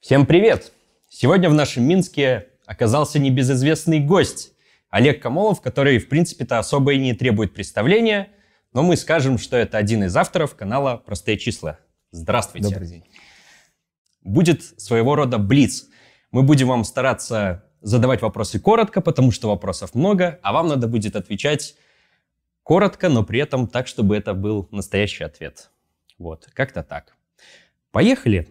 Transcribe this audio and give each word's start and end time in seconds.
Всем 0.00 0.24
привет! 0.24 0.72
Сегодня 1.10 1.50
в 1.50 1.54
нашем 1.54 1.84
Минске 1.84 2.48
оказался 2.64 3.18
небезызвестный 3.18 4.00
гость 4.00 4.54
Олег 4.88 5.20
Камолов, 5.20 5.60
который, 5.60 5.98
в 5.98 6.08
принципе-то, 6.08 6.58
особо 6.58 6.94
и 6.94 6.98
не 6.98 7.12
требует 7.12 7.52
представления, 7.52 8.30
но 8.72 8.82
мы 8.82 8.96
скажем, 8.96 9.36
что 9.36 9.58
это 9.58 9.76
один 9.76 10.04
из 10.04 10.16
авторов 10.16 10.56
канала 10.56 10.96
«Простые 10.96 11.36
числа». 11.36 11.78
Здравствуйте! 12.12 12.70
Добрый 12.70 12.88
день. 12.88 13.04
Будет 14.22 14.62
своего 14.80 15.16
рода 15.16 15.36
блиц. 15.36 15.86
Мы 16.30 16.44
будем 16.44 16.68
вам 16.68 16.84
стараться 16.84 17.66
задавать 17.82 18.22
вопросы 18.22 18.58
коротко, 18.58 19.02
потому 19.02 19.30
что 19.32 19.48
вопросов 19.48 19.94
много, 19.94 20.38
а 20.42 20.54
вам 20.54 20.68
надо 20.68 20.88
будет 20.88 21.14
отвечать 21.14 21.76
коротко, 22.62 23.10
но 23.10 23.22
при 23.22 23.38
этом 23.38 23.66
так, 23.66 23.86
чтобы 23.86 24.16
это 24.16 24.32
был 24.32 24.66
настоящий 24.70 25.24
ответ. 25.24 25.70
Вот, 26.16 26.48
как-то 26.54 26.82
так. 26.82 27.14
Поехали! 27.90 28.48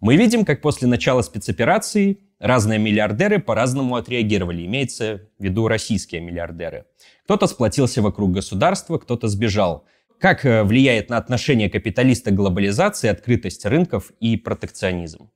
Мы 0.00 0.16
видим, 0.16 0.46
как 0.46 0.62
после 0.62 0.88
начала 0.88 1.20
спецоперации 1.20 2.20
разные 2.38 2.78
миллиардеры 2.78 3.38
по-разному 3.38 3.96
отреагировали, 3.96 4.64
имеется 4.64 5.28
в 5.38 5.44
виду 5.44 5.68
российские 5.68 6.22
миллиардеры. 6.22 6.86
Кто-то 7.24 7.46
сплотился 7.46 8.00
вокруг 8.00 8.32
государства, 8.32 8.96
кто-то 8.96 9.28
сбежал. 9.28 9.84
Как 10.18 10.46
э, 10.46 10.64
влияет 10.64 11.10
на 11.10 11.18
отношение 11.18 11.68
капиталиста 11.68 12.30
глобализации, 12.30 13.08
открытость 13.08 13.66
рынков 13.66 14.10
и 14.20 14.36
протекционизм? 14.36 15.30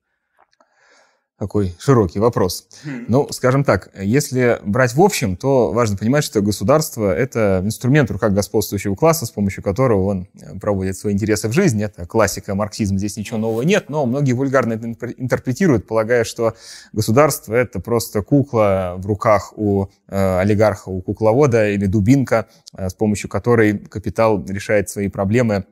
Такой 1.36 1.74
широкий 1.80 2.20
вопрос. 2.20 2.68
Ну, 3.08 3.26
скажем 3.32 3.64
так, 3.64 3.90
если 4.00 4.60
брать 4.64 4.94
в 4.94 5.02
общем, 5.02 5.36
то 5.36 5.72
важно 5.72 5.96
понимать, 5.96 6.22
что 6.22 6.40
государство— 6.40 7.12
это 7.16 7.60
инструмент 7.64 8.08
в 8.08 8.12
руках 8.12 8.32
господствующего 8.32 8.94
класса, 8.94 9.26
с 9.26 9.32
помощью 9.32 9.64
которого 9.64 10.04
он 10.04 10.28
э, 10.40 10.56
проводит 10.60 10.96
свои 10.96 11.12
интересы 11.12 11.48
в 11.48 11.52
жизни. 11.52 11.84
Это 11.86 12.06
классика 12.06 12.54
марксизма, 12.54 12.98
здесь 12.98 13.16
ничего 13.16 13.38
нового 13.38 13.62
нет, 13.62 13.90
но 13.90 14.06
многие 14.06 14.32
вульгарно 14.34 14.74
это 14.74 15.10
интерпретируют, 15.16 15.88
полагая, 15.88 16.22
что 16.22 16.54
государство— 16.92 17.52
это 17.54 17.80
просто 17.80 18.22
кукла 18.22 18.94
в 18.98 19.06
руках 19.06 19.52
у 19.56 19.86
э, 20.06 20.38
олигарха, 20.38 20.90
у 20.90 21.02
кукловода 21.02 21.68
или 21.68 21.86
дубинка, 21.86 22.46
э, 22.76 22.88
с 22.88 22.94
помощью 22.94 23.28
которой 23.28 23.76
капитал 23.78 24.44
решает 24.46 24.88
свои 24.88 25.08
проблемы 25.08 25.66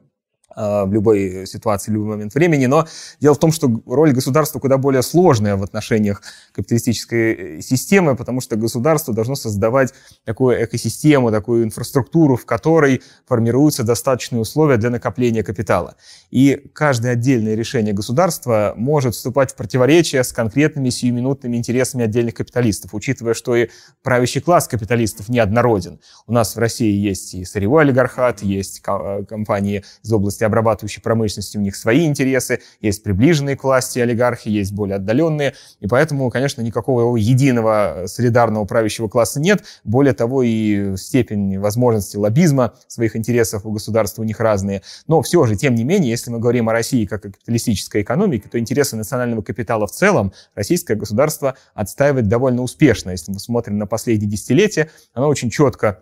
в 0.57 0.93
любой 0.93 1.47
ситуации, 1.47 1.91
в 1.91 1.95
любой 1.95 2.11
момент 2.11 2.35
времени. 2.35 2.67
Но 2.67 2.87
дело 3.21 3.35
в 3.35 3.39
том, 3.39 3.53
что 3.53 3.71
роль 3.87 4.13
государства 4.13 4.59
куда 4.59 4.79
более 4.79 5.03
сложная 5.03 5.57
в 5.57 5.63
отношениях 5.63 6.23
капиталистической 6.53 7.59
э, 7.59 7.61
системы, 7.61 8.17
потому 8.17 8.41
что 8.41 8.57
государство 8.57 9.15
должно 9.15 9.35
создавать 9.35 9.93
такую 10.25 10.65
экосистему, 10.65 11.31
такую 11.31 11.65
инфраструктуру, 11.65 12.37
в 12.37 12.47
которой 12.47 13.03
формируются 13.27 13.83
достаточные 13.85 14.41
условия 14.41 14.77
для 14.77 14.91
накопления 14.91 15.43
капитала. 15.43 15.97
И 16.31 16.71
каждое 16.75 17.13
отдельное 17.13 17.55
решение 17.55 17.93
государства 17.93 18.75
может 18.77 19.15
вступать 19.15 19.53
в 19.53 19.57
противоречие 19.57 20.23
с 20.25 20.33
конкретными 20.33 20.91
сиюминутными 20.91 21.57
интересами 21.57 22.05
отдельных 22.05 22.35
капиталистов, 22.35 22.95
учитывая, 22.95 23.35
что 23.35 23.57
и 23.57 23.69
правящий 24.03 24.41
класс 24.41 24.69
капиталистов 24.69 25.29
неоднороден. 25.29 26.01
У 26.27 26.33
нас 26.33 26.57
в 26.57 26.59
России 26.59 26.93
есть 26.93 27.35
и 27.35 27.45
сырьевой 27.45 27.83
олигархат, 27.83 28.43
есть 28.43 28.83
э, 28.87 29.25
компании 29.29 29.85
из 30.03 30.13
области 30.13 30.42
области 30.43 30.45
обрабатывающей 30.45 31.03
промышленности 31.03 31.57
у 31.57 31.61
них 31.61 31.77
свои 31.77 32.07
интересы, 32.07 32.61
есть 32.81 33.03
приближенные 33.03 33.57
к 33.57 33.65
власти 33.65 33.99
олигархи, 34.01 34.49
есть 34.49 34.73
более 34.73 34.97
отдаленные, 34.97 35.55
и 35.81 35.87
поэтому, 35.87 36.31
конечно, 36.31 36.63
никакого 36.63 37.17
единого 37.17 38.05
солидарного 38.07 38.65
правящего 38.65 39.09
класса 39.09 39.41
нет. 39.41 39.65
Более 39.85 40.15
того, 40.15 40.43
и 40.43 40.97
степень 40.97 41.59
возможности 41.59 42.17
лоббизма 42.17 42.73
своих 42.89 43.17
интересов 43.17 43.65
у 43.65 43.71
государства 43.71 44.23
у 44.23 44.25
них 44.25 44.41
разные. 44.41 44.83
Но 45.07 45.23
все 45.23 45.47
же, 45.47 45.57
тем 45.57 45.75
не 45.75 45.85
менее, 45.85 46.11
если 46.11 46.31
мы 46.31 46.39
говорим 46.39 46.69
о 46.69 46.73
России 46.73 47.07
как 47.07 47.25
о 47.25 47.31
капиталистической 47.31 48.03
экономике, 48.03 48.49
то 48.49 48.59
интересы 48.59 48.97
национального 48.97 49.43
капитала 49.43 49.87
в 49.87 49.93
целом 49.93 50.33
российское 50.55 50.95
государство 50.95 51.55
отстаивает 51.75 52.29
довольно 52.29 52.63
успешно. 52.63 53.11
Если 53.11 53.33
мы 53.33 53.39
смотрим 53.39 53.79
на 53.79 53.87
последние 53.87 54.31
десятилетия, 54.31 54.91
оно 55.15 55.29
очень 55.29 55.51
четко 55.51 56.01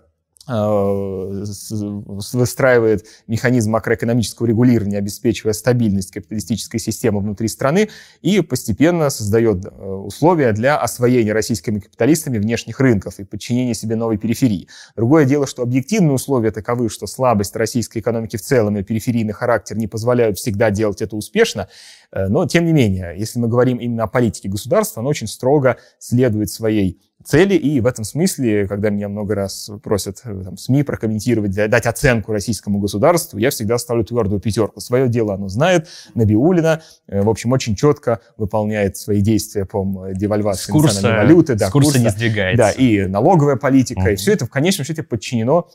выстраивает 0.51 3.07
механизм 3.29 3.71
макроэкономического 3.71 4.47
регулирования, 4.47 4.99
обеспечивая 4.99 5.53
стабильность 5.53 6.11
капиталистической 6.11 6.79
системы 6.79 7.21
внутри 7.21 7.47
страны 7.49 7.89
и 8.21 8.41
постепенно 8.41 9.11
создает 9.11 9.65
э, 9.65 9.69
условия 9.71 10.53
для 10.53 10.77
освоения 10.77 11.33
российскими 11.33 11.79
капиталистами 11.79 12.39
внешних 12.39 12.81
рынков 12.81 13.21
и 13.21 13.25
подчинения 13.25 13.75
себе 13.75 13.95
новой 13.95 14.19
периферии. 14.19 14.67
Другое 14.97 15.25
дело, 15.25 15.47
что 15.47 15.63
объективные 15.63 16.15
условия 16.15 16.51
таковы, 16.51 16.89
что 16.89 17.07
слабость 17.07 17.55
российской 17.55 17.99
экономики 17.99 18.37
в 18.37 18.43
целом 18.43 18.77
и 18.77 18.83
периферийный 18.83 19.33
характер 19.33 19.77
не 19.77 19.87
позволяют 19.87 20.39
всегда 20.39 20.71
делать 20.71 21.01
это 21.01 21.15
успешно, 21.15 21.69
э, 22.11 22.27
но 22.27 22.47
тем 22.47 22.65
не 22.65 22.73
менее, 22.73 23.15
если 23.17 23.39
мы 23.39 23.49
говорим 23.49 23.79
именно 23.79 24.05
о 24.05 24.09
политике 24.09 24.49
государства, 24.49 25.01
оно 25.01 25.11
очень 25.11 25.29
строго 25.29 25.77
следует 25.99 26.51
своей 26.51 27.01
цели. 27.25 27.55
И 27.55 27.81
в 27.81 27.87
этом 27.87 28.05
смысле, 28.05 28.67
когда 28.67 28.91
меня 28.91 29.09
много 29.09 29.35
раз 29.35 29.71
просят 29.83 30.21
э, 30.25 30.43
там, 30.45 30.57
СМИ 30.57 30.83
прокомментировать, 30.83 31.53
дать 31.53 31.87
оценку 31.87 32.33
российскому 32.33 32.79
государству, 32.79 33.39
я 33.39 33.51
всегда 33.51 33.79
ставлю 33.79 34.05
твердую 34.05 34.41
пятерку. 34.41 34.81
Свое 34.81 35.09
дело 35.09 35.35
оно 35.35 35.49
знает, 35.49 35.89
Набиулина, 36.15 36.83
э, 37.07 37.23
в 37.23 37.29
общем, 37.29 37.53
очень 37.53 37.75
четко 37.77 38.21
выполняет 38.37 38.97
свои 38.97 39.21
действия 39.21 39.65
по 39.65 40.09
девальвации 40.13 40.73
курса, 40.73 40.95
национальной 40.95 41.27
валюты. 41.27 41.55
Да, 41.55 41.69
с 41.69 41.71
курса, 41.71 41.93
курса 41.93 42.05
не 42.05 42.11
сдвигается. 42.11 42.57
Да, 42.59 42.71
и 42.71 43.07
налоговая 43.07 43.57
политика, 43.57 44.11
mm-hmm. 44.11 44.13
и 44.13 44.17
все 44.17 44.33
это 44.33 44.47
в 44.47 44.51
конечном 44.51 44.87
счете 44.87 45.03
подчинено 45.03 45.69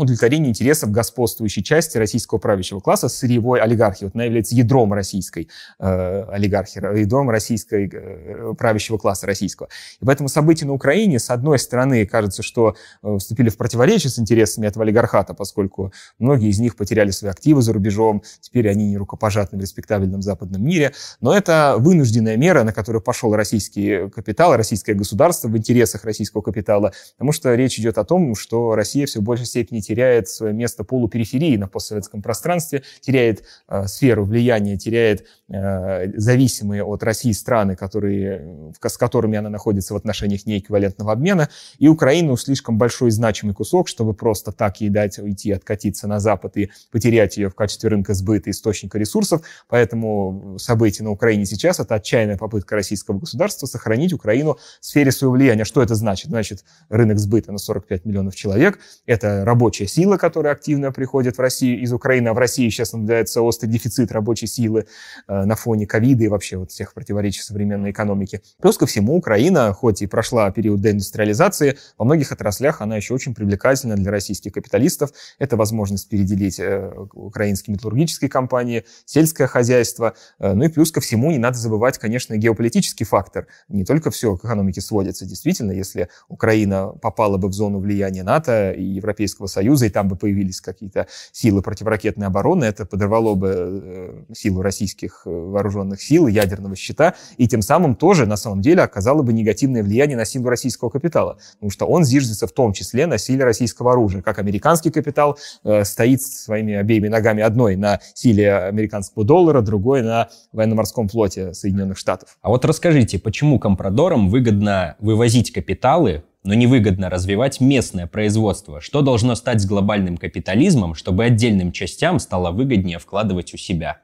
удовлетворению 0.00 0.50
интересов 0.50 0.90
господствующей 0.90 1.62
части 1.62 1.98
российского 1.98 2.38
правящего 2.38 2.80
класса, 2.80 3.08
сырьевой 3.08 3.60
олигархии. 3.60 4.04
Вот 4.04 4.14
она 4.14 4.24
является 4.24 4.54
ядром 4.54 4.92
российской 4.92 5.48
э, 5.78 6.24
олигархии, 6.30 7.00
ядром 7.00 7.30
российской 7.30 7.90
э, 7.92 8.54
правящего 8.58 8.98
класса 8.98 9.26
российского. 9.26 9.68
И 10.00 10.04
поэтому 10.04 10.28
события 10.28 10.66
на 10.66 10.72
Украине, 10.72 11.18
с 11.18 11.30
одной 11.30 11.58
стороны, 11.58 12.06
кажется, 12.06 12.42
что 12.42 12.76
э, 13.02 13.16
вступили 13.18 13.50
в 13.50 13.56
противоречие 13.56 14.10
с 14.10 14.18
интересами 14.18 14.66
этого 14.66 14.84
олигархата, 14.84 15.34
поскольку 15.34 15.92
многие 16.18 16.48
из 16.48 16.58
них 16.58 16.76
потеряли 16.76 17.10
свои 17.10 17.30
активы 17.30 17.62
за 17.62 17.72
рубежом, 17.72 18.22
теперь 18.40 18.68
они 18.68 18.90
не 18.90 18.96
рукопожатны 18.96 19.58
в 19.58 19.60
респектабельном 19.60 20.22
западном 20.22 20.64
мире. 20.64 20.92
Но 21.20 21.36
это 21.36 21.76
вынужденная 21.78 22.36
мера, 22.36 22.64
на 22.64 22.72
которую 22.72 23.02
пошел 23.02 23.34
российский 23.34 24.08
капитал, 24.08 24.56
российское 24.56 24.94
государство 24.94 25.48
в 25.48 25.56
интересах 25.56 26.04
российского 26.04 26.42
капитала, 26.42 26.92
потому 27.16 27.32
что 27.32 27.54
речь 27.54 27.78
идет 27.78 27.98
о 27.98 28.04
том, 28.04 28.34
что 28.34 28.74
Россия 28.74 29.06
все 29.06 29.20
в 29.20 29.22
большей 29.22 29.46
степени 29.46 29.80
теряет 29.90 30.28
свое 30.28 30.52
место 30.52 30.84
полупериферии 30.84 31.56
на 31.56 31.66
постсоветском 31.66 32.22
пространстве, 32.22 32.84
теряет 33.00 33.42
э, 33.66 33.88
сферу 33.88 34.24
влияния, 34.24 34.76
теряет 34.76 35.26
э, 35.48 36.12
зависимые 36.16 36.84
от 36.84 37.02
России 37.02 37.32
страны, 37.32 37.74
которые, 37.74 38.72
с 38.80 38.96
которыми 38.96 39.36
она 39.36 39.50
находится 39.50 39.94
в 39.94 39.96
отношениях 39.96 40.46
неэквивалентного 40.46 41.10
обмена. 41.10 41.48
И 41.80 41.88
Украину 41.88 42.36
слишком 42.36 42.78
большой 42.78 43.10
значимый 43.10 43.52
кусок, 43.52 43.88
чтобы 43.88 44.14
просто 44.14 44.52
так 44.52 44.80
ей 44.80 44.90
дать 44.90 45.18
уйти, 45.18 45.50
откатиться 45.50 46.06
на 46.06 46.20
Запад 46.20 46.56
и 46.56 46.70
потерять 46.92 47.36
ее 47.36 47.48
в 47.48 47.56
качестве 47.56 47.90
рынка 47.90 48.14
сбыта, 48.14 48.48
источника 48.50 48.96
ресурсов. 48.96 49.42
Поэтому 49.68 50.56
события 50.60 51.02
на 51.02 51.10
Украине 51.10 51.46
сейчас— 51.46 51.80
это 51.80 51.96
отчаянная 51.96 52.36
попытка 52.36 52.76
российского 52.76 53.18
государства 53.18 53.66
сохранить 53.66 54.12
Украину 54.12 54.56
в 54.80 54.86
сфере 54.86 55.10
своего 55.10 55.34
влияния. 55.34 55.64
Что 55.64 55.82
это 55.82 55.96
значит? 55.96 56.28
Значит, 56.28 56.64
рынок 56.90 57.18
сбыта 57.18 57.50
на 57.50 57.58
45 57.58 58.04
миллионов 58.04 58.36
человек, 58.36 58.78
это 59.06 59.44
рабочие 59.44 59.79
рабочая 59.80 59.86
сила, 59.86 60.16
которая 60.16 60.52
активно 60.52 60.92
приходит 60.92 61.38
в 61.38 61.40
Россию 61.40 61.80
из 61.80 61.92
Украины, 61.92 62.28
а 62.28 62.34
в 62.34 62.38
России 62.38 62.68
сейчас 62.68 62.92
наблюдается 62.92 63.42
острый 63.42 63.68
дефицит 63.68 64.12
рабочей 64.12 64.46
силы 64.46 64.86
э, 65.28 65.44
на 65.44 65.54
фоне 65.56 65.86
ковида 65.86 66.24
и 66.24 66.28
вообще 66.28 66.56
вот 66.56 66.70
всех 66.70 66.92
противоречий 66.92 67.42
современной 67.42 67.90
экономики. 67.90 68.42
Плюс 68.60 68.76
ко 68.76 68.86
всему, 68.86 69.16
Украина, 69.16 69.72
хоть 69.72 70.02
и 70.02 70.06
прошла 70.06 70.50
период 70.50 70.80
деиндустриализации, 70.80 71.78
во 71.98 72.04
многих 72.04 72.32
отраслях 72.32 72.80
она 72.80 72.96
еще 72.96 73.14
очень 73.14 73.34
привлекательна 73.34 73.96
для 73.96 74.10
российских 74.10 74.52
капиталистов. 74.52 75.10
Это 75.38 75.56
возможность 75.56 76.08
переделить 76.08 76.60
э, 76.60 76.92
украинские 77.12 77.74
металлургические 77.74 78.28
компании, 78.28 78.84
сельское 79.06 79.46
хозяйство. 79.46 80.14
Э, 80.38 80.52
ну 80.52 80.64
и 80.64 80.68
плюс 80.68 80.92
ко 80.92 81.00
всему, 81.00 81.30
не 81.30 81.38
надо 81.38 81.58
забывать, 81.58 81.98
конечно, 81.98 82.36
геополитический 82.36 83.06
фактор. 83.06 83.46
Не 83.68 83.84
только 83.84 84.10
все 84.10 84.36
к 84.36 84.44
экономике 84.44 84.80
сводится. 84.80 85.24
Действительно, 85.24 85.72
если 85.72 86.08
Украина 86.28 86.88
попала 87.00 87.36
бы 87.38 87.48
в 87.48 87.52
зону 87.52 87.78
влияния 87.78 88.22
НАТО 88.22 88.72
и 88.72 88.82
Европейского 88.82 89.46
Союза, 89.46 89.59
Союза, 89.60 89.86
и 89.86 89.90
там 89.90 90.08
бы 90.08 90.16
появились 90.16 90.60
какие-то 90.62 91.06
силы 91.32 91.60
противоракетной 91.60 92.26
обороны, 92.26 92.64
это 92.64 92.86
подорвало 92.86 93.34
бы 93.34 94.24
э, 94.30 94.34
силу 94.34 94.62
российских 94.62 95.22
э, 95.26 95.30
вооруженных 95.30 96.00
сил, 96.00 96.28
ядерного 96.28 96.76
щита, 96.76 97.14
и 97.36 97.46
тем 97.46 97.60
самым 97.60 97.94
тоже, 97.94 98.24
на 98.24 98.36
самом 98.36 98.62
деле, 98.62 98.82
оказало 98.82 99.20
бы 99.22 99.34
негативное 99.34 99.82
влияние 99.82 100.16
на 100.16 100.24
силу 100.24 100.48
российского 100.48 100.88
капитала, 100.88 101.36
потому 101.54 101.70
что 101.70 101.86
он 101.86 102.04
зиждется 102.04 102.46
в 102.46 102.52
том 102.52 102.72
числе 102.72 103.06
на 103.06 103.18
силе 103.18 103.44
российского 103.44 103.92
оружия, 103.92 104.22
как 104.22 104.38
американский 104.38 104.90
капитал 104.90 105.38
э, 105.62 105.84
стоит 105.84 106.22
своими 106.22 106.74
обеими 106.74 107.08
ногами 107.08 107.42
одной 107.42 107.76
на 107.76 108.00
силе 108.14 108.54
американского 108.54 109.26
доллара, 109.26 109.60
другой 109.60 110.00
на 110.00 110.30
военно-морском 110.52 111.08
флоте 111.08 111.52
Соединенных 111.52 111.98
Штатов. 111.98 112.38
А 112.40 112.48
вот 112.48 112.64
расскажите, 112.64 113.18
почему 113.18 113.58
компрадорам 113.58 114.30
выгодно 114.30 114.96
вывозить 115.00 115.52
капиталы 115.52 116.22
но 116.42 116.54
невыгодно 116.54 117.10
развивать 117.10 117.60
местное 117.60 118.06
производство. 118.06 118.80
Что 118.80 119.02
должно 119.02 119.34
стать 119.34 119.60
с 119.60 119.66
глобальным 119.66 120.16
капитализмом, 120.16 120.94
чтобы 120.94 121.24
отдельным 121.24 121.72
частям 121.72 122.18
стало 122.18 122.50
выгоднее 122.50 122.98
вкладывать 122.98 123.54
у 123.54 123.56
себя? 123.56 124.02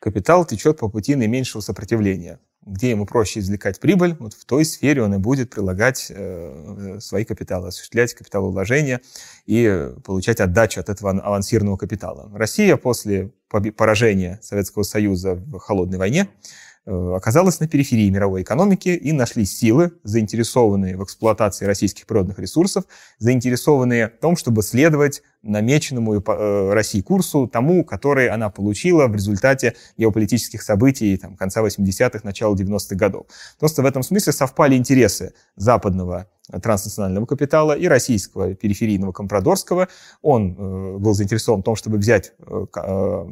Капитал 0.00 0.44
течет 0.44 0.78
по 0.78 0.88
пути 0.88 1.14
наименьшего 1.14 1.60
сопротивления 1.60 2.40
где 2.68 2.90
ему 2.90 3.06
проще 3.06 3.40
извлекать 3.40 3.80
прибыль, 3.80 4.16
вот 4.18 4.34
в 4.34 4.44
той 4.44 4.64
сфере 4.64 5.02
он 5.02 5.14
и 5.14 5.18
будет 5.18 5.50
прилагать 5.50 6.08
э, 6.10 6.98
свои 7.00 7.24
капиталы, 7.24 7.68
осуществлять 7.68 8.14
капиталовложения 8.14 9.00
и 9.46 9.90
получать 10.04 10.40
отдачу 10.40 10.80
от 10.80 10.88
этого 10.88 11.10
авансированного 11.10 11.76
капитала. 11.76 12.30
Россия 12.34 12.76
после 12.76 13.32
поражения 13.48 14.38
Советского 14.42 14.82
Союза 14.82 15.34
в 15.34 15.58
холодной 15.58 15.98
войне 15.98 16.28
Э, 16.28 16.67
оказалась 16.88 17.60
на 17.60 17.68
периферии 17.68 18.08
мировой 18.10 18.42
экономики 18.42 18.88
и 18.88 19.12
нашлись 19.12 19.56
силы, 19.56 19.92
заинтересованные 20.04 20.96
в 20.96 21.04
эксплуатации 21.04 21.66
российских 21.66 22.06
природных 22.06 22.38
ресурсов, 22.38 22.84
заинтересованные 23.18 24.08
в 24.08 24.20
том, 24.20 24.36
чтобы 24.36 24.62
следовать 24.62 25.22
намеченному 25.42 26.14
э, 26.14 26.72
России 26.72 27.00
курсу, 27.00 27.46
тому, 27.46 27.84
который 27.84 28.28
она 28.28 28.50
получила 28.50 29.06
в 29.06 29.14
результате 29.14 29.76
геополитических 29.96 30.62
событий 30.62 31.16
там, 31.16 31.36
конца 31.36 31.62
80-х, 31.62 32.20
начала 32.24 32.54
90-х 32.54 32.96
годов. 32.96 33.26
Просто 33.58 33.82
в 33.82 33.86
этом 33.86 34.02
смысле 34.02 34.32
совпали 34.32 34.76
интересы 34.76 35.34
западного 35.56 36.26
транснационального 36.50 37.26
капитала 37.26 37.72
и 37.72 37.86
российского 37.86 38.54
периферийного 38.54 39.12
компрадорского. 39.12 39.88
Он 40.22 40.52
э, 40.52 40.98
был 40.98 41.14
заинтересован 41.14 41.60
в 41.60 41.64
том, 41.64 41.76
чтобы 41.76 41.98
взять, 41.98 42.32
э, 42.38 42.66
э, 42.76 43.26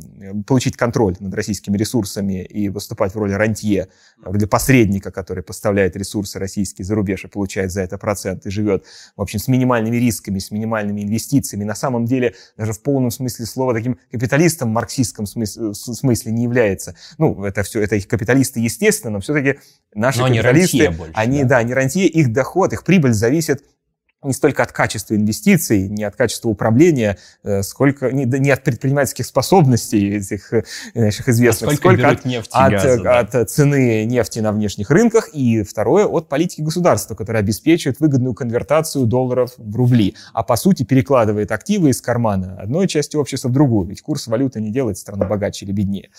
получить 0.46 0.76
контроль 0.76 1.16
над 1.20 1.32
российскими 1.34 1.76
ресурсами 1.76 2.44
и 2.44 2.68
выступать 2.68 3.14
в 3.14 3.18
роли 3.18 3.32
рантье, 3.32 3.88
в 4.18 4.32
роли 4.32 4.44
посредника, 4.44 5.10
который 5.10 5.42
поставляет 5.42 5.96
ресурсы 5.96 6.38
российские 6.38 6.84
за 6.84 6.94
рубеж 6.94 7.24
и 7.24 7.28
получает 7.28 7.72
за 7.72 7.82
это 7.82 7.98
процент 7.98 8.46
и 8.46 8.50
живет, 8.50 8.84
в 9.16 9.22
общем, 9.22 9.38
с 9.38 9.48
минимальными 9.48 9.96
рисками, 9.96 10.38
с 10.38 10.50
минимальными 10.50 11.02
инвестициями. 11.02 11.64
На 11.64 11.74
самом 11.74 12.04
деле, 12.04 12.34
даже 12.56 12.72
в 12.72 12.82
полном 12.82 13.10
смысле 13.10 13.46
слова, 13.46 13.74
таким 13.74 13.98
капиталистом 14.10 14.70
в 14.70 14.72
марксистском 14.72 15.26
смысле, 15.26 15.74
смысле 15.74 16.32
не 16.32 16.44
является. 16.44 16.96
Ну, 17.18 17.44
это 17.44 17.62
все, 17.62 17.80
это 17.80 17.96
их 17.96 18.08
капиталисты, 18.08 18.60
естественно, 18.60 19.14
но 19.14 19.20
все-таки 19.20 19.58
наши 19.94 20.20
но 20.20 20.28
капиталисты, 20.28 20.86
они, 20.86 20.96
больше, 20.96 21.12
они, 21.14 21.42
да. 21.42 21.48
да, 21.48 21.62
не 21.62 21.74
рантье, 21.74 22.06
их 22.06 22.32
доход, 22.32 22.72
их 22.72 22.84
прибыль 22.84 23.05
зависит 23.14 23.62
не 24.26 24.32
столько 24.32 24.62
от 24.62 24.72
качества 24.72 25.14
инвестиций, 25.14 25.88
не 25.88 26.04
от 26.04 26.16
качества 26.16 26.48
управления, 26.48 27.18
э, 27.44 27.62
сколько 27.62 28.10
не, 28.10 28.24
не 28.24 28.50
от 28.50 28.64
предпринимательских 28.64 29.26
способностей 29.26 30.16
этих 30.16 30.52
э, 30.52 30.64
наших 30.94 31.28
известных, 31.28 31.72
а 31.72 31.76
сколько 31.76 32.08
от, 32.08 32.24
нефти, 32.24 32.50
от, 32.52 32.72
газа, 32.72 33.02
да. 33.02 33.18
от 33.20 33.50
цены 33.50 34.04
нефти 34.04 34.40
на 34.40 34.52
внешних 34.52 34.90
рынках, 34.90 35.28
и 35.32 35.62
второе 35.62 36.06
от 36.06 36.28
политики 36.28 36.62
государства, 36.62 37.14
которая 37.14 37.42
обеспечивает 37.42 38.00
выгодную 38.00 38.34
конвертацию 38.34 39.06
долларов 39.06 39.52
в 39.56 39.76
рубли, 39.76 40.16
а 40.32 40.42
по 40.42 40.56
сути 40.56 40.82
перекладывает 40.82 41.52
активы 41.52 41.90
из 41.90 42.00
кармана 42.00 42.56
одной 42.58 42.88
части 42.88 43.16
общества 43.16 43.48
в 43.48 43.52
другую, 43.52 43.88
ведь 43.88 44.02
курс 44.02 44.26
валюты 44.26 44.60
не 44.60 44.70
делает 44.70 44.98
страну 44.98 45.26
богаче 45.26 45.66
или 45.66 45.72
беднее. 45.72 46.10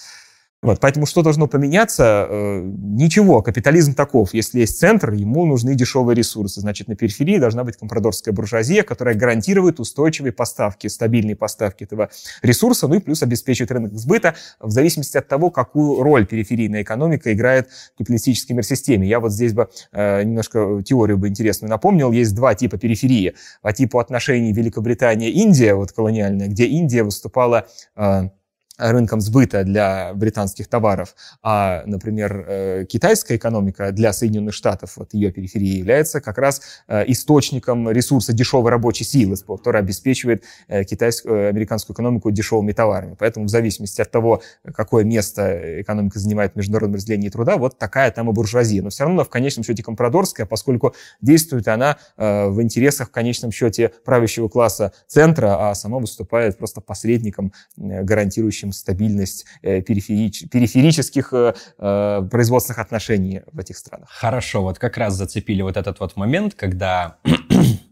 Вот, 0.63 0.79
поэтому 0.79 1.05
что 1.05 1.21
должно 1.21 1.45
поменяться? 1.45 2.25
Э, 2.27 2.61
ничего, 2.63 3.43
капитализм 3.43 3.93
таков. 3.93 4.33
Если 4.33 4.61
есть 4.61 4.79
центр, 4.79 5.13
ему 5.13 5.45
нужны 5.45 5.75
дешевые 5.75 6.15
ресурсы. 6.15 6.61
Значит, 6.61 6.87
на 6.87 6.95
периферии 6.95 7.37
должна 7.37 7.63
быть 7.63 7.77
компрадорская 7.77 8.33
буржуазия, 8.33 8.81
которая 8.81 9.13
гарантирует 9.13 9.79
устойчивые 9.79 10.31
поставки, 10.31 10.87
стабильные 10.87 11.35
поставки 11.35 11.83
этого 11.83 12.09
ресурса, 12.41 12.87
ну 12.87 12.95
и 12.95 12.99
плюс 12.99 13.21
обеспечивает 13.21 13.69
рынок 13.69 13.93
сбыта 13.93 14.33
в 14.59 14.71
зависимости 14.71 15.15
от 15.17 15.27
того, 15.27 15.51
какую 15.51 16.01
роль 16.01 16.25
периферийная 16.25 16.81
экономика 16.81 17.31
играет 17.31 17.69
в 17.93 17.99
капиталистической 17.99 18.53
мир-системе. 18.53 19.07
Я 19.07 19.19
вот 19.19 19.33
здесь 19.33 19.53
бы 19.53 19.69
э, 19.91 20.23
немножко 20.23 20.81
теорию 20.83 21.19
бы 21.19 21.27
интересную 21.27 21.69
напомнил. 21.69 22.11
Есть 22.11 22.33
два 22.33 22.55
типа 22.55 22.79
периферии. 22.79 23.35
По 23.61 23.73
типу 23.73 23.99
отношений 23.99 24.53
Великобритания-Индия, 24.53 25.75
вот 25.75 25.91
колониальная, 25.91 26.47
где 26.47 26.65
Индия 26.65 27.03
выступала 27.03 27.67
э, 27.95 28.29
рынком 28.77 29.21
сбыта 29.21 29.63
для 29.63 30.13
британских 30.13 30.67
товаров, 30.67 31.15
а, 31.41 31.83
например, 31.85 32.45
э, 32.47 32.85
китайская 32.85 33.35
экономика 33.35 33.91
для 33.91 34.13
Соединенных 34.13 34.53
Штатов, 34.53 34.97
вот 34.97 35.13
ее 35.13 35.31
периферии, 35.31 35.79
является 35.79 36.21
как 36.21 36.37
раз 36.37 36.61
э, 36.87 37.03
источником 37.07 37.89
ресурса 37.89 38.33
дешевой 38.33 38.71
рабочей 38.71 39.03
силы, 39.03 39.35
который 39.35 39.81
обеспечивает 39.81 40.43
э, 40.67 40.83
китайскую, 40.83 41.49
американскую 41.49 41.95
экономику 41.95 42.31
дешевыми 42.31 42.71
товарами. 42.71 43.15
Поэтому 43.17 43.47
в 43.47 43.49
зависимости 43.49 44.01
от 44.01 44.11
того, 44.11 44.41
какое 44.75 45.03
место 45.03 45.81
экономика 45.81 46.19
занимает 46.19 46.53
в 46.53 46.55
международном 46.55 46.95
разделении 46.95 47.29
труда, 47.29 47.57
вот 47.57 47.77
такая 47.79 48.11
там 48.11 48.29
и 48.29 48.33
буржуазия. 48.33 48.83
Но 48.83 48.89
все 48.89 49.05
равно 49.05 49.23
в 49.23 49.29
конечном 49.29 49.63
счете 49.63 49.83
компрадорская, 49.83 50.45
поскольку 50.45 50.95
действует 51.21 51.67
она 51.67 51.97
в 52.17 52.61
интересах 52.61 53.09
в 53.09 53.11
конечном 53.11 53.51
счете 53.51 53.91
правящего 54.05 54.47
класса 54.47 54.93
центра, 55.07 55.69
а 55.69 55.75
сама 55.75 55.99
выступает 55.99 56.57
просто 56.57 56.81
посредником, 56.81 57.53
гарантирующим 57.75 58.66
обеспечим 58.67 58.71
стабильность 58.71 59.45
э, 59.61 59.81
периферич, 59.81 60.49
периферических 60.49 61.33
э, 61.33 61.53
э, 61.79 62.27
производственных 62.29 62.79
отношений 62.79 63.41
в 63.51 63.59
этих 63.59 63.77
странах. 63.77 64.09
Хорошо, 64.09 64.61
вот 64.61 64.79
как 64.79 64.97
раз 64.97 65.13
зацепили 65.13 65.61
вот 65.61 65.77
этот 65.77 65.99
вот 65.99 66.15
момент, 66.15 66.53
когда 66.53 67.17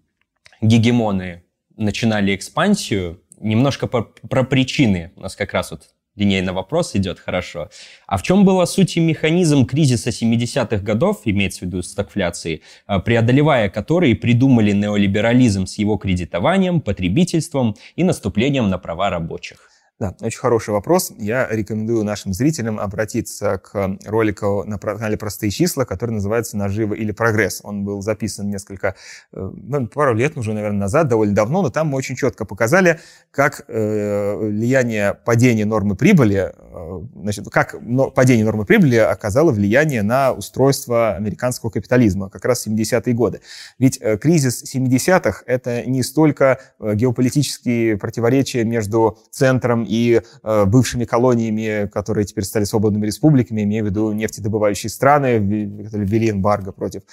гегемоны 0.61 1.43
начинали 1.77 2.35
экспансию, 2.35 3.21
немножко 3.41 3.87
про, 3.87 4.03
про 4.03 4.43
причины. 4.43 5.11
У 5.15 5.21
нас 5.21 5.35
как 5.35 5.53
раз 5.53 5.71
вот 5.71 5.89
линейный 6.15 6.53
вопрос 6.53 6.95
идет 6.95 7.19
хорошо. 7.19 7.69
А 8.07 8.17
в 8.17 8.23
чем 8.23 8.45
была 8.45 8.65
суть 8.65 8.95
и 8.97 9.01
механизм 9.01 9.65
кризиса 9.65 10.09
70-х 10.09 10.77
годов, 10.77 11.21
имеется 11.25 11.59
в 11.59 11.61
виду 11.63 11.83
стагфляции, 11.83 12.61
преодолевая 13.03 13.69
которые 13.69 14.15
придумали 14.15 14.71
неолиберализм 14.71 15.65
с 15.65 15.77
его 15.77 15.97
кредитованием, 15.97 16.79
потребительством 16.79 17.75
и 17.97 18.03
наступлением 18.05 18.69
на 18.69 18.77
права 18.77 19.09
рабочих? 19.09 19.74
Да, 19.97 20.13
очень 20.19 20.39
хороший 20.39 20.71
вопрос. 20.71 21.13
Я 21.17 21.47
рекомендую 21.49 22.03
нашим 22.03 22.33
зрителям 22.33 22.81
обратиться 22.81 23.59
к 23.59 23.97
ролику 24.05 24.65
на 24.65 24.77
канале 24.77 25.15
«Простые 25.15 25.51
числа», 25.51 25.85
который 25.85 26.11
называется 26.11 26.57
«Наживы 26.57 26.97
или 26.97 27.13
прогресс». 27.13 27.61
Он 27.63 27.85
был 27.85 28.01
записан 28.01 28.49
несколько, 28.49 28.95
э, 29.31 29.51
ну, 29.53 29.87
пару 29.87 30.13
лет 30.13 30.37
уже, 30.37 30.51
наверное, 30.51 30.79
назад, 30.79 31.07
довольно 31.07 31.33
давно, 31.33 31.61
но 31.61 31.69
там 31.69 31.87
мы 31.87 31.97
очень 31.97 32.17
четко 32.17 32.43
показали, 32.43 32.99
как 33.31 33.63
э, 33.69 34.35
влияние 34.35 35.13
падения 35.13 35.63
нормы 35.63 35.95
прибыли, 35.95 36.53
э, 36.53 37.01
значит, 37.15 37.47
как 37.49 37.77
падение 38.13 38.43
нормы 38.43 38.65
прибыли 38.65 38.97
оказало 38.97 39.51
влияние 39.51 40.03
на 40.03 40.33
устройство 40.33 41.15
американского 41.15 41.69
капитализма 41.69 42.29
как 42.29 42.43
раз 42.43 42.65
в 42.65 42.67
70-е 42.67 43.13
годы. 43.13 43.39
Ведь 43.79 44.01
кризис 44.19 44.75
70-х— 44.75 45.43
это 45.45 45.85
не 45.85 46.03
столько 46.03 46.59
геополитические 46.81 47.97
противоречия 47.97 48.65
между 48.65 49.19
центром 49.31 49.84
и 49.87 50.21
э, 50.43 50.65
бывшими 50.65 51.05
колониями, 51.05 51.87
которые 51.87 52.25
теперь 52.25 52.43
стали 52.43 52.63
свободными 52.63 53.05
республиками, 53.05 53.63
имею 53.63 53.85
в 53.85 53.87
виду 53.87 54.11
нефтедобывающие 54.11 54.89
страны, 54.89 55.37
которые 55.83 56.07
ввели 56.07 56.31
эмбарго 56.31 56.71
против 56.71 57.03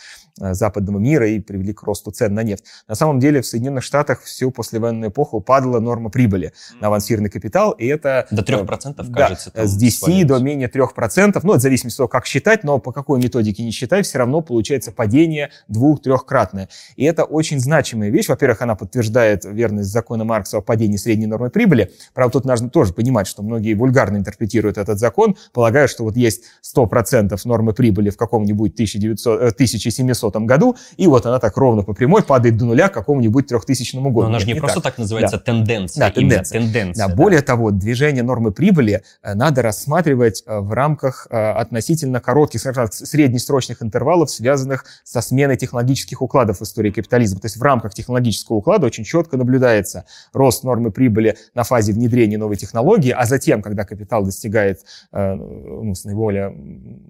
э, 0.40 0.54
западного 0.54 0.98
мира 0.98 1.28
и 1.28 1.40
привели 1.40 1.72
к 1.72 1.82
росту 1.82 2.10
цен 2.10 2.34
на 2.34 2.42
нефть. 2.42 2.64
На 2.88 2.94
самом 2.94 3.20
деле 3.20 3.42
в 3.42 3.46
Соединенных 3.46 3.84
Штатах 3.84 4.22
всю 4.22 4.50
послевоенную 4.50 5.10
эпоху 5.10 5.40
падала 5.40 5.80
норма 5.80 6.10
прибыли 6.10 6.52
на 6.80 6.88
авансирный 6.88 7.30
капитал, 7.30 7.72
и 7.72 7.86
это... 7.86 8.26
До 8.30 8.42
3%, 8.42 8.94
э, 8.98 9.12
кажется. 9.12 9.50
Да, 9.54 9.66
с 9.66 9.76
10 9.76 9.98
свалилось. 9.98 10.26
до 10.26 10.38
менее 10.38 10.68
3%, 10.68 11.40
ну, 11.42 11.52
это 11.52 11.60
зависит 11.60 11.86
от 11.86 11.96
того, 11.96 12.08
как 12.08 12.26
считать, 12.26 12.64
но 12.64 12.78
по 12.78 12.92
какой 12.92 13.20
методике 13.20 13.62
не 13.64 13.70
считай, 13.70 14.02
все 14.02 14.18
равно 14.18 14.40
получается 14.40 14.92
падение 14.92 15.50
двух-трехкратное. 15.68 16.68
И 16.96 17.04
это 17.04 17.24
очень 17.24 17.60
значимая 17.60 18.10
вещь. 18.10 18.28
Во-первых, 18.28 18.62
она 18.62 18.74
подтверждает 18.74 19.44
верность 19.44 19.90
закона 19.90 20.24
Маркса 20.24 20.58
о 20.58 20.60
падении 20.60 20.96
средней 20.96 21.26
нормы 21.26 21.50
прибыли. 21.50 21.92
Правда, 22.14 22.32
тут 22.32 22.44
наш 22.44 22.61
важно 22.62 22.70
тоже 22.70 22.92
понимать, 22.92 23.26
что 23.26 23.42
многие 23.42 23.74
вульгарно 23.74 24.16
интерпретируют 24.16 24.78
этот 24.78 24.98
закон, 24.98 25.36
полагая, 25.52 25.88
что 25.88 26.04
вот 26.04 26.16
есть 26.16 26.44
100% 26.76 27.38
нормы 27.44 27.72
прибыли 27.72 28.10
в 28.10 28.16
каком-нибудь 28.16 28.74
1900, 28.74 29.52
1700 29.54 30.36
э, 30.36 30.40
году, 30.40 30.76
и 30.96 31.06
вот 31.06 31.26
она 31.26 31.38
так 31.38 31.56
ровно 31.56 31.82
по 31.82 31.94
прямой 31.94 32.22
падает 32.22 32.56
до 32.56 32.66
нуля 32.66 32.88
к 32.88 32.94
какому-нибудь 32.94 33.48
3000 33.48 33.96
году. 33.96 34.22
Но 34.22 34.26
она 34.26 34.38
же 34.38 34.46
не, 34.46 34.54
не 34.54 34.60
просто 34.60 34.80
так, 34.80 34.92
так 34.92 34.98
называется 34.98 35.36
да. 35.36 35.42
тенденция. 35.42 36.00
Да, 36.00 36.10
тенденция. 36.10 36.60
тенденция 36.60 37.06
да, 37.06 37.08
да. 37.08 37.16
Более 37.16 37.42
того, 37.42 37.70
движение 37.70 38.22
нормы 38.22 38.52
прибыли 38.52 39.02
э, 39.22 39.34
надо 39.34 39.62
рассматривать 39.62 40.44
э, 40.46 40.60
в 40.60 40.72
рамках 40.72 41.26
относительно 41.30 42.20
коротких, 42.20 42.60
среднесрочных 42.60 43.82
интервалов, 43.82 44.30
связанных 44.30 44.84
со 45.04 45.20
сменой 45.20 45.56
технологических 45.56 46.22
укладов 46.22 46.60
в 46.60 46.62
истории 46.62 46.90
капитализма. 46.90 47.40
То 47.40 47.46
есть 47.46 47.56
в 47.56 47.62
рамках 47.62 47.94
технологического 47.94 48.56
уклада 48.56 48.86
очень 48.86 49.04
четко 49.04 49.36
наблюдается 49.36 50.04
рост 50.32 50.64
нормы 50.64 50.90
прибыли 50.90 51.36
на 51.54 51.64
фазе 51.64 51.92
внедрения 51.92 52.38
новой 52.38 52.51
новые 52.52 52.58
технологии, 52.58 53.10
а 53.10 53.24
затем, 53.24 53.62
когда 53.62 53.84
капитал 53.84 54.24
достигает 54.24 54.80
э, 55.12 55.34
ну, 55.34 55.94
наиболее, 56.04 56.54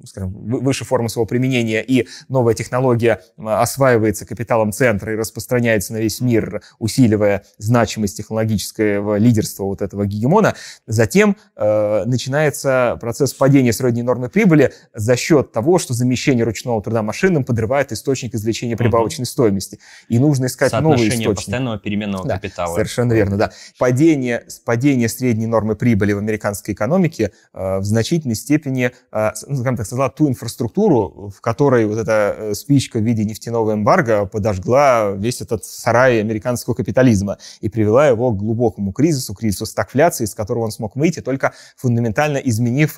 скажем, 0.04 0.32
выше 0.32 0.84
формы 0.84 1.08
своего 1.08 1.26
применения, 1.26 1.82
и 1.82 2.06
новая 2.28 2.54
технология 2.54 3.20
осваивается 3.36 4.26
капиталом 4.26 4.72
центра 4.72 5.12
и 5.12 5.16
распространяется 5.16 5.92
на 5.94 5.98
весь 5.98 6.20
мир, 6.20 6.62
усиливая 6.78 7.42
значимость 7.58 8.16
технологического 8.16 9.16
лидерства 9.16 9.64
вот 9.64 9.82
этого 9.82 10.06
гегемона, 10.06 10.54
затем 10.86 11.36
э, 11.56 12.04
начинается 12.06 12.98
процесс 13.00 13.34
падения 13.34 13.72
средней 13.72 14.02
нормы 14.02 14.28
прибыли 14.28 14.72
за 14.94 15.16
счет 15.16 15.52
того, 15.52 15.78
что 15.78 15.94
замещение 15.94 16.44
ручного 16.44 16.82
труда 16.82 17.02
машинам 17.02 17.44
подрывает 17.44 17.92
источник 17.92 18.34
извлечения 18.34 18.76
прибавочной 18.76 19.24
угу. 19.24 19.30
стоимости. 19.30 19.78
И 20.08 20.18
нужно 20.18 20.46
искать 20.46 20.72
новые 20.72 21.08
источники. 21.08 21.34
постоянного 21.34 21.78
переменного 21.78 22.26
да, 22.26 22.34
капитала. 22.36 22.74
Совершенно 22.74 23.12
верно, 23.12 23.36
да. 23.36 23.52
Падение, 23.78 24.44
падение 24.64 25.08
средней 25.08 25.31
нормы 25.40 25.76
прибыли 25.76 26.12
в 26.12 26.18
американской 26.18 26.74
экономике 26.74 27.32
э, 27.52 27.78
в 27.78 27.84
значительной 27.84 28.34
степени, 28.34 28.92
э, 29.12 29.30
ну, 29.46 29.56
скажем 29.56 29.76
так, 29.76 29.86
создала 29.86 30.10
ту 30.10 30.28
инфраструктуру, 30.28 31.32
в 31.34 31.40
которой 31.40 31.86
вот 31.86 31.98
эта 31.98 32.34
э, 32.36 32.54
спичка 32.54 32.98
в 32.98 33.02
виде 33.02 33.24
нефтяного 33.24 33.74
эмбарго 33.74 34.26
подожгла 34.26 35.10
весь 35.12 35.40
этот 35.40 35.64
сарай 35.64 36.20
американского 36.20 36.74
капитализма 36.74 37.38
и 37.60 37.68
привела 37.68 38.08
его 38.08 38.30
к 38.32 38.36
глубокому 38.36 38.92
кризису, 38.92 39.34
кризису 39.34 39.66
стагфляции, 39.66 40.24
из 40.24 40.34
которого 40.34 40.64
он 40.64 40.70
смог 40.70 40.96
выйти, 40.96 41.20
только 41.20 41.52
фундаментально 41.76 42.38
изменив 42.38 42.92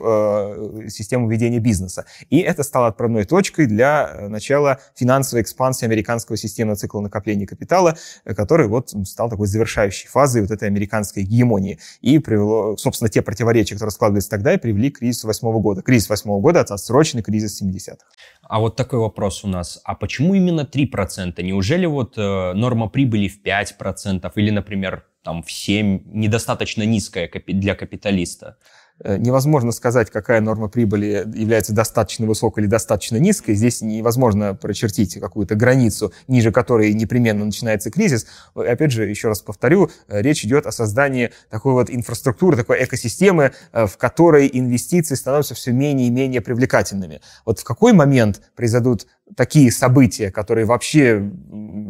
систему 0.91 1.29
ведения 1.29 1.59
бизнеса. 1.59 2.05
И 2.31 2.38
это 2.38 2.62
стало 2.62 2.88
отправной 2.88 3.25
точкой 3.25 3.67
для 3.67 4.29
начала 4.29 4.81
финансовой 4.95 5.43
экспансии 5.43 5.85
американского 5.85 6.37
системного 6.37 6.76
цикла 6.76 7.00
накопления 7.00 7.47
капитала, 7.47 7.97
который 8.25 8.69
вот 8.69 8.91
стал 9.05 9.31
такой 9.31 9.47
завершающей 9.47 10.09
фазой 10.09 10.43
вот 10.43 10.50
этой 10.50 10.69
американской 10.69 11.23
гегемонии. 11.23 11.79
И 12.00 12.19
привело, 12.25 12.76
собственно, 12.76 13.09
те 13.09 13.23
противоречия, 13.23 13.75
которые 13.75 13.93
складывались 13.93 14.26
тогда, 14.26 14.54
и 14.54 14.59
привели 14.59 14.90
к 14.90 14.99
кризису 14.99 15.26
восьмого 15.26 15.61
года. 15.61 15.83
Кризис 15.83 16.09
восьмого 16.09 16.40
года— 16.40 16.61
это 16.61 16.75
отсроченный 16.75 17.23
кризис 17.23 17.62
70-х. 17.62 17.99
А 18.43 18.61
вот 18.61 18.76
такой 18.76 18.99
вопрос 18.99 19.45
у 19.45 19.49
нас. 19.49 19.81
А 19.85 19.95
почему 19.95 20.35
именно 20.35 20.62
3%? 20.62 21.43
Неужели 21.43 21.87
вот 21.87 22.19
э, 22.19 22.52
норма 22.54 22.88
прибыли 22.88 23.28
в 23.28 23.43
5% 23.43 24.31
или, 24.37 24.50
например, 24.50 25.04
там 25.23 25.43
в 25.43 25.52
7 25.52 26.02
недостаточно 26.07 26.83
низкая 26.83 27.31
для 27.47 27.75
капиталиста? 27.75 28.57
Э, 29.00 29.16
невозможно 29.16 29.72
сказать, 29.72 30.08
какая 30.10 30.40
норма 30.40 30.68
прибыли 30.68 31.26
является 31.34 31.72
достаточно 31.72 32.26
высокой 32.26 32.62
или 32.62 32.70
достаточно 32.70 33.16
низкой. 33.16 33.54
Здесь 33.54 33.82
невозможно 33.82 34.54
прочертить 34.54 35.18
какую-то 35.18 35.56
границу, 35.56 36.12
ниже 36.28 36.52
которой 36.52 36.94
непременно 36.94 37.44
начинается 37.44 37.90
кризис. 37.90 38.26
Опять 38.54 38.92
же, 38.92 39.04
еще 39.06 39.26
раз 39.26 39.40
повторю, 39.40 39.90
э, 40.06 40.22
речь 40.22 40.44
идет 40.44 40.66
о 40.66 40.72
создании 40.72 41.32
такой 41.50 41.72
вот 41.72 41.90
инфраструктуры, 41.90 42.56
такой 42.56 42.84
экосистемы, 42.84 43.50
э, 43.72 43.86
в 43.86 43.96
которой 43.96 44.48
инвестиции 44.52 45.16
становятся 45.16 45.56
все 45.56 45.72
менее 45.72 46.06
и 46.06 46.10
менее 46.10 46.40
привлекательными. 46.40 47.20
Вот 47.44 47.58
в 47.58 47.64
какой 47.64 47.94
момент 47.94 48.42
произойдут 48.54 49.08
такие 49.36 49.72
события, 49.72 50.30
которые 50.30 50.66
вообще 50.66 51.30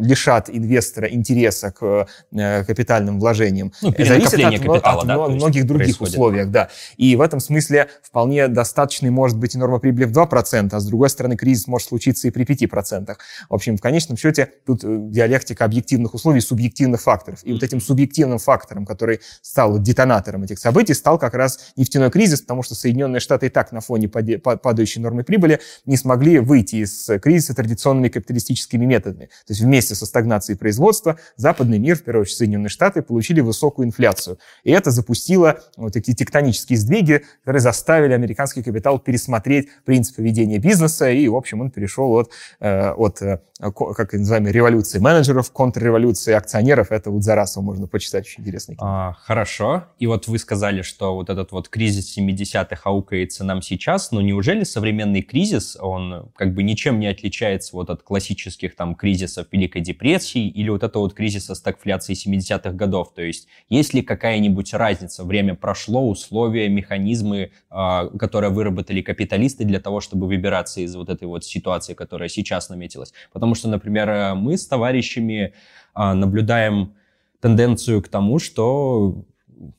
лишат 0.00 0.48
инвестора 0.48 1.08
интереса 1.08 1.72
к 1.72 2.06
э, 2.32 2.64
капитальным 2.64 3.18
вложениям, 3.18 3.72
ну, 3.82 3.92
зависит 3.98 4.34
от, 4.34 4.60
капитала, 4.60 5.00
от 5.00 5.06
да, 5.06 5.28
многих 5.28 5.66
других 5.66 5.98
происходит. 5.98 6.14
условиях. 6.14 6.50
Да. 6.50 6.70
И 6.96 7.16
в 7.16 7.20
этом 7.20 7.40
смысле 7.40 7.88
вполне 8.02 8.48
достаточной 8.48 9.10
может 9.10 9.38
быть 9.38 9.54
и 9.54 9.58
норма 9.58 9.78
прибыли 9.78 10.04
в 10.04 10.12
2%, 10.12 10.68
а 10.72 10.80
с 10.80 10.86
другой 10.86 11.10
стороны 11.10 11.36
кризис 11.36 11.66
может 11.66 11.88
случиться 11.88 12.28
и 12.28 12.30
при 12.30 12.44
5%. 12.44 13.16
В 13.48 13.54
общем, 13.54 13.76
в 13.76 13.80
конечном 13.80 14.16
счете 14.16 14.52
тут 14.66 14.84
э, 14.84 14.98
диалектика 15.10 15.64
объективных 15.64 16.14
условий, 16.14 16.40
субъективных 16.40 17.02
факторов. 17.02 17.40
И 17.42 17.52
вот 17.52 17.62
этим 17.62 17.80
субъективным 17.80 18.38
фактором, 18.38 18.86
который 18.86 19.20
стал 19.42 19.78
детонатором 19.78 20.44
этих 20.44 20.58
событий, 20.58 20.94
стал 20.94 21.18
как 21.18 21.34
раз 21.34 21.72
нефтяной 21.76 22.10
кризис, 22.10 22.40
потому 22.40 22.62
что 22.62 22.74
Соединенные 22.74 23.20
Штаты 23.20 23.46
и 23.46 23.48
так 23.48 23.72
на 23.72 23.80
фоне 23.80 24.08
падающей 24.08 25.00
нормы 25.00 25.24
прибыли 25.24 25.60
не 25.86 25.96
смогли 25.96 26.38
выйти 26.38 26.76
из 26.76 27.10
кризиса 27.22 27.54
традиционными 27.54 28.08
капиталистическими 28.08 28.84
методами. 28.84 29.26
То 29.46 29.50
есть 29.50 29.60
вместе 29.60 29.94
со 29.94 30.06
стагнацией 30.06 30.58
производства 30.58 31.18
западный 31.36 31.78
мир, 31.78 31.96
в 31.96 32.02
первую 32.02 32.22
очередь 32.22 32.38
Соединенные 32.38 32.68
Штаты, 32.68 33.02
получили 33.02 33.40
высокую 33.40 33.86
инфляцию. 33.86 34.38
И 34.62 34.70
это 34.70 34.90
запустило 34.90 35.60
вот 35.76 35.92
такие 35.92 36.14
тектонические 36.14 36.78
сдвиги, 36.84 37.24
которые 37.40 37.60
заставили 37.60 38.12
американский 38.12 38.62
капитал 38.62 38.98
пересмотреть 38.98 39.68
принципы 39.84 40.22
ведения 40.22 40.58
бизнеса, 40.58 41.10
и, 41.10 41.26
в 41.28 41.36
общем, 41.36 41.60
он 41.60 41.70
перешел 41.70 42.12
от, 42.12 42.30
э, 42.60 42.90
от 42.90 43.22
э, 43.22 43.38
как 43.72 44.12
называемой 44.12 44.52
революции 44.52 44.98
менеджеров, 44.98 45.50
контрреволюции 45.52 46.32
акционеров. 46.34 46.90
Это 46.90 47.10
вот 47.10 47.22
за 47.22 47.34
раз 47.34 47.56
можно 47.56 47.86
почитать, 47.86 48.26
очень 48.26 48.42
интересный. 48.42 48.76
А, 48.80 49.14
хорошо. 49.20 49.84
И 49.98 50.06
вот 50.06 50.26
вы 50.26 50.38
сказали, 50.38 50.82
что 50.82 51.14
вот 51.14 51.30
этот 51.30 51.52
вот 51.52 51.68
кризис 51.68 52.16
70-х 52.16 52.82
аукается 52.84 53.44
нам 53.44 53.62
сейчас, 53.62 54.10
но 54.10 54.20
неужели 54.20 54.64
современный 54.64 55.22
кризис, 55.22 55.76
он 55.80 56.30
как 56.36 56.52
бы 56.54 56.62
ничем 56.62 56.98
не 56.98 57.06
отличается 57.06 57.76
вот 57.76 57.90
от 57.90 58.02
классических 58.02 58.74
там 58.74 58.94
кризисов 58.94 59.46
Великой 59.52 59.82
депрессии 59.82 60.48
или 60.48 60.68
вот 60.68 60.82
этого 60.82 61.04
вот 61.04 61.14
кризиса 61.14 61.54
стагфляции 61.54 62.14
70-х 62.14 62.72
годов? 62.72 63.14
То 63.14 63.22
есть 63.22 63.46
есть 63.68 63.94
ли 63.94 64.02
какая-нибудь 64.02 64.74
разница? 64.74 65.24
Время 65.24 65.54
прошло, 65.54 66.08
условия, 66.08 66.68
механизмы, 66.74 67.50
а, 67.70 68.08
которые 68.18 68.50
выработали 68.50 69.00
капиталисты 69.00 69.64
для 69.64 69.80
того, 69.80 70.00
чтобы 70.00 70.26
выбираться 70.26 70.80
из 70.80 70.94
вот 70.94 71.08
этой 71.08 71.26
вот 71.28 71.44
ситуации, 71.44 71.94
которая 71.94 72.28
сейчас 72.28 72.68
наметилась. 72.68 73.12
Потому 73.32 73.54
что, 73.54 73.68
например, 73.68 74.34
мы 74.34 74.56
с 74.56 74.66
товарищами 74.66 75.54
а, 75.94 76.14
наблюдаем 76.14 76.94
тенденцию 77.40 78.02
к 78.02 78.08
тому, 78.08 78.38
что 78.38 79.24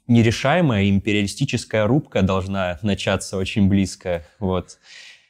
нерешаемая 0.07 0.89
империалистическая 0.89 1.85
рубка 1.85 2.21
должна 2.21 2.79
начаться 2.81 3.37
очень 3.37 3.67
близко. 3.67 4.25
Вот. 4.39 4.77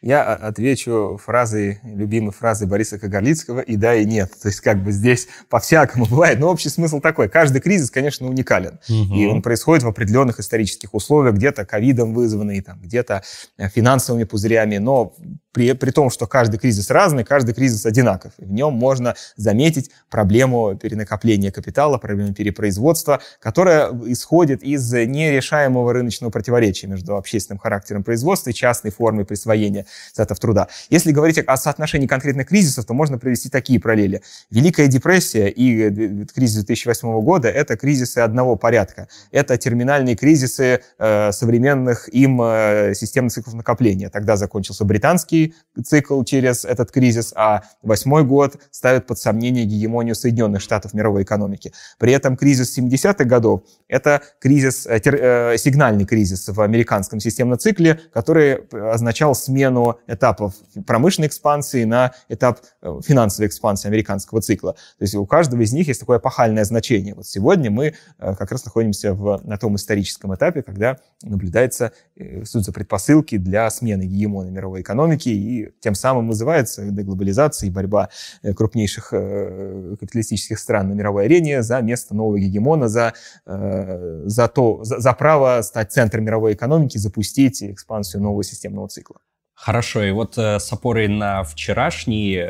Я 0.05 0.35
отвечу 0.35 1.19
фразой, 1.19 1.79
любимой 1.83 2.31
фразой 2.31 2.67
Бориса 2.67 2.99
Кагарлицкого 2.99 3.61
«и 3.61 3.75
да, 3.75 3.95
и 3.95 4.05
нет». 4.05 4.31
То 4.39 4.49
есть 4.49 4.61
как 4.61 4.83
бы 4.83 4.91
здесь 4.91 5.27
по-всякому 5.49 6.05
бывает. 6.09 6.39
Но 6.39 6.51
общий 6.51 6.69
смысл 6.69 6.99
такой. 6.99 7.27
Каждый 7.27 7.59
кризис, 7.59 7.89
конечно, 7.89 8.27
уникален. 8.27 8.79
Угу. 8.87 9.15
И 9.15 9.25
он 9.25 9.41
происходит 9.41 9.83
в 9.83 9.87
определенных 9.87 10.39
исторических 10.39 10.93
условиях. 10.93 11.33
Где-то 11.33 11.65
ковидом 11.65 12.13
вызванный, 12.13 12.61
там, 12.61 12.79
где-то 12.79 13.23
э, 13.57 13.67
финансовыми 13.67 14.25
пузырями. 14.25 14.77
Но 14.77 15.15
при, 15.55 15.71
при 15.71 15.91
том, 15.91 16.09
что 16.09 16.27
каждый 16.27 16.57
кризис 16.59 16.89
разный, 16.91 17.23
каждый 17.23 17.55
кризис 17.55 17.85
одинаков. 17.85 18.33
В 18.37 18.51
нем 18.51 18.73
можно 18.73 19.15
заметить 19.37 19.89
проблему 20.09 20.75
перенакопления 20.75 21.49
капитала, 21.49 21.97
проблему 21.97 22.33
перепроизводства, 22.33 23.21
которая 23.39 23.89
исходит 24.05 24.63
из 24.63 24.91
нерешаемого 24.91 25.93
рыночного 25.93 26.29
противоречия 26.29 26.87
между 26.87 27.15
общественным 27.15 27.59
характером 27.59 28.03
производства 28.03 28.49
и 28.49 28.53
частной 28.53 28.91
формой 28.91 29.23
присвоения 29.23 29.85
затов 30.13 30.39
труда. 30.39 30.67
Если 30.89 31.13
говорить 31.13 31.37
о 31.37 31.55
соотношении 31.55 32.07
конкретных 32.07 32.49
кризисов, 32.49 32.83
то 32.85 32.93
можно 32.93 33.17
привести 33.17 33.47
такие 33.47 33.79
параллели. 33.79 34.23
Великая 34.51 34.87
депрессия 34.87 35.47
и 35.47 36.25
кризис 36.35 36.65
2008 36.65 37.21
года— 37.21 37.47
это 37.49 37.77
кризисы 37.77 38.17
одного 38.17 38.57
порядка. 38.57 39.07
Это 39.31 39.57
терминальные 39.57 40.17
кризисы 40.17 40.81
э, 40.99 41.31
современных 41.31 42.09
им 42.09 42.41
э, 42.41 42.93
системных 42.93 43.31
циклов 43.31 43.55
накопления. 43.55 44.09
Тогда 44.09 44.35
закончился 44.35 44.83
британский 44.83 45.44
цикл 45.83 46.23
через 46.23 46.65
этот 46.65 46.91
кризис, 46.91 47.33
а 47.35 47.63
восьмой 47.81 48.23
год 48.23 48.57
ставит 48.71 49.07
под 49.07 49.19
сомнение 49.19 49.65
гегемонию 49.65 50.15
Соединенных 50.15 50.61
Штатов 50.61 50.93
мировой 50.93 51.23
экономики. 51.23 51.73
При 51.97 52.13
этом 52.13 52.37
кризис 52.37 52.77
70-х 52.77 53.25
годов— 53.25 53.63
это 53.87 54.21
кризис, 54.39 54.85
э, 54.87 54.99
э, 55.03 55.57
сигнальный 55.57 56.05
кризис 56.05 56.47
в 56.47 56.61
американском 56.61 57.19
системном 57.19 57.59
цикле, 57.59 57.99
который 58.13 58.55
означал 58.71 59.35
смену 59.35 59.99
этапов 60.07 60.53
промышленной 60.85 61.27
экспансии 61.27 61.83
на 61.83 62.13
этап 62.29 62.59
э, 62.81 62.99
финансовой 63.03 63.47
экспансии 63.47 63.87
американского 63.87 64.41
цикла. 64.41 64.73
То 64.73 65.01
есть 65.01 65.15
у 65.15 65.25
каждого 65.25 65.61
из 65.61 65.73
них 65.73 65.87
есть 65.87 65.99
такое 65.99 66.19
эпохальное 66.19 66.63
значение. 66.63 67.13
Вот 67.15 67.27
сегодня 67.27 67.71
мы 67.71 67.93
э, 68.19 68.35
как 68.35 68.51
раз 68.51 68.65
находимся 68.65 69.13
в, 69.13 69.41
на 69.43 69.57
том 69.57 69.75
историческом 69.75 70.33
этапе, 70.35 70.61
когда 70.61 70.97
наблюдается, 71.23 71.91
э, 72.15 72.43
суть 72.45 72.65
за 72.65 72.71
предпосылки 72.71 73.37
для 73.37 73.69
смены 73.69 74.03
гегемона 74.03 74.49
мировой 74.49 74.81
экономики 74.81 75.29
и 75.35 75.69
тем 75.79 75.95
самым 75.95 76.27
вызывается 76.27 76.89
деглобализация 76.89 77.67
и 77.67 77.71
борьба 77.71 78.09
э, 78.41 78.53
крупнейших 78.53 79.09
э, 79.11 79.95
капиталистических 79.99 80.59
стран 80.59 80.89
на 80.89 80.93
мировой 80.93 81.25
арене 81.25 81.63
за 81.63 81.81
место 81.81 82.15
нового 82.15 82.39
гегемона, 82.39 82.87
за, 82.87 83.13
э, 83.45 84.23
за, 84.25 84.47
то, 84.47 84.83
за, 84.83 84.99
за 84.99 85.13
право 85.13 85.61
стать 85.61 85.91
центром 85.91 86.23
мировой 86.23 86.53
экономики, 86.53 86.97
запустить 86.97 87.63
экспансию 87.63 88.21
нового 88.23 88.43
системного 88.43 88.87
цикла. 88.87 89.17
Хорошо, 89.53 90.03
и 90.03 90.11
вот 90.11 90.37
с 90.37 90.73
опорой 90.73 91.07
на 91.07 91.43
вчерашний 91.43 92.43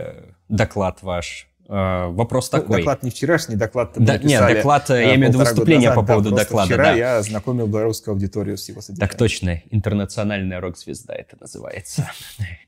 доклад 0.50 1.04
ваш, 1.04 1.48
вопрос 1.68 2.52
ну, 2.52 2.60
такой. 2.60 2.78
Доклад 2.78 3.04
не 3.04 3.10
вчерашний, 3.10 3.56
доклад 3.56 3.94
да, 3.96 4.18
Нет, 4.18 4.48
доклад, 4.48 4.90
э, 4.92 5.02
я 5.02 5.16
имею 5.16 5.28
в 5.28 5.30
виду 5.30 5.40
выступление 5.40 5.90
назад, 5.90 6.06
по 6.06 6.14
поводу 6.14 6.30
да, 6.32 6.44
доклада. 6.44 6.68
Вчера 6.68 6.84
да. 6.84 6.94
я 6.94 7.22
знакомил 7.24 7.68
белорусскую 7.68 8.14
аудиторию 8.14 8.58
с 8.58 8.70
его 8.70 8.82
содержанием. 8.82 9.10
Так 9.10 9.18
точно, 9.18 9.62
интернациональная 9.72 10.60
рок-звезда 10.60 11.16
это 11.16 11.38
называется. 11.40 12.10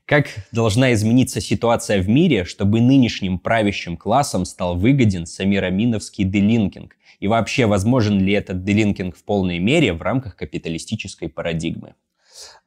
Как 0.04 0.26
должна 0.52 0.92
измениться 0.94 1.40
ситуация 1.40 2.02
в 2.02 2.08
мире, 2.08 2.44
чтобы 2.44 2.80
нынешним 2.80 3.38
правящим 3.38 3.96
классам 3.96 4.44
стал 4.44 4.76
выгоден 4.76 5.26
самираминовский 5.26 6.24
делинкинг? 6.24 6.96
И 7.20 7.28
вообще, 7.28 7.66
возможен 7.66 8.18
ли 8.20 8.32
этот 8.32 8.64
делинкинг 8.64 9.16
в 9.16 9.24
полной 9.24 9.58
мере 9.58 9.92
в 9.92 10.02
рамках 10.02 10.36
капиталистической 10.36 11.28
парадигмы? 11.28 11.94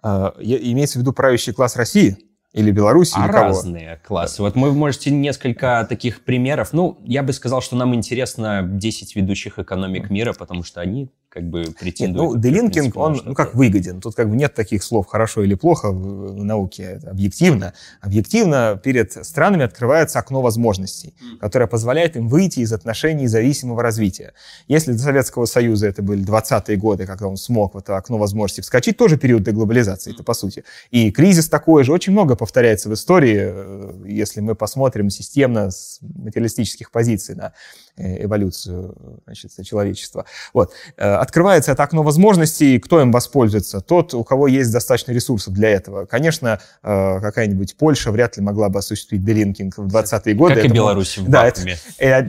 А, 0.01 0.33
имеется 0.39 0.99
в 0.99 1.01
виду 1.01 1.13
правящий 1.13 1.53
класс 1.53 1.75
России? 1.75 2.17
Или 2.53 2.71
Беларусь, 2.71 3.13
а 3.15 3.25
или 3.25 3.31
кого? 3.31 3.47
разные 3.47 4.01
классы. 4.05 4.41
Вот 4.41 4.55
вы 4.55 4.73
можете 4.73 5.09
несколько 5.09 5.85
таких 5.87 6.23
примеров. 6.23 6.73
Ну, 6.73 6.99
я 7.05 7.23
бы 7.23 7.31
сказал, 7.31 7.61
что 7.61 7.77
нам 7.77 7.95
интересно 7.95 8.61
10 8.63 9.15
ведущих 9.15 9.57
экономик 9.57 10.09
мира, 10.09 10.33
потому 10.33 10.63
что 10.63 10.81
они 10.81 11.09
как 11.31 11.49
бы 11.49 11.63
претендует. 11.79 12.33
ну, 12.33 12.37
делинкинг, 12.37 12.97
он 12.97 13.21
ну, 13.23 13.33
как 13.33 13.55
выгоден. 13.55 14.01
Тут 14.01 14.15
как 14.15 14.29
бы 14.29 14.35
нет 14.35 14.53
таких 14.53 14.83
слов 14.83 15.07
хорошо 15.07 15.43
или 15.43 15.55
плохо 15.55 15.89
в, 15.89 16.33
в 16.33 16.43
науке. 16.43 16.83
Это 16.97 17.11
объективно. 17.11 17.73
Объективно 18.01 18.77
перед 18.83 19.13
странами 19.25 19.63
открывается 19.63 20.19
окно 20.19 20.41
возможностей, 20.41 21.13
mm. 21.21 21.37
которое 21.37 21.67
позволяет 21.67 22.17
им 22.17 22.27
выйти 22.27 22.59
из 22.59 22.73
отношений 22.73 23.27
зависимого 23.27 23.81
развития. 23.81 24.33
Если 24.67 24.91
для 24.91 25.01
Советского 25.01 25.45
Союза 25.45 25.87
это 25.87 26.01
были 26.01 26.21
20-е 26.21 26.75
годы, 26.75 27.05
когда 27.05 27.27
он 27.27 27.37
смог 27.37 27.75
в 27.75 27.77
это 27.77 27.95
окно 27.95 28.17
возможностей 28.17 28.61
вскочить, 28.61 28.97
тоже 28.97 29.17
период 29.17 29.43
деглобализации, 29.43 30.11
mm. 30.11 30.15
это 30.15 30.23
по 30.23 30.33
сути. 30.33 30.65
И 30.89 31.11
кризис 31.11 31.47
такой 31.47 31.85
же 31.85 31.93
очень 31.93 32.11
много 32.11 32.35
повторяется 32.35 32.89
в 32.89 32.93
истории, 32.93 33.39
э, 33.39 33.93
если 34.05 34.41
мы 34.41 34.53
посмотрим 34.55 35.09
системно 35.09 35.71
с 35.71 35.99
материалистических 36.01 36.91
позиций 36.91 37.35
на 37.35 37.53
эволюцию 37.97 38.95
значит, 39.25 39.51
человечества. 39.63 40.25
Вот. 40.53 40.73
Э, 40.97 41.15
открывается 41.15 41.71
это 41.71 41.83
окно 41.83 42.03
возможностей, 42.03 42.79
кто 42.79 43.01
им 43.01 43.11
воспользуется? 43.11 43.81
Тот, 43.81 44.13
у 44.13 44.23
кого 44.23 44.47
есть 44.47 44.71
достаточно 44.71 45.11
ресурсов 45.11 45.53
для 45.53 45.69
этого. 45.69 46.05
Конечно, 46.05 46.59
э, 46.83 47.19
какая-нибудь 47.21 47.75
Польша 47.77 48.11
вряд 48.11 48.37
ли 48.37 48.43
могла 48.43 48.69
бы 48.69 48.79
осуществить 48.79 49.23
делинкинг 49.23 49.77
в 49.77 49.87
20-е 49.87 50.35
годы. 50.35 50.55
Как 50.55 50.65
это 50.65 50.73
и 50.73 50.75
Беларусь 50.75 51.17
в 51.17 51.29
да, 51.29 51.47
это, 51.47 51.61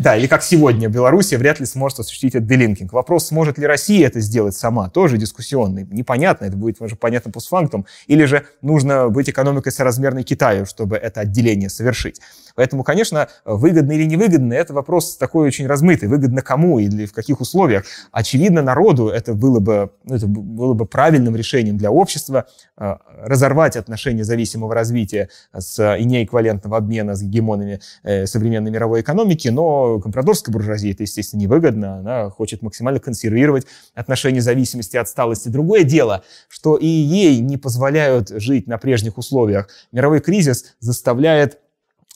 да, 0.00 0.16
или 0.16 0.26
как 0.26 0.42
сегодня 0.42 0.88
Беларусь 0.88 1.32
вряд 1.32 1.60
ли 1.60 1.66
сможет 1.66 2.00
осуществить 2.00 2.34
этот 2.34 2.48
делинкинг. 2.48 2.92
Вопрос, 2.92 3.28
сможет 3.28 3.58
ли 3.58 3.66
Россия 3.66 4.06
это 4.06 4.20
сделать 4.20 4.54
сама, 4.54 4.88
тоже 4.88 5.16
дискуссионный. 5.16 5.86
Непонятно, 5.90 6.46
это 6.46 6.56
будет 6.56 6.80
уже 6.80 6.96
понятно 6.96 7.30
постфактум. 7.30 7.86
Или 8.06 8.24
же 8.24 8.46
нужно 8.60 9.08
быть 9.08 9.28
экономикой 9.28 9.72
соразмерной 9.72 10.22
Китаю, 10.22 10.66
чтобы 10.66 10.96
это 10.96 11.20
отделение 11.20 11.68
совершить. 11.68 12.20
Поэтому, 12.54 12.84
конечно, 12.84 13.28
выгодно 13.44 13.92
или 13.92 14.04
невыгодно, 14.04 14.52
это 14.52 14.74
вопрос 14.74 15.16
такой 15.16 15.46
очень 15.46 15.66
размытый. 15.66 16.08
Выгодно 16.08 16.42
кому 16.42 16.78
или 16.78 17.06
в 17.06 17.12
каких 17.12 17.40
условиях. 17.40 17.84
Очевидно, 18.10 18.62
народу 18.62 19.08
это 19.08 19.34
было 19.34 19.60
бы, 19.60 19.90
ну, 20.04 20.14
это 20.14 20.26
было 20.26 20.74
бы 20.74 20.86
правильным 20.86 21.36
решением 21.36 21.76
для 21.76 21.90
общества 21.90 22.46
э, 22.76 22.96
разорвать 23.22 23.76
отношения 23.76 24.24
зависимого 24.24 24.74
развития 24.74 25.28
с, 25.56 25.96
и 25.96 26.04
неэквивалентного 26.04 26.76
обмена 26.76 27.14
с 27.14 27.22
гегемонами 27.22 27.80
э, 28.02 28.26
современной 28.26 28.70
мировой 28.70 29.00
экономики, 29.00 29.48
но 29.48 30.00
компрадорской 30.00 30.52
буржуазии 30.52 30.92
это, 30.92 31.02
естественно, 31.02 31.40
невыгодно. 31.40 31.98
Она 31.98 32.30
хочет 32.30 32.62
максимально 32.62 33.00
консервировать 33.00 33.66
отношения 33.94 34.40
зависимости 34.40 34.96
отсталости. 34.96 35.48
Другое 35.48 35.84
дело, 35.84 36.22
что 36.48 36.76
и 36.76 36.86
ей 36.86 37.40
не 37.40 37.56
позволяют 37.56 38.28
жить 38.28 38.66
на 38.66 38.78
прежних 38.78 39.18
условиях. 39.18 39.68
Мировой 39.92 40.20
кризис 40.20 40.74
заставляет 40.80 41.58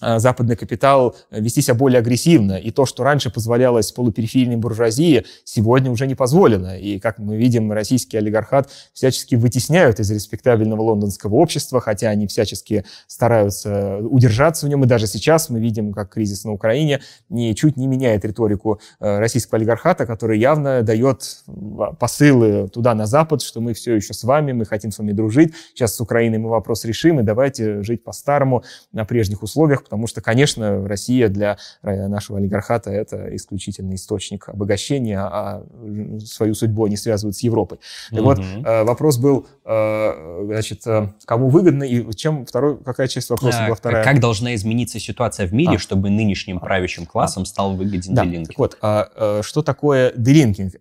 западный 0.00 0.56
капитал 0.56 1.16
э, 1.30 1.40
вести 1.40 1.62
себя 1.62 1.74
более 1.74 2.00
агрессивно. 2.00 2.58
И 2.58 2.70
то, 2.70 2.84
что 2.84 3.02
раньше 3.02 3.30
позволялось 3.30 3.92
полупериферийной 3.92 4.56
буржуазии, 4.56 5.24
сегодня 5.44 5.90
уже 5.90 6.06
не 6.06 6.14
позволено. 6.14 6.78
И, 6.78 6.98
как 6.98 7.18
мы 7.18 7.36
видим, 7.36 7.72
российский 7.72 8.18
олигархат 8.18 8.68
всячески 8.92 9.36
вытесняют 9.36 9.98
из 9.98 10.10
респектабельного 10.10 10.82
лондонского 10.82 11.36
общества, 11.36 11.80
хотя 11.80 12.10
они 12.10 12.26
всячески 12.26 12.84
стараются 13.06 13.98
удержаться 13.98 14.66
в 14.66 14.68
нем. 14.68 14.84
И 14.84 14.86
даже 14.86 15.06
сейчас 15.06 15.48
мы 15.48 15.60
видим, 15.60 15.94
как 15.94 16.10
кризис 16.10 16.44
на 16.44 16.52
Украине 16.52 17.00
ничуть 17.30 17.78
не 17.78 17.86
меняет 17.86 18.24
риторику 18.24 18.80
э, 19.00 19.18
российского 19.18 19.56
олигархата, 19.58 20.04
который 20.04 20.38
явно 20.38 20.82
дает 20.82 21.42
посылы 21.98 22.68
туда, 22.68 22.94
на 22.94 23.06
Запад, 23.06 23.42
что 23.42 23.60
мы 23.60 23.72
все 23.72 23.94
еще 23.94 24.14
с 24.14 24.24
вами, 24.24 24.52
мы 24.52 24.64
хотим 24.64 24.90
с 24.90 24.98
вами 24.98 25.12
дружить, 25.12 25.54
сейчас 25.74 25.94
с 25.94 26.00
Украиной 26.00 26.38
мы 26.38 26.50
вопрос 26.50 26.84
решим, 26.84 27.20
и 27.20 27.22
давайте 27.22 27.82
жить 27.82 28.04
по-старому 28.04 28.62
на 28.92 29.04
прежних 29.04 29.42
условиях, 29.42 29.85
потому 29.86 30.08
что, 30.08 30.20
конечно, 30.20 30.86
Россия 30.86 31.28
для 31.28 31.58
нашего 31.82 32.38
олигархата 32.38 32.90
это 32.90 33.34
исключительный 33.36 33.94
источник 33.94 34.48
обогащения, 34.48 35.20
а 35.20 35.62
свою 36.24 36.54
судьбу 36.54 36.84
они 36.84 36.96
связывают 36.96 37.36
с 37.36 37.40
Европой. 37.40 37.78
И 38.10 38.16
угу. 38.16 38.24
вот 38.24 38.38
э, 38.40 38.84
вопрос 38.84 39.18
был, 39.18 39.46
э, 39.64 40.44
значит, 40.46 40.86
э, 40.86 41.12
кому 41.24 41.48
выгодно 41.48 41.84
и 41.84 42.12
чем 42.14 42.44
второй, 42.44 42.82
какая 42.82 43.06
часть 43.06 43.30
вопроса 43.30 43.62
а, 43.62 43.66
была 43.66 43.76
вторая? 43.76 44.04
Как 44.04 44.20
должна 44.20 44.54
измениться 44.54 44.98
ситуация 44.98 45.46
в 45.46 45.52
мире, 45.52 45.76
а. 45.76 45.78
чтобы 45.78 46.10
нынешним 46.10 46.58
правящим 46.58 47.06
классом 47.06 47.44
а. 47.44 47.46
стал 47.46 47.74
выгоден 47.74 48.14
да. 48.14 48.24
делинкинг? 48.24 48.48
Так 48.48 48.58
вот, 48.58 48.78
а, 48.82 49.40
что 49.42 49.62
такое 49.62 50.12
делинкинг? 50.16 50.74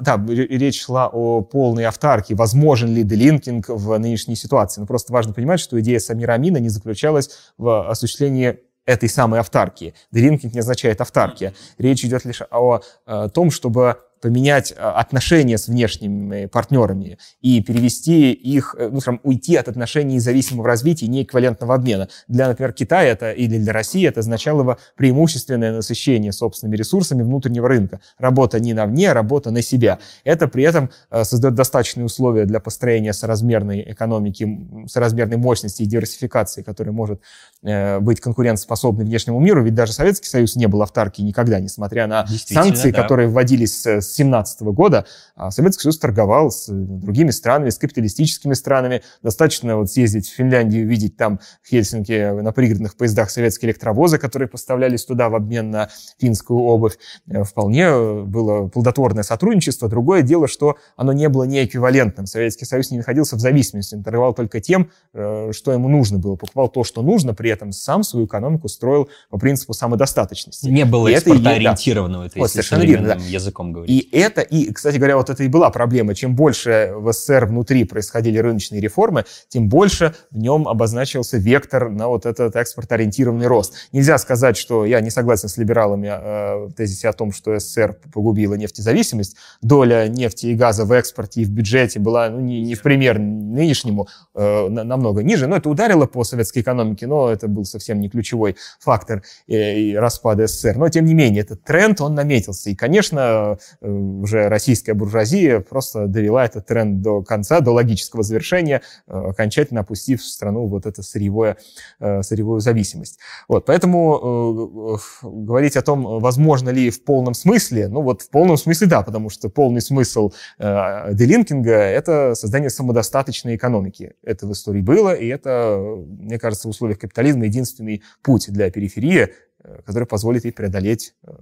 Да, 0.00 0.24
речь 0.28 0.82
шла 0.82 1.08
о 1.12 1.42
полной 1.42 1.84
автарке. 1.84 2.34
Возможен 2.34 2.94
ли 2.94 3.02
делинкинг 3.02 3.68
в 3.68 3.98
нынешней 3.98 4.36
ситуации? 4.36 4.80
Но 4.80 4.84
ну, 4.84 4.86
просто 4.86 5.12
важно 5.12 5.32
понимать, 5.32 5.60
что 5.60 5.78
идея 5.80 5.98
Самира 5.98 6.34
Амина 6.34 6.58
не 6.58 6.68
заключалась 6.68 7.30
в 7.58 7.88
осуществлении 7.88 8.45
этой 8.86 9.08
самой 9.08 9.40
автарки. 9.40 9.94
Дринкинг 10.12 10.54
не 10.54 10.60
означает 10.60 11.00
автарки. 11.00 11.52
Речь 11.76 12.04
идет 12.04 12.24
лишь 12.24 12.42
о, 12.50 12.80
о 13.04 13.28
том, 13.28 13.50
чтобы 13.50 13.96
поменять 14.20 14.72
э, 14.72 14.74
отношения 14.80 15.58
с 15.58 15.68
внешними 15.68 16.46
партнерами 16.46 17.18
и 17.40 17.62
перевести 17.62 18.32
их, 18.32 18.74
э, 18.78 18.88
ну, 18.90 19.00
скажем, 19.00 19.20
уйти 19.22 19.56
от 19.56 19.68
отношений 19.68 20.18
зависимого 20.18 20.66
развития 20.66 21.06
и 21.06 21.08
неэквивалентного 21.08 21.74
обмена. 21.74 22.08
Для, 22.28 22.48
например, 22.48 22.72
Китая 22.72 23.08
это, 23.12 23.32
или 23.32 23.58
для 23.58 23.72
России 23.72 24.06
это 24.06 24.20
означало 24.20 24.62
бы 24.62 24.76
преимущественное 24.96 25.72
насыщение 25.72 26.32
собственными 26.32 26.76
ресурсами 26.76 27.22
внутреннего 27.22 27.68
рынка. 27.68 28.00
Работа 28.18 28.58
не 28.58 28.74
на 28.74 28.86
вне, 28.86 29.10
а 29.10 29.14
работа 29.14 29.50
на 29.50 29.62
себя. 29.62 29.98
Это 30.24 30.48
при 30.48 30.64
этом 30.64 30.90
э, 31.10 31.24
создает 31.24 31.54
достаточные 31.54 32.06
условия 32.06 32.46
для 32.46 32.60
построения 32.60 33.12
соразмерной 33.12 33.92
экономики, 33.92 34.86
соразмерной 34.88 35.36
мощности 35.36 35.82
и 35.82 35.86
диверсификации, 35.86 36.62
которая 36.62 36.92
может 36.92 37.20
быть 37.62 38.20
конкурентоспособной 38.20 39.04
внешнему 39.04 39.40
миру. 39.40 39.64
Ведь 39.64 39.74
даже 39.74 39.92
Советский 39.92 40.28
Союз 40.28 40.56
не 40.56 40.66
был 40.66 40.82
автарки 40.82 41.22
никогда, 41.22 41.58
несмотря 41.58 42.06
на 42.06 42.26
санкции, 42.26 42.90
да. 42.90 43.02
которые 43.02 43.28
вводились 43.28 43.80
с 43.80 43.82
2017 43.82 44.62
года 44.62 45.06
а 45.36 45.50
Советский 45.50 45.82
Союз 45.82 45.98
торговал 45.98 46.50
с 46.50 46.66
другими 46.68 47.30
странами, 47.30 47.68
с 47.68 47.78
капиталистическими 47.78 48.54
странами. 48.54 49.02
Достаточно 49.22 49.76
вот 49.76 49.90
съездить 49.90 50.28
в 50.28 50.34
Финляндию, 50.34 50.88
видеть 50.88 51.18
там 51.18 51.40
в 51.62 51.68
Хельсинки 51.68 52.40
на 52.40 52.52
пригородных 52.52 52.96
поездах 52.96 53.30
советские 53.30 53.70
электровозы, 53.70 54.16
которые 54.16 54.48
поставлялись 54.48 55.04
туда 55.04 55.28
в 55.28 55.34
обмен 55.34 55.70
на 55.70 55.90
финскую 56.18 56.60
обувь. 56.60 56.96
Э, 57.28 57.44
вполне 57.44 58.24
было 58.24 58.68
плодотворное 58.68 59.24
сотрудничество. 59.24 59.90
Другое 59.90 60.22
дело, 60.22 60.48
что 60.48 60.76
оно 60.96 61.12
не 61.12 61.28
было 61.28 61.44
неэквивалентным. 61.44 62.26
Советский 62.26 62.64
Союз 62.64 62.90
не 62.90 62.98
находился 62.98 63.36
в 63.36 63.40
зависимости, 63.40 63.94
он 63.94 64.02
торговал 64.02 64.32
только 64.32 64.62
тем, 64.62 64.90
э, 65.12 65.50
что 65.52 65.72
ему 65.72 65.88
нужно 65.90 66.18
было. 66.18 66.36
Покупал 66.36 66.68
то, 66.68 66.82
что 66.82 67.02
нужно, 67.02 67.34
при 67.34 67.50
этом 67.56 67.72
сам 67.72 68.02
свою 68.02 68.26
экономику 68.26 68.68
строил 68.68 69.08
по 69.30 69.38
принципу 69.38 69.72
самодостаточности. 69.72 70.68
Не 70.68 70.84
было 70.84 71.08
экспортоориентированного, 71.08 72.24
это, 72.24 72.38
вот, 72.38 72.50
совершенно 72.50 72.82
верно, 72.82 73.08
да. 73.08 73.14
языком 73.14 73.72
говорить. 73.72 73.90
И 73.90 74.16
это, 74.16 74.42
и, 74.42 74.72
кстати 74.72 74.96
говоря, 74.96 75.16
вот 75.16 75.30
это 75.30 75.42
и 75.42 75.48
была 75.48 75.70
проблема. 75.70 76.14
Чем 76.14 76.34
больше 76.34 76.92
в 76.94 77.12
СССР 77.12 77.46
внутри 77.46 77.84
происходили 77.84 78.38
рыночные 78.38 78.80
реформы, 78.80 79.24
тем 79.48 79.68
больше 79.68 80.14
в 80.30 80.38
нем 80.38 80.68
обозначился 80.68 81.38
вектор 81.38 81.90
на 81.90 82.08
вот 82.08 82.26
этот 82.26 82.54
экспорт-ориентированный 82.56 83.46
рост. 83.46 83.74
Нельзя 83.92 84.18
сказать, 84.18 84.56
что 84.56 84.84
я 84.84 85.00
не 85.00 85.10
согласен 85.10 85.48
с 85.48 85.56
либералами 85.56 86.08
э, 86.08 86.66
в 86.66 86.72
тезисе 86.74 87.08
о 87.08 87.12
том, 87.12 87.32
что 87.32 87.58
СССР 87.58 87.98
погубила 88.12 88.54
нефтезависимость. 88.54 89.36
Доля 89.62 90.08
нефти 90.08 90.46
и 90.46 90.54
газа 90.54 90.84
в 90.84 90.92
экспорте 90.92 91.42
и 91.42 91.44
в 91.44 91.50
бюджете 91.50 91.98
была 91.98 92.28
ну, 92.28 92.40
не, 92.40 92.62
не 92.62 92.74
в 92.74 92.82
пример 92.82 93.18
нынешнему, 93.18 94.08
э, 94.34 94.68
намного 94.68 95.22
ниже. 95.22 95.46
Но 95.46 95.56
это 95.56 95.68
ударило 95.68 96.06
по 96.06 96.24
советской 96.24 96.60
экономике, 96.60 97.06
но 97.06 97.30
это 97.36 97.48
был 97.48 97.64
совсем 97.64 98.00
не 98.00 98.08
ключевой 98.08 98.56
фактор 98.80 99.22
э, 99.46 99.96
распада 99.98 100.46
СССР. 100.46 100.76
Но, 100.76 100.88
тем 100.88 101.04
не 101.04 101.14
менее, 101.14 101.42
этот 101.42 101.62
тренд, 101.62 102.00
он 102.00 102.14
наметился. 102.14 102.70
И, 102.70 102.74
конечно, 102.74 103.46
Э, 103.80 103.88
уже 103.88 104.48
российская 104.48 104.94
буржуазия 104.94 105.60
просто 105.60 106.06
довела 106.06 106.44
этот 106.44 106.66
тренд 106.66 107.02
до 107.02 107.22
конца, 107.22 107.60
до 107.60 107.72
логического 107.72 108.22
завершения, 108.22 108.82
э, 109.06 109.12
окончательно 109.12 109.80
опустив 109.80 110.22
страну 110.22 110.66
вот 110.66 110.86
эту 110.86 111.02
сырьевое, 111.02 111.56
э, 112.00 112.22
сырьевую 112.22 112.60
зависимость. 112.60 113.18
Вот, 113.48 113.66
поэтому 113.66 114.98
говорить 115.22 115.76
о 115.76 115.82
том, 115.82 116.20
возможно 116.20 116.70
ли 116.70 116.90
в 116.90 117.04
полном 117.04 117.34
смысле, 117.34 117.88
ну 117.88 118.02
вот 118.02 118.22
в 118.22 118.30
полном 118.30 118.56
смысле 118.56 118.86
да, 118.86 119.02
потому 119.02 119.30
что 119.30 119.48
полный 119.48 119.80
смысл 119.80 120.32
делинкинга— 120.58 121.72
это 121.72 122.34
создание 122.34 122.70
самодостаточной 122.70 123.56
экономики. 123.56 124.14
Это 124.22 124.46
в 124.46 124.52
истории 124.52 124.80
было, 124.80 125.14
и 125.14 125.26
это, 125.26 125.96
мне 126.06 126.38
кажется, 126.38 126.68
в 126.68 126.70
условиях 126.70 126.98
капитализма 126.98 127.25
единственный 127.34 128.02
путь 128.22 128.46
для 128.48 128.70
периферии, 128.70 129.30
Э, 129.66 129.80
который 129.84 130.06
позволит 130.06 130.44
ей 130.44 130.52
преодолеть 130.52 131.14
э, 131.26 131.32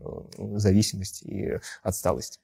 зависимость 0.56 1.22
и 1.22 1.58
отсталость. 1.82 2.40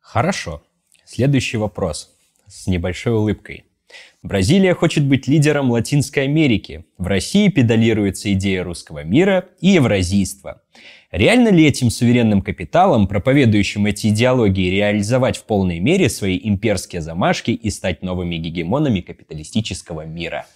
Хорошо. 0.00 0.62
Следующий 1.06 1.56
вопрос 1.56 2.14
с 2.46 2.66
небольшой 2.66 3.14
улыбкой. 3.14 3.64
Бразилия 4.22 4.74
хочет 4.74 5.04
быть 5.06 5.26
лидером 5.28 5.70
Латинской 5.70 6.24
Америки. 6.24 6.84
В 6.98 7.06
России 7.06 7.48
педалируется 7.48 8.32
идея 8.32 8.64
русского 8.64 9.04
мира 9.04 9.48
и 9.60 9.68
евразийства. 9.68 10.62
Реально 11.10 11.48
ли 11.48 11.64
этим 11.64 11.90
суверенным 11.90 12.42
капиталом, 12.42 13.06
проповедующим 13.06 13.86
эти 13.86 14.08
идеологии, 14.08 14.70
реализовать 14.70 15.36
в 15.36 15.44
полной 15.44 15.78
мере 15.78 16.08
свои 16.08 16.40
имперские 16.42 17.02
замашки 17.02 17.52
и 17.52 17.70
стать 17.70 18.02
новыми 18.02 18.36
гегемонами 18.36 19.00
капиталистического 19.00 20.04
мира? 20.04 20.46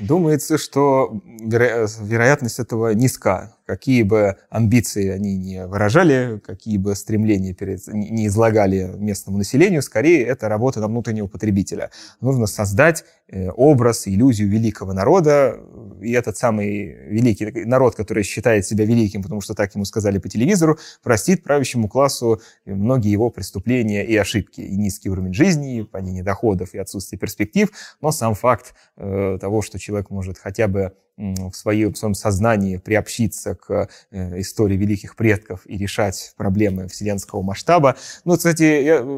Думается, 0.00 0.58
что 0.58 1.20
веро- 1.40 1.86
вероятность 2.00 2.58
этого 2.58 2.94
низка. 2.94 3.52
Какие 3.70 4.02
бы 4.02 4.36
амбиции 4.48 5.10
они 5.10 5.36
не 5.36 5.64
выражали, 5.64 6.40
какие 6.44 6.76
бы 6.76 6.96
стремления 6.96 7.54
перед, 7.54 7.86
не 7.86 8.26
излагали 8.26 8.90
местному 8.96 9.38
населению, 9.38 9.80
скорее 9.82 10.24
это 10.24 10.48
работа 10.48 10.80
на 10.80 10.88
внутреннего 10.88 11.28
потребителя. 11.28 11.92
Нужно 12.20 12.46
создать 12.46 13.04
э, 13.28 13.48
образ, 13.50 14.08
иллюзию 14.08 14.48
великого 14.48 14.92
народа, 14.92 15.60
и 16.02 16.10
этот 16.10 16.36
самый 16.36 16.96
великий 17.06 17.64
народ, 17.64 17.94
который 17.94 18.24
считает 18.24 18.66
себя 18.66 18.84
великим, 18.84 19.22
потому 19.22 19.40
что 19.40 19.54
так 19.54 19.72
ему 19.76 19.84
сказали 19.84 20.18
по 20.18 20.28
телевизору, 20.28 20.76
простит 21.04 21.44
правящему 21.44 21.86
классу 21.88 22.40
многие 22.64 23.12
его 23.12 23.30
преступления 23.30 24.04
и 24.04 24.16
ошибки, 24.16 24.62
и 24.62 24.76
низкий 24.76 25.10
уровень 25.10 25.32
жизни, 25.32 25.78
и 25.78 25.82
падение 25.84 26.24
доходов, 26.24 26.74
и 26.74 26.78
отсутствие 26.78 27.20
перспектив, 27.20 27.70
но 28.00 28.10
сам 28.10 28.34
факт 28.34 28.74
э, 28.96 29.38
того, 29.40 29.62
что 29.62 29.78
человек 29.78 30.10
может 30.10 30.38
хотя 30.38 30.66
бы 30.66 30.92
в, 31.20 31.52
своем, 31.52 31.92
в 31.92 31.98
своем 31.98 32.14
сознании 32.14 32.78
приобщиться 32.78 33.54
к 33.54 33.88
э, 34.10 34.40
истории 34.40 34.76
великих 34.76 35.16
предков 35.16 35.62
и 35.66 35.76
решать 35.76 36.32
проблемы 36.36 36.88
вселенского 36.88 37.42
масштаба. 37.42 37.96
Ну, 38.24 38.36
кстати, 38.36 38.64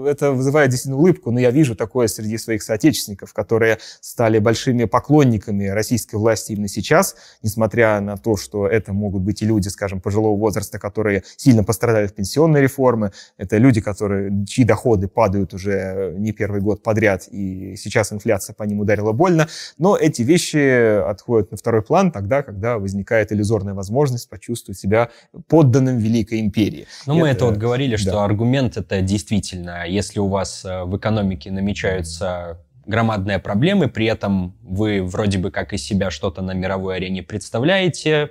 это 0.08 0.32
вызывает 0.32 0.70
действительно 0.70 0.98
улыбку, 0.98 1.30
но 1.30 1.38
я 1.38 1.50
вижу 1.50 1.76
такое 1.76 2.08
среди 2.08 2.38
своих 2.38 2.62
соотечественников, 2.62 3.32
которые 3.32 3.78
стали 4.00 4.38
большими 4.38 4.84
поклонниками 4.84 5.66
российской 5.66 6.16
власти 6.16 6.52
именно 6.52 6.68
сейчас, 6.68 7.14
несмотря 7.42 8.00
на 8.00 8.16
то, 8.16 8.36
что 8.36 8.66
это 8.66 8.92
могут 8.92 9.22
быть 9.22 9.42
и 9.42 9.46
люди, 9.46 9.68
скажем, 9.68 10.00
пожилого 10.00 10.36
возраста, 10.36 10.78
которые 10.78 11.22
сильно 11.36 11.62
пострадали 11.62 12.06
в 12.06 12.14
пенсионной 12.14 12.62
реформы, 12.62 13.12
это 13.38 13.58
люди, 13.58 13.80
которые, 13.80 14.44
чьи 14.46 14.64
доходы 14.64 15.06
падают 15.06 15.54
уже 15.54 16.14
не 16.18 16.32
первый 16.32 16.60
год 16.60 16.82
подряд, 16.82 17.28
и 17.30 17.76
сейчас 17.76 18.12
инфляция 18.12 18.54
по 18.54 18.64
ним 18.64 18.80
ударила 18.80 19.12
больно, 19.12 19.48
но 19.78 19.96
эти 19.96 20.22
вещи 20.22 21.00
отходят 21.08 21.50
на 21.52 21.56
второй 21.56 21.82
план, 21.82 21.91
план 21.92 22.10
тогда, 22.10 22.42
когда 22.42 22.78
возникает 22.78 23.32
иллюзорная 23.32 23.74
возможность 23.74 24.30
почувствовать 24.30 24.78
себя 24.78 25.10
подданным 25.46 25.98
Великой 25.98 26.40
империи. 26.40 26.86
Ну, 27.06 27.16
мы 27.16 27.28
это 27.28 27.44
вот 27.44 27.58
говорили, 27.58 27.96
да. 27.96 27.98
что 27.98 28.22
аргумент 28.22 28.78
это 28.78 29.02
действительно, 29.02 29.86
если 29.86 30.18
у 30.18 30.26
вас 30.26 30.64
э, 30.64 30.84
в 30.84 30.96
экономике 30.96 31.50
намечаются 31.50 32.64
громадные 32.86 33.38
проблемы, 33.38 33.88
при 33.88 34.06
этом 34.06 34.56
вы 34.62 35.02
вроде 35.02 35.36
бы 35.36 35.50
как 35.50 35.74
из 35.74 35.84
себя 35.84 36.10
что-то 36.10 36.40
на 36.40 36.52
мировой 36.52 36.96
арене 36.96 37.22
представляете, 37.22 38.30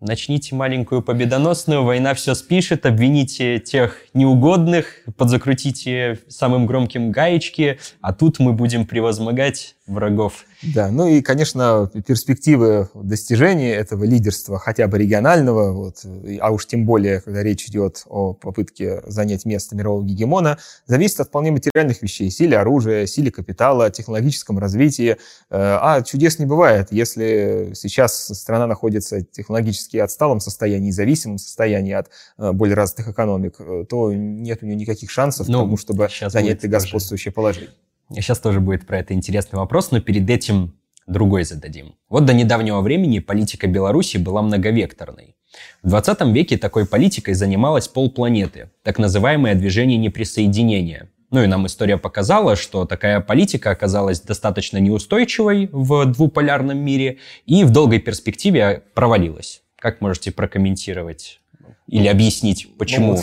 Начните 0.00 0.54
маленькую 0.54 1.02
победоносную, 1.02 1.82
война 1.82 2.14
все 2.14 2.34
спишет, 2.34 2.86
обвините 2.86 3.58
тех 3.58 3.96
неугодных, 4.14 5.00
подзакрутите 5.16 6.20
самым 6.28 6.66
громким 6.66 7.10
гаечки, 7.10 7.80
а 8.00 8.12
тут 8.12 8.38
мы 8.38 8.52
будем 8.52 8.86
превозмогать 8.86 9.74
врагов. 9.88 10.44
Да, 10.62 10.90
ну 10.90 11.06
и, 11.06 11.22
конечно, 11.22 11.90
перспективы 12.06 12.88
достижения 12.94 13.74
этого 13.74 14.04
лидерства 14.04 14.58
хотя 14.58 14.86
бы 14.88 14.98
регионального, 14.98 15.72
вот, 15.72 16.04
а 16.40 16.50
уж 16.50 16.66
тем 16.66 16.84
более, 16.84 17.20
когда 17.20 17.42
речь 17.42 17.66
идет 17.66 18.02
о 18.06 18.34
попытке 18.34 19.02
занять 19.06 19.44
место 19.44 19.76
мирового 19.76 20.04
гегемона, 20.04 20.58
зависит 20.86 21.20
от 21.20 21.28
вполне 21.28 21.52
материальных 21.52 22.02
вещей, 22.02 22.30
силе 22.30 22.58
оружия, 22.58 23.06
силе 23.06 23.30
капитала, 23.30 23.90
технологическом 23.90 24.58
развитии. 24.58 25.16
Э, 25.50 25.78
а 25.80 26.02
чудес 26.02 26.38
не 26.38 26.46
бывает, 26.46 26.88
если 26.90 27.72
сейчас 27.74 28.26
страна 28.26 28.66
находится 28.66 29.22
технологически 29.22 29.96
отсталом 29.96 30.40
состоянии, 30.40 30.90
зависимом 30.90 31.38
состоянии 31.38 31.94
от 31.94 32.10
э, 32.38 32.52
более 32.52 32.74
развитых 32.74 33.08
экономик, 33.08 33.56
э, 33.58 33.84
то 33.88 34.12
нет 34.12 34.62
у 34.62 34.66
нее 34.66 34.76
никаких 34.76 35.10
шансов 35.10 35.48
ну, 35.48 35.60
тому, 35.60 35.76
чтобы 35.76 36.08
занять 36.28 36.68
господствующее 36.68 37.32
положение. 37.32 37.70
Сейчас 38.12 38.38
тоже 38.38 38.60
будет 38.60 38.86
про 38.86 38.98
это 38.98 39.14
интересный 39.14 39.58
вопрос, 39.58 39.90
но 39.90 40.00
перед 40.00 40.28
этим 40.30 40.74
другой 41.06 41.44
зададим. 41.44 41.94
Вот 42.08 42.24
до 42.24 42.32
недавнего 42.32 42.80
времени 42.80 43.18
политика 43.18 43.66
Беларуси 43.66 44.16
была 44.16 44.42
многовекторной. 44.42 45.36
В 45.82 45.88
20 45.88 46.20
веке 46.32 46.58
такой 46.58 46.86
политикой 46.86 47.34
занималась 47.34 47.88
полпланеты, 47.88 48.70
так 48.82 48.98
называемое 48.98 49.54
движение 49.54 49.98
неприсоединения. 49.98 51.10
Ну 51.30 51.42
и 51.42 51.46
нам 51.46 51.66
история 51.66 51.98
показала, 51.98 52.56
что 52.56 52.86
такая 52.86 53.20
политика 53.20 53.70
оказалась 53.70 54.20
достаточно 54.20 54.78
неустойчивой 54.78 55.68
в 55.72 56.06
двуполярном 56.06 56.78
мире 56.78 57.18
и 57.44 57.64
в 57.64 57.70
долгой 57.70 57.98
перспективе 57.98 58.82
провалилась. 58.94 59.62
Как 59.78 60.00
можете 60.00 60.32
прокомментировать 60.32 61.40
или 61.86 62.08
объяснить, 62.08 62.68
почему 62.78 63.16
ну, 63.16 63.22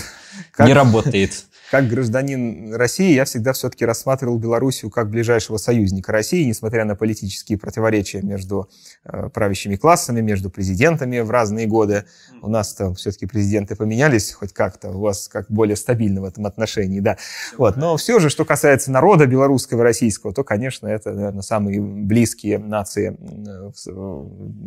как... 0.52 0.68
не 0.68 0.74
работает? 0.74 1.46
Как 1.72 1.88
гражданин 1.88 2.74
России 2.76 3.14
я 3.14 3.26
всегда 3.26 3.54
все-таки 3.54 3.86
рассматривал 3.86 4.38
Белоруссию 4.38 4.92
как 4.92 5.10
ближайшего 5.10 5.58
союзника 5.58 6.12
России, 6.12 6.44
несмотря 6.44 6.86
на 6.86 6.96
политические 6.96 7.58
противоречия 7.58 8.22
между 8.22 8.70
э, 9.04 9.30
правящими 9.30 9.76
классами, 9.76 10.22
между 10.22 10.50
президентами 10.50 11.20
в 11.20 11.32
разные 11.32 11.66
годы. 11.66 12.06
У 12.42 12.50
нас 12.50 12.74
там 12.74 12.96
все-таки 12.96 13.26
президенты 13.26 13.76
поменялись 13.76 14.32
хоть 14.32 14.54
как-то, 14.54 14.90
у 14.90 15.00
вас 15.00 15.28
как 15.28 15.48
более 15.50 15.76
стабильно 15.76 16.22
в 16.22 16.26
этом 16.26 16.46
отношении, 16.46 17.00
да. 17.00 17.18
Вот. 17.58 17.78
Но 17.78 17.98
все 17.98 18.20
же, 18.20 18.30
что 18.30 18.46
касается 18.46 18.92
народа 18.92 19.26
белорусского 19.26 19.84
российского, 19.84 20.34
то, 20.34 20.44
конечно, 20.44 20.88
это, 20.88 21.14
наверное, 21.14 21.42
самые 21.42 21.82
близкие 21.82 22.60
нации 22.60 23.18
э, 23.18 23.72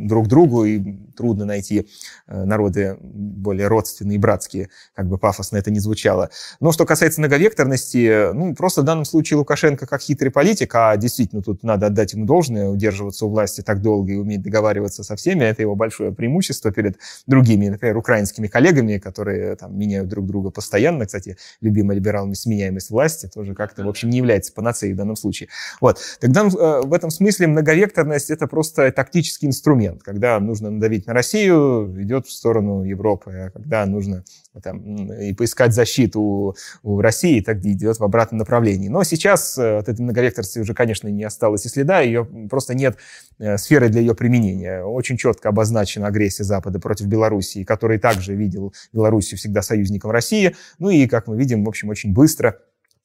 друг 0.09 0.27
другу, 0.27 0.65
и 0.65 0.97
трудно 1.17 1.45
найти 1.45 1.89
э, 2.27 2.45
народы 2.45 2.97
более 3.01 3.69
родственные 3.69 4.17
и 4.17 4.19
братские, 4.19 4.71
как 4.95 5.07
бы 5.07 5.19
пафосно 5.19 5.59
это 5.59 5.71
ни 5.71 5.79
звучало. 5.79 6.31
Но 6.61 6.73
что 6.73 6.88
касается 6.89 7.21
многовекторности, 7.21 8.33
ну, 8.33 8.55
просто 8.55 8.83
в 8.83 8.85
данном 8.85 9.05
случае 9.05 9.37
Лукашенко 9.37 9.87
как 9.87 10.01
хитрый 10.01 10.33
политик, 10.33 10.75
а 10.75 10.97
действительно 10.97 11.43
тут 11.43 11.63
надо 11.63 11.87
отдать 11.87 12.15
ему 12.15 12.25
должное, 12.27 12.69
удерживаться 12.69 13.27
у 13.27 13.31
власти 13.31 13.61
так 13.61 13.81
долго 13.81 14.13
и 14.13 14.17
уметь 14.17 14.43
договариваться 14.43 15.05
со 15.05 15.15
всеми, 15.15 15.45
это 15.45 15.63
его 15.63 15.77
большое 15.77 16.13
преимущество 16.13 16.73
перед 16.73 16.99
другими, 17.27 17.69
например, 17.69 17.97
украинскими 17.97 18.49
коллегами, 18.49 18.99
которые 18.99 19.55
там 19.55 19.79
меняют 19.79 20.09
друг 20.09 20.27
друга 20.27 20.51
постоянно. 20.51 21.07
Кстати, 21.07 21.37
любимая 21.61 21.97
либералами 21.97 22.35
сменяемость 22.35 22.91
власти 22.91 23.31
тоже 23.33 23.55
как-то, 23.55 23.85
в 23.85 23.89
общем, 23.89 24.11
не 24.11 24.19
является 24.19 24.53
панацеей 24.53 24.95
в 24.95 24.97
данном 24.97 25.17
случае. 25.17 25.49
Вот. 25.81 25.99
Тогда 26.21 26.43
э, 26.47 26.81
в 26.83 26.93
этом 26.93 27.11
смысле 27.11 27.47
многовекторность— 27.47 28.31
это 28.31 28.47
просто 28.47 28.91
тактический 28.91 29.47
инструмент. 29.47 30.03
Когда 30.03 30.41
нужно 30.41 30.71
надавить 30.71 31.07
на 31.07 31.13
Россию, 31.13 31.95
идет 32.03 32.27
в 32.27 32.33
сторону 32.33 32.83
Европы, 32.85 33.31
а 33.31 33.51
когда 33.51 33.85
нужно 33.87 34.25
там, 34.61 35.13
и 35.13 35.33
поискать 35.33 35.75
защиту 35.75 36.57
у 36.83 37.01
России, 37.01 37.41
так 37.41 37.59
идет 37.65 37.99
в 37.99 38.05
обратном 38.05 38.39
направлении. 38.39 38.89
Но 38.89 39.05
сейчас 39.05 39.59
э, 39.59 39.79
от 39.79 39.89
этой 39.89 40.03
многовекторности 40.03 40.59
уже, 40.59 40.75
конечно, 40.75 41.09
не 41.09 41.25
осталось 41.25 41.67
и 41.67 41.69
следа, 41.69 42.01
ее 42.01 42.25
просто 42.51 42.75
нет 42.75 42.97
э, 43.39 43.57
сферы 43.59 43.89
для 43.89 44.01
ее 44.01 44.15
применения. 44.15 44.83
Очень 44.83 45.17
четко 45.17 45.49
обозначена 45.49 46.07
агрессия 46.07 46.45
Запада 46.45 46.79
против 46.79 47.07
Белоруссии, 47.07 47.65
который 47.65 47.99
также 47.99 48.35
видел 48.35 48.73
Белоруссию 48.93 49.39
всегда 49.39 49.63
союзником 49.63 50.11
России. 50.11 50.55
Ну 50.79 50.91
и, 50.91 51.07
как 51.07 51.27
мы 51.27 51.37
видим, 51.37 51.65
в 51.65 51.69
общем, 51.69 51.89
очень 51.89 52.13
быстро 52.13 52.59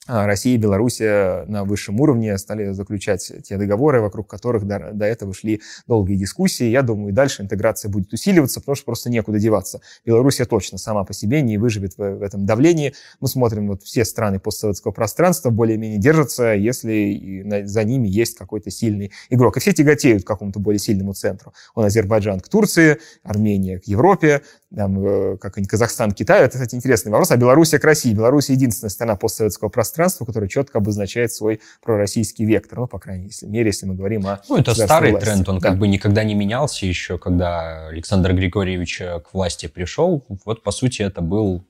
Россия 0.08 0.56
и 0.56 0.58
Белоруссия 0.58 1.46
на 1.46 1.64
высшем 1.64 2.02
уровне 2.02 2.38
стали 2.38 2.72
заключать 2.74 3.32
те 3.44 3.58
договоры, 3.58 4.02
вокруг 4.02 4.30
которых 4.30 4.66
до, 4.66 4.92
до 4.92 5.06
этого 5.06 5.34
шли 5.34 5.62
долгие 5.88 6.16
дискуссии. 6.16 6.66
Я 6.66 6.82
думаю, 6.82 7.10
и 7.10 7.12
дальше 7.14 7.42
интеграция 7.42 7.90
будет 7.90 8.12
усиливаться, 8.12 8.60
потому 8.60 8.76
что 8.76 8.86
просто 8.86 9.10
некуда 9.10 9.40
деваться. 9.40 9.80
Белоруссия 10.06 10.44
точно 10.46 10.78
сама 10.78 11.06
по 11.06 11.14
себе 11.14 11.42
не 11.42 11.58
выживет 11.58 11.98
в, 11.98 12.16
в 12.18 12.22
этом 12.22 12.46
давлении. 12.46 12.94
Мы 13.22 13.30
смотрим, 13.30 13.70
вот 13.70 13.84
все 13.84 14.04
страны 14.04 14.40
постсоветского 14.40 14.92
пространства 14.92 15.52
более-менее 15.52 16.00
держатся, 16.00 16.54
если 16.54 17.64
за 17.66 17.84
ними 17.86 18.10
есть 18.10 18.38
какой-то 18.38 18.72
сильный 18.72 19.12
игрок. 19.30 19.56
И 19.56 19.60
все 19.62 19.72
тяготеют 19.72 20.24
к 20.24 20.28
какому-то 20.28 20.60
более 20.60 20.80
сильному 20.80 21.14
центру. 21.14 21.54
Он 21.76 21.86
Азербайджан 21.86 22.42
к 22.42 22.50
Турции, 22.50 22.98
Армения 23.24 23.80
к 23.80 23.86
Европе, 23.86 24.42
там, 24.76 25.06
э, 25.06 25.38
как 25.38 25.56
Казахстан 25.68 26.12
к 26.12 26.16
Китаю. 26.16 26.46
Это, 26.46 26.54
кстати, 26.54 26.76
интересный 26.76 27.12
вопрос. 27.12 27.32
А 27.32 27.38
Белоруссия 27.38 27.80
к 27.80 27.84
России. 27.84 28.14
Белоруссия 28.14 28.54
единственная 28.54 28.90
страна 28.90 29.16
постсоветского 29.16 29.70
пространства, 29.70 29.93
пространство, 29.94 30.26
которое 30.26 30.48
четко 30.48 30.80
обозначает 30.80 31.32
свой 31.32 31.62
пророссийский 31.82 32.46
вектор. 32.46 32.80
Ну, 32.80 32.88
по 32.88 33.00
крайней 33.00 33.30
мере, 33.44 33.68
если 33.68 33.86
мы 33.86 33.96
говорим 33.96 34.26
о 34.26 34.42
Ну, 34.50 34.58
это 34.58 34.74
старый 34.74 35.12
власти. 35.12 35.26
тренд, 35.26 35.50
он 35.50 35.60
да. 35.60 35.70
как 35.70 35.78
бы 35.80 35.88
никогда 35.88 36.24
не 36.24 36.34
менялся 36.34 36.86
еще, 36.86 37.18
когда 37.18 37.88
Александр 37.88 38.34
Григорьевич 38.34 38.98
к 38.98 39.34
власти 39.34 39.68
пришел. 39.68 40.26
Вот, 40.46 40.64
по 40.64 40.72
сути, 40.72 41.04
это 41.04 41.22
был 41.22 41.64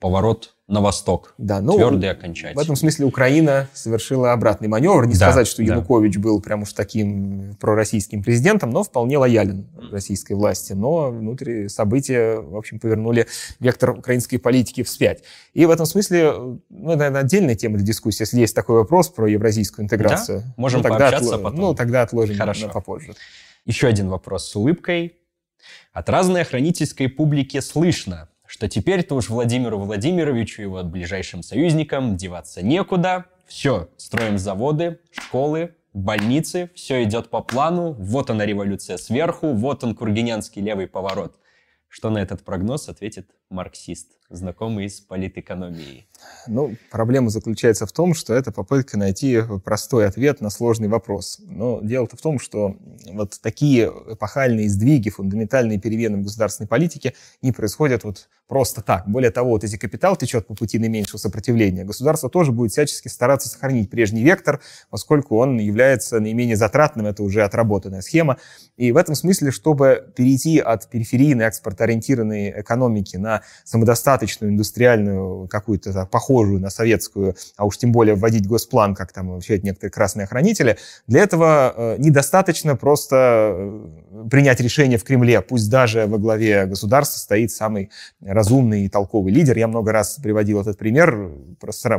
поворот 0.00 0.54
на 0.66 0.80
восток. 0.80 1.34
Да, 1.36 1.60
ну, 1.60 1.74
Твердый 1.74 2.10
окончательный. 2.10 2.54
В 2.54 2.64
этом 2.64 2.74
смысле 2.74 3.04
Украина 3.04 3.68
совершила 3.74 4.32
обратный 4.32 4.68
маневр. 4.68 5.04
Не 5.04 5.12
да, 5.12 5.26
сказать, 5.26 5.46
что 5.46 5.58
да. 5.58 5.74
Янукович 5.74 6.16
был 6.16 6.40
прям 6.40 6.62
уж 6.62 6.72
таким 6.72 7.56
пророссийским 7.60 8.22
президентом, 8.22 8.70
но 8.70 8.82
вполне 8.82 9.18
лоялен 9.18 9.66
российской 9.92 10.32
власти. 10.32 10.72
Но 10.72 11.10
внутри 11.10 11.68
события, 11.68 12.36
в 12.36 12.56
общем, 12.56 12.80
повернули 12.80 13.26
вектор 13.58 13.90
украинской 13.90 14.38
политики 14.38 14.82
вспять. 14.82 15.22
И 15.52 15.66
в 15.66 15.70
этом 15.70 15.86
смысле 15.86 16.60
ну, 16.70 16.92
это 16.92 17.06
отдельная 17.18 17.56
тема 17.56 17.76
для 17.76 17.86
дискуссии. 17.86 18.22
Если 18.22 18.40
есть 18.40 18.54
такой 18.54 18.76
вопрос 18.76 19.08
про 19.10 19.28
евразийскую 19.28 19.84
интеграцию, 19.84 20.40
да? 20.40 20.54
можем 20.56 20.78
ну, 20.78 20.84
тогда 20.84 20.98
пообщаться 21.10 21.34
отло... 21.34 21.44
потом. 21.44 21.60
Ну, 21.60 21.74
тогда 21.74 22.02
отложим 22.02 22.36
Хорошо. 22.36 22.68
на 22.68 22.72
попозже. 22.72 23.14
Еще 23.66 23.86
один 23.86 24.08
вопрос 24.08 24.48
с 24.48 24.56
улыбкой. 24.56 25.16
От 25.92 26.08
разной 26.08 26.42
охранительской 26.42 27.08
публики 27.08 27.60
слышно, 27.60 28.29
что 28.50 28.68
теперь-то 28.68 29.14
уж 29.14 29.28
Владимиру 29.28 29.78
Владимировичу 29.78 30.62
и 30.62 30.64
его 30.64 30.82
ближайшим 30.82 31.44
союзникам 31.44 32.16
деваться 32.16 32.62
некуда. 32.62 33.26
Все, 33.46 33.88
строим 33.96 34.38
заводы, 34.38 34.98
школы, 35.12 35.76
больницы, 35.92 36.68
все 36.74 37.04
идет 37.04 37.30
по 37.30 37.42
плану, 37.42 37.92
вот 37.92 38.28
она 38.28 38.44
революция 38.44 38.96
сверху, 38.96 39.52
вот 39.52 39.84
он 39.84 39.94
кургинянский 39.94 40.62
левый 40.62 40.88
поворот. 40.88 41.36
Что 41.86 42.10
на 42.10 42.18
этот 42.18 42.42
прогноз 42.42 42.88
ответит 42.88 43.30
марксист, 43.50 44.18
знакомый 44.28 44.90
с 44.90 45.00
политэкономией? 45.00 46.08
Ну, 46.46 46.74
проблема 46.90 47.30
заключается 47.30 47.86
в 47.86 47.92
том, 47.92 48.14
что 48.14 48.34
это 48.34 48.50
попытка 48.50 48.98
найти 48.98 49.40
простой 49.64 50.06
ответ 50.06 50.40
на 50.40 50.50
сложный 50.50 50.88
вопрос. 50.88 51.38
Но 51.40 51.80
дело-то 51.82 52.16
в 52.16 52.20
том, 52.20 52.38
что 52.38 52.76
вот 53.12 53.38
такие 53.42 53.92
эпохальные 54.08 54.68
сдвиги, 54.68 55.10
фундаментальные 55.10 55.78
перемены 55.78 56.18
в 56.18 56.22
государственной 56.22 56.66
политике 56.66 57.14
не 57.42 57.52
происходят 57.52 58.04
вот 58.04 58.28
просто 58.48 58.82
так. 58.82 59.08
Более 59.08 59.30
того, 59.30 59.50
вот 59.50 59.62
если 59.62 59.76
капитал 59.76 60.16
течет 60.16 60.48
по 60.48 60.54
пути 60.54 60.80
наименьшего 60.80 61.18
сопротивления, 61.18 61.84
государство 61.84 62.28
тоже 62.28 62.50
будет 62.50 62.72
всячески 62.72 63.06
стараться 63.06 63.48
сохранить 63.48 63.88
прежний 63.90 64.24
вектор, 64.24 64.60
поскольку 64.90 65.36
он 65.36 65.58
является 65.58 66.18
наименее 66.18 66.56
затратным, 66.56 67.06
это 67.06 67.22
уже 67.22 67.44
отработанная 67.44 68.00
схема. 68.00 68.38
И 68.76 68.90
в 68.90 68.96
этом 68.96 69.14
смысле, 69.14 69.52
чтобы 69.52 70.12
перейти 70.16 70.58
от 70.58 70.90
периферийной 70.90 71.44
экспортоориентированной 71.44 72.60
экономики 72.60 73.16
на 73.16 73.42
самодостаточную 73.64 74.52
индустриальную 74.52 75.46
какую-то 75.46 75.92
похожую 76.10 76.60
на 76.60 76.70
советскую, 76.70 77.36
а 77.56 77.64
уж 77.64 77.78
тем 77.78 77.92
более 77.92 78.14
вводить 78.14 78.46
госплан, 78.46 78.94
как 78.94 79.12
там 79.12 79.30
вообще 79.30 79.58
некоторые 79.58 79.90
красные 79.90 80.24
охранители, 80.24 80.76
для 81.06 81.22
этого 81.22 81.72
э, 81.76 81.96
недостаточно 81.98 82.76
просто 82.76 83.52
э, 83.54 84.26
принять 84.30 84.60
решение 84.60 84.98
в 84.98 85.04
Кремле, 85.04 85.40
пусть 85.40 85.70
даже 85.70 86.06
во 86.06 86.18
главе 86.18 86.66
государства 86.66 87.18
стоит 87.18 87.50
самый 87.52 87.90
разумный 88.20 88.84
и 88.84 88.88
толковый 88.88 89.32
лидер. 89.32 89.56
Я 89.56 89.68
много 89.68 89.92
раз 89.92 90.18
приводил 90.22 90.60
этот 90.60 90.78
пример, 90.78 91.30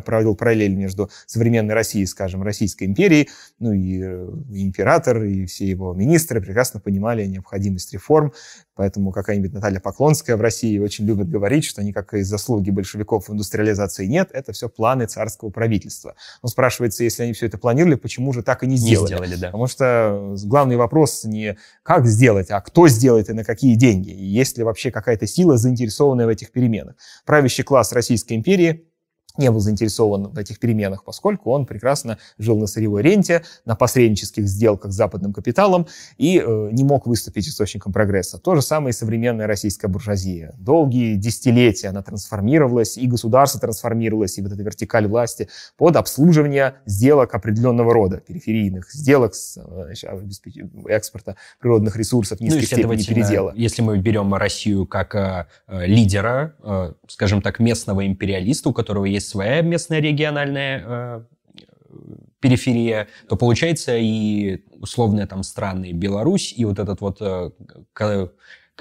проводил 0.06 0.36
параллель 0.36 0.76
между 0.76 1.10
современной 1.26 1.74
Россией, 1.74 2.06
скажем, 2.06 2.44
Российской 2.44 2.86
империей, 2.86 3.30
ну 3.60 3.72
и, 3.72 4.02
э, 4.04 4.30
и 4.52 4.66
император, 4.66 5.24
и 5.24 5.46
все 5.46 5.66
его 5.68 5.94
министры 5.94 6.42
прекрасно 6.42 6.80
понимали 6.80 7.26
необходимость 7.26 7.94
реформ, 7.94 8.34
поэтому 8.76 9.12
какая-нибудь 9.12 9.54
Наталья 9.54 9.80
Поклонская 9.80 10.38
в 10.38 10.42
России 10.42 10.78
очень 10.80 11.06
любит 11.06 11.30
говорить, 11.30 11.66
что 11.66 11.84
никакой 11.84 12.24
заслуги 12.24 12.72
большевиков 12.72 13.28
в 13.28 13.34
индустриализации 13.34 14.01
нет, 14.08 14.30
это 14.34 14.52
все 14.52 14.70
планы 14.70 15.06
царского 15.06 15.50
правительства. 15.50 16.16
Но 16.42 16.50
спрашивается, 16.50 17.04
если 17.04 17.24
они 17.24 17.34
все 17.34 17.48
это 17.48 17.58
планировали, 17.58 17.96
почему 17.96 18.34
же 18.34 18.44
так 18.44 18.64
и 18.64 18.68
не 18.68 18.78
сделали? 18.78 19.02
Не 19.02 19.08
сделали, 19.08 19.36
да. 19.36 19.48
Потому 19.48 19.68
что 19.68 20.36
главный 20.44 20.76
вопрос 20.76 21.24
не 21.24 21.58
как 21.84 22.06
сделать, 22.06 22.52
а 22.52 22.62
кто 22.62 22.88
сделает 22.88 23.30
и 23.30 23.34
на 23.34 23.44
какие 23.44 23.76
деньги. 23.76 24.10
И 24.10 24.26
есть 24.26 24.58
ли 24.58 24.64
вообще 24.64 24.92
какая-то 24.92 25.28
сила, 25.28 25.58
заинтересованная 25.58 26.26
в 26.26 26.30
этих 26.30 26.52
переменах. 26.52 26.96
Правящий 27.26 27.64
класс 27.64 27.92
Российской 27.94 28.34
империи 28.34 28.91
не 29.38 29.52
был 29.52 29.60
заинтересован 29.60 30.30
в 30.30 30.38
этих 30.38 30.60
переменах, 30.60 31.04
поскольку 31.04 31.52
он 31.52 31.66
прекрасно 31.66 32.18
жил 32.38 32.58
на 32.58 32.68
сырьевой 32.68 33.02
ренте, 33.02 33.44
на 33.66 33.76
посреднических 33.76 34.48
сделках 34.48 34.92
с 34.92 34.96
западным 34.96 35.34
капиталом 35.34 35.88
и 36.18 36.40
э, 36.40 36.70
не 36.72 36.84
мог 36.84 37.08
выступить 37.08 37.48
источником 37.48 37.94
прогресса. 37.94 38.38
То 38.38 38.56
же 38.56 38.62
самое 38.62 38.92
и 38.92 38.94
современная 38.94 39.48
российская 39.48 39.88
буржуазия. 39.88 40.54
Долгие 40.58 41.16
десятилетия 41.16 41.90
она 41.90 42.02
трансформировалась, 42.02 42.98
и 42.98 43.08
государство 43.08 43.60
трансформировалось, 43.60 44.38
и 44.38 44.42
вот 44.42 44.52
эта 44.52 44.62
вертикаль 44.64 45.08
власти 45.08 45.50
под 45.78 45.96
обслуживание 45.96 46.76
сделок 46.86 47.34
определенного 47.34 47.94
рода, 47.94 48.18
периферийных 48.18 48.92
сделок 48.92 49.36
с 49.36 49.58
э, 49.58 49.94
экспорта 50.88 51.36
природных 51.60 51.96
ресурсов 51.96 52.40
низкой 52.40 52.60
ну, 52.60 52.66
степени 52.66 53.04
передела. 53.04 53.54
Если 53.56 53.82
мы 53.82 53.98
берем 53.98 54.34
Россию 54.34 54.86
как 54.86 55.16
э, 55.16 55.46
лидера, 55.68 56.56
э, 56.64 56.94
скажем 57.08 57.42
так, 57.42 57.60
местного 57.60 58.06
империалиста, 58.06 58.70
у 58.70 58.74
которого 58.74 59.06
есть 59.06 59.21
есть 59.22 59.30
своя 59.30 59.62
местная 59.62 60.00
региональная 60.00 60.84
э, 60.86 61.24
периферия, 62.40 63.08
то 63.30 63.36
получается 63.36 63.96
и 63.98 64.64
условные 64.80 65.28
там 65.28 65.44
страны 65.44 65.92
Беларусь 65.94 66.54
и 66.58 66.66
вот 66.66 66.80
этот 66.80 67.02
вот 67.02 67.22
э, 67.22 67.52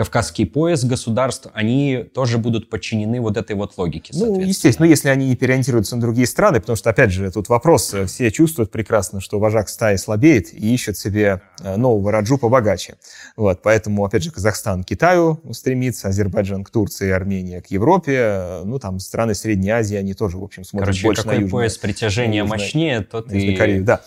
Кавказский 0.01 0.47
пояс 0.47 0.83
государств, 0.83 1.49
они 1.53 2.07
тоже 2.15 2.39
будут 2.39 2.71
подчинены 2.71 3.21
вот 3.21 3.37
этой 3.37 3.55
вот 3.55 3.77
логике. 3.77 4.15
Ну, 4.17 4.41
естественно, 4.41 4.87
если 4.87 5.11
они 5.11 5.29
не 5.29 5.37
переориентируются 5.37 5.95
на 5.95 6.01
другие 6.01 6.27
страны, 6.27 6.59
потому 6.59 6.75
что, 6.75 6.89
опять 6.89 7.11
же, 7.11 7.31
тут 7.31 7.51
вопрос, 7.51 7.93
э, 7.93 8.07
все 8.07 8.31
чувствуют 8.31 8.71
прекрасно, 8.71 9.21
что 9.21 9.39
вожак 9.39 9.69
стаи 9.69 9.97
слабеет 9.97 10.55
и 10.55 10.73
ищет 10.73 10.97
себе 10.97 11.43
э, 11.63 11.77
нового 11.77 12.13
раджу 12.13 12.39
побогаче. 12.39 12.95
Вот, 13.37 13.61
поэтому, 13.61 14.03
опять 14.03 14.23
же, 14.23 14.31
Казахстан 14.31 14.85
к 14.85 14.87
Китаю 14.87 15.39
стремится, 15.53 16.09
Азербайджан 16.09 16.65
к 16.65 16.71
Турции, 16.71 17.11
Армения 17.11 17.61
к 17.61 17.67
Европе, 17.67 18.17
э, 18.17 18.63
ну, 18.65 18.79
там 18.79 19.01
страны 19.01 19.35
Средней 19.35 19.69
Азии, 19.69 19.97
они 19.97 20.15
тоже, 20.15 20.39
в 20.39 20.43
общем, 20.43 20.65
смотрят 20.65 20.87
Короче, 20.87 21.07
больше 21.09 21.23
какой 21.25 21.37
на 21.37 21.41
южную, 21.43 21.51
пояс 21.51 21.77
притяжения 21.77 22.39
южную, 22.39 22.59
мощнее, 22.59 23.01
тот 23.03 23.31
и... 23.31 23.55
Корею, 23.55 23.85
да. 23.85 24.01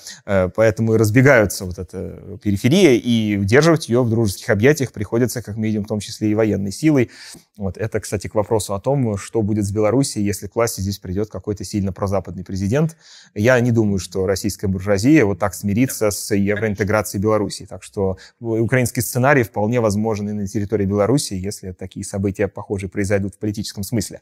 Поэтому 0.56 0.96
и 0.96 0.98
разбегаются 0.98 1.66
вот 1.66 1.78
эта 1.78 2.40
периферия, 2.42 2.94
и 2.94 3.38
удерживать 3.38 3.90
ее 3.90 4.02
в 4.02 4.10
дружеских 4.10 4.50
объятиях 4.50 4.92
приходится, 4.92 5.44
как 5.44 5.56
мы 5.56 5.68
видим, 5.68 5.83
в 5.84 5.88
том 5.88 6.00
числе 6.00 6.32
и 6.32 6.36
военной 6.36 6.72
силой. 6.72 7.12
Вот 7.58 7.78
это, 7.78 8.00
кстати, 8.00 8.28
к 8.28 8.36
вопросу 8.36 8.74
о 8.74 8.80
том, 8.80 9.18
что 9.18 9.42
будет 9.42 9.66
с 9.66 9.72
Белоруссией, 9.72 10.26
если 10.26 10.48
к 10.48 10.56
власти 10.56 10.82
здесь 10.82 11.00
придет 11.00 11.30
какой-то 11.30 11.64
сильно 11.64 11.94
прозападный 11.94 12.44
президент. 12.44 12.98
Я 13.34 13.60
не 13.60 13.72
думаю, 13.72 14.00
что 14.00 14.26
российская 14.26 14.68
буржуазия 14.68 15.26
вот 15.26 15.40
так 15.40 15.54
смирится 15.54 16.12
с 16.12 16.34
евроинтеграцией 16.34 17.22
Белоруссии. 17.22 17.66
Так 17.66 17.84
что 17.84 18.18
украинский 18.40 19.02
сценарий 19.02 19.44
вполне 19.44 19.80
возможен 19.82 20.30
и 20.30 20.34
на 20.34 20.48
территории 20.48 20.86
Белоруссии, 20.86 21.38
если 21.38 21.72
такие 21.72 22.06
события, 22.06 22.48
похожие, 22.48 22.90
произойдут 22.90 23.36
в 23.36 23.40
политическом 23.40 23.84
смысле. 23.84 24.22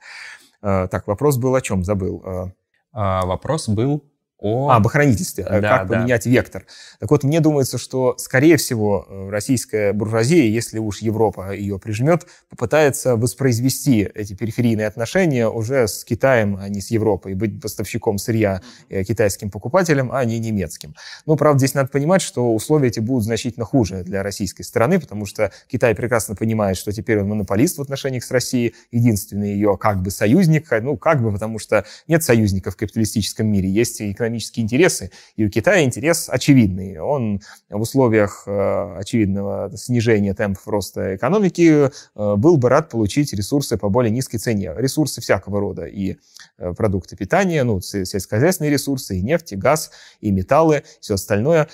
А, 0.62 0.88
так, 0.88 1.08
вопрос 1.08 1.38
был 1.38 1.56
о 1.56 1.62
чем? 1.62 1.84
Забыл. 1.84 2.22
А, 2.26 2.52
а 2.94 3.26
вопрос 3.26 3.70
был 3.70 4.04
о... 4.42 4.70
А, 4.70 4.78
об 4.78 4.88
охранительстве, 4.88 5.44
да, 5.44 5.62
как 5.62 5.88
да. 5.88 5.96
поменять 5.96 6.26
вектор. 6.26 6.66
Так 7.00 7.12
вот, 7.12 7.24
мне 7.24 7.40
думается, 7.40 7.78
что, 7.78 8.16
скорее 8.18 8.58
всего, 8.58 9.06
э, 9.08 9.30
российская 9.30 9.94
буржуазия, 9.94 10.46
если 10.46 10.80
уж 10.80 11.00
Европа 11.00 11.54
ее 11.54 11.78
прижмет, 11.78 12.26
попытается 12.50 13.16
воспроизвести 13.16 14.10
эти 14.14 14.34
периферийные 14.34 14.88
отношения 14.88 15.48
уже 15.48 15.88
с 15.88 16.04
Китаем, 16.04 16.58
а 16.60 16.68
не 16.70 16.82
с 16.82 16.90
Европой, 16.90 17.36
быть 17.36 17.62
поставщиком 17.62 18.18
сырья 18.18 18.62
э, 18.90 19.04
китайским 19.04 19.52
покупателям, 19.52 20.12
а 20.12 20.26
не 20.26 20.40
немецким. 20.40 20.96
Но, 21.28 21.36
правда, 21.36 21.60
здесь 21.60 21.76
надо 21.76 21.90
понимать, 21.90 22.24
что 22.24 22.54
условия 22.54 22.88
эти 22.88 23.00
будут 23.00 23.24
значительно 23.24 23.66
хуже 23.66 24.04
для 24.04 24.24
российской 24.24 24.64
стороны, 24.64 25.00
потому 25.00 25.28
что 25.28 25.52
Китай 25.68 25.94
прекрасно 25.94 26.36
понимает, 26.36 26.78
что 26.78 26.92
теперь 26.92 27.20
он 27.20 27.30
монополист 27.30 27.78
в 27.78 27.82
отношениях 27.82 28.24
с 28.24 28.32
Россией, 28.32 28.74
единственный 28.92 29.54
ее 29.54 29.78
как 29.80 30.02
бы 30.02 30.10
союзник, 30.10 30.68
ну, 30.82 30.98
как 30.98 31.22
бы, 31.22 31.32
потому 31.32 31.60
что 31.60 31.86
нет 32.08 32.24
союзников 32.24 32.74
в 32.74 32.78
капиталистическом 32.78 33.46
мире, 33.46 33.70
есть 33.70 34.02
экономические 34.02 34.31
экономические 34.32 34.64
интересы, 34.64 35.12
и 35.36 35.46
у 35.46 35.50
Китая 35.50 35.84
интерес 35.84 36.30
очевидный. 36.30 37.00
Он 37.00 37.42
в 37.70 37.82
условиях 37.82 38.44
э, 38.48 38.96
очевидного 38.98 39.72
снижения 39.76 40.34
темпов 40.34 40.68
роста 40.68 41.16
экономики 41.16 41.90
э, 41.90 42.36
был 42.36 42.58
бы 42.58 42.70
рад 42.70 42.90
получить 42.90 43.34
ресурсы 43.34 43.78
по 43.78 43.90
более 43.90 44.12
низкой 44.12 44.38
цене. 44.38 44.74
Ресурсы 44.78 45.22
всякого 45.22 45.60
рода, 45.60 45.86
и 45.86 46.18
э, 46.58 46.74
продукты 46.74 47.16
питания, 47.16 47.64
ну, 47.64 47.82
сельскохозяйственные 47.82 48.72
ресурсы, 48.72 49.18
и 49.18 49.22
нефть, 49.22 49.54
и 49.54 49.56
газ, 49.56 49.92
и 50.22 50.32
металлы, 50.32 50.84
все 51.00 51.16
остальное. 51.16 51.68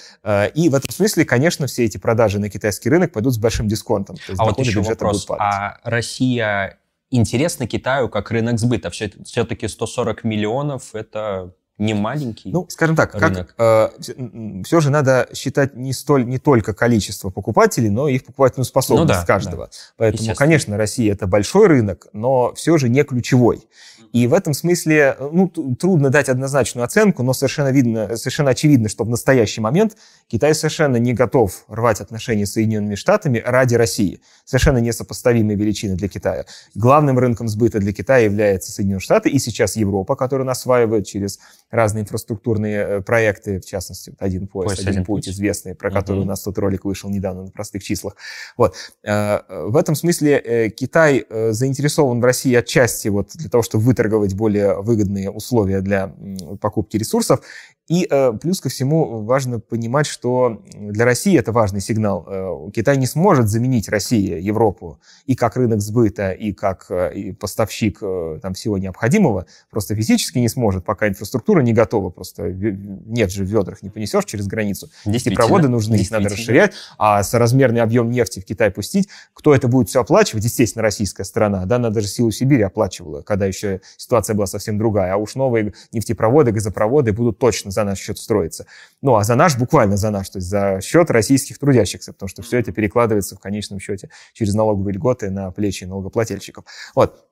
И 0.56 0.70
в 0.70 0.76
этом 0.76 0.90
смысле, 0.90 1.26
конечно, 1.26 1.68
все 1.68 1.86
эти 1.86 1.98
продажи 1.98 2.40
на 2.40 2.50
китайский 2.50 2.90
рынок 2.90 3.12
пойдут 3.12 3.34
с 3.34 3.38
большим 3.38 3.68
дисконтом. 3.68 4.16
То 4.16 4.32
есть 4.32 4.42
а 4.42 4.46
вот 4.46 4.60
еще 4.60 4.82
вопрос, 4.82 5.26
а 5.30 5.78
Россия 5.84 6.80
интересна 7.10 7.68
Китаю 7.68 8.10
как 8.10 8.32
рынок 8.32 8.60
сбыта? 8.60 8.90
Все-таки 8.90 9.68
140 9.68 10.24
миллионов– 10.24 10.90
это 10.94 11.54
не 11.78 11.94
маленький. 11.94 12.52
Ну, 12.52 12.66
скажем 12.70 12.96
так, 12.96 13.14
рынок. 13.14 13.54
как, 13.56 13.92
э, 14.08 14.62
все 14.64 14.80
же 14.80 14.90
надо 14.90 15.30
считать 15.34 15.76
не, 15.76 15.94
столь, 15.94 16.26
не 16.26 16.40
только 16.40 16.74
количество 16.74 17.30
покупателей, 17.30 17.90
но 17.90 18.08
и 18.08 18.16
их 18.16 18.26
покупательную 18.26 18.66
способность 18.66 19.10
ну, 19.10 19.14
да, 19.20 19.26
каждого. 19.26 19.66
Да. 19.66 19.72
Поэтому, 19.98 20.34
конечно, 20.36 20.78
Россия 20.78 21.14
это 21.14 21.28
большой 21.28 21.68
рынок, 21.68 22.08
но 22.14 22.54
все 22.56 22.78
же 22.78 22.90
не 22.90 23.04
ключевой. 23.04 23.68
И 24.14 24.26
в 24.28 24.34
этом 24.34 24.54
смысле 24.54 25.16
ну, 25.20 25.50
трудно 25.50 26.10
дать 26.10 26.30
однозначную 26.30 26.86
оценку, 26.86 27.24
но 27.24 27.34
совершенно, 27.34 27.70
видно, 27.70 28.16
совершенно 28.18 28.52
очевидно, 28.52 28.90
что 28.90 29.04
в 29.04 29.10
настоящий 29.10 29.62
момент 29.62 29.98
Китай 30.28 30.56
совершенно 30.56 30.98
не 30.98 31.14
готов 31.14 31.66
рвать 31.68 32.02
отношения 32.02 32.46
с 32.46 32.54
Соединенными 32.54 32.96
Штатами 32.96 33.44
ради 33.46 33.76
России. 33.76 34.22
Совершенно 34.46 34.78
несопоставимые 34.78 35.58
величины 35.58 35.96
для 35.96 36.08
Китая. 36.08 36.46
Главным 36.74 37.20
рынком 37.20 37.48
сбыта 37.48 37.80
для 37.80 37.94
Китая 37.94 38.26
является 38.26 38.72
Соединенные 38.72 39.02
Штаты 39.02 39.30
и 39.30 39.40
сейчас 39.40 39.76
Европа, 39.76 40.16
которую 40.16 40.46
он 40.46 40.52
осваивает 40.52 41.06
через 41.06 41.40
разные 41.70 42.04
инфраструктурные 42.04 42.78
э, 42.78 43.02
проекты, 43.02 43.60
в 43.60 43.66
частности, 43.66 44.16
один 44.20 44.48
пояс, 44.48 44.70
пояс 44.70 44.80
один, 44.80 44.92
один 44.92 45.06
путь, 45.06 45.26
путь 45.26 45.34
известный, 45.34 45.76
про 45.76 45.90
угу. 45.90 45.98
который 45.98 46.22
у 46.22 46.26
нас 46.26 46.44
тут 46.44 46.58
ролик 46.58 46.86
вышел 46.86 47.10
недавно 47.10 47.44
на 47.44 47.52
простых 47.52 47.84
числах. 47.84 48.16
Вот. 48.56 48.76
В 49.04 49.78
этом 49.78 49.96
смысле 49.96 50.72
Китай 50.76 51.26
заинтересован 51.30 52.20
в 52.20 52.24
России 52.24 52.54
отчасти 52.54 53.08
вот 53.08 53.32
для 53.36 53.50
того, 53.50 53.64
чтобы 53.64 53.84
выторговать 53.84 54.34
более 54.36 54.82
выгодные 54.82 55.30
условия 55.30 55.82
для 55.82 56.14
покупки 56.62 56.98
ресурсов, 56.98 57.42
и 57.88 58.06
э, 58.10 58.34
плюс 58.34 58.60
ко 58.60 58.70
всему 58.70 59.24
важно 59.24 59.60
понимать, 59.60 60.08
что 60.08 60.62
для 60.74 61.06
России 61.06 61.38
это 61.38 61.52
важный 61.54 61.80
сигнал. 61.80 62.26
Э, 62.28 62.72
Китай 62.74 62.98
не 62.98 63.06
сможет 63.06 63.48
заменить 63.48 63.88
Россию, 63.88 64.44
Европу 64.44 65.00
и 65.26 65.36
как 65.36 65.56
рынок 65.56 65.80
сбыта, 65.80 66.32
и 66.32 66.52
как 66.52 66.88
э, 66.90 67.14
и 67.14 67.32
поставщик 67.32 68.00
там, 68.42 68.54
всего 68.54 68.78
необходимого. 68.78 69.46
Просто 69.70 69.96
физически 69.96 70.40
не 70.40 70.50
сможет, 70.50 70.84
пока 70.84 71.08
инфраструктура 71.08 71.62
не 71.62 71.72
готова. 71.74 72.10
Просто 72.10 72.52
нефть 72.52 73.34
же 73.34 73.46
в 73.46 73.48
ведрах 73.48 73.82
не 73.82 73.90
понесешь 73.90 74.26
через 74.26 74.48
границу. 74.48 74.90
Эти 75.06 75.34
проводы 75.34 75.70
нужны, 75.70 75.96
их 75.96 76.12
надо 76.12 76.30
расширять. 76.30 76.74
А 76.98 77.24
соразмерный 77.24 77.82
объем 77.82 78.10
нефти 78.10 78.42
в 78.42 78.46
Китай 78.46 78.70
пустить, 78.70 79.08
кто 79.34 79.56
это 79.56 79.70
будет 79.70 79.88
все 79.88 80.02
оплачивать? 80.02 80.44
Естественно, 80.44 80.84
российская 80.84 81.24
сторона. 81.24 81.66
Да, 81.66 81.78
она 81.78 81.90
даже 81.90 82.08
силу 82.08 82.32
Сибири 82.32 82.64
оплачивала, 82.64 83.22
когда 83.22 83.46
еще 83.46 83.80
ситуация 83.96 84.34
была 84.34 84.46
совсем 84.46 84.78
другая. 84.78 85.14
А 85.14 85.18
уж 85.18 85.36
новые 85.36 85.74
нефтепроводы, 85.94 86.52
газопроводы 86.52 87.14
будут 87.14 87.40
точно 87.40 87.72
за 87.78 87.84
наш 87.84 88.00
счет 88.00 88.18
строится. 88.18 88.66
Ну, 89.04 89.16
а 89.16 89.24
за 89.24 89.36
наш, 89.36 89.56
буквально 89.56 89.98
за 89.98 90.10
наш, 90.10 90.30
то 90.30 90.40
есть 90.40 90.50
за 90.50 90.82
счет 90.82 91.12
российских 91.12 91.60
трудящихся, 91.60 92.12
потому 92.12 92.28
что 92.28 92.42
все 92.42 92.58
это 92.58 92.72
перекладывается 92.72 93.36
в 93.36 93.40
конечном 93.40 93.80
счете 93.80 94.10
через 94.34 94.56
налоговые 94.56 94.96
льготы 94.96 95.30
на 95.30 95.52
плечи 95.52 95.84
налогоплательщиков. 95.84 96.66
Вот. 96.96 97.27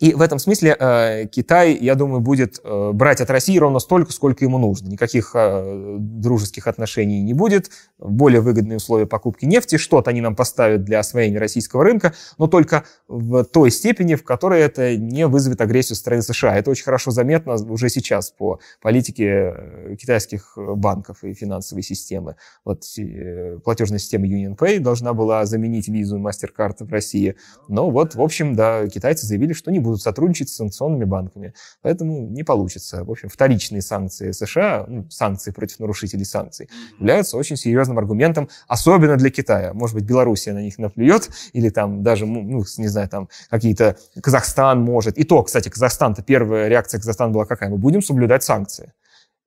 И 0.00 0.12
в 0.12 0.20
этом 0.20 0.38
смысле 0.38 0.76
э, 0.78 1.26
Китай, 1.26 1.76
я 1.80 1.94
думаю, 1.94 2.20
будет 2.20 2.60
э, 2.62 2.90
брать 2.92 3.20
от 3.20 3.30
России 3.30 3.56
ровно 3.58 3.78
столько, 3.78 4.12
сколько 4.12 4.44
ему 4.44 4.58
нужно. 4.58 4.88
Никаких 4.88 5.30
э, 5.34 5.96
дружеских 5.98 6.66
отношений 6.66 7.22
не 7.22 7.32
будет, 7.32 7.70
более 7.98 8.40
выгодные 8.40 8.76
условия 8.76 9.06
покупки 9.06 9.46
нефти, 9.46 9.76
что-то 9.78 10.10
они 10.10 10.20
нам 10.20 10.36
поставят 10.36 10.84
для 10.84 10.98
освоения 10.98 11.38
российского 11.38 11.82
рынка, 11.82 12.12
но 12.36 12.46
только 12.46 12.84
в 13.08 13.44
той 13.44 13.70
степени, 13.70 14.16
в 14.16 14.24
которой 14.24 14.60
это 14.60 14.96
не 14.96 15.26
вызовет 15.26 15.60
агрессию 15.60 15.96
со 15.96 16.02
стороны 16.02 16.22
США. 16.22 16.56
Это 16.56 16.70
очень 16.70 16.84
хорошо 16.84 17.10
заметно 17.10 17.54
уже 17.54 17.88
сейчас 17.88 18.30
по 18.30 18.60
политике 18.82 19.54
э, 19.56 19.96
китайских 19.98 20.52
банков 20.56 21.24
и 21.24 21.32
финансовой 21.32 21.82
системы. 21.82 22.36
Вот 22.64 22.84
э, 22.98 23.58
платежная 23.64 23.98
система 23.98 24.26
UnionPay 24.26 24.80
должна 24.80 25.14
была 25.14 25.46
заменить 25.46 25.88
визу 25.88 26.18
MasterCard 26.18 26.84
в 26.84 26.92
России. 26.92 27.36
Но 27.68 27.90
вот, 27.90 28.14
в 28.14 28.20
общем, 28.20 28.54
да, 28.54 28.86
китайцы 28.88 29.26
заявили, 29.26 29.54
что 29.54 29.70
не 29.70 29.85
будут 29.86 30.02
сотрудничать 30.02 30.48
с 30.48 30.56
санкционными 30.56 31.04
банками. 31.04 31.54
Поэтому 31.82 32.28
не 32.28 32.42
получится. 32.42 33.04
В 33.04 33.10
общем, 33.10 33.28
вторичные 33.28 33.82
санкции 33.82 34.32
США, 34.32 34.84
ну, 34.88 35.06
санкции 35.10 35.50
против 35.50 35.78
нарушителей 35.78 36.24
санкций, 36.24 36.68
являются 36.98 37.36
очень 37.36 37.56
серьезным 37.56 37.98
аргументом, 37.98 38.48
особенно 38.68 39.16
для 39.16 39.30
Китая. 39.30 39.72
Может 39.72 39.94
быть, 39.94 40.04
Белоруссия 40.04 40.52
на 40.52 40.62
них 40.62 40.78
наплюет, 40.78 41.30
или 41.52 41.70
там 41.70 42.02
даже, 42.02 42.26
ну, 42.26 42.64
не 42.76 42.88
знаю, 42.88 43.08
там 43.08 43.28
какие-то... 43.50 43.96
Казахстан 44.22 44.80
может. 44.82 45.18
И 45.18 45.24
то, 45.24 45.42
кстати, 45.42 45.68
Казахстан-то 45.68 46.22
первая 46.22 46.68
реакция 46.68 46.98
Казахстана 46.98 47.32
была 47.32 47.44
какая? 47.44 47.70
Мы 47.70 47.78
будем 47.78 48.02
соблюдать 48.02 48.42
санкции. 48.42 48.92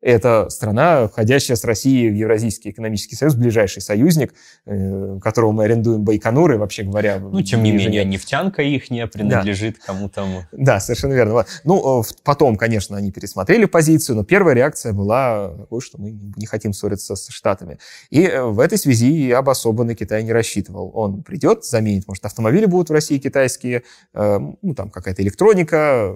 Это 0.01 0.47
страна, 0.49 1.07
входящая 1.07 1.57
с 1.57 1.63
Россией 1.63 2.09
в 2.09 2.15
Евразийский 2.15 2.69
экономический 2.69 3.15
союз, 3.15 3.35
ближайший 3.35 3.81
союзник, 3.81 4.33
э, 4.65 5.19
которого 5.21 5.51
мы 5.51 5.65
арендуем 5.65 6.03
Байконуры, 6.03 6.57
вообще 6.57 6.83
говоря. 6.83 7.19
Ну, 7.19 7.41
тем 7.41 7.63
не 7.63 7.71
менее, 7.71 8.05
нефтянка 8.05 8.61
их 8.61 8.89
не 8.89 9.05
принадлежит 9.07 9.75
да. 9.79 9.85
кому-то. 9.85 10.47
Да, 10.51 10.79
совершенно 10.79 11.13
верно. 11.13 11.45
Ну, 11.65 12.03
потом, 12.23 12.55
конечно, 12.55 12.95
они 12.95 13.11
пересмотрели 13.11 13.65
позицию, 13.65 14.15
но 14.15 14.23
первая 14.23 14.55
реакция 14.55 14.93
была 14.93 15.49
такой, 15.57 15.81
что 15.81 15.99
мы 15.99 16.11
не 16.11 16.45
хотим 16.45 16.73
ссориться 16.73 17.15
с 17.15 17.29
Штатами. 17.29 17.77
И 18.09 18.23
э, 18.23 18.43
в 18.43 18.59
этой 18.59 18.77
связи 18.77 19.35
на 19.83 19.95
Китай 19.95 20.23
не 20.23 20.31
рассчитывал. 20.31 20.91
Он 20.93 21.23
придет, 21.23 21.65
заменит, 21.65 22.07
может, 22.07 22.25
автомобили 22.25 22.65
будут 22.65 22.89
в 22.89 22.93
России 22.93 23.17
китайские, 23.17 23.83
э, 24.13 24.39
ну, 24.61 24.73
там 24.73 24.89
какая-то 24.89 25.21
электроника, 25.21 26.13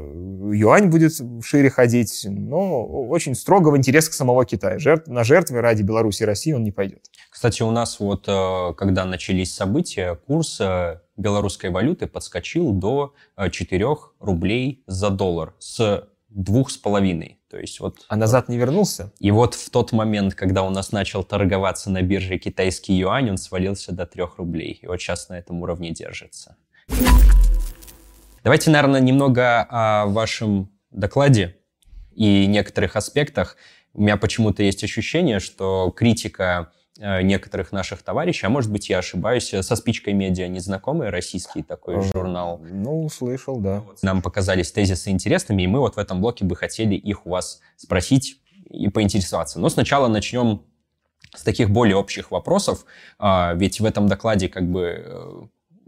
юань 0.52 0.88
будет 0.88 1.14
шире 1.44 1.70
ходить, 1.70 2.26
но 2.30 2.86
очень 2.86 3.36
строго 3.36 3.73
в 3.78 4.10
к 4.10 4.14
самого 4.14 4.46
Китая. 4.46 4.80
Жертв, 4.80 5.08
на 5.08 5.24
жертвы 5.24 5.62
ради 5.62 5.82
Беларуси 5.82 6.24
и 6.24 6.26
России 6.26 6.54
он 6.54 6.64
не 6.64 6.72
пойдет. 6.72 7.06
Кстати, 7.30 7.64
у 7.64 7.72
нас 7.72 8.00
вот, 8.00 8.26
э, 8.28 8.74
когда 8.78 9.06
начались 9.06 9.54
события, 9.54 10.16
курс 10.28 10.60
э, 10.62 11.00
белорусской 11.18 11.70
валюты 11.70 12.08
подскочил 12.08 12.72
до 12.72 13.14
4 13.50 13.86
э, 13.86 13.96
рублей 14.20 14.84
за 14.88 15.10
доллар 15.10 15.54
с 15.60 16.08
двух 16.30 16.72
с 16.72 16.78
половиной. 16.78 17.40
То 17.50 17.60
есть 17.60 17.80
вот, 17.80 18.06
а 18.08 18.16
назад 18.16 18.50
не 18.50 18.58
вернулся? 18.58 19.12
И 19.20 19.30
вот 19.32 19.54
в 19.54 19.70
тот 19.70 19.92
момент, 19.92 20.34
когда 20.34 20.64
у 20.64 20.70
нас 20.70 20.92
начал 20.92 21.24
торговаться 21.24 21.92
на 21.92 22.02
бирже 22.02 22.38
китайский 22.38 22.94
юань, 22.94 23.30
он 23.30 23.38
свалился 23.38 23.92
до 23.92 24.06
3 24.06 24.24
рублей. 24.38 24.80
И 24.82 24.88
вот 24.88 25.00
сейчас 25.00 25.30
на 25.30 25.38
этом 25.38 25.62
уровне 25.62 25.92
держится. 25.92 26.56
Давайте, 28.44 28.72
наверное, 28.72 29.00
немного 29.00 29.66
о 29.70 30.06
вашем 30.08 30.70
докладе 30.92 31.58
и 32.16 32.46
некоторых 32.48 32.96
аспектах 32.96 33.58
у 33.94 34.02
меня 34.02 34.18
почему-то 34.18 34.64
есть 34.64 34.84
ощущение, 34.84 35.40
что 35.40 35.92
критика 35.96 36.72
э, 37.00 37.22
некоторых 37.22 37.72
наших 37.72 38.02
товарищей, 38.02 38.46
а 38.46 38.50
может 38.50 38.72
быть, 38.72 38.90
я 38.90 39.00
ошибаюсь, 39.00 39.50
со 39.50 39.76
спичкой 39.76 40.14
медиа 40.14 40.48
незнакомый 40.48 41.10
российский 41.10 41.62
такой 41.62 42.02
журнал. 42.02 42.60
Ну, 42.64 43.08
слышал, 43.10 43.60
да. 43.60 43.84
Нам 44.02 44.22
показались 44.22 44.72
тезисы 44.72 45.12
интересными, 45.12 45.64
и 45.64 45.68
мы 45.68 45.80
вот 45.80 45.96
в 45.96 46.00
этом 46.00 46.22
блоке 46.22 46.44
бы 46.44 46.56
хотели 46.56 46.96
их 46.96 47.26
у 47.26 47.30
вас 47.30 47.62
спросить 47.78 48.40
и 48.70 48.90
поинтересоваться. 48.90 49.60
Но 49.60 49.70
сначала 49.70 50.08
начнем 50.08 50.64
с 51.36 51.44
таких 51.44 51.70
более 51.70 51.96
общих 51.96 52.32
вопросов, 52.32 52.86
а, 53.20 53.54
ведь 53.56 53.80
в 53.80 53.86
этом 53.86 54.08
докладе 54.08 54.50
как 54.50 54.70
бы 54.70 55.04
э, 55.06 55.42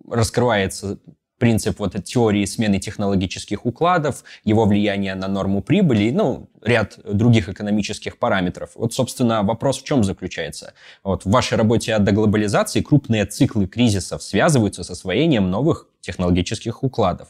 раскрывается 0.09 0.99
принцип 1.37 1.79
вот 1.79 1.95
теории 2.03 2.45
смены 2.45 2.79
технологических 2.79 3.65
укладов, 3.65 4.23
его 4.43 4.65
влияние 4.65 5.15
на 5.15 5.27
норму 5.27 5.61
прибыли, 5.61 6.11
ну, 6.11 6.49
ряд 6.61 6.99
других 7.03 7.49
экономических 7.49 8.17
параметров. 8.17 8.71
Вот, 8.75 8.93
собственно, 8.93 9.43
вопрос 9.43 9.81
в 9.81 9.83
чем 9.83 10.03
заключается? 10.03 10.73
Вот 11.03 11.25
в 11.25 11.29
вашей 11.29 11.57
работе 11.57 11.93
о 11.95 11.99
деглобализации 11.99 12.81
крупные 12.81 13.25
циклы 13.25 13.67
кризисов 13.67 14.23
связываются 14.23 14.83
с 14.83 14.89
освоением 14.89 15.49
новых 15.49 15.87
технологических 16.01 16.83
укладов. 16.83 17.29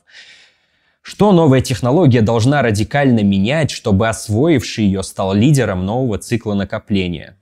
Что 1.01 1.31
новая 1.31 1.61
технология 1.61 2.21
должна 2.21 2.63
радикально 2.63 3.19
менять, 3.21 3.69
чтобы 3.69 4.09
освоивший 4.09 4.85
ее 4.85 5.03
стал 5.03 5.33
лидером 5.35 5.85
нового 5.85 6.17
цикла 6.17 6.55
накопления? 6.55 7.37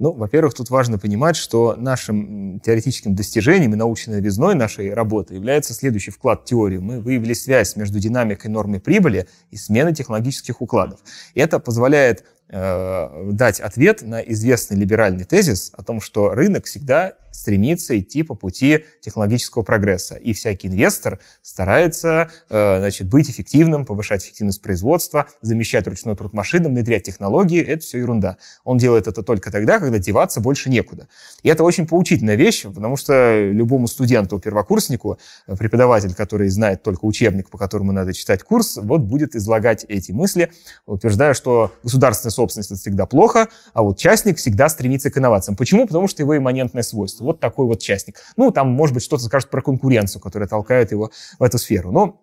Ну, 0.00 0.12
во-первых, 0.12 0.54
тут 0.54 0.70
важно 0.70 0.98
понимать, 0.98 1.36
что 1.36 1.76
нашим 1.76 2.58
теоретическим 2.60 3.14
достижением 3.14 3.74
и 3.74 3.76
научной 3.76 4.14
новизной 4.14 4.54
нашей 4.54 4.94
работы 4.94 5.34
является 5.34 5.74
следующий 5.74 6.10
вклад 6.10 6.40
в 6.40 6.44
теорию. 6.46 6.80
Мы 6.80 7.00
выявили 7.00 7.34
связь 7.34 7.76
между 7.76 8.00
динамикой 8.00 8.50
нормы 8.50 8.80
прибыли 8.80 9.28
и 9.50 9.58
сменой 9.58 9.94
технологических 9.94 10.62
укладов. 10.62 11.00
И 11.34 11.40
это 11.40 11.58
позволяет 11.58 12.24
э, 12.48 13.28
дать 13.32 13.60
ответ 13.60 14.00
на 14.00 14.22
известный 14.22 14.78
либеральный 14.78 15.24
тезис 15.24 15.70
о 15.76 15.82
том, 15.82 16.00
что 16.00 16.30
рынок 16.30 16.64
всегда 16.64 17.12
стремится 17.30 17.98
идти 17.98 18.22
по 18.22 18.34
пути 18.34 18.84
технологического 19.00 19.62
прогресса. 19.62 20.16
И 20.16 20.32
всякий 20.32 20.68
инвестор 20.68 21.18
старается 21.42 22.30
э, 22.48 22.78
значит, 22.78 23.08
быть 23.08 23.30
эффективным, 23.30 23.84
повышать 23.84 24.24
эффективность 24.24 24.62
производства, 24.62 25.26
замещать 25.40 25.86
ручной 25.86 26.16
труд 26.16 26.32
машинам, 26.32 26.72
внедрять 26.72 27.04
технологии. 27.04 27.62
Это 27.62 27.82
все 27.82 27.98
ерунда. 27.98 28.36
Он 28.64 28.78
делает 28.78 29.06
это 29.06 29.22
только 29.22 29.50
тогда, 29.50 29.78
когда 29.78 29.98
деваться 29.98 30.40
больше 30.40 30.70
некуда. 30.70 31.08
И 31.42 31.48
это 31.48 31.64
очень 31.64 31.86
поучительная 31.86 32.36
вещь, 32.36 32.64
потому 32.64 32.96
что 32.96 33.50
любому 33.50 33.86
студенту, 33.86 34.38
первокурснику, 34.38 35.18
э, 35.46 35.56
преподаватель, 35.56 36.14
который 36.14 36.48
знает 36.48 36.82
только 36.82 37.04
учебник, 37.04 37.50
по 37.50 37.58
которому 37.58 37.92
надо 37.92 38.12
читать 38.12 38.42
курс, 38.42 38.76
вот 38.76 39.02
будет 39.02 39.34
излагать 39.34 39.84
эти 39.88 40.12
мысли, 40.12 40.52
утверждая, 40.86 41.34
что 41.34 41.72
государственная 41.82 42.32
собственность 42.32 42.70
это 42.70 42.80
всегда 42.80 43.06
плохо, 43.06 43.48
а 43.72 43.82
вот 43.82 43.98
частник 43.98 44.38
всегда 44.38 44.68
стремится 44.68 45.10
к 45.10 45.18
инновациям. 45.18 45.56
Почему? 45.56 45.86
Потому 45.86 46.08
что 46.08 46.22
его 46.22 46.36
имманентное 46.36 46.82
свойство 46.82 47.19
вот 47.20 47.40
такой 47.40 47.66
вот 47.66 47.80
частник. 47.80 48.16
Ну, 48.36 48.50
там, 48.50 48.68
может 48.68 48.94
быть, 48.94 49.02
что-то 49.02 49.24
скажет 49.24 49.50
про 49.50 49.62
конкуренцию, 49.62 50.20
которая 50.20 50.48
толкает 50.48 50.92
его 50.92 51.10
в 51.38 51.42
эту 51.42 51.58
сферу. 51.58 51.92
Но 51.92 52.22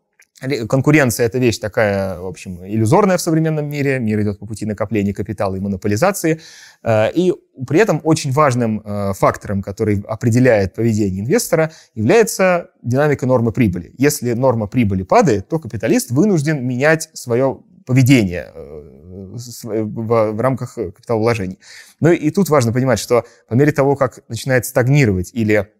Конкуренция– 0.69 1.25
это 1.27 1.39
вещь 1.39 1.57
такая, 1.57 2.19
в 2.19 2.27
общем, 2.27 2.63
иллюзорная 2.63 3.17
в 3.17 3.21
современном 3.21 3.67
мире. 3.67 3.97
Мир 3.97 4.21
идет 4.21 4.37
по 4.37 4.45
пути 4.45 4.67
накопления 4.67 5.11
капитала 5.11 5.55
и 5.55 5.59
монополизации. 5.59 6.39
Э, 6.83 7.11
и 7.11 7.33
при 7.65 7.79
этом 7.79 8.01
очень 8.03 8.31
важным 8.31 8.83
э, 8.85 9.13
фактором, 9.13 9.63
который 9.63 9.99
определяет 10.07 10.75
поведение 10.75 11.21
инвестора, 11.21 11.71
является 11.95 12.69
динамика 12.83 13.25
нормы 13.25 13.51
прибыли. 13.51 13.95
Если 13.97 14.33
норма 14.33 14.67
прибыли 14.67 15.01
падает, 15.01 15.49
то 15.49 15.57
капиталист 15.57 16.11
вынужден 16.11 16.63
менять 16.63 17.09
свое 17.13 17.61
поведение 17.87 18.51
э, 18.53 18.96
в, 19.17 20.31
в 20.31 20.41
рамках 20.41 20.75
капиталовложений. 20.75 21.59
Ну 21.99 22.11
и 22.11 22.29
тут 22.31 22.49
важно 22.49 22.71
понимать, 22.73 22.99
что 22.99 23.25
по 23.47 23.53
мере 23.53 23.71
того, 23.71 23.95
как 23.95 24.19
начинает 24.29 24.65
стагнировать 24.65 25.31
или 25.33 25.71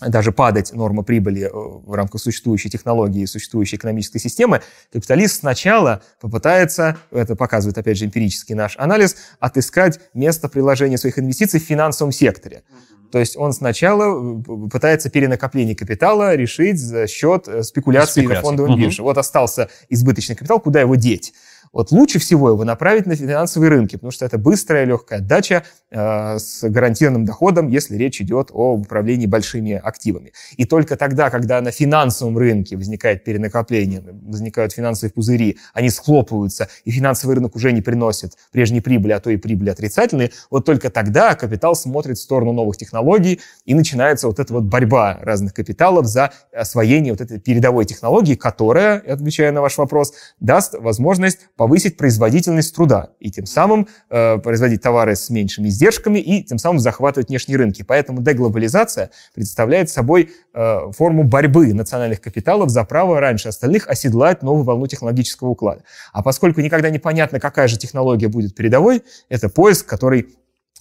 даже 0.00 0.32
падать 0.32 0.72
норма 0.72 1.02
прибыли 1.02 1.42
э, 1.42 1.50
в 1.52 1.92
рамках 1.94 2.20
существующей 2.20 2.68
технологии, 2.68 3.24
существующей 3.26 3.76
экономической 3.76 4.18
системы, 4.18 4.60
капиталист 4.92 5.40
сначала 5.40 6.02
попытается, 6.20 6.98
это 7.10 7.36
показывает 7.36 7.78
опять 7.78 7.98
же 7.98 8.06
эмпирический 8.06 8.54
наш 8.54 8.76
анализ, 8.76 9.16
отыскать 9.38 10.00
место 10.12 10.48
приложения 10.48 10.98
своих 10.98 11.18
инвестиций 11.18 11.60
в 11.60 11.62
финансовом 11.62 12.12
секторе. 12.12 12.64
То 13.12 13.20
есть 13.20 13.36
он 13.36 13.52
сначала 13.52 14.40
э, 14.40 14.68
пытается 14.68 15.10
перенакопление 15.10 15.76
капитала 15.76 16.34
решить 16.34 16.80
за 16.80 17.06
счет 17.06 17.46
э, 17.46 17.62
спекуляции, 17.62 18.22
спекуляции. 18.22 18.42
на 18.42 18.42
фондовом 18.42 18.72
угу. 18.72 18.80
бирже. 18.80 19.02
Вот 19.04 19.16
остался 19.16 19.68
избыточный 19.88 20.34
капитал, 20.34 20.58
куда 20.58 20.80
его 20.80 20.96
деть? 20.96 21.32
Вот 21.74 21.90
лучше 21.90 22.20
всего 22.20 22.50
его 22.50 22.64
направить 22.64 23.04
на 23.04 23.16
финансовые 23.16 23.68
рынки, 23.68 23.96
потому 23.96 24.12
что 24.12 24.24
это 24.24 24.38
быстрая, 24.38 24.84
легкая 24.84 25.18
отдача 25.18 25.64
э, 25.90 26.38
с 26.38 26.62
гарантированным 26.62 27.24
доходом, 27.24 27.68
если 27.68 27.96
речь 27.96 28.20
идет 28.20 28.50
о 28.52 28.74
управлении 28.74 29.26
большими 29.26 29.72
активами. 29.72 30.32
И 30.56 30.66
только 30.66 30.96
тогда, 30.96 31.30
когда 31.30 31.60
на 31.60 31.72
финансовом 31.72 32.38
рынке 32.38 32.76
возникает 32.76 33.24
перенакопление, 33.24 34.02
возникают 34.22 34.72
финансовые 34.72 35.12
пузыри, 35.12 35.58
они 35.72 35.90
схлопываются, 35.90 36.68
и 36.84 36.92
финансовый 36.92 37.34
рынок 37.34 37.56
уже 37.56 37.72
не 37.72 37.82
приносит 37.82 38.34
прежней 38.52 38.80
прибыли, 38.80 39.12
а 39.12 39.18
то 39.18 39.30
и 39.30 39.36
прибыли 39.36 39.70
отрицательные, 39.70 40.30
вот 40.50 40.64
только 40.64 40.90
тогда 40.90 41.34
капитал 41.34 41.74
смотрит 41.74 42.18
в 42.18 42.22
сторону 42.22 42.52
новых 42.52 42.76
технологий, 42.76 43.40
и 43.64 43.74
начинается 43.74 44.28
вот 44.28 44.38
эта 44.38 44.52
вот 44.52 44.62
борьба 44.62 45.18
разных 45.20 45.52
капиталов 45.52 46.06
за 46.06 46.30
освоение 46.52 47.12
вот 47.12 47.20
этой 47.20 47.40
передовой 47.40 47.84
технологии, 47.84 48.36
которая, 48.36 49.00
отвечая 49.00 49.50
на 49.50 49.60
ваш 49.60 49.76
вопрос, 49.76 50.14
даст 50.38 50.74
возможность 50.78 51.48
повысить 51.64 51.96
производительность 51.96 52.74
труда 52.74 53.08
и 53.20 53.30
тем 53.30 53.46
самым 53.46 53.88
э, 54.10 54.36
производить 54.36 54.82
товары 54.82 55.16
с 55.16 55.30
меньшими 55.30 55.68
издержками 55.68 56.18
и 56.18 56.42
тем 56.42 56.58
самым 56.58 56.78
захватывать 56.78 57.30
внешние 57.30 57.56
рынки. 57.56 57.82
Поэтому 57.82 58.20
деглобализация 58.20 59.10
представляет 59.34 59.88
собой 59.88 60.30
э, 60.52 60.78
форму 60.94 61.24
борьбы 61.24 61.72
национальных 61.72 62.20
капиталов 62.20 62.68
за 62.68 62.84
право 62.84 63.18
раньше 63.18 63.48
остальных 63.48 63.88
оседлать 63.88 64.42
новую 64.42 64.64
волну 64.64 64.86
технологического 64.86 65.48
уклада. 65.48 65.84
А 66.12 66.22
поскольку 66.22 66.60
никогда 66.60 66.90
непонятно, 66.90 67.40
какая 67.40 67.66
же 67.66 67.78
технология 67.78 68.28
будет 68.28 68.54
передовой, 68.54 69.02
это 69.30 69.48
поиск, 69.48 69.86
который 69.86 70.34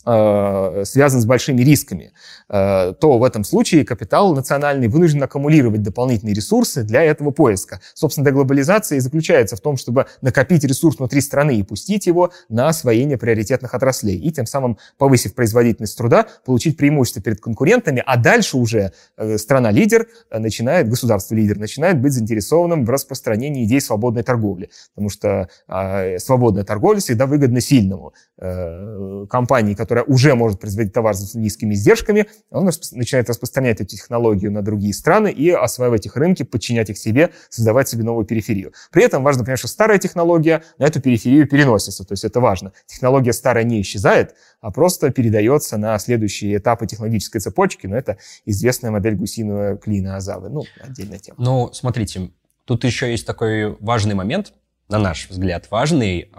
Э, 0.06 0.84
связан 0.86 1.22
с 1.22 1.26
большими 1.26 1.62
рисками, 1.62 2.12
э, 2.50 2.94
то 3.00 3.18
в 3.18 3.24
этом 3.24 3.46
случае 3.46 3.86
капитал 3.86 4.36
национальный 4.36 4.90
вынужден 4.90 5.24
аккумулировать 5.24 5.82
дополнительные 5.82 6.34
ресурсы 6.34 6.84
для 6.84 7.04
этого 7.04 7.32
поиска. 7.32 7.80
Собственно, 7.94 8.26
деглобализация 8.26 8.98
и 8.98 9.00
заключается 9.00 9.56
в 9.56 9.62
том, 9.62 9.78
чтобы 9.78 10.08
накопить 10.22 10.66
ресурс 10.66 10.98
внутри 10.98 11.22
страны 11.22 11.56
и 11.56 11.64
пустить 11.64 12.06
его 12.06 12.32
на 12.50 12.68
освоение 12.68 13.18
приоритетных 13.18 13.74
отраслей, 13.74 14.18
и 14.18 14.30
тем 14.32 14.46
самым, 14.46 14.78
повысив 14.98 15.36
производительность 15.36 15.98
труда, 15.98 16.28
получить 16.46 16.76
преимущество 16.76 17.22
перед 17.22 17.40
конкурентами, 17.40 18.04
а 18.06 18.18
дальше 18.18 18.58
уже 18.58 18.92
э, 19.16 19.38
страна-лидер 19.38 20.08
начинает, 20.30 20.90
государство-лидер 20.90 21.58
начинает 21.58 22.02
быть 22.02 22.12
заинтересованным 22.12 22.84
в 22.84 22.90
распространении 22.90 23.64
идей 23.64 23.80
свободной 23.80 24.24
торговли, 24.24 24.70
потому 24.96 25.10
что 25.10 25.48
а, 25.68 26.18
свободная 26.18 26.66
торговля 26.66 27.00
всегда 27.00 27.26
выгодна 27.26 27.62
сильному. 27.62 28.14
Компании, 29.30 29.76
которые 29.76 29.93
которая 29.94 30.06
уже 30.12 30.34
может 30.34 30.60
производить 30.60 30.92
товар 30.92 31.14
с 31.14 31.36
низкими 31.36 31.76
издержками, 31.76 32.26
он 32.50 32.66
начинает 32.66 33.30
распространять 33.30 33.80
эту 33.80 33.96
технологию 33.96 34.52
на 34.52 34.64
другие 34.64 34.92
страны 34.92 35.32
и 35.32 35.52
осваивать 35.52 36.08
их 36.08 36.16
рынки, 36.16 36.42
подчинять 36.42 36.90
их 36.90 36.98
себе, 36.98 37.30
создавать 37.50 37.90
себе 37.90 38.04
новую 38.04 38.26
периферию. 38.26 38.74
При 38.92 39.04
этом 39.04 39.22
важно 39.22 39.44
понять, 39.44 39.60
что 39.60 39.68
старая 39.68 40.00
технология 40.00 40.64
на 40.80 40.86
эту 40.86 41.00
периферию 41.00 41.48
переносится, 41.48 42.04
то 42.04 42.14
есть 42.14 42.24
это 42.24 42.40
важно. 42.40 42.74
Технология 42.88 43.34
старая 43.34 43.64
не 43.66 43.82
исчезает, 43.82 44.34
а 44.62 44.72
просто 44.72 45.12
передается 45.12 45.78
на 45.78 46.00
следующие 46.00 46.58
этапы 46.58 46.88
технологической 46.88 47.40
цепочки, 47.40 47.86
но 47.86 47.96
это 47.96 48.18
известная 48.46 48.90
модель 48.90 49.14
гусиного 49.14 49.78
клина 49.78 50.16
Азавы. 50.16 50.50
Ну, 50.50 50.64
отдельная 50.82 51.20
тема. 51.20 51.38
Ну, 51.40 51.70
смотрите, 51.72 52.32
тут 52.66 52.84
еще 52.84 53.12
есть 53.12 53.28
такой 53.28 53.78
важный 53.80 54.16
момент, 54.16 54.54
на 54.90 54.98
наш 54.98 55.30
взгляд 55.30 55.68
важный, 55.70 56.32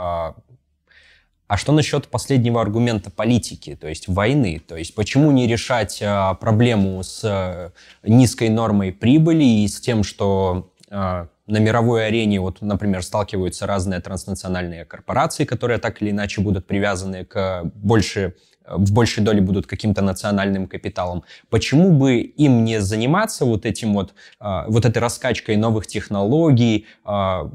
а, 1.46 1.54
а 1.54 1.56
что 1.56 1.72
насчет 1.72 2.08
последнего 2.08 2.60
аргумента 2.60 3.10
политики, 3.10 3.76
то 3.80 3.88
есть 3.88 4.08
войны? 4.08 4.60
То 4.66 4.76
есть 4.76 4.94
почему 4.94 5.30
не 5.30 5.46
решать 5.46 6.00
а, 6.02 6.34
проблему 6.34 7.02
с 7.02 7.20
а, 7.24 7.72
низкой 8.02 8.48
нормой 8.48 8.92
прибыли 8.92 9.44
и 9.44 9.68
с 9.68 9.80
тем, 9.80 10.04
что 10.04 10.72
а, 10.90 11.28
на 11.46 11.58
мировой 11.58 12.06
арене, 12.06 12.40
вот, 12.40 12.62
например, 12.62 13.02
сталкиваются 13.02 13.66
разные 13.66 14.00
транснациональные 14.00 14.86
корпорации, 14.86 15.44
которые 15.44 15.78
так 15.78 16.00
или 16.00 16.10
иначе 16.10 16.40
будут 16.40 16.66
привязаны 16.66 17.24
к 17.24 17.62
больше 17.74 18.34
в 18.66 18.92
большей 18.92 19.22
доле 19.22 19.42
будут 19.42 19.66
каким-то 19.66 20.00
национальным 20.00 20.66
капиталом. 20.66 21.22
Почему 21.50 21.90
бы 21.92 22.20
им 22.20 22.64
не 22.64 22.80
заниматься 22.80 23.44
вот 23.44 23.66
этим 23.66 23.92
вот, 23.92 24.14
вот 24.40 24.86
этой 24.86 25.00
раскачкой 25.00 25.58
новых 25.58 25.86
технологий, 25.86 26.86
а 27.04 27.50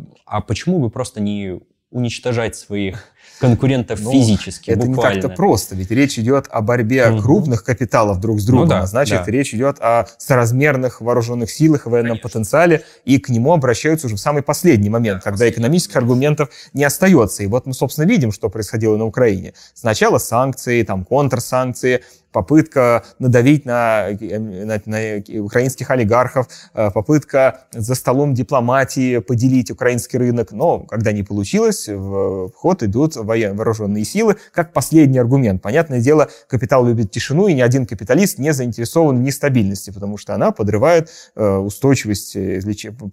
почему 0.48 0.78
бы 0.78 0.92
просто 0.92 1.20
не 1.20 1.62
уничтожать 1.90 2.56
своих 2.56 3.12
конкурентов 3.40 4.00
ну, 4.02 4.12
физически, 4.12 4.72
Это 4.72 4.86
буквально. 4.86 5.16
не 5.16 5.22
так-то 5.22 5.36
просто, 5.36 5.76
ведь 5.76 5.92
речь 5.92 6.20
идет 6.20 6.48
о 6.50 6.62
борьбе 6.62 7.10
угу. 7.10 7.22
крупных 7.22 7.64
капиталов 7.64 8.20
друг 8.20 8.40
с 8.40 8.46
другом, 8.46 8.66
ну, 8.66 8.70
да, 8.70 8.82
а 8.82 8.86
значит, 8.86 9.24
да. 9.26 9.32
речь 9.32 9.54
идет 9.54 9.78
о 9.80 10.08
соразмерных 10.18 11.02
вооруженных 11.02 11.50
силах 11.50 11.86
и 11.86 11.90
военном 11.90 12.18
Конечно. 12.18 12.30
потенциале, 12.30 12.84
и 13.06 13.18
к 13.18 13.30
нему 13.30 13.54
обращаются 13.54 14.08
уже 14.08 14.16
в 14.16 14.20
самый 14.20 14.44
последний 14.44 14.90
момент, 14.90 15.24
да, 15.24 15.32
когда 15.32 15.50
экономических 15.50 15.96
аргументов 15.96 16.50
не 16.74 16.84
остается. 16.84 17.44
И 17.44 17.48
вот 17.48 17.66
мы, 17.66 17.74
собственно, 17.74 18.06
видим, 18.06 18.32
что 18.32 18.50
происходило 18.50 18.98
на 18.98 19.06
Украине. 19.06 19.54
Сначала 19.74 20.18
санкции, 20.18 20.84
там 20.84 21.06
контрсанкции, 21.06 22.04
попытка 22.32 23.04
надавить 23.18 23.66
на, 23.66 24.08
на, 24.20 24.82
на 24.86 25.24
украинских 25.42 25.90
олигархов, 25.90 26.48
э, 26.74 26.92
попытка 26.92 27.62
за 27.72 27.96
столом 27.96 28.34
дипломатии 28.34 29.20
поделить 29.20 29.72
украинский 29.72 30.20
рынок. 30.20 30.52
Но 30.52 30.80
когда 30.80 31.12
не 31.12 31.24
получилось, 31.24 31.88
в 31.88 32.52
ход 32.56 32.84
идут 32.84 33.16
вооруженные 33.16 34.06
силы, 34.06 34.38
как 34.54 34.74
последний 34.74 35.20
аргумент. 35.20 35.62
Понятное 35.62 36.00
дело, 36.02 36.30
капитал 36.48 36.86
любит 36.86 37.12
тишину, 37.12 37.48
и 37.48 37.54
ни 37.54 37.62
один 37.62 37.86
капиталист 37.86 38.38
не 38.38 38.54
заинтересован 38.54 39.18
в 39.18 39.22
нестабильности, 39.22 39.92
потому 39.92 40.18
что 40.18 40.36
она 40.36 40.52
подрывает 40.52 41.10
э, 41.36 41.56
устойчивость 41.58 42.36
э, 42.36 42.62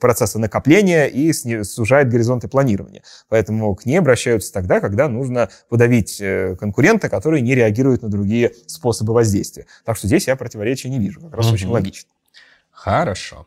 процесса 0.00 0.38
накопления 0.38 1.06
и 1.06 1.32
сужает 1.32 2.08
горизонты 2.08 2.48
планирования. 2.48 3.02
Поэтому 3.28 3.74
к 3.74 3.86
ней 3.86 3.98
обращаются 3.98 4.52
тогда, 4.52 4.80
когда 4.80 5.08
нужно 5.08 5.48
подавить 5.68 6.22
конкурента, 6.58 7.08
который 7.08 7.40
не 7.40 7.54
реагирует 7.54 8.02
на 8.02 8.08
другие 8.08 8.52
способы 8.66 9.05
способы 9.06 9.14
воздействия. 9.14 9.66
Так 9.84 9.96
что 9.96 10.06
здесь 10.06 10.26
я 10.26 10.36
противоречия 10.36 10.90
не 10.90 10.98
вижу. 10.98 11.20
Как 11.20 11.34
раз 11.34 11.46
угу. 11.46 11.54
очень 11.54 11.68
логично. 11.68 12.10
Хорошо. 12.70 13.46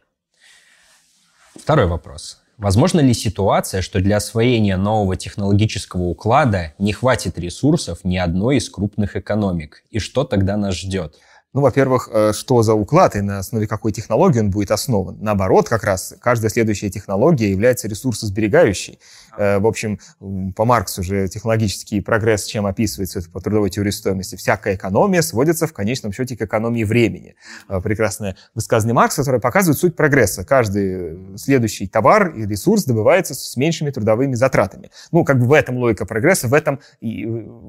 Второй 1.55 1.87
вопрос. 1.87 2.41
Возможно 2.57 3.01
ли 3.01 3.13
ситуация, 3.13 3.81
что 3.81 3.99
для 3.99 4.17
освоения 4.17 4.77
нового 4.77 5.15
технологического 5.15 6.03
уклада 6.03 6.73
не 6.77 6.91
хватит 6.93 7.39
ресурсов 7.39 7.99
ни 8.03 8.17
одной 8.17 8.57
из 8.57 8.69
крупных 8.69 9.15
экономик? 9.15 9.83
И 9.91 9.99
что 9.99 10.23
тогда 10.23 10.57
нас 10.57 10.75
ждет? 10.75 11.15
Ну, 11.53 11.61
во-первых, 11.61 12.09
э, 12.11 12.33
что 12.33 12.61
за 12.61 12.73
уклад 12.73 13.15
и 13.15 13.21
на 13.21 13.39
основе 13.39 13.65
какой 13.65 13.91
технологии 13.91 14.39
он 14.39 14.51
будет 14.51 14.71
основан. 14.71 15.17
Наоборот, 15.19 15.67
как 15.67 15.83
раз 15.83 16.13
каждая 16.21 16.51
следующая 16.51 16.91
технология 16.91 17.49
является 17.49 17.87
ресурсосберегающей. 17.87 18.99
Э, 19.39 19.59
в 19.59 19.65
общем, 19.65 19.99
по 20.55 20.65
Марксу 20.65 21.01
же 21.01 21.27
технологический 21.27 22.01
прогресс 22.01 22.43
чем 22.43 22.65
описывается 22.65 23.21
по 23.31 23.39
трудовой 23.39 23.69
теории 23.69 23.89
стоимости? 23.89 24.35
Всякая 24.35 24.75
экономия 24.75 25.21
сводится 25.21 25.65
в 25.65 25.73
конечном 25.73 26.11
счете 26.11 26.35
к 26.35 26.41
экономии 26.41 26.83
времени. 26.83 27.35
Э, 27.69 27.81
прекрасное 27.81 28.35
высказывание 28.53 28.93
Маркса, 28.93 29.21
которое 29.21 29.39
показывает 29.39 29.79
суть 29.79 29.95
прогресса. 29.95 30.43
Каждый 30.43 31.37
следующий 31.37 31.87
товар 31.87 32.35
и 32.35 32.45
ресурс 32.45 32.83
добывается 32.83 33.33
с 33.33 33.55
меньшими 33.55 33.91
трудовыми 33.91 34.35
затратами. 34.35 34.91
Ну, 35.11 35.23
как 35.23 35.39
бы 35.39 35.45
в 35.45 35.53
этом 35.53 35.77
логика 35.77 36.05
прогресса, 36.05 36.47
в 36.47 36.53
этом, 36.53 36.79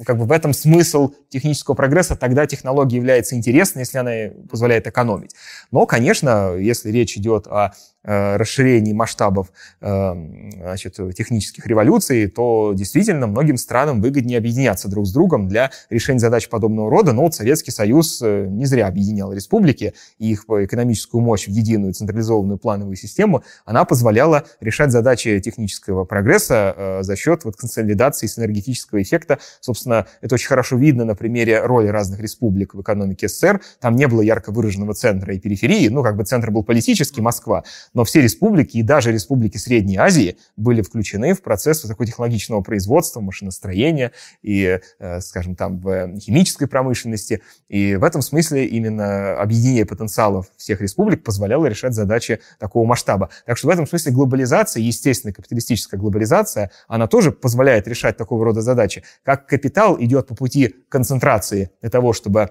как 0.04 0.18
бы 0.18 0.24
в 0.24 0.32
этом 0.32 0.52
смысл 0.52 1.12
технического 1.28 1.74
прогресса. 1.74 2.16
Тогда 2.16 2.46
технология 2.46 2.96
является 2.96 3.36
интересной, 3.36 3.60
интересно, 3.60 3.80
если 3.80 3.98
она 3.98 4.34
позволяет 4.48 4.86
экономить. 4.86 5.34
Но, 5.70 5.86
конечно, 5.86 6.54
если 6.56 6.90
речь 6.90 7.16
идет 7.16 7.46
о 7.46 7.72
Э, 8.02 8.36
расширении 8.38 8.94
масштабов 8.94 9.52
э, 9.82 10.14
значит, 10.62 10.98
технических 11.14 11.66
революций, 11.66 12.28
то 12.28 12.72
действительно 12.74 13.26
многим 13.26 13.58
странам 13.58 14.00
выгоднее 14.00 14.38
объединяться 14.38 14.88
друг 14.88 15.06
с 15.06 15.12
другом 15.12 15.48
для 15.48 15.70
решения 15.90 16.18
задач 16.18 16.48
подобного 16.48 16.90
рода. 16.90 17.12
Но 17.12 17.24
вот 17.24 17.34
Советский 17.34 17.72
Союз 17.72 18.22
э, 18.22 18.46
не 18.48 18.64
зря 18.64 18.86
объединял 18.86 19.34
республики, 19.34 19.92
и 20.18 20.30
их 20.30 20.44
экономическую 20.48 21.20
мощь 21.20 21.46
в 21.46 21.50
единую 21.50 21.92
централизованную 21.92 22.56
плановую 22.56 22.96
систему, 22.96 23.44
она 23.66 23.84
позволяла 23.84 24.44
решать 24.60 24.92
задачи 24.92 25.38
технического 25.40 26.06
прогресса 26.06 27.00
за 27.02 27.16
счет 27.16 27.44
вот 27.44 27.56
консолидации 27.56 28.28
синергетического 28.28 29.02
эффекта. 29.02 29.40
Собственно, 29.60 30.06
это 30.22 30.36
очень 30.36 30.48
хорошо 30.48 30.76
видно 30.78 31.04
на 31.04 31.14
примере 31.14 31.66
роли 31.66 31.88
разных 31.88 32.20
республик 32.20 32.72
в 32.72 32.80
экономике 32.80 33.28
СССР. 33.28 33.60
Там 33.78 33.96
не 33.96 34.08
было 34.08 34.22
ярко 34.22 34.52
выраженного 34.52 34.94
центра 34.94 35.34
и 35.34 35.38
периферии, 35.38 35.88
ну, 35.88 36.02
как 36.02 36.16
бы 36.16 36.24
центр 36.24 36.50
был 36.50 36.64
политический, 36.64 37.20
Москва, 37.20 37.62
Но 37.94 38.04
все 38.04 38.20
республики 38.20 38.76
и 38.76 38.82
даже 38.82 39.12
республики 39.12 39.56
Средней 39.56 39.96
Азии 39.96 40.36
были 40.56 40.82
включены 40.82 41.34
в 41.34 41.42
процесс 41.42 41.82
высокотехнологичного 41.82 42.60
производства, 42.60 43.20
машиностроения 43.20 44.12
и, 44.42 44.80
э, 44.98 45.20
скажем, 45.20 45.56
там, 45.56 45.78
в 45.80 46.18
химической 46.18 46.66
промышленности. 46.66 47.42
И 47.68 47.96
в 47.96 48.04
этом 48.04 48.22
смысле 48.22 48.66
именно 48.66 49.34
объединение 49.34 49.86
потенциалов 49.86 50.46
всех 50.56 50.80
республик 50.80 51.24
позволяло 51.24 51.66
решать 51.66 51.94
задачи 51.94 52.40
такого 52.58 52.86
масштаба. 52.86 53.30
Так 53.46 53.58
что 53.58 53.66
в 53.68 53.70
этом 53.70 53.86
смысле 53.86 54.12
глобализация, 54.12 54.82
естественная 54.82 55.34
капиталистическая 55.34 55.96
глобализация, 55.96 56.70
она 56.88 57.06
тоже 57.06 57.32
позволяет 57.32 57.88
решать 57.88 58.16
такого 58.16 58.44
рода 58.44 58.60
задачи. 58.60 59.02
Как 59.24 59.46
капитал 59.46 60.00
идет 60.00 60.28
по 60.28 60.34
пути 60.34 60.74
концентрации 60.88 61.70
для 61.80 61.90
того, 61.90 62.12
чтобы 62.12 62.40
э, 62.40 62.48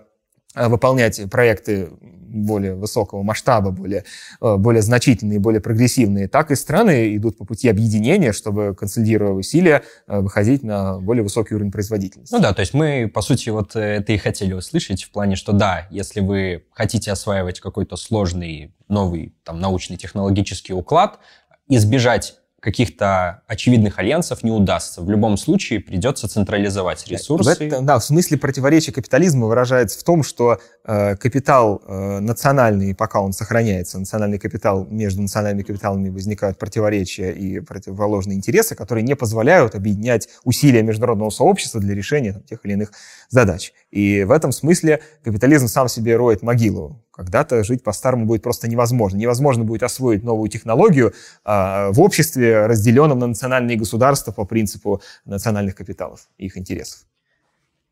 выполнять 0.56 1.30
проекты 1.30 1.90
более 2.30 2.76
высокого 2.76 3.24
масштаба, 3.24 3.72
более, 3.72 4.06
э, 4.42 4.56
более 4.58 4.82
значительные, 4.82 5.40
более 5.40 5.62
прогрессивные, 5.62 6.28
так 6.28 6.52
и 6.52 6.56
страны 6.56 7.16
идут 7.16 7.38
по 7.38 7.46
пути 7.46 7.70
объединения, 7.70 8.34
чтобы, 8.34 8.76
консолидируя 8.76 9.32
усилия, 9.32 9.84
э, 10.08 10.20
выходить 10.20 10.64
на 10.64 11.00
более 11.00 11.24
высокий 11.24 11.56
уровень 11.56 11.72
производительности. 11.72 12.34
Ну 12.34 12.40
да, 12.42 12.54
то 12.54 12.62
есть 12.62 12.74
мы, 12.74 13.10
по 13.14 13.22
сути, 13.22 13.50
вот 13.50 13.76
это 13.76 14.12
и 14.12 14.18
хотели 14.18 14.54
услышать 14.54 15.04
в 15.04 15.12
плане, 15.12 15.36
что 15.36 15.52
да, 15.52 15.88
если 15.90 16.22
вы 16.22 16.66
хотите 16.72 17.12
осваивать 17.12 17.60
какой-то 17.60 17.96
сложный, 17.96 18.74
новый 18.88 19.36
там, 19.44 19.60
научный 19.60 19.98
технологический 19.98 20.74
уклад, 20.74 21.20
избежать 21.68 22.36
каких-то 22.60 23.42
очевидных 23.48 24.00
альянсов 24.00 24.44
не 24.44 24.52
удастся. 24.52 25.02
В 25.02 25.10
любом 25.10 25.38
случае 25.38 25.80
придется 25.80 26.28
централизовать 26.28 27.08
ресурсы. 27.08 27.50
В 27.50 27.62
это, 27.62 27.82
да, 27.82 28.00
в 28.00 28.04
смысле 28.04 28.38
противоречия 28.38 28.92
капитализма 28.92 29.48
выражается 29.48 30.00
в 30.00 30.04
том, 30.04 30.24
что 30.24 30.60
э, 30.86 31.16
капитал 31.16 31.82
э, 31.86 32.20
национальный, 32.20 32.94
пока 32.94 33.22
он 33.22 33.34
сохраняется, 33.34 34.00
национальный 34.00 34.40
капитал, 34.40 34.86
между 34.90 35.22
национальными 35.22 35.64
капиталами 35.64 36.10
возникают 36.10 36.58
противоречия 36.58 37.32
и 37.32 37.60
противоположные 37.60 38.38
интересы, 38.38 38.76
которые 38.76 39.04
не 39.04 39.16
позволяют 39.16 39.76
объединять 39.76 40.28
усилия 40.44 40.84
международного 40.84 41.30
сообщества 41.30 41.80
для 41.80 41.96
решения 41.96 42.34
там, 42.34 42.44
тех 42.44 42.60
или 42.66 42.74
иных 42.74 42.92
задач. 43.30 43.74
И 43.92 44.24
в 44.24 44.32
этом 44.32 44.52
смысле 44.52 45.02
капитализм 45.24 45.68
сам 45.68 45.88
себе 45.88 46.16
роет 46.16 46.42
могилу. 46.42 47.02
Когда-то 47.20 47.66
жить 47.66 47.84
по-старому 47.84 48.26
будет 48.26 48.44
просто 48.44 48.70
невозможно. 48.70 49.18
Невозможно 49.18 49.66
будет 49.66 49.84
освоить 49.84 50.24
новую 50.24 50.50
технологию 50.50 51.14
э, 51.44 51.92
в 51.92 52.00
обществе, 52.00 52.66
разделенном 52.66 53.20
на 53.20 53.28
национальные 53.28 53.76
государства 53.76 54.32
по 54.32 54.46
принципу 54.46 55.02
национальных 55.26 55.76
капиталов 55.76 56.30
и 56.38 56.46
их 56.46 56.58
интересов. 56.58 57.02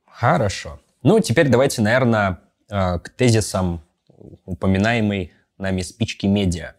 Хорошо. 0.05 0.79
Ну, 1.03 1.19
теперь 1.19 1.49
давайте, 1.49 1.81
наверное, 1.81 2.39
э, 2.69 2.99
к 2.99 3.09
тезисам 3.09 3.81
упоминаемой 4.45 5.33
нами 5.57 5.81
спички 5.81 6.25
медиа. 6.25 6.75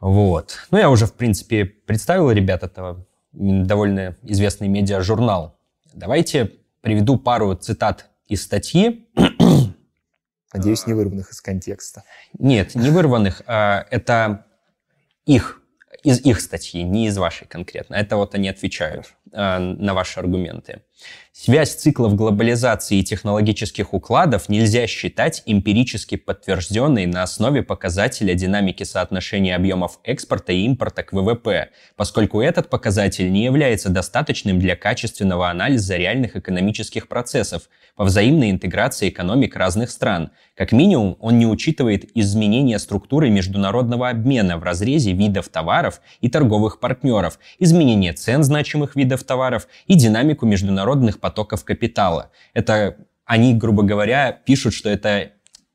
Вот. 0.00 0.66
Ну, 0.72 0.78
я 0.78 0.90
уже, 0.90 1.06
в 1.06 1.12
принципе, 1.12 1.64
представил 1.64 2.32
ребят, 2.32 2.64
это 2.64 3.06
довольно 3.30 4.16
известный 4.24 4.66
медиа-журнал. 4.66 5.56
Давайте 5.94 6.50
приведу 6.80 7.16
пару 7.16 7.54
цитат 7.54 8.06
из 8.26 8.42
статьи. 8.42 9.08
Надеюсь, 10.52 10.86
не 10.86 10.94
вырванных 10.94 11.30
из 11.30 11.40
контекста. 11.40 12.04
Нет, 12.38 12.74
не 12.74 12.90
вырванных. 12.90 13.42
А, 13.46 13.86
это 13.90 14.46
их, 15.26 15.60
из 16.02 16.20
их 16.20 16.40
статьи, 16.40 16.82
не 16.82 17.06
из 17.06 17.18
вашей 17.18 17.46
конкретно. 17.46 17.94
Это 17.94 18.16
вот 18.16 18.34
они 18.34 18.48
отвечают 18.48 19.14
а, 19.32 19.58
на 19.58 19.94
ваши 19.94 20.18
аргументы. 20.20 20.82
Связь 21.40 21.76
циклов 21.76 22.16
глобализации 22.16 22.98
и 22.98 23.04
технологических 23.04 23.94
укладов 23.94 24.48
нельзя 24.48 24.88
считать 24.88 25.44
эмпирически 25.46 26.16
подтвержденной 26.16 27.06
на 27.06 27.22
основе 27.22 27.62
показателя 27.62 28.34
динамики 28.34 28.82
соотношения 28.82 29.54
объемов 29.54 30.00
экспорта 30.02 30.52
и 30.52 30.64
импорта 30.64 31.04
к 31.04 31.12
ВВП, 31.12 31.68
поскольку 31.94 32.40
этот 32.40 32.68
показатель 32.70 33.30
не 33.30 33.44
является 33.44 33.88
достаточным 33.88 34.58
для 34.58 34.74
качественного 34.74 35.48
анализа 35.48 35.96
реальных 35.96 36.34
экономических 36.34 37.06
процессов 37.06 37.68
по 37.94 38.04
взаимной 38.04 38.50
интеграции 38.50 39.08
экономик 39.08 39.54
разных 39.54 39.90
стран. 39.90 40.30
Как 40.56 40.72
минимум, 40.72 41.16
он 41.20 41.38
не 41.38 41.46
учитывает 41.46 42.16
изменения 42.16 42.80
структуры 42.80 43.30
международного 43.30 44.08
обмена 44.08 44.58
в 44.58 44.64
разрезе 44.64 45.12
видов 45.12 45.48
товаров 45.48 46.00
и 46.20 46.28
торговых 46.28 46.80
партнеров, 46.80 47.38
изменение 47.60 48.12
цен 48.12 48.42
значимых 48.42 48.96
видов 48.96 49.22
товаров 49.22 49.68
и 49.86 49.94
динамику 49.94 50.46
международных 50.88 51.20
потоков 51.20 51.64
капитала. 51.64 52.30
Это 52.54 52.96
они, 53.24 53.54
грубо 53.54 53.82
говоря, 53.82 54.32
пишут, 54.32 54.74
что 54.74 54.88
это 54.88 55.32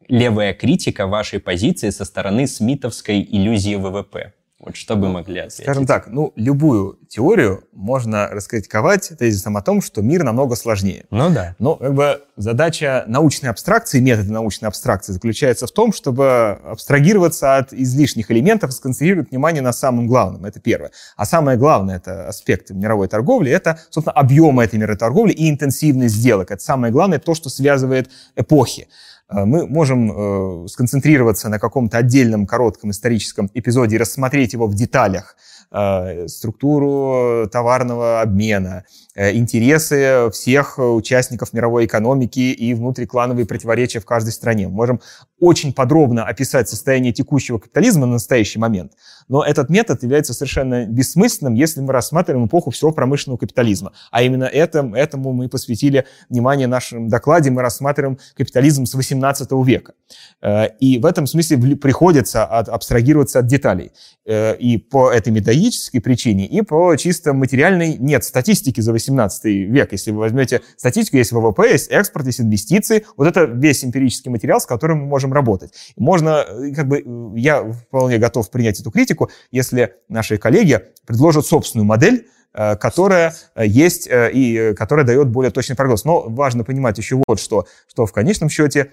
левая 0.07 0.53
критика 0.53 1.07
вашей 1.07 1.39
позиции 1.39 1.91
со 1.91 2.05
стороны 2.05 2.47
смитовской 2.47 3.21
иллюзии 3.21 3.75
ВВП. 3.75 4.33
Вот 4.65 4.77
что 4.77 4.95
бы 4.95 5.09
могли 5.09 5.39
ответить? 5.39 5.65
Скажем 5.65 5.85
так, 5.85 6.07
ну, 6.07 6.31
любую 6.37 6.97
теорию 7.09 7.65
можно 7.73 8.29
раскритиковать 8.29 9.11
тезисом 9.19 9.57
о 9.57 9.61
том, 9.61 9.81
что 9.81 10.01
мир 10.01 10.23
намного 10.23 10.55
сложнее. 10.55 11.03
Ну 11.09 11.29
да. 11.31 11.55
Но 11.59 11.75
как 11.75 11.93
бы 11.93 12.21
задача 12.37 13.03
научной 13.07 13.49
абстракции, 13.49 13.99
метода 13.99 14.31
научной 14.31 14.67
абстракции 14.67 15.11
заключается 15.11 15.67
в 15.67 15.71
том, 15.71 15.91
чтобы 15.91 16.59
абстрагироваться 16.63 17.57
от 17.57 17.73
излишних 17.73 18.31
элементов 18.31 18.69
и 18.69 18.73
сконцентрировать 18.73 19.31
внимание 19.31 19.61
на 19.61 19.73
самом 19.73 20.07
главном. 20.07 20.45
Это 20.45 20.61
первое. 20.61 20.91
А 21.17 21.25
самое 21.25 21.57
главное, 21.57 21.97
это 21.97 22.29
аспект 22.29 22.69
мировой 22.69 23.09
торговли, 23.09 23.51
это, 23.51 23.79
собственно, 23.89 24.13
объем 24.13 24.61
этой 24.61 24.79
мировой 24.79 24.97
торговли 24.97 25.33
и 25.33 25.49
интенсивность 25.49 26.15
сделок. 26.15 26.51
Это 26.51 26.63
самое 26.63 26.93
главное, 26.93 27.19
то, 27.19 27.35
что 27.35 27.49
связывает 27.49 28.09
эпохи. 28.37 28.87
Э, 29.29 29.45
мы 29.45 29.67
можем 29.67 30.11
э, 30.11 30.67
сконцентрироваться 30.67 31.49
на 31.49 31.59
каком-то 31.59 31.97
отдельном 31.97 32.45
коротком 32.45 32.91
историческом 32.91 33.49
эпизоде 33.53 33.95
и 33.95 33.99
рассмотреть 33.99 34.53
его 34.53 34.67
в 34.67 34.75
деталях, 34.75 35.35
э, 35.71 36.27
структуру 36.27 37.47
товарного 37.51 38.21
обмена, 38.21 38.85
интересы 39.15 40.29
всех 40.31 40.79
участников 40.79 41.53
мировой 41.53 41.85
экономики 41.85 42.39
и 42.39 42.73
внутриклановые 42.73 43.45
противоречия 43.45 43.99
в 43.99 44.05
каждой 44.05 44.31
стране. 44.31 44.67
Мы 44.67 44.73
можем 44.73 45.01
очень 45.39 45.71
подробно 45.71 46.25
описать 46.25 46.67
состояние 46.67 47.13
текущего 47.13 47.59
капитализма 47.59 48.07
на 48.07 48.13
настоящий 48.13 48.57
момент, 48.57 48.93
но 49.27 49.43
этот 49.43 49.69
метод 49.69 50.03
является 50.03 50.33
совершенно 50.33 50.85
бессмысленным, 50.85 51.53
если 51.53 51.81
мы 51.81 51.93
рассматриваем 51.93 52.47
эпоху 52.47 52.71
всего 52.71 52.91
промышленного 52.91 53.37
капитализма. 53.37 53.93
А 54.11 54.23
именно 54.23 54.45
этому, 54.45 54.95
этому 54.95 55.33
мы 55.33 55.49
посвятили 55.49 56.05
внимание 56.29 56.67
в 56.67 56.69
нашем 56.69 57.07
докладе. 57.07 57.51
Мы 57.51 57.61
рассматриваем 57.61 58.17
капитализм 58.35 58.85
с 58.85 58.93
18 58.93 59.51
века. 59.65 59.93
Э, 60.41 60.67
и 60.79 60.99
в 60.99 61.05
этом 61.05 61.27
смысле 61.27 61.57
приходится 61.75 62.45
от, 62.45 62.69
абстрагироваться 62.69 63.39
от 63.39 63.47
деталей. 63.47 63.91
Э, 64.25 64.55
и 64.55 64.77
по 64.77 65.11
этой 65.11 65.31
методической 65.31 65.99
причине, 65.99 66.45
и 66.45 66.61
по 66.61 66.95
чисто 66.95 67.33
материальной 67.33 67.97
нет 67.97 68.23
статистики 68.23 68.81
за 68.81 68.91
18 68.91 69.45
век. 69.45 69.91
Если 69.91 70.11
вы 70.11 70.19
возьмете 70.19 70.61
статистику, 70.77 71.17
есть 71.17 71.31
ВВП, 71.31 71.69
есть 71.71 71.89
экспорт, 71.89 72.25
есть 72.27 72.41
инвестиции. 72.41 73.05
Вот 73.17 73.27
это 73.27 73.43
весь 73.43 73.83
эмпирический 73.83 74.31
материал, 74.31 74.59
с 74.59 74.65
которым 74.65 74.99
мы 74.99 75.05
можем 75.07 75.33
работать. 75.33 75.73
Можно, 75.97 76.45
э, 76.47 76.71
как 76.73 76.87
бы, 76.87 77.03
я 77.35 77.63
вполне 77.63 78.17
готов 78.17 78.49
принять 78.49 78.79
эту 78.79 78.91
критику, 78.91 79.12
критику, 79.13 79.29
если 79.51 79.95
наши 80.09 80.37
коллеги 80.37 80.81
предложат 81.05 81.45
собственную 81.45 81.85
модель, 81.85 82.27
э, 82.53 82.75
которая 82.75 83.33
э, 83.55 83.65
есть 83.65 84.07
э, 84.07 84.31
и 84.33 84.73
которая 84.73 85.05
дает 85.05 85.29
более 85.29 85.51
точный 85.51 85.75
прогноз. 85.75 86.05
Но 86.05 86.21
важно 86.21 86.63
понимать 86.63 86.97
еще 86.97 87.21
вот 87.27 87.39
что, 87.39 87.67
что 87.87 88.05
в 88.05 88.13
конечном 88.13 88.49
счете 88.49 88.91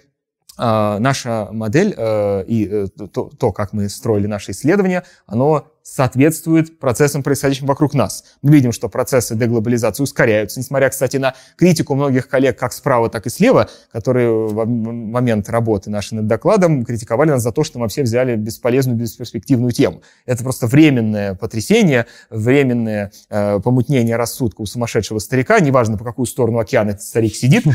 наша 0.59 1.49
модель 1.53 1.95
и 1.97 2.87
то, 3.14 3.53
как 3.53 3.73
мы 3.73 3.89
строили 3.89 4.27
наши 4.27 4.51
исследования, 4.51 5.05
оно 5.27 5.68
соответствует 5.91 6.78
процессам, 6.78 7.24
происходящим 7.24 7.66
вокруг 7.66 7.95
нас. 7.95 8.24
Мы 8.43 8.53
видим, 8.53 8.70
что 8.70 8.88
процессы 8.88 9.34
деглобализации 9.34 10.05
ускоряются, 10.05 10.61
несмотря, 10.61 10.88
кстати, 10.88 11.16
на 11.16 11.34
критику 11.57 11.97
многих 11.97 12.28
коллег 12.28 12.57
как 12.57 12.72
справа, 12.72 13.11
так 13.11 13.26
и 13.26 13.30
слева, 13.30 13.68
которые 13.91 14.30
в 14.30 14.66
момент 14.66 15.49
работы 15.49 15.91
нашей 15.91 16.14
над 16.14 16.28
докладом 16.28 16.84
критиковали 16.84 17.30
нас 17.30 17.43
за 17.43 17.51
то, 17.51 17.64
что 17.64 17.80
мы 17.80 17.88
все 17.88 18.05
взяли 18.05 18.36
бесполезную, 18.36 18.97
бесперспективную 18.97 19.72
тему. 19.72 20.03
Это 20.26 20.45
просто 20.45 20.68
временное 20.68 21.34
потрясение, 21.34 22.07
временное 22.30 23.11
э, 23.28 23.59
помутнение 23.59 24.14
рассудка 24.14 24.61
у 24.61 24.66
сумасшедшего 24.66 25.18
старика, 25.18 25.59
неважно, 25.59 25.99
по 25.99 26.05
какую 26.05 26.26
сторону 26.26 26.61
океана 26.61 26.91
этот 26.91 27.03
старик 27.03 27.34
сидит. 27.34 27.64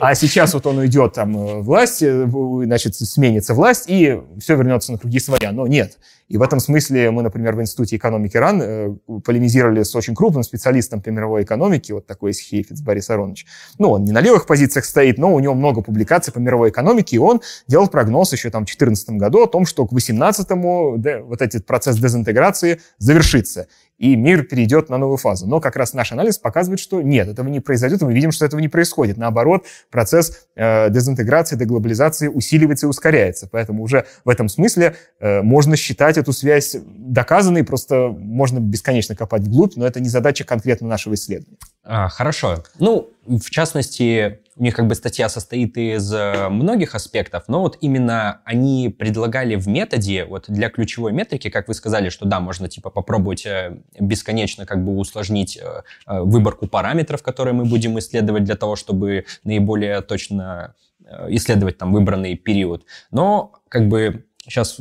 А 0.00 0.14
сейчас 0.14 0.54
вот 0.54 0.66
он 0.66 0.78
уйдет 0.78 1.14
там 1.14 1.36
э, 1.36 1.60
власть, 1.60 2.02
э, 2.02 2.28
значит, 2.64 2.94
сменится 2.94 3.54
власть, 3.54 3.84
и 3.88 4.20
все 4.38 4.54
вернется 4.54 4.92
на 4.92 4.98
круги 4.98 5.18
своя. 5.18 5.50
Но 5.50 5.66
нет. 5.66 5.98
И 6.28 6.36
в 6.36 6.42
этом 6.42 6.60
смысле 6.60 7.10
мы, 7.10 7.22
например, 7.22 7.56
в 7.56 7.60
Институте 7.62 7.96
экономики 7.96 8.36
РАН 8.36 8.62
э, 8.62 8.94
полемизировали 9.24 9.82
с 9.82 9.94
очень 9.96 10.14
крупным 10.14 10.42
специалистом 10.42 11.00
по 11.00 11.08
мировой 11.08 11.42
экономике, 11.42 11.94
вот 11.94 12.06
такой 12.06 12.30
есть 12.30 12.42
Хейфиц 12.42 12.80
Борис 12.82 13.08
Аронович. 13.08 13.46
Ну, 13.78 13.90
он 13.90 14.04
не 14.04 14.12
на 14.12 14.20
левых 14.20 14.46
позициях 14.46 14.84
стоит, 14.84 15.16
но 15.16 15.34
у 15.34 15.40
него 15.40 15.54
много 15.54 15.80
публикаций 15.80 16.32
по 16.32 16.38
мировой 16.38 16.68
экономике, 16.68 17.16
и 17.16 17.18
он 17.18 17.40
делал 17.66 17.88
прогноз 17.88 18.32
еще 18.32 18.50
там 18.50 18.62
в 18.62 18.66
2014 18.66 19.10
году 19.10 19.42
о 19.42 19.46
том, 19.46 19.64
что 19.64 19.86
к 19.86 19.92
2018-му 19.92 20.96
да, 20.98 21.22
вот 21.22 21.40
этот 21.40 21.64
процесс 21.64 21.96
дезинтеграции 21.96 22.80
завершится. 22.98 23.66
И 23.98 24.16
мир 24.16 24.44
перейдет 24.44 24.88
на 24.88 24.98
новую 24.98 25.16
фазу. 25.16 25.46
Но 25.46 25.60
как 25.60 25.76
раз 25.76 25.92
наш 25.92 26.12
анализ 26.12 26.38
показывает, 26.38 26.80
что 26.80 27.02
нет, 27.02 27.28
этого 27.28 27.48
не 27.48 27.60
произойдет, 27.60 28.00
и 28.00 28.04
мы 28.04 28.14
видим, 28.14 28.32
что 28.32 28.44
этого 28.46 28.60
не 28.60 28.68
происходит. 28.68 29.16
Наоборот, 29.16 29.66
процесс 29.90 30.46
э, 30.54 30.88
дезинтеграции, 30.90 31.56
деглобализации 31.56 32.28
усиливается 32.28 32.86
и 32.86 32.88
ускоряется. 32.88 33.48
Поэтому 33.50 33.82
уже 33.82 34.06
в 34.24 34.28
этом 34.28 34.48
смысле 34.48 34.96
э, 35.20 35.42
можно 35.42 35.76
считать 35.76 36.16
эту 36.16 36.32
связь 36.32 36.76
доказанной, 36.86 37.64
просто 37.64 38.08
можно 38.08 38.60
бесконечно 38.60 39.16
копать 39.16 39.42
вглубь, 39.42 39.74
но 39.76 39.86
это 39.86 40.00
не 40.00 40.08
задача 40.08 40.44
конкретно 40.44 40.86
нашего 40.86 41.14
исследования. 41.14 41.58
А, 41.84 42.08
хорошо. 42.08 42.62
Ну, 42.78 43.10
в 43.26 43.50
частности, 43.50 44.40
у 44.58 44.62
них 44.62 44.74
как 44.74 44.88
бы 44.88 44.94
статья 44.94 45.28
состоит 45.28 45.76
из 45.76 46.12
э, 46.12 46.48
многих 46.48 46.94
аспектов, 46.94 47.44
но 47.46 47.60
вот 47.60 47.78
именно 47.80 48.40
они 48.44 48.88
предлагали 48.88 49.54
в 49.54 49.68
методе, 49.68 50.24
вот 50.24 50.46
для 50.48 50.68
ключевой 50.68 51.12
метрики, 51.12 51.48
как 51.48 51.68
вы 51.68 51.74
сказали, 51.74 52.08
что 52.08 52.26
да, 52.26 52.40
можно 52.40 52.68
типа 52.68 52.90
попробовать 52.90 53.46
э, 53.46 53.78
бесконечно 53.98 54.66
как 54.66 54.84
бы 54.84 54.96
усложнить 54.96 55.56
э, 55.56 55.82
выборку 56.06 56.66
параметров, 56.66 57.22
которые 57.22 57.54
мы 57.54 57.64
будем 57.64 57.98
исследовать 58.00 58.44
для 58.44 58.56
того, 58.56 58.74
чтобы 58.74 59.24
наиболее 59.44 60.00
точно 60.00 60.74
исследовать 61.28 61.78
там 61.78 61.92
выбранный 61.92 62.34
период. 62.36 62.84
Но 63.10 63.52
как 63.70 63.88
бы 63.88 64.26
сейчас 64.42 64.80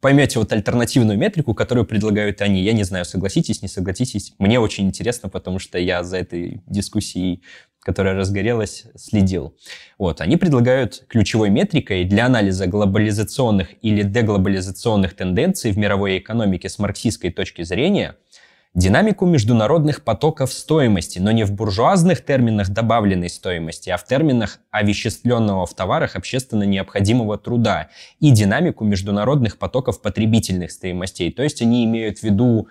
поймете 0.00 0.38
вот 0.38 0.52
альтернативную 0.52 1.18
метрику, 1.18 1.54
которую 1.54 1.84
предлагают 1.84 2.40
они. 2.40 2.62
Я 2.62 2.72
не 2.72 2.84
знаю, 2.84 3.04
согласитесь, 3.04 3.62
не 3.62 3.68
согласитесь. 3.68 4.34
Мне 4.38 4.60
очень 4.60 4.86
интересно, 4.86 5.28
потому 5.28 5.58
что 5.58 5.78
я 5.78 6.04
за 6.04 6.18
этой 6.18 6.62
дискуссией, 6.66 7.42
которая 7.80 8.14
разгорелась, 8.14 8.84
следил. 8.96 9.56
Вот, 9.98 10.20
они 10.20 10.36
предлагают 10.36 11.04
ключевой 11.08 11.50
метрикой 11.50 12.04
для 12.04 12.26
анализа 12.26 12.66
глобализационных 12.66 13.68
или 13.82 14.02
деглобализационных 14.02 15.14
тенденций 15.14 15.72
в 15.72 15.78
мировой 15.78 16.18
экономике 16.18 16.68
с 16.68 16.78
марксистской 16.78 17.30
точки 17.30 17.62
зрения– 17.62 18.16
динамику 18.74 19.26
международных 19.26 20.04
потоков 20.04 20.52
стоимости, 20.52 21.18
но 21.18 21.32
не 21.32 21.44
в 21.44 21.52
буржуазных 21.52 22.24
терминах 22.24 22.68
добавленной 22.68 23.28
стоимости, 23.28 23.90
а 23.90 23.96
в 23.96 24.06
терминах 24.06 24.60
овеществленного 24.70 25.66
в 25.66 25.74
товарах 25.74 26.14
общественно 26.14 26.62
необходимого 26.62 27.36
труда 27.36 27.88
и 28.20 28.30
динамику 28.30 28.84
международных 28.84 29.58
потоков 29.58 30.00
потребительных 30.00 30.70
стоимостей. 30.70 31.32
То 31.32 31.42
есть 31.42 31.62
они 31.62 31.84
имеют 31.84 32.20
в 32.20 32.22
виду 32.22 32.68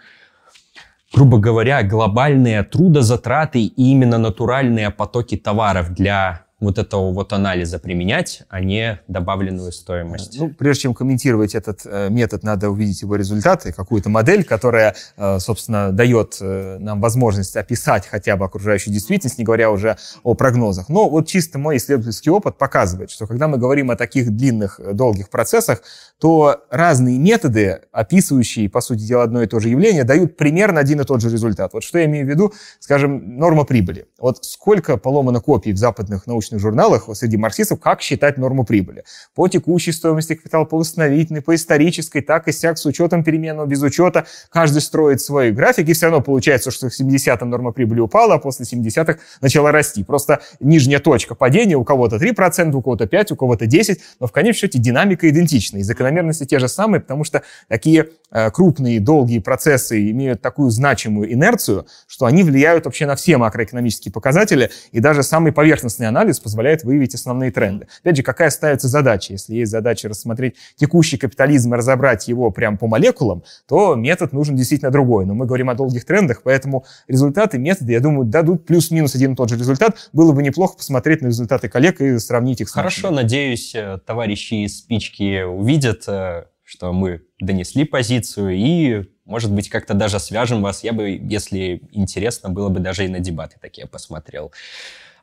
грубо 1.14 1.38
говоря, 1.38 1.84
глобальные 1.84 2.64
трудозатраты 2.64 3.62
и 3.62 3.92
именно 3.92 4.18
натуральные 4.18 4.90
потоки 4.90 5.38
товаров 5.38 5.94
для 5.94 6.46
вот 6.60 6.78
этого 6.78 7.12
вот 7.12 7.34
анализа 7.34 7.80
применять, 7.80 8.44
а 8.50 8.60
не 8.60 9.00
добавленную 9.08 9.72
стоимость. 9.72 10.38
Ну, 10.38 10.50
прежде 10.50 10.84
чем 10.84 10.94
комментировать 10.94 11.56
этот 11.56 11.82
э, 11.86 12.10
метод, 12.10 12.44
надо 12.44 12.70
увидеть 12.70 13.02
его 13.02 13.16
результаты, 13.16 13.72
какую-то 13.72 14.10
модель, 14.10 14.44
которая, 14.44 14.96
э, 15.18 15.40
собственно, 15.40 15.92
дает 15.92 16.38
э, 16.42 16.78
нам 16.80 17.00
возможность 17.00 17.56
описать 17.56 18.06
хотя 18.08 18.36
бы 18.36 18.46
окружающую 18.46 18.94
действительность, 18.94 19.38
не 19.38 19.46
говоря 19.46 19.72
уже 19.72 19.98
о 20.24 20.34
прогнозах. 20.34 20.90
Но 20.90 21.10
вот 21.10 21.28
чисто 21.28 21.60
мой 21.60 21.78
исследовательский 21.78 22.32
опыт 22.32 22.58
показывает, 22.58 23.10
что 23.10 23.26
когда 23.26 23.48
мы 23.48 23.58
говорим 23.58 23.92
о 23.92 23.96
таких 23.96 24.32
длинных, 24.32 24.80
долгих 24.94 25.30
процессах, 25.30 25.82
то 26.20 26.66
разные 26.70 27.18
методы, 27.18 27.82
описывающие, 27.94 28.70
по 28.70 28.82
сути 28.82 29.02
дела, 29.02 29.24
одно 29.24 29.42
и 29.42 29.48
то 29.48 29.60
же 29.60 29.70
явление, 29.70 30.04
дают 30.04 30.36
примерно 30.36 30.82
один 30.82 31.00
и 31.00 31.06
тот 31.06 31.22
же 31.22 31.30
результат. 31.30 31.74
Вот 31.74 31.84
что 31.84 32.00
я 32.00 32.06
имею 32.06 32.26
в 32.26 32.30
виду, 32.30 32.54
скажем, 32.80 33.38
норма 33.38 33.64
прибыли. 33.64 34.08
Вот 34.20 34.44
сколько 34.44 34.98
поломано 34.98 35.40
копий 35.40 35.72
в 35.72 35.78
западных 35.78 36.28
научных 36.28 36.49
журналах 36.58 37.08
среди 37.14 37.38
марксистов, 37.38 37.80
как 37.80 38.02
считать 38.02 38.38
норму 38.38 38.64
прибыли. 38.64 39.04
По 39.36 39.48
текущей 39.48 39.92
стоимости 39.92 40.34
капитала, 40.34 40.66
по 40.66 40.78
восстановительной, 40.78 41.42
по 41.42 41.54
исторической, 41.54 42.22
так 42.22 42.48
и 42.48 42.52
сяк, 42.52 42.78
с 42.78 42.86
учетом 42.86 43.24
переменного, 43.24 43.68
без 43.68 43.84
учета. 43.84 44.26
Каждый 44.50 44.82
строит 44.82 45.22
свой 45.22 45.52
график, 45.52 45.88
и 45.90 45.94
все 45.94 46.08
равно 46.08 46.22
получается, 46.22 46.72
что 46.72 46.90
в 46.90 47.00
70-м 47.00 47.50
норма 47.50 47.72
прибыли 47.72 48.00
упала, 48.00 48.36
а 48.36 48.40
после 48.40 48.66
70-х 48.66 49.20
начала 49.42 49.72
расти. 49.72 50.04
Просто 50.04 50.40
нижняя 50.60 51.00
точка 51.00 51.36
падения 51.36 51.76
у 51.76 51.84
кого-то 51.84 52.16
3%, 52.16 52.74
у 52.74 52.82
кого-то 52.82 53.04
5%, 53.04 53.34
у 53.34 53.36
кого-то 53.36 53.66
10%, 53.66 54.00
но 54.20 54.28
в 54.28 54.32
конечном 54.32 54.60
счете 54.60 54.80
динамика 54.80 55.30
идентична. 55.30 55.78
Из 55.78 55.86
закономерности 55.86 56.46
те 56.46 56.60
же 56.60 56.68
самые, 56.68 57.02
потому 57.02 57.24
что 57.24 57.44
такие 57.68 58.10
э, 58.32 58.52
крупные, 58.52 59.00
долгие 59.00 59.40
процессы 59.40 60.10
имеют 60.12 60.42
такую 60.42 60.70
значимую 60.70 61.32
инерцию, 61.34 61.88
что 62.08 62.26
они 62.26 62.44
влияют 62.44 62.86
вообще 62.86 63.06
на 63.06 63.16
все 63.16 63.38
макроэкономические 63.38 64.12
показатели, 64.12 64.72
и 64.92 65.00
даже 65.00 65.24
самый 65.24 65.52
поверхностный 65.52 66.08
анализ 66.08 66.39
позволяет 66.40 66.84
выявить 66.84 67.16
основные 67.16 67.52
тренды. 67.52 67.88
Опять 68.02 68.18
же, 68.18 68.24
какая 68.24 68.50
ставится 68.50 68.88
задача? 68.88 69.34
Если 69.34 69.56
есть 69.56 69.72
задача 69.72 70.10
рассмотреть 70.10 70.56
текущий 70.76 71.18
капитализм 71.18 71.74
и 71.74 71.78
разобрать 71.78 72.28
его 72.28 72.52
прям 72.52 72.78
по 72.78 72.88
молекулам, 72.88 73.44
то 73.68 73.96
метод 73.96 74.34
нужен 74.34 74.56
действительно 74.56 74.92
другой. 74.92 75.26
Но 75.26 75.34
мы 75.34 75.46
говорим 75.46 75.70
о 75.70 75.76
долгих 75.76 76.06
трендах, 76.06 76.42
поэтому 76.44 76.86
результаты 77.08 77.58
метода, 77.58 77.92
я 77.92 78.00
думаю, 78.00 78.26
дадут 78.26 78.66
плюс-минус 78.66 79.16
один 79.16 79.34
и 79.34 79.36
тот 79.36 79.50
же 79.50 79.58
результат. 79.58 80.10
Было 80.14 80.32
бы 80.32 80.44
неплохо 80.44 80.78
посмотреть 80.78 81.22
на 81.22 81.28
результаты 81.28 81.70
коллег 81.70 82.02
и 82.02 82.18
сравнить 82.20 82.62
их 82.62 82.70
с 82.70 82.74
Хорошо, 82.74 83.10
нашими. 83.10 83.24
надеюсь, 83.24 83.76
э, 83.76 84.00
товарищи 84.06 84.66
из 84.66 84.80
спички 84.80 85.44
увидят 85.44 86.04
э, 86.08 86.46
что 86.70 86.94
мы 86.94 87.24
донесли 87.40 87.84
позицию 87.84 88.56
и, 88.56 89.06
может 89.26 89.52
быть, 89.52 89.70
как-то 89.70 89.96
даже 89.96 90.20
свяжем 90.20 90.62
вас. 90.62 90.84
Я 90.84 90.94
бы, 90.94 91.10
если 91.10 91.82
интересно, 91.92 92.50
было 92.50 92.70
бы 92.70 92.80
даже 92.80 93.06
и 93.06 93.08
на 93.08 93.20
дебаты 93.20 93.58
такие 93.60 93.88
посмотрел. 93.88 94.52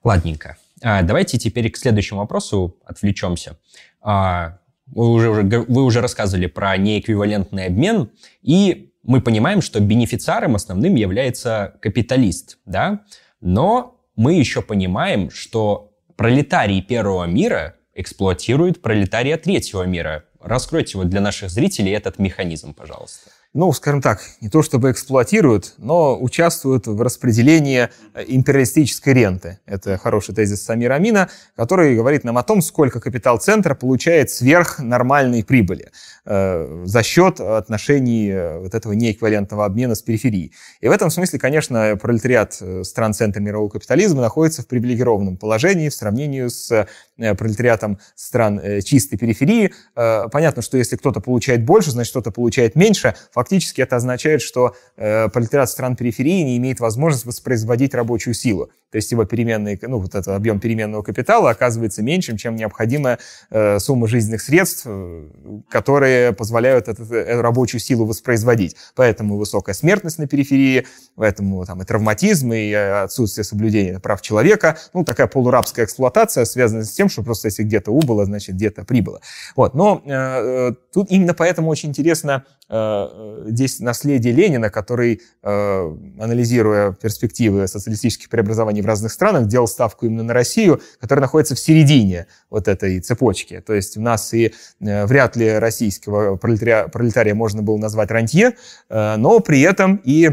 Ладненько. 0.07 0.57
А, 0.83 1.03
давайте 1.03 1.37
теперь 1.37 1.69
к 1.69 1.77
следующему 1.77 2.21
вопросу 2.21 2.77
отвлечемся. 2.85 3.59
А, 4.01 4.59
вы, 4.87 5.09
уже, 5.11 5.43
вы 5.43 5.83
уже 5.83 6.01
рассказывали 6.01 6.47
про 6.47 6.77
неэквивалентный 6.77 7.67
обмен, 7.67 8.11
и 8.41 8.93
мы 9.03 9.21
понимаем, 9.21 9.61
что 9.61 9.81
бенефициаром 9.81 10.55
основным 10.55 10.95
является 10.95 11.75
капиталист, 11.83 12.59
да? 12.67 13.01
Но 13.41 14.01
мы 14.15 14.35
еще 14.35 14.63
понимаем, 14.63 15.29
что 15.29 15.93
пролетарий 16.15 16.83
первого 16.83 17.25
мира 17.25 17.75
эксплуатирует 17.93 18.83
пролетария 18.83 19.37
третьего 19.39 19.83
мира. 19.83 20.23
Раскройте 20.41 20.99
вот 20.99 21.09
для 21.09 21.21
наших 21.21 21.51
зрителей 21.51 21.91
этот 21.91 22.21
механизм, 22.21 22.75
пожалуйста 22.75 23.31
ну, 23.57 23.73
скажем 23.73 24.03
так, 24.03 24.21
не 24.43 24.51
то 24.51 24.63
чтобы 24.63 24.91
эксплуатируют, 24.91 25.75
но 25.79 26.21
участвуют 26.21 26.87
в 26.87 27.01
распределении 27.01 27.89
э, 28.13 28.25
империалистической 28.29 29.15
ренты. 29.15 29.59
Это 29.65 29.97
хороший 29.97 30.35
тезис 30.35 30.63
Самира 30.63 30.95
Амина, 30.95 31.31
который 31.57 31.97
говорит 31.97 32.23
нам 32.23 32.37
о 32.37 32.43
том, 32.43 32.61
сколько 32.61 33.01
капитал 33.01 33.39
центра 33.39 33.75
получает 33.75 34.31
сверх 34.31 34.79
нормальной 34.79 35.43
прибыли 35.43 35.91
за 36.27 37.03
счет 37.03 37.41
отношений 37.41 38.31
э, 38.31 38.59
вот 38.59 38.75
этого 38.75 38.93
неэквивалентного 38.93 39.65
обмена 39.65 39.95
с 39.95 40.03
периферией. 40.03 40.53
И 40.81 40.89
в 40.89 40.91
этом 40.91 41.11
смысле, 41.11 41.39
конечно, 41.39 41.97
пролетариат 41.97 42.59
э, 42.61 42.83
стран 42.85 43.15
центра 43.15 43.41
мирового 43.41 43.69
капитализма 43.69 44.23
находится 44.23 44.63
в 44.63 44.67
привилегированном 44.67 45.37
положении 45.37 45.89
в 45.89 45.95
сравнении 45.95 46.49
с 46.49 46.87
пролетариатом 47.17 47.99
стран 48.15 48.61
чистой 48.85 49.17
периферии. 49.17 49.73
Понятно, 49.95 50.61
что 50.61 50.77
если 50.77 50.97
кто-то 50.97 51.21
получает 51.21 51.65
больше, 51.65 51.91
значит, 51.91 52.11
кто-то 52.11 52.31
получает 52.31 52.75
меньше. 52.77 53.15
Фактически 53.33 53.81
это 53.81 53.97
означает, 53.97 54.43
что 54.43 54.75
э, 54.97 55.29
пролетариат 55.29 55.71
стран 55.71 55.97
периферии 55.97 56.43
не 56.43 56.57
имеет 56.59 56.81
возможности 56.81 57.27
воспроизводить 57.27 57.95
рабочую 57.95 58.35
силу. 58.35 58.71
То 58.91 58.97
есть 58.97 59.11
его 59.11 59.25
переменный, 59.25 59.79
ну, 59.83 59.99
вот 59.99 60.15
этот 60.15 60.29
объем 60.29 60.61
переменного 60.61 61.03
капитала 61.03 61.51
оказывается 61.51 62.03
меньшим, 62.03 62.37
чем 62.37 62.57
необходимая 62.57 63.19
э, 63.51 63.79
сумма 63.79 64.09
жизненных 64.09 64.41
средств, 64.43 64.87
э, 64.87 65.29
которые 66.17 66.33
позволяют 66.33 66.89
эту, 66.89 67.03
эту 67.05 67.43
рабочую 67.43 67.81
силу 67.81 68.07
воспроизводить. 68.07 68.77
Поэтому 68.95 69.37
высокая 69.37 69.75
смертность 69.75 70.19
на 70.19 70.27
периферии, 70.27 70.87
поэтому 71.17 71.65
там 71.65 71.83
и 71.83 71.85
травматизм, 71.85 72.53
и 72.53 72.73
отсутствие 72.73 73.45
соблюдения 73.45 73.99
прав 74.01 74.23
человека. 74.23 74.77
Ну, 74.95 75.05
такая 75.05 75.27
полурабская 75.27 75.85
эксплуатация 75.85 76.45
связана 76.45 76.85
с 76.85 76.93
тем, 76.93 77.09
что 77.09 77.23
просто 77.23 77.49
если 77.49 77.65
где-то 77.65 77.91
убыло, 77.91 78.25
значит 78.25 78.55
где-то 78.55 78.85
прибыло. 78.85 79.21
Вот. 79.57 79.75
Но 79.75 80.03
э, 80.05 80.11
э 80.11 80.73
тут 80.93 81.11
именно 81.11 81.35
поэтому 81.35 81.69
очень 81.69 81.91
интересно 81.91 82.45
Э, 82.47 82.56
здесь 82.69 83.81
наследие 83.81 84.33
Ленина, 84.33 84.71
который, 84.71 85.21
э, 85.43 85.97
анализируя 86.19 86.93
перспективы 86.93 87.69
социалистических 87.69 88.29
преобразований 88.29 88.83
в 88.83 88.87
разных 88.87 89.13
странах, 89.13 89.47
делал 89.47 89.69
ставку 89.69 90.07
именно 90.07 90.25
на 90.25 90.35
Россию, 90.35 90.81
которая 91.01 91.23
находится 91.23 91.55
в 91.55 91.61
середине 91.61 92.27
вот 92.51 92.67
этой 92.67 93.01
цепочки. 93.01 93.63
То 93.65 93.73
есть 93.73 93.97
у 93.97 94.01
нас 94.01 94.35
и 94.35 94.53
э, 94.81 95.07
вряд 95.07 95.37
ли 95.37 95.59
российского 95.59 96.37
пролетария, 96.37 96.89
пролетария 96.89 97.35
можно 97.35 97.63
было 97.63 97.77
назвать 97.77 98.11
рантье, 98.11 98.55
но 98.89 99.41
при 99.41 99.61
этом 99.61 100.01
и 100.05 100.31
Э, 100.31 100.33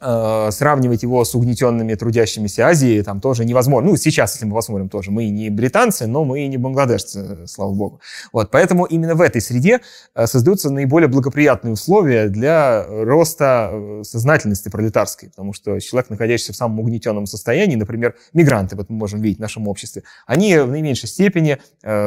сравнивать 0.00 1.02
его 1.02 1.24
с 1.24 1.34
угнетенными 1.34 1.94
трудящимися 1.94 2.66
Азии 2.66 3.02
там 3.02 3.20
тоже 3.20 3.44
невозможно. 3.44 3.90
Ну, 3.90 3.96
сейчас, 3.96 4.34
если 4.34 4.46
мы 4.46 4.54
посмотрим 4.54 4.88
тоже, 4.88 5.10
мы 5.10 5.28
не 5.28 5.50
британцы, 5.50 6.06
но 6.06 6.24
мы 6.24 6.40
и 6.40 6.48
не 6.48 6.56
бангладешцы, 6.56 7.46
слава 7.46 7.72
богу. 7.72 8.00
Вот, 8.32 8.50
поэтому 8.50 8.86
именно 8.86 9.14
в 9.14 9.20
этой 9.20 9.42
среде 9.42 9.80
э, 10.14 10.26
создаются 10.26 10.70
наиболее 10.70 11.08
благоприятные 11.08 11.72
условия 11.72 12.28
для 12.28 12.86
роста 12.88 13.70
э, 13.72 14.02
сознательности 14.04 14.70
пролетарской, 14.70 15.28
потому 15.28 15.52
что 15.52 15.78
человек, 15.80 16.08
находящийся 16.08 16.54
в 16.54 16.56
самом 16.56 16.80
угнетенном 16.80 17.26
состоянии, 17.26 17.76
например, 17.76 18.14
мигранты, 18.32 18.76
вот 18.76 18.88
мы 18.88 18.96
можем 18.96 19.20
видеть 19.20 19.38
в 19.38 19.42
нашем 19.42 19.68
обществе, 19.68 20.02
они 20.26 20.56
в 20.56 20.68
наименьшей 20.68 21.08
степени 21.08 21.58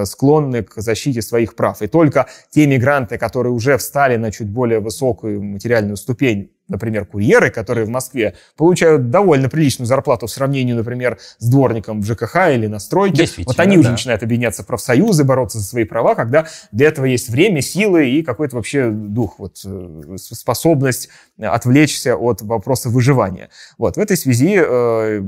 склонны 0.05 0.63
к 0.63 0.81
защите 0.81 1.21
своих 1.21 1.55
прав. 1.55 1.81
И 1.81 1.87
только 1.87 2.27
те 2.49 2.65
мигранты, 2.65 3.17
которые 3.17 3.53
уже 3.53 3.77
встали 3.77 4.17
на 4.17 4.31
чуть 4.31 4.49
более 4.49 4.79
высокую 4.79 5.43
материальную 5.43 5.97
ступень, 5.97 6.51
например, 6.73 7.05
курьеры, 7.05 7.51
которые 7.51 7.85
в 7.85 7.89
Москве 7.89 8.35
получают 8.57 9.09
довольно 9.09 9.47
приличную 9.47 9.87
зарплату 9.87 10.27
в 10.27 10.31
сравнении, 10.31 10.73
например, 10.73 11.19
с 11.37 11.47
дворником 11.47 12.01
в 12.01 12.05
ЖКХ 12.05 12.49
или 12.51 12.67
на 12.67 12.79
стройке. 12.79 13.29
Вот 13.45 13.59
они 13.59 13.75
да. 13.75 13.81
уже 13.81 13.91
начинают 13.91 14.23
объединяться 14.23 14.63
в 14.63 14.65
профсоюзы, 14.65 15.23
бороться 15.23 15.59
за 15.59 15.65
свои 15.65 15.83
права, 15.85 16.15
когда 16.15 16.47
для 16.71 16.87
этого 16.87 17.05
есть 17.05 17.29
время, 17.29 17.61
силы 17.61 18.09
и 18.09 18.23
какой-то 18.23 18.55
вообще 18.55 18.89
дух, 18.89 19.35
вот, 19.37 19.61
э, 19.63 20.17
способность 20.17 21.09
отвлечься 21.39 22.15
от 22.15 22.41
вопроса 22.41 22.89
выживания. 22.89 23.49
Вот. 23.77 23.97
В 23.97 23.99
этой 23.99 24.17
связи, 24.17 24.55
э, 24.57 25.21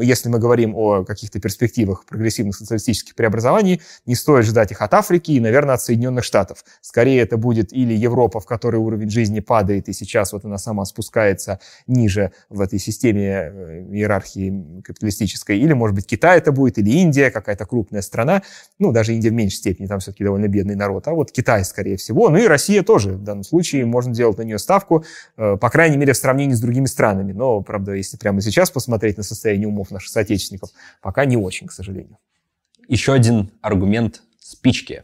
если 0.00 0.30
мы 0.30 0.38
говорим 0.38 0.74
о 0.74 1.04
каких-то 1.04 1.40
перспективах 1.40 2.04
прогрессивных 2.06 2.56
социалистических 2.56 3.14
преобразований, 3.14 3.82
не 4.06 4.14
стоит 4.14 4.46
ждать 4.46 4.72
их 4.72 4.80
от 4.80 4.94
Африки 4.94 5.32
и, 5.32 5.40
наверное, 5.40 5.74
от 5.74 5.82
Соединенных 5.82 6.24
Штатов. 6.24 6.64
Скорее 6.80 7.20
это 7.20 7.36
будет 7.36 7.72
или 7.72 7.92
Европа, 7.92 8.40
в 8.40 8.46
которой 8.46 8.76
уровень 8.76 9.10
жизни 9.10 9.40
падает, 9.40 9.88
и 9.88 9.92
сейчас 9.92 10.32
вот 10.32 10.46
она 10.46 10.56
сама 10.56 10.85
спускается 10.86 11.60
ниже 11.86 12.32
в 12.48 12.60
этой 12.60 12.78
системе 12.78 13.28
э, 13.28 13.86
иерархии 13.92 14.80
капиталистической, 14.82 15.58
или, 15.58 15.72
может 15.72 15.94
быть, 15.94 16.06
Китай 16.06 16.38
это 16.38 16.52
будет, 16.52 16.78
или 16.78 16.90
Индия, 16.90 17.30
какая-то 17.30 17.66
крупная 17.66 18.02
страна, 18.02 18.42
ну, 18.78 18.92
даже 18.92 19.14
Индия 19.14 19.30
в 19.30 19.34
меньшей 19.34 19.56
степени, 19.56 19.86
там 19.86 20.00
все-таки 20.00 20.24
довольно 20.24 20.48
бедный 20.48 20.74
народ, 20.74 21.06
а 21.08 21.12
вот 21.12 21.32
Китай, 21.32 21.64
скорее 21.64 21.96
всего, 21.96 22.28
ну 22.30 22.38
и 22.38 22.46
Россия 22.46 22.82
тоже, 22.82 23.12
в 23.12 23.22
данном 23.22 23.44
случае 23.44 23.84
можно 23.84 24.14
делать 24.14 24.38
на 24.38 24.42
нее 24.42 24.58
ставку, 24.58 25.04
э, 25.36 25.56
по 25.56 25.70
крайней 25.70 25.96
мере, 25.96 26.12
в 26.12 26.16
сравнении 26.16 26.54
с 26.54 26.60
другими 26.60 26.86
странами, 26.86 27.32
но, 27.32 27.60
правда, 27.60 27.92
если 27.92 28.16
прямо 28.16 28.40
сейчас 28.40 28.70
посмотреть 28.70 29.16
на 29.16 29.22
состояние 29.22 29.68
умов 29.68 29.90
наших 29.90 30.10
соотечественников, 30.10 30.70
пока 31.02 31.24
не 31.24 31.36
очень, 31.36 31.66
к 31.66 31.72
сожалению. 31.72 32.18
Еще 32.88 33.12
один 33.12 33.50
аргумент 33.62 34.22
спички. 34.38 35.02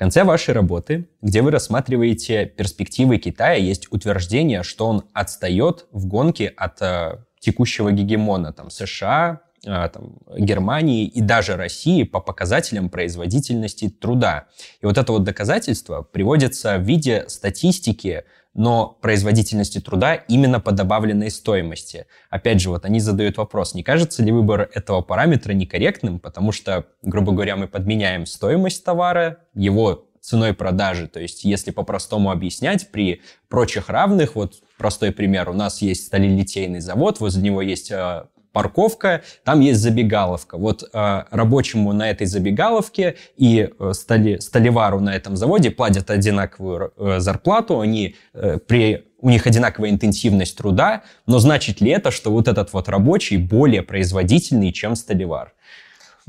Конце 0.00 0.24
вашей 0.24 0.54
работы, 0.54 1.10
где 1.20 1.42
вы 1.42 1.50
рассматриваете 1.50 2.46
перспективы 2.46 3.18
Китая, 3.18 3.56
есть 3.56 3.92
утверждение, 3.92 4.62
что 4.62 4.86
он 4.86 5.02
отстает 5.12 5.84
в 5.92 6.06
гонке 6.06 6.54
от 6.56 6.80
э, 6.80 7.18
текущего 7.38 7.92
гегемона 7.92 8.54
там, 8.54 8.70
США, 8.70 9.42
э, 9.62 9.90
там, 9.92 10.14
Германии 10.38 11.04
и 11.04 11.20
даже 11.20 11.56
России 11.56 12.04
по 12.04 12.18
показателям 12.18 12.88
производительности 12.88 13.90
труда. 13.90 14.46
И 14.80 14.86
вот 14.86 14.96
это 14.96 15.12
вот 15.12 15.24
доказательство 15.24 16.00
приводится 16.00 16.78
в 16.78 16.80
виде 16.80 17.26
статистики 17.28 18.24
но 18.54 18.98
производительности 19.00 19.80
труда 19.80 20.14
именно 20.14 20.60
по 20.60 20.72
добавленной 20.72 21.30
стоимости. 21.30 22.06
Опять 22.30 22.60
же, 22.60 22.70
вот 22.70 22.84
они 22.84 23.00
задают 23.00 23.36
вопрос, 23.36 23.74
не 23.74 23.82
кажется 23.82 24.22
ли 24.22 24.32
выбор 24.32 24.68
этого 24.74 25.02
параметра 25.02 25.52
некорректным, 25.52 26.18
потому 26.18 26.52
что, 26.52 26.86
грубо 27.02 27.32
говоря, 27.32 27.56
мы 27.56 27.68
подменяем 27.68 28.26
стоимость 28.26 28.84
товара 28.84 29.38
его 29.54 30.06
ценой 30.20 30.52
продажи. 30.52 31.08
То 31.08 31.20
есть, 31.20 31.44
если 31.44 31.70
по-простому 31.70 32.30
объяснять, 32.30 32.90
при 32.90 33.22
прочих 33.48 33.88
равных, 33.88 34.34
вот 34.34 34.56
простой 34.76 35.12
пример, 35.12 35.48
у 35.48 35.54
нас 35.54 35.80
есть 35.82 36.06
сталелитейный 36.06 36.80
завод, 36.80 37.20
возле 37.20 37.42
него 37.42 37.62
есть 37.62 37.90
э, 37.90 38.24
парковка, 38.52 39.22
там 39.44 39.60
есть 39.60 39.80
забегаловка. 39.80 40.56
Вот 40.58 40.82
э, 40.82 41.22
рабочему 41.30 41.92
на 41.92 42.10
этой 42.10 42.26
забегаловке 42.26 43.16
и 43.36 43.70
э, 43.78 43.92
стали, 43.94 44.38
столевару 44.38 45.00
на 45.00 45.14
этом 45.14 45.36
заводе 45.36 45.70
платят 45.70 46.10
одинаковую 46.10 46.92
э, 46.96 47.20
зарплату, 47.20 47.80
они 47.80 48.16
э, 48.34 48.58
при 48.58 49.04
у 49.22 49.28
них 49.28 49.46
одинаковая 49.46 49.90
интенсивность 49.90 50.56
труда, 50.56 51.02
но 51.26 51.38
значит 51.38 51.80
ли 51.80 51.90
это, 51.90 52.10
что 52.10 52.32
вот 52.32 52.48
этот 52.48 52.72
вот 52.72 52.88
рабочий 52.88 53.36
более 53.36 53.82
производительный, 53.82 54.72
чем 54.72 54.96
столевар? 54.96 55.52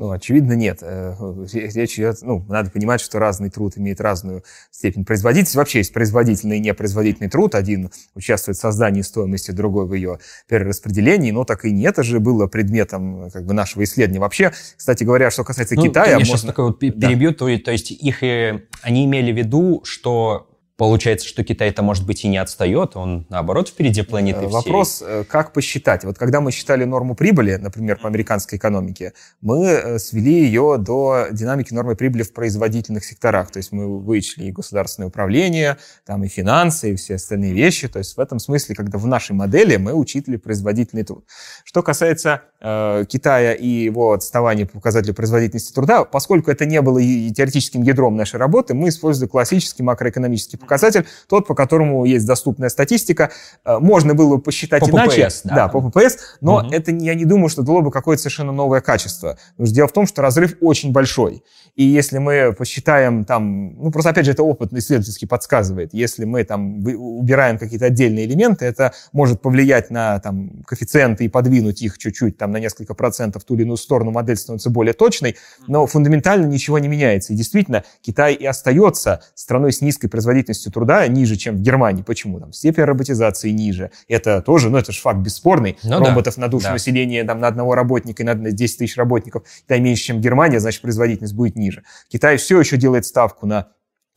Ну, 0.02 0.10
очевидно, 0.10 0.54
нет. 0.54 0.80
Э, 0.82 1.14
речь 1.54 2.00
идет, 2.00 2.24
ну, 2.24 2.44
надо 2.50 2.72
понимать, 2.72 3.02
что 3.02 3.20
разный 3.20 3.52
труд 3.52 3.78
имеет 3.78 4.02
разную 4.02 4.44
степень 4.72 5.06
производительности. 5.06 5.58
Вообще 5.58 5.78
есть 5.78 5.94
производительный 5.94 6.58
и 6.58 6.60
непроизводительный 6.60 7.30
труд. 7.30 7.54
Один 7.54 7.92
участвует 8.16 8.58
в 8.58 8.60
создании 8.60 9.04
стоимости, 9.04 9.52
другой 9.52 9.86
в 9.86 9.94
ее 9.94 10.18
перераспределении. 10.48 11.30
Но 11.30 11.44
так 11.44 11.66
и 11.66 11.72
нет, 11.72 11.94
это 11.94 12.04
же 12.04 12.20
было 12.20 12.48
предметом 12.48 13.30
как 13.30 13.46
бы, 13.46 13.54
нашего 13.54 13.84
исследования. 13.84 14.22
Вообще, 14.22 14.52
кстати 14.76 15.04
говоря, 15.04 15.30
что 15.30 15.44
касается 15.44 15.76
ну, 15.76 15.84
Китая... 15.84 16.18
Я 16.18 16.26
сейчас 16.26 16.42
такой 16.42 16.66
вот 16.66 16.80
перебью. 16.80 17.30
Да. 17.30 17.36
То, 17.36 17.58
то 17.60 17.72
есть 17.72 17.92
их, 17.92 18.24
они 18.24 19.06
имели 19.06 19.32
в 19.32 19.38
виду, 19.38 19.82
что 19.84 20.51
Получается, 20.82 21.28
что 21.28 21.44
Китай 21.44 21.70
это 21.70 21.84
может 21.84 22.08
быть 22.08 22.26
и 22.26 22.28
не 22.28 22.40
отстает, 22.40 22.96
он 22.96 23.28
наоборот 23.30 23.70
впереди 23.70 24.02
планеты 24.02 24.40
всей. 24.40 24.50
Вопрос, 24.50 25.04
э, 25.06 25.24
как 25.30 25.54
посчитать? 25.54 26.04
Вот 26.04 26.18
когда 26.18 26.42
мы 26.42 26.52
считали 26.52 26.86
норму 26.86 27.14
прибыли, 27.14 27.58
например, 27.58 28.00
по 28.00 28.08
американской 28.08 28.58
экономике, 28.58 29.14
мы 29.42 29.64
э, 29.68 30.00
свели 30.00 30.44
ее 30.44 30.78
до 30.80 31.28
динамики 31.32 31.72
нормы 31.72 31.96
прибыли 31.96 32.24
в 32.24 32.34
производительных 32.34 33.06
секторах. 33.06 33.52
То 33.52 33.58
есть 33.58 33.72
мы 33.72 34.00
вычли 34.00 34.46
и 34.46 34.52
государственное 34.52 35.10
управление, 35.10 35.78
там 36.04 36.24
и 36.24 36.28
финансы, 36.28 36.94
и 36.94 36.96
все 36.96 37.14
остальные 37.14 37.54
вещи. 37.54 37.88
То 37.88 38.00
есть 38.00 38.18
в 38.18 38.20
этом 38.20 38.40
смысле, 38.40 38.74
когда 38.74 38.98
в 38.98 39.06
нашей 39.06 39.34
модели 39.34 39.78
мы 39.78 39.94
учитывали 39.94 40.38
производительный 40.38 41.04
труд. 41.04 41.26
Что 41.64 41.84
касается 41.84 42.42
э, 42.60 43.06
Китая 43.08 43.54
и 43.54 43.68
его 43.68 44.14
отставания 44.14 44.66
по 44.66 44.80
показателю 44.80 45.14
производительности 45.14 45.76
труда, 45.76 46.06
поскольку 46.06 46.50
это 46.50 46.66
не 46.66 46.82
было 46.82 46.98
и 46.98 47.30
теоретическим 47.30 47.84
ядром 47.84 48.16
нашей 48.16 48.40
работы, 48.40 48.74
мы 48.74 48.90
использовали 48.90 49.30
классический 49.30 49.84
макроэкономический 49.84 50.58
показатель 50.58 50.71
показатель, 50.72 51.06
тот, 51.28 51.48
по 51.48 51.54
которому 51.54 52.06
есть 52.06 52.26
доступная 52.26 52.70
статистика. 52.70 53.32
Э, 53.66 53.80
можно 53.80 54.14
было 54.16 54.38
бы 54.38 54.42
посчитать 54.42 54.80
по 54.80 54.90
иначе. 54.90 55.26
ППС, 55.26 55.42
да. 55.44 55.56
да, 55.56 55.68
по 55.68 55.82
ППС, 55.82 56.18
но 56.40 56.60
угу. 56.60 56.72
это 56.72 56.92
я 56.92 57.14
не 57.14 57.26
думаю, 57.26 57.50
что 57.50 57.62
дало 57.62 57.82
бы 57.82 57.92
какое-то 57.92 58.22
совершенно 58.22 58.54
новое 58.54 58.80
качество. 58.80 59.38
Потому 59.52 59.68
что 59.68 59.76
дело 59.76 59.88
в 59.90 59.92
том, 59.92 60.08
что 60.08 60.22
разрыв 60.22 60.56
очень 60.62 60.94
большой. 60.94 61.44
И 61.76 61.84
если 61.84 62.20
мы 62.20 62.54
посчитаем 62.54 63.26
там, 63.26 63.76
ну 63.76 63.92
просто 63.92 64.12
опять 64.12 64.26
же 64.26 64.32
это 64.32 64.44
опыт 64.44 64.72
исследовательский 64.74 65.28
подсказывает, 65.28 65.94
если 65.94 66.24
мы 66.24 66.44
там 66.46 66.86
убираем 66.86 67.58
какие-то 67.58 67.88
отдельные 67.88 68.26
элементы, 68.26 68.66
это 68.66 68.94
может 69.12 69.42
повлиять 69.42 69.90
на 69.90 70.20
там 70.20 70.64
коэффициенты 70.66 71.26
и 71.26 71.28
подвинуть 71.28 71.82
их 71.82 71.98
чуть-чуть 71.98 72.38
там 72.38 72.52
на 72.52 72.58
несколько 72.58 72.94
процентов 72.94 73.44
в 73.44 73.46
ту 73.46 73.56
или 73.56 73.64
иную 73.64 73.78
сторону, 73.78 74.12
модель 74.12 74.38
становится 74.38 74.70
более 74.70 74.94
точной, 74.94 75.36
но 75.68 75.86
фундаментально 75.86 76.46
ничего 76.46 76.80
не 76.80 76.88
меняется. 76.88 77.34
И 77.34 77.36
действительно, 77.36 77.84
Китай 78.02 78.34
и 78.34 78.46
остается 78.46 79.22
страной 79.36 79.74
с 79.74 79.82
низкой 79.82 80.08
производительностью 80.08 80.51
труда, 80.54 81.08
ниже, 81.08 81.36
чем 81.36 81.58
в 81.58 81.62
Германии. 81.62 82.02
Почему? 82.02 82.40
Там 82.40 82.54
степень 82.54 82.84
роботизации 82.84 83.50
ниже. 83.50 83.92
Это 84.08 84.42
тоже, 84.42 84.70
ну 84.70 84.78
это 84.78 84.92
же 84.92 85.00
факт 85.00 85.20
бесспорный. 85.20 85.78
Ну, 85.84 86.00
Роботов 86.00 86.36
да. 86.36 86.42
на 86.42 86.48
душу 86.48 86.66
да. 86.66 86.74
населения 86.74 87.24
там, 87.24 87.40
на 87.40 87.48
одного 87.48 87.76
работника 87.76 88.24
и 88.24 88.26
на 88.26 88.36
10 88.36 88.78
тысяч 88.78 88.98
работников, 88.98 89.44
да, 89.68 89.78
меньше, 89.78 90.04
чем 90.04 90.22
Германия, 90.22 90.60
значит 90.60 90.82
производительность 90.82 91.36
будет 91.36 91.56
ниже. 91.56 91.84
Китай 92.10 92.38
все 92.38 92.60
еще 92.60 92.78
делает 92.78 93.06
ставку 93.06 93.46
на 93.46 93.70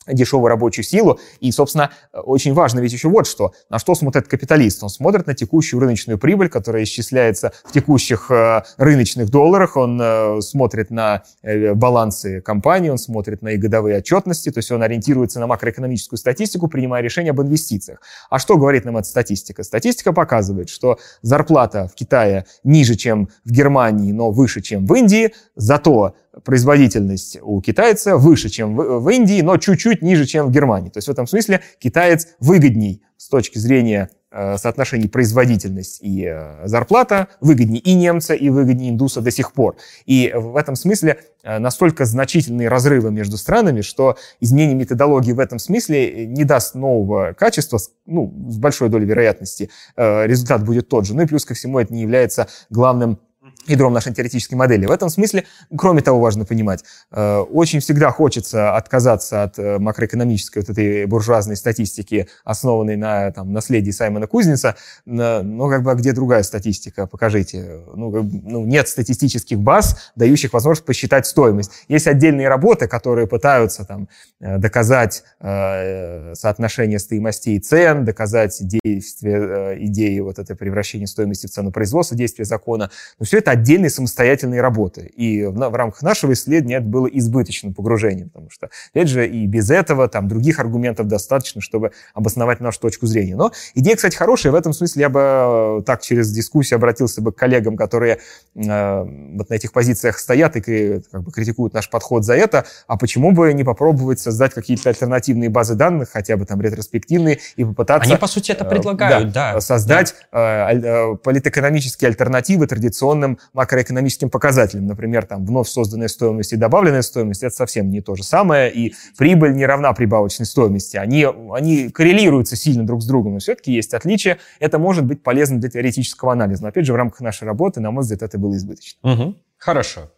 дешевую 0.07 0.49
рабочую 0.49 0.85
силу. 0.85 1.19
И, 1.39 1.51
собственно, 1.51 1.91
очень 2.13 2.53
важно 2.53 2.79
ведь 2.79 2.93
еще 2.93 3.09
вот 3.09 3.27
что. 3.27 3.53
На 3.69 3.79
что 3.79 3.95
смотрит 3.95 4.27
капиталист? 4.27 4.83
Он 4.83 4.89
смотрит 4.89 5.27
на 5.27 5.33
текущую 5.33 5.79
рыночную 5.79 6.17
прибыль, 6.17 6.49
которая 6.49 6.83
исчисляется 6.83 7.51
в 7.63 7.71
текущих 7.71 8.29
э, 8.31 8.63
рыночных 8.77 9.29
долларах. 9.29 9.77
Он 9.77 9.99
э, 10.01 10.41
смотрит 10.41 10.91
на 10.91 11.23
э, 11.41 11.73
балансы 11.73 12.41
компании, 12.41 12.89
он 12.89 12.97
смотрит 12.97 13.41
на 13.41 13.49
их 13.49 13.59
годовые 13.59 13.97
отчетности, 13.97 14.51
то 14.51 14.59
есть 14.59 14.71
он 14.71 14.83
ориентируется 14.83 15.39
на 15.39 15.47
макроэкономическую 15.47 16.17
статистику, 16.17 16.67
принимая 16.67 17.01
решения 17.01 17.31
об 17.31 17.41
инвестициях. 17.41 18.01
А 18.29 18.39
что 18.39 18.57
говорит 18.57 18.85
нам 18.85 18.97
эта 18.97 19.07
статистика? 19.07 19.63
Статистика 19.63 20.13
показывает, 20.13 20.69
что 20.69 20.99
зарплата 21.21 21.89
в 21.91 21.95
Китае 21.95 22.45
ниже, 22.63 22.95
чем 22.95 23.29
в 23.43 23.51
Германии, 23.51 24.11
но 24.11 24.31
выше, 24.31 24.61
чем 24.61 24.85
в 24.85 24.93
Индии, 24.93 25.33
зато 25.55 26.15
производительность 26.43 27.37
у 27.41 27.61
китайца 27.61 28.17
выше, 28.17 28.49
чем 28.49 28.75
в, 28.75 29.09
Индии, 29.09 29.41
но 29.41 29.57
чуть-чуть 29.57 30.01
ниже, 30.01 30.25
чем 30.25 30.47
в 30.47 30.51
Германии. 30.51 30.89
То 30.89 30.97
есть 30.97 31.07
в 31.07 31.11
этом 31.11 31.27
смысле 31.27 31.61
китаец 31.79 32.27
выгодней 32.39 33.03
с 33.17 33.29
точки 33.29 33.57
зрения 33.57 34.09
э, 34.31 34.57
соотношений 34.57 35.07
производительность 35.07 35.99
и 36.01 36.25
э, 36.25 36.67
зарплата, 36.67 37.29
выгоднее 37.39 37.79
и 37.79 37.93
немца, 37.93 38.33
и 38.33 38.49
выгоднее 38.49 38.91
индуса 38.91 39.21
до 39.21 39.31
сих 39.31 39.53
пор. 39.53 39.77
И 40.05 40.31
в 40.35 40.57
этом 40.57 40.75
смысле 40.75 41.19
э, 41.43 41.57
настолько 41.59 42.05
значительные 42.05 42.67
разрывы 42.67 43.11
между 43.11 43.37
странами, 43.37 43.81
что 43.81 44.17
изменение 44.41 44.75
методологии 44.75 45.31
в 45.31 45.39
этом 45.39 45.59
смысле 45.59 46.27
не 46.27 46.43
даст 46.43 46.75
нового 46.75 47.33
качества, 47.33 47.79
ну, 48.05 48.33
с 48.49 48.57
большой 48.57 48.89
долей 48.89 49.05
вероятности 49.05 49.69
результат 49.95 50.63
будет 50.63 50.89
тот 50.89 51.05
же. 51.05 51.15
Ну 51.15 51.23
и 51.23 51.25
плюс 51.25 51.45
ко 51.45 51.53
всему 51.53 51.79
это 51.79 51.93
не 51.93 52.01
является 52.01 52.47
главным 52.69 53.19
ядром 53.67 53.93
нашей 53.93 54.13
теоретической 54.13 54.57
модели. 54.57 54.85
В 54.85 54.91
этом 54.91 55.09
смысле, 55.09 55.45
кроме 55.75 56.01
того, 56.01 56.19
важно 56.19 56.45
понимать, 56.45 56.83
э, 57.11 57.37
очень 57.37 57.79
всегда 57.79 58.11
хочется 58.11 58.75
отказаться 58.75 59.43
от 59.43 59.59
э, 59.59 59.79
макроэкономической 59.79 60.61
вот 60.61 60.69
этой 60.69 61.05
буржуазной 61.05 61.55
статистики, 61.55 62.27
основанной 62.43 62.95
на 62.95 63.31
там, 63.31 63.51
наследии 63.53 63.91
Саймона 63.91 64.27
Кузница, 64.27 64.75
но 65.05 65.69
как 65.69 65.83
бы 65.83 65.91
а 65.91 65.95
где 65.95 66.13
другая 66.13 66.43
статистика? 66.43 67.07
Покажите. 67.07 67.81
Ну, 67.93 68.11
ну, 68.11 68.65
нет 68.65 68.87
статистических 68.87 69.59
баз, 69.59 70.11
дающих 70.15 70.53
возможность 70.53 70.85
посчитать 70.85 71.25
стоимость. 71.25 71.71
Есть 71.87 72.07
отдельные 72.07 72.47
работы, 72.47 72.87
которые 72.87 73.27
пытаются 73.27 73.85
там, 73.85 74.07
э, 74.39 74.57
доказать 74.57 75.23
соотношение 75.39 76.99
стоимостей 76.99 77.57
и 77.57 77.59
цен, 77.59 78.05
доказать 78.05 78.57
действие 78.61 79.85
идеи 79.85 80.19
вот 80.19 80.39
этой 80.39 80.55
превращения 80.55 81.05
стоимости 81.05 81.47
в 81.47 81.51
цену 81.51 81.71
производства, 81.71 82.17
действия 82.17 82.45
закона. 82.45 82.89
Но 83.19 83.25
все 83.25 83.37
это 83.37 83.54
отдельной 83.55 83.89
самостоятельной 83.89 84.61
работы. 84.61 85.11
И 85.15 85.43
в, 85.45 85.53
в 85.53 85.75
рамках 85.75 86.01
нашего 86.01 86.33
исследования 86.33 86.77
это 86.77 86.85
было 86.85 87.07
избыточным 87.07 87.73
погружением, 87.73 88.29
потому 88.29 88.49
что, 88.49 88.69
опять 88.91 89.09
же, 89.09 89.27
и 89.27 89.47
без 89.47 89.69
этого 89.69 90.07
там 90.07 90.27
других 90.27 90.59
аргументов 90.59 91.07
достаточно, 91.07 91.61
чтобы 91.61 91.91
обосновать 92.13 92.59
нашу 92.59 92.79
точку 92.79 93.07
зрения. 93.07 93.35
Но 93.35 93.51
идея, 93.73 93.95
кстати, 93.95 94.15
хорошая. 94.15 94.51
В 94.51 94.55
этом 94.55 94.73
смысле 94.73 95.01
я 95.01 95.09
бы 95.09 95.19
э, 95.21 95.81
так 95.85 96.01
через 96.01 96.31
дискуссию 96.31 96.77
обратился 96.77 97.21
бы 97.21 97.31
к 97.31 97.35
коллегам, 97.35 97.77
которые 97.77 98.19
э, 98.55 99.03
вот 99.03 99.49
на 99.49 99.53
этих 99.53 99.71
позициях 99.71 100.19
стоят 100.19 100.55
и 100.55 101.01
как 101.11 101.23
бы 101.23 101.31
критикуют 101.31 101.73
наш 101.73 101.89
подход 101.89 102.23
за 102.23 102.35
это. 102.35 102.65
А 102.87 102.97
почему 102.97 103.31
бы 103.31 103.53
не 103.53 103.63
попробовать 103.63 104.19
создать 104.19 104.53
какие-то 104.53 104.89
альтернативные 104.89 105.49
базы 105.49 105.75
данных, 105.75 106.09
хотя 106.11 106.37
бы 106.37 106.45
там 106.45 106.61
ретроспективные, 106.61 107.39
и 107.55 107.63
попытаться... 107.63 108.09
Они, 108.09 108.19
по 108.19 108.27
сути, 108.27 108.51
это 108.51 108.65
э, 108.65 108.69
предлагают, 108.69 109.31
да. 109.31 109.53
да 109.53 109.61
создать 109.61 110.15
да. 110.31 110.71
Э, 110.71 111.15
политэкономические 111.15 112.09
альтернативы 112.09 112.67
традиционным 112.67 113.39
макроэкономическим 113.53 114.29
показателям. 114.29 114.87
Например, 114.87 115.25
там 115.25 115.45
вновь 115.45 115.67
созданная 115.67 116.07
стоимость 116.07 116.53
и 116.53 116.55
добавленная 116.55 117.01
стоимость— 117.01 117.43
это 117.43 117.55
совсем 117.55 117.89
не 117.89 118.01
то 118.01 118.15
же 118.15 118.23
самое, 118.23 118.71
и 118.71 118.93
прибыль 119.17 119.53
не 119.53 119.65
равна 119.65 119.93
прибавочной 119.93 120.45
стоимости. 120.45 120.97
Они, 120.97 121.27
они 121.53 121.89
коррелируются 121.89 122.55
сильно 122.55 122.85
друг 122.85 123.01
с 123.01 123.05
другом, 123.05 123.33
но 123.33 123.39
все-таки 123.39 123.71
есть 123.71 123.93
отличия. 123.93 124.39
Это 124.59 124.79
может 124.79 125.05
быть 125.05 125.23
полезно 125.23 125.59
для 125.59 125.69
теоретического 125.69 126.33
анализа. 126.33 126.63
Но, 126.63 126.69
опять 126.69 126.85
же, 126.85 126.93
в 126.93 126.95
рамках 126.95 127.21
нашей 127.21 127.45
работы, 127.45 127.79
на 127.79 127.91
мой 127.91 128.03
взгляд, 128.03 128.23
это 128.23 128.37
было 128.37 128.55
избыточно. 128.55 128.99
Угу. 129.03 129.35
Хорошо. 129.57 130.11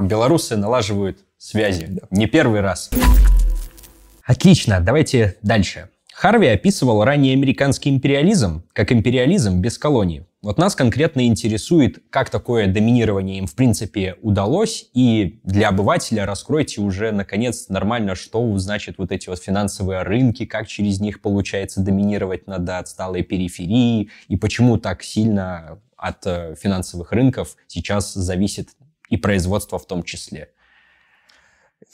Белорусы 0.00 0.56
налаживают 0.56 1.18
связи. 1.38 1.86
Да. 1.88 2.02
Не 2.10 2.26
первый 2.26 2.60
раз. 2.60 2.90
Отлично, 4.24 4.80
давайте 4.80 5.36
дальше. 5.42 5.88
Харви 6.14 6.46
описывал 6.46 7.04
ранее 7.04 7.32
американский 7.32 7.90
империализм 7.90 8.62
как 8.72 8.92
империализм 8.92 9.60
без 9.60 9.78
колоний. 9.78 10.24
Вот 10.42 10.58
нас 10.58 10.74
конкретно 10.74 11.24
интересует, 11.24 12.02
как 12.10 12.28
такое 12.28 12.66
доминирование 12.66 13.38
им 13.38 13.46
в 13.46 13.54
принципе 13.54 14.16
удалось, 14.22 14.90
и 14.92 15.40
для 15.44 15.68
обывателя 15.68 16.26
раскройте 16.26 16.80
уже 16.80 17.12
наконец 17.12 17.68
нормально, 17.68 18.16
что 18.16 18.58
значит 18.58 18.98
вот 18.98 19.12
эти 19.12 19.28
вот 19.28 19.40
финансовые 19.40 20.02
рынки, 20.02 20.44
как 20.44 20.66
через 20.66 20.98
них 20.98 21.22
получается 21.22 21.80
доминировать 21.80 22.48
над 22.48 22.68
отсталой 22.68 23.22
периферии, 23.22 24.10
и 24.26 24.36
почему 24.36 24.78
так 24.78 25.04
сильно 25.04 25.78
от 25.96 26.26
э, 26.26 26.56
финансовых 26.60 27.12
рынков 27.12 27.56
сейчас 27.68 28.12
зависит 28.12 28.70
и 29.10 29.16
производство 29.16 29.78
в 29.78 29.86
том 29.86 30.02
числе. 30.02 30.48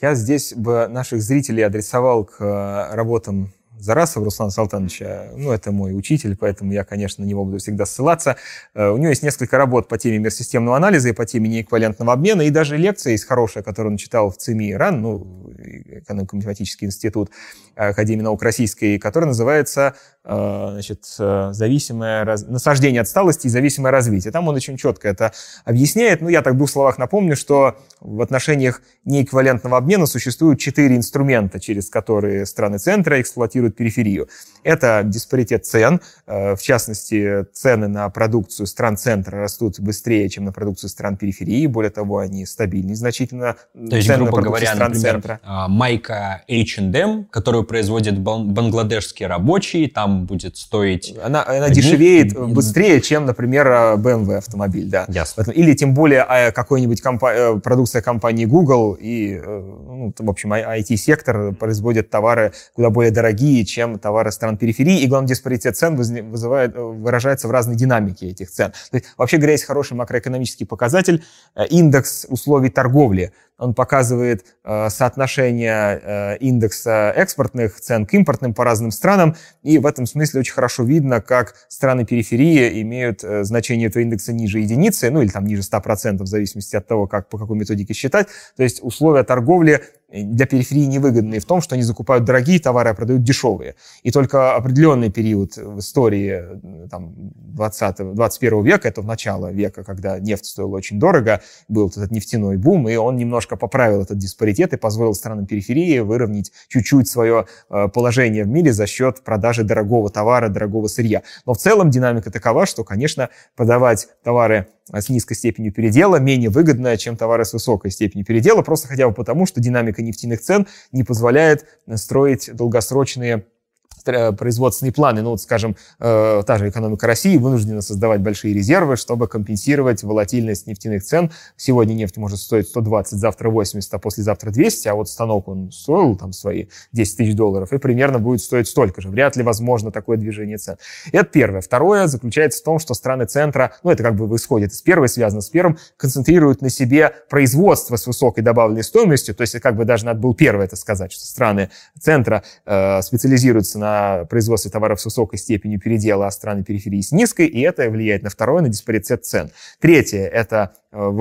Я 0.01 0.15
здесь 0.15 0.53
бы 0.55 0.87
наших 0.87 1.21
зрителей 1.21 1.61
адресовал 1.61 2.25
к 2.25 2.41
э, 2.43 2.95
работам 2.95 3.53
Зарасов 3.79 4.23
Руслан 4.23 4.51
Салтановича, 4.51 5.29
ну, 5.35 5.51
это 5.51 5.71
мой 5.71 5.97
учитель, 5.97 6.35
поэтому 6.35 6.73
я, 6.73 6.83
конечно, 6.83 7.23
на 7.23 7.27
него 7.27 7.45
буду 7.45 7.59
всегда 7.59 7.85
ссылаться. 7.85 8.35
Э, 8.73 8.89
у 8.89 8.97
него 8.97 9.09
есть 9.09 9.23
несколько 9.23 9.57
работ 9.57 9.87
по 9.87 9.97
теме 9.97 10.19
мирсистемного 10.19 10.77
анализа 10.77 11.09
и 11.09 11.13
по 11.13 11.25
теме 11.25 11.49
неэквивалентного 11.49 12.13
обмена, 12.13 12.41
и 12.41 12.49
даже 12.49 12.77
лекция 12.77 13.11
есть 13.11 13.25
хорошая, 13.25 13.63
которую 13.63 13.93
он 13.93 13.97
читал 13.97 14.29
в 14.29 14.37
ЦИМИ 14.37 14.75
РАН, 14.75 15.01
ну, 15.01 15.53
экономико-математический 15.57 16.87
институт 16.87 17.31
Академии 17.75 18.23
наук 18.23 18.43
Российской, 18.43 18.97
которая 18.97 19.29
называется 19.29 19.95
э, 20.25 20.67
значит, 20.71 21.05
э, 21.17 21.49
зависимое 21.53 22.25
раз... 22.25 22.45
насаждение 22.45 23.01
отсталости 23.01 23.47
и 23.47 23.49
зависимое 23.49 23.91
развитие. 23.91 24.31
Там 24.31 24.47
он 24.47 24.55
очень 24.55 24.75
четко 24.77 25.07
это 25.07 25.31
объясняет. 25.63 26.21
Ну, 26.21 26.27
я 26.27 26.41
так 26.41 26.55
в 26.55 26.57
двух 26.57 26.69
словах 26.69 26.97
напомню, 26.97 27.35
что 27.35 27.77
в 28.01 28.21
отношениях 28.21 28.81
неэквивалентного 29.05 29.77
обмена 29.77 30.05
существуют 30.07 30.59
четыре 30.59 30.97
инструмента, 30.97 31.59
через 31.59 31.89
которые 31.89 32.45
страны 32.45 32.79
центра 32.79 33.21
эксплуатируют 33.21 33.68
периферию. 33.75 34.27
Это 34.63 35.01
диспаритет 35.05 35.65
цен, 35.65 36.01
э, 36.27 36.55
в 36.55 36.61
частности, 36.61 37.45
цены 37.53 37.87
на 37.87 38.09
продукцию 38.09 38.67
стран 38.67 38.97
центра 38.97 39.39
растут 39.39 39.79
быстрее, 39.79 40.27
чем 40.29 40.45
на 40.45 40.51
продукцию 40.51 40.89
стран 40.89 41.17
периферии, 41.17 41.65
более 41.67 41.91
того, 41.91 42.17
они 42.19 42.45
стабильнее 42.45 42.95
значительно. 42.95 43.55
То 43.73 43.95
есть, 43.95 44.07
цены 44.07 44.25
грубо 44.25 44.41
говоря, 44.41 44.67
стран 44.67 44.91
например, 44.91 45.11
центра. 45.13 45.39
А, 45.43 45.67
майка 45.67 46.43
H&M, 46.49 47.25
которую 47.31 47.63
производит 47.63 48.19
бангладешские 48.19 49.27
рабочие, 49.27 49.89
там 49.89 50.25
будет 50.25 50.57
стоить... 50.57 51.15
Она, 51.23 51.45
она 51.45 51.69
дешевеет 51.69 52.37
быстрее, 52.37 53.01
чем, 53.01 53.25
например, 53.25 53.67
BMW 53.67 54.37
автомобиль, 54.37 54.89
да. 54.89 55.05
Ясно. 55.07 55.49
Или 55.51 55.73
тем 55.73 55.93
более 55.93 56.21
а, 56.21 56.51
какой-нибудь 56.51 57.01
компа- 57.01 57.33
э, 57.33 57.59
продукция 57.59 58.01
компании 58.01 58.45
Google 58.45 58.97
и, 58.99 59.39
э, 59.41 59.45
ну, 59.45 60.13
в 60.17 60.29
общем, 60.29 60.53
IT-сектор 60.53 61.53
производит 61.53 62.09
товары 62.09 62.53
куда 62.73 62.89
более 62.89 63.11
дорогие, 63.11 63.58
чем 63.65 63.99
товары 63.99 64.31
стран 64.31 64.57
периферии, 64.57 65.01
и, 65.01 65.07
главное, 65.07 65.29
диспаритет 65.29 65.77
цен 65.77 65.95
вызывает, 65.95 66.75
э, 66.75 66.79
выражается 66.79 67.47
в 67.47 67.51
разной 67.51 67.75
динамике 67.75 68.27
этих 68.27 68.49
цен. 68.49 68.71
То 68.91 68.97
есть, 68.97 69.07
вообще 69.17 69.37
говоря, 69.37 69.53
есть 69.53 69.65
хороший 69.65 69.93
макроэкономический 69.93 70.65
показатель, 70.65 71.23
индекс 71.69 72.25
условий 72.29 72.69
торговли 72.69 73.33
он 73.59 73.73
показывает 73.73 74.45
э, 74.63 74.89
соотношение 74.89 76.01
э, 76.01 76.37
индекса 76.37 77.13
экспортных 77.15 77.79
цен 77.79 78.05
к 78.05 78.13
импортным 78.13 78.53
по 78.53 78.63
разным 78.63 78.91
странам, 78.91 79.35
и 79.61 79.77
в 79.77 79.85
этом 79.85 80.05
смысле 80.05 80.39
очень 80.39 80.53
хорошо 80.53 80.83
видно, 80.83 81.21
как 81.21 81.55
страны 81.67 82.05
периферии 82.05 82.81
имеют 82.81 83.23
э, 83.23 83.43
значение 83.43 83.89
этого 83.89 84.01
индекса 84.01 84.33
ниже 84.33 84.59
единицы, 84.59 85.11
ну 85.11 85.21
или 85.21 85.29
там 85.29 85.45
ниже 85.45 85.61
100%, 85.61 86.23
в 86.23 86.27
зависимости 86.27 86.75
от 86.75 86.87
того, 86.87 87.05
как, 87.05 87.29
по 87.29 87.37
какой 87.37 87.57
методике 87.57 87.93
считать. 87.93 88.27
То 88.55 88.63
есть 88.63 88.79
условия 88.81 89.23
торговли 89.23 89.81
для 90.11 90.45
периферии 90.45 90.85
невыгодные 90.85 91.39
в 91.39 91.45
том, 91.45 91.61
что 91.61 91.75
они 91.75 91.83
закупают 91.83 92.23
дорогие 92.23 92.59
товары, 92.59 92.89
а 92.89 92.93
продают 92.93 93.23
дешевые. 93.23 93.75
И 94.03 94.11
только 94.11 94.55
определенный 94.55 95.11
период 95.11 95.55
в 95.57 95.79
истории 95.79 96.87
там, 96.89 97.13
20 97.15 98.15
21 98.15 98.63
века, 98.63 98.87
это 98.87 99.01
в 99.01 99.05
начало 99.05 99.51
века, 99.51 99.83
когда 99.83 100.19
нефть 100.19 100.45
стоила 100.45 100.75
очень 100.75 100.99
дорого, 100.99 101.41
был 101.67 101.89
этот 101.89 102.11
нефтяной 102.11 102.57
бум, 102.57 102.89
и 102.89 102.95
он 102.95 103.17
немножко 103.17 103.48
поправил 103.55 104.01
этот 104.01 104.17
диспаритет 104.17 104.73
и 104.73 104.77
позволил 104.77 105.13
странам 105.13 105.45
периферии 105.45 105.99
выровнять 105.99 106.51
чуть-чуть 106.67 107.07
свое 107.07 107.45
э, 107.69 107.87
положение 107.87 108.43
в 108.43 108.47
мире 108.47 108.73
за 108.73 108.87
счет 108.87 109.23
продажи 109.23 109.63
дорогого 109.63 110.09
товара, 110.09 110.49
дорогого 110.49 110.87
сырья. 110.87 111.23
Но 111.45 111.53
в 111.53 111.57
целом 111.57 111.89
динамика 111.89 112.31
такова, 112.31 112.65
что, 112.65 112.83
конечно, 112.83 113.29
продавать 113.55 114.07
товары 114.23 114.67
с 114.91 115.09
низкой 115.09 115.35
степенью 115.35 115.71
передела 115.71 116.17
менее 116.17 116.49
выгодная, 116.49 116.97
чем 116.97 117.15
товары 117.15 117.45
с 117.45 117.53
высокой 117.53 117.91
степенью 117.91 118.25
передела, 118.25 118.61
просто 118.61 118.87
хотя 118.87 119.07
бы 119.07 119.13
потому, 119.13 119.45
что 119.45 119.61
динамика 119.61 120.01
нефтяных 120.01 120.41
цен 120.41 120.67
не 120.91 121.03
позволяет 121.03 121.65
строить 121.95 122.49
долгосрочные 122.53 123.29
Э, 123.37 123.58
производственные 124.03 124.93
планы. 124.93 125.21
Ну, 125.21 125.31
вот, 125.31 125.41
скажем, 125.41 125.75
э, 125.99 126.43
та 126.45 126.57
же 126.57 126.69
экономика 126.69 127.07
России 127.07 127.37
вынуждена 127.37 127.81
создавать 127.81 128.21
большие 128.21 128.53
резервы, 128.53 128.95
чтобы 128.95 129.27
компенсировать 129.27 130.03
волатильность 130.03 130.67
нефтяных 130.67 131.03
цен. 131.03 131.31
Сегодня 131.57 131.93
нефть 131.93 132.17
может 132.17 132.39
стоить 132.39 132.67
120, 132.67 133.19
завтра 133.19 133.49
80, 133.49 133.93
а 133.93 133.99
послезавтра 133.99 134.51
200, 134.51 134.87
а 134.87 134.95
вот 134.95 135.09
станок 135.09 135.47
он 135.47 135.71
стоил 135.71 136.15
там 136.15 136.33
свои 136.33 136.67
10 136.91 137.17
тысяч 137.17 137.35
долларов 137.35 137.73
и 137.73 137.77
примерно 137.77 138.19
будет 138.19 138.41
стоить 138.41 138.67
столько 138.67 139.01
же. 139.01 139.09
Вряд 139.09 139.35
ли 139.35 139.43
возможно 139.43 139.91
такое 139.91 140.17
движение 140.17 140.57
цен. 140.57 140.77
Это 141.11 141.25
первое. 141.25 141.61
Второе 141.61 142.07
заключается 142.07 142.61
в 142.61 142.63
том, 142.63 142.79
что 142.79 142.93
страны 142.93 143.25
центра, 143.25 143.73
ну, 143.83 143.91
это 143.91 144.03
как 144.03 144.15
бы 144.15 144.33
исходит 144.35 144.71
из 144.71 144.81
первой, 144.81 145.09
связано 145.09 145.41
с 145.41 145.49
первым, 145.49 145.77
концентрируют 145.97 146.61
на 146.61 146.69
себе 146.69 147.13
производство 147.29 147.95
с 147.95 148.07
высокой 148.07 148.41
добавленной 148.41 148.83
стоимостью, 148.83 149.35
то 149.35 149.41
есть 149.41 149.59
как 149.59 149.75
бы 149.75 149.85
даже 149.85 150.05
надо 150.05 150.19
было 150.19 150.33
первое 150.33 150.65
это 150.65 150.75
сказать, 150.75 151.11
что 151.11 151.25
страны 151.25 151.69
центра 151.99 152.43
э, 152.65 153.01
специализируются 153.01 153.79
на 153.79 153.88
на 153.89 154.25
производстве 154.25 154.71
товаров 154.71 155.01
с 155.01 155.05
высокой 155.05 155.37
степенью 155.37 155.79
передела, 155.79 156.27
а 156.27 156.31
страны 156.31 156.63
периферии 156.63 157.01
с 157.01 157.11
низкой, 157.11 157.47
и 157.47 157.61
это 157.61 157.89
влияет 157.89 158.23
на 158.23 158.29
второе, 158.29 158.61
на 158.61 158.69
диспаритет 158.69 159.25
цен. 159.25 159.51
Третье– 159.79 160.25
это 160.33 160.73
Э, 160.91 161.11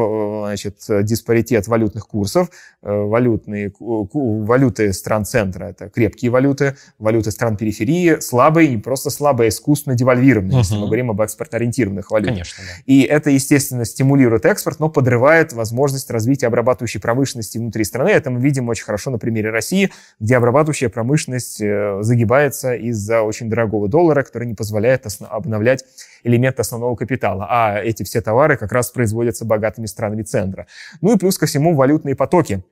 значит, 0.46 0.78
диспаритет 1.02 1.68
валютных 1.68 2.06
курсов. 2.06 2.48
Э, 2.82 2.90
валютные, 2.90 3.70
валюты 3.78 4.94
стран 4.94 5.26
центра– 5.26 5.64
это 5.66 5.90
крепкие 5.90 6.30
валюты, 6.30 6.76
валюты 6.98 7.30
стран 7.30 7.58
периферии 7.58 8.18
слабые, 8.20 8.68
не 8.68 8.78
просто 8.78 9.10
слабые, 9.10 9.46
а 9.46 9.48
искусственно 9.50 9.94
девальвированные, 9.94 10.56
uh-huh. 10.56 10.60
если 10.60 10.76
мы 10.76 10.86
говорим 10.86 11.10
об 11.10 11.20
экспортно-ориентированных 11.20 12.10
валютах. 12.10 12.34
Конечно, 12.34 12.64
да. 12.64 12.82
И 12.86 13.02
это, 13.02 13.28
естественно, 13.28 13.84
стимулирует 13.84 14.46
экспорт, 14.46 14.80
но 14.80 14.88
подрывает 14.88 15.52
возможность 15.52 16.10
развития 16.10 16.46
обрабатывающей 16.46 17.00
промышленности 17.00 17.58
внутри 17.58 17.84
страны. 17.84 18.08
Это 18.08 18.30
мы 18.30 18.40
видим 18.40 18.70
очень 18.70 18.84
хорошо 18.84 19.10
на 19.10 19.18
примере 19.18 19.50
России, 19.50 19.90
где 20.18 20.38
обрабатывающая 20.38 20.88
промышленность 20.88 21.60
э, 21.60 21.98
загибается 22.58 22.74
из-за 22.74 23.22
очень 23.22 23.48
дорогого 23.48 23.88
доллара, 23.88 24.22
который 24.22 24.46
не 24.46 24.54
позволяет 24.54 25.06
обновлять 25.28 25.84
элементы 26.24 26.60
основного 26.60 26.96
капитала. 26.96 27.46
А 27.48 27.80
эти 27.80 28.02
все 28.02 28.20
товары 28.20 28.56
как 28.56 28.72
раз 28.72 28.90
производятся 28.90 29.44
богатыми 29.44 29.86
странами 29.86 30.22
центра. 30.22 30.66
Ну 31.00 31.14
и 31.14 31.18
плюс 31.18 31.38
ко 31.38 31.46
всему 31.46 31.74
валютные 31.74 32.14
потоки. 32.14 32.62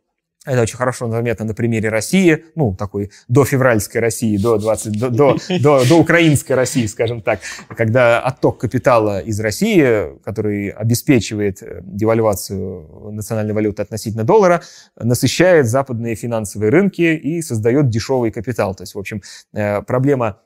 Это 0.47 0.63
очень 0.63 0.77
хорошо 0.77 1.11
заметно 1.11 1.45
на 1.45 1.55
примере 1.55 1.89
России, 1.89 2.45
ну, 2.55 2.75
такой 2.75 3.11
до 3.29 3.45
февральской 3.45 4.01
России, 4.01 4.37
до, 4.37 4.59
20, 4.59 4.99
до, 4.99 5.11
до, 5.11 5.37
до, 5.61 5.85
до 5.85 5.95
украинской 5.99 6.53
России, 6.53 6.87
скажем 6.87 7.21
так, 7.21 7.41
когда 7.77 8.21
отток 8.21 8.59
капитала 8.59 9.21
из 9.21 9.41
России, 9.41 10.19
который 10.25 10.69
обеспечивает 10.69 11.63
э, 11.63 11.81
девальвацию 11.83 13.11
национальной 13.13 13.55
валюты 13.55 13.83
относительно 13.83 14.25
доллара, 14.25 14.63
насыщает 14.97 15.67
западные 15.67 16.15
финансовые 16.15 16.71
рынки 16.71 17.03
и 17.03 17.43
создает 17.43 17.89
дешевый 17.89 18.31
капитал. 18.31 18.75
То 18.75 18.83
есть, 18.83 18.95
в 18.95 18.99
общем, 18.99 19.23
э, 19.53 19.83
проблема 19.83 20.39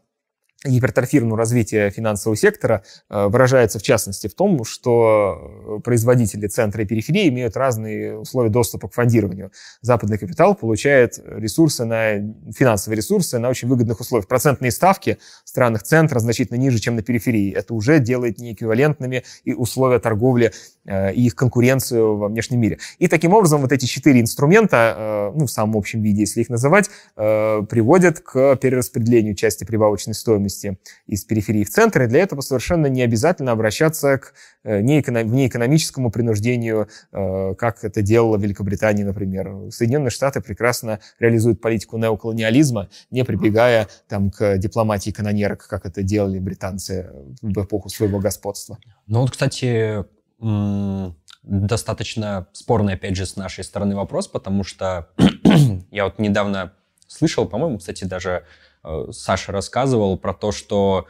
гипертрофированного 0.65 1.39
развития 1.39 1.91
финансового 1.91 2.37
сектора 2.37 2.83
э, 3.09 3.27
выражается 3.29 3.79
в 3.79 3.83
частности 3.83 4.27
в 4.27 4.35
том, 4.35 4.63
что 4.65 5.79
э, 5.79 5.81
производители 5.83 6.47
центра 6.49 6.83
и 6.83 6.87
периферии 6.87 7.29
имеют 7.31 7.57
разные 7.57 8.19
условия 8.19 8.51
доступа 8.51 8.89
к 8.89 8.93
фондированию. 8.93 9.53
Западный 9.81 10.19
капитал 10.19 10.55
получает 10.55 11.19
ресурсы 11.25 11.87
на, 11.87 12.19
финансовые 12.53 12.99
ресурсы 12.99 13.39
на 13.39 13.49
очень 13.49 13.69
выгодных 13.69 14.01
условиях. 14.01 14.29
Процентные 14.29 14.71
ставки 14.71 15.17
в 15.45 15.49
странах 15.49 15.83
центра 15.83 16.19
значительно 16.19 16.59
ниже, 16.59 16.79
чем 16.79 16.95
на 16.95 17.03
периферии. 17.03 17.55
Это 17.55 17.73
уже 17.73 17.99
делает 17.99 18.39
неэквивалентными 18.39 19.25
и 19.45 19.55
условия 19.55 19.99
торговли 19.99 20.53
э, 20.85 21.15
и 21.15 21.25
их 21.25 21.37
конкуренцию 21.37 22.17
во 22.17 22.29
внешнем 22.29 22.61
мире. 22.61 22.79
И 22.99 23.09
таким 23.09 23.33
образом 23.33 23.63
вот 23.63 23.73
эти 23.73 23.87
четыре 23.87 24.21
инструмента, 24.21 25.33
ну, 25.35 25.47
в 25.47 25.51
самом 25.51 25.77
общем 25.79 26.03
виде, 26.03 26.21
если 26.21 26.43
их 26.43 26.51
называть, 26.51 26.91
приводят 27.15 28.21
к 28.21 28.57
перераспределению 28.57 29.35
части 29.35 29.65
прибавочной 29.65 30.15
стоимости 30.15 30.50
стоимости 30.51 30.79
из 31.07 31.25
периферии 31.25 31.65
в 31.65 31.71
центр, 31.71 32.03
и 32.03 32.07
для 32.07 32.21
этого 32.21 32.41
совершенно 32.41 32.87
не 32.87 33.03
обязательно 33.03 33.53
обращаться 33.53 34.19
к 34.19 34.35
э, 34.65 34.81
неэкономическому 34.81 36.11
принуждению, 36.11 36.89
э, 37.13 37.55
как 37.55 37.85
это 37.85 38.03
делала 38.03 38.37
Великобритания, 38.37 39.05
например. 39.05 39.71
Соединенные 39.71 40.11
Штаты 40.11 40.41
прекрасно 40.41 41.01
реализуют 41.19 41.61
политику 41.61 41.97
неоколониализма, 41.99 42.89
не 43.11 43.25
прибегая 43.25 43.89
там, 44.09 44.31
к 44.31 44.59
дипломатии 44.59 45.11
канонерок, 45.11 45.67
как 45.67 45.87
это 45.87 46.03
делали 46.03 46.39
британцы 46.39 47.11
в 47.43 47.65
эпоху 47.65 47.89
своего 47.89 48.19
господства. 48.19 48.79
Ну 49.07 49.21
вот, 49.21 49.31
кстати, 49.31 50.05
достаточно 51.43 52.47
спорный, 52.53 52.95
опять 52.95 53.17
же, 53.17 53.27
с 53.27 53.37
нашей 53.37 53.65
стороны 53.65 53.95
вопрос, 53.95 54.29
потому 54.29 54.65
что 54.65 55.09
я 55.91 56.05
вот 56.05 56.19
недавно 56.19 56.73
слышал, 57.07 57.47
по-моему, 57.47 57.79
кстати, 57.79 58.05
даже 58.05 58.45
Э, 58.45 58.45
Саша 59.11 59.53
рассказывал 59.53 60.17
про 60.19 60.35
то, 60.35 60.53
что 60.53 61.07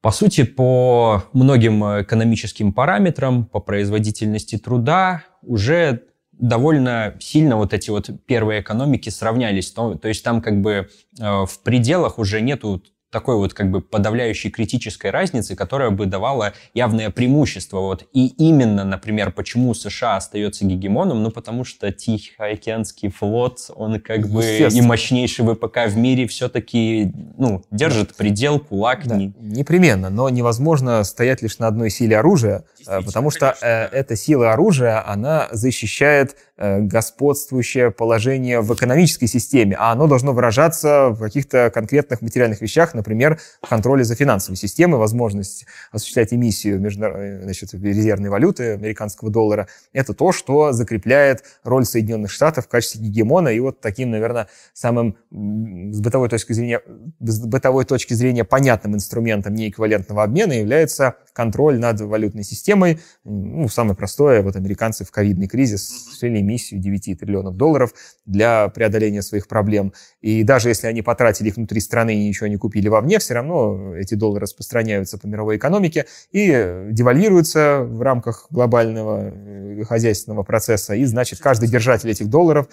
по 0.00 0.10
сути, 0.10 0.44
по 0.44 1.24
многим 1.32 1.82
экономическим 2.02 2.74
параметрам, 2.74 3.46
по 3.46 3.58
производительности 3.58 4.58
труда 4.58 5.24
уже 5.40 6.02
довольно 6.32 7.16
сильно 7.20 7.56
вот 7.56 7.72
эти 7.72 7.88
вот 7.90 8.10
первые 8.26 8.60
экономики 8.60 9.08
сравнялись. 9.08 9.70
То, 9.70 9.94
то 9.94 10.08
есть 10.08 10.22
там 10.22 10.42
как 10.42 10.60
бы 10.60 10.90
э, 11.18 11.44
в 11.46 11.58
пределах 11.62 12.18
уже 12.18 12.40
нету 12.40 12.82
такой 13.14 13.36
вот 13.36 13.54
как 13.54 13.70
бы 13.70 13.80
подавляющей 13.80 14.50
критической 14.50 15.12
разницы, 15.12 15.54
которая 15.54 15.90
бы 15.90 16.06
давала 16.06 16.52
явное 16.74 17.10
преимущество. 17.10 17.78
Вот. 17.78 18.08
И 18.12 18.26
именно, 18.26 18.82
например, 18.82 19.30
почему 19.30 19.72
США 19.72 20.16
остается 20.16 20.64
гегемоном, 20.64 21.22
ну 21.22 21.30
потому 21.30 21.62
что 21.62 21.92
Тихоокеанский 21.92 23.10
флот, 23.10 23.70
он 23.76 24.00
как 24.00 24.28
бы 24.28 24.44
и 24.44 24.80
мощнейший 24.80 25.46
ВПК 25.46 25.86
в 25.86 25.96
мире 25.96 26.26
все-таки 26.26 27.12
ну, 27.38 27.62
держит 27.70 28.16
предел, 28.16 28.58
кулак. 28.58 29.06
Да, 29.06 29.14
не... 29.14 29.32
Непременно, 29.38 30.10
но 30.10 30.28
невозможно 30.28 31.04
стоять 31.04 31.40
лишь 31.40 31.60
на 31.60 31.68
одной 31.68 31.90
силе 31.90 32.18
оружия, 32.18 32.64
э, 32.84 33.00
потому 33.00 33.30
что 33.30 33.54
э, 33.62 33.84
эта 33.92 34.16
сила 34.16 34.54
оружия, 34.54 35.08
она 35.08 35.46
защищает 35.52 36.36
господствующее 36.56 37.90
положение 37.90 38.60
в 38.60 38.72
экономической 38.74 39.26
системе, 39.26 39.76
а 39.78 39.92
оно 39.92 40.06
должно 40.06 40.32
выражаться 40.32 41.08
в 41.10 41.18
каких-то 41.18 41.70
конкретных 41.74 42.22
материальных 42.22 42.60
вещах, 42.60 42.94
например, 42.94 43.40
контроля 43.68 44.04
за 44.04 44.14
финансовой 44.14 44.56
системой, 44.56 44.98
возможность 44.98 45.66
осуществлять 45.90 46.32
эмиссию 46.32 46.80
международной, 46.80 47.42
значит, 47.42 47.74
резервной 47.74 48.30
валюты 48.30 48.74
американского 48.74 49.30
доллара, 49.30 49.68
это 49.92 50.14
то, 50.14 50.32
что 50.32 50.72
закрепляет 50.72 51.44
роль 51.64 51.84
Соединенных 51.84 52.30
Штатов 52.30 52.66
в 52.66 52.68
качестве 52.68 53.02
гегемона. 53.02 53.48
И 53.48 53.58
вот 53.60 53.80
таким, 53.80 54.10
наверное, 54.10 54.48
самым 54.72 55.16
с 55.30 56.00
бытовой 56.00 56.28
точки 56.28 56.52
зрения, 56.52 56.80
с 57.20 57.40
бытовой 57.40 57.84
точки 57.84 58.14
зрения 58.14 58.44
понятным 58.44 58.94
инструментом 58.94 59.54
неэквивалентного 59.54 60.22
обмена 60.22 60.52
является 60.52 61.16
контроль 61.34 61.78
над 61.78 62.00
валютной 62.00 62.44
системой. 62.44 63.00
Ну, 63.24 63.68
самое 63.68 63.94
простое, 63.94 64.40
вот 64.40 64.56
американцы 64.56 65.04
в 65.04 65.10
ковидный 65.10 65.48
кризис 65.48 65.90
осуществили 65.90 66.40
эмиссию 66.40 66.80
9 66.80 67.18
триллионов 67.18 67.56
долларов 67.56 67.92
для 68.24 68.68
преодоления 68.68 69.20
своих 69.20 69.48
проблем. 69.48 69.92
И 70.22 70.42
даже 70.44 70.68
если 70.70 70.86
они 70.86 71.02
потратили 71.02 71.48
их 71.48 71.56
внутри 71.56 71.80
страны 71.80 72.14
и 72.14 72.28
ничего 72.28 72.46
не 72.46 72.56
купили 72.56 72.88
вовне, 72.88 73.18
все 73.18 73.34
равно 73.34 73.94
эти 73.96 74.14
доллары 74.14 74.44
распространяются 74.44 75.18
по 75.18 75.26
мировой 75.26 75.56
экономике 75.56 76.06
и 76.32 76.86
девальвируются 76.90 77.80
в 77.82 78.00
рамках 78.00 78.46
глобального 78.50 79.32
э, 79.34 79.84
хозяйственного 79.84 80.44
процесса. 80.44 80.94
И, 80.94 81.04
значит, 81.04 81.40
каждый 81.40 81.68
держатель 81.68 82.10
этих 82.10 82.28
долларов 82.28 82.68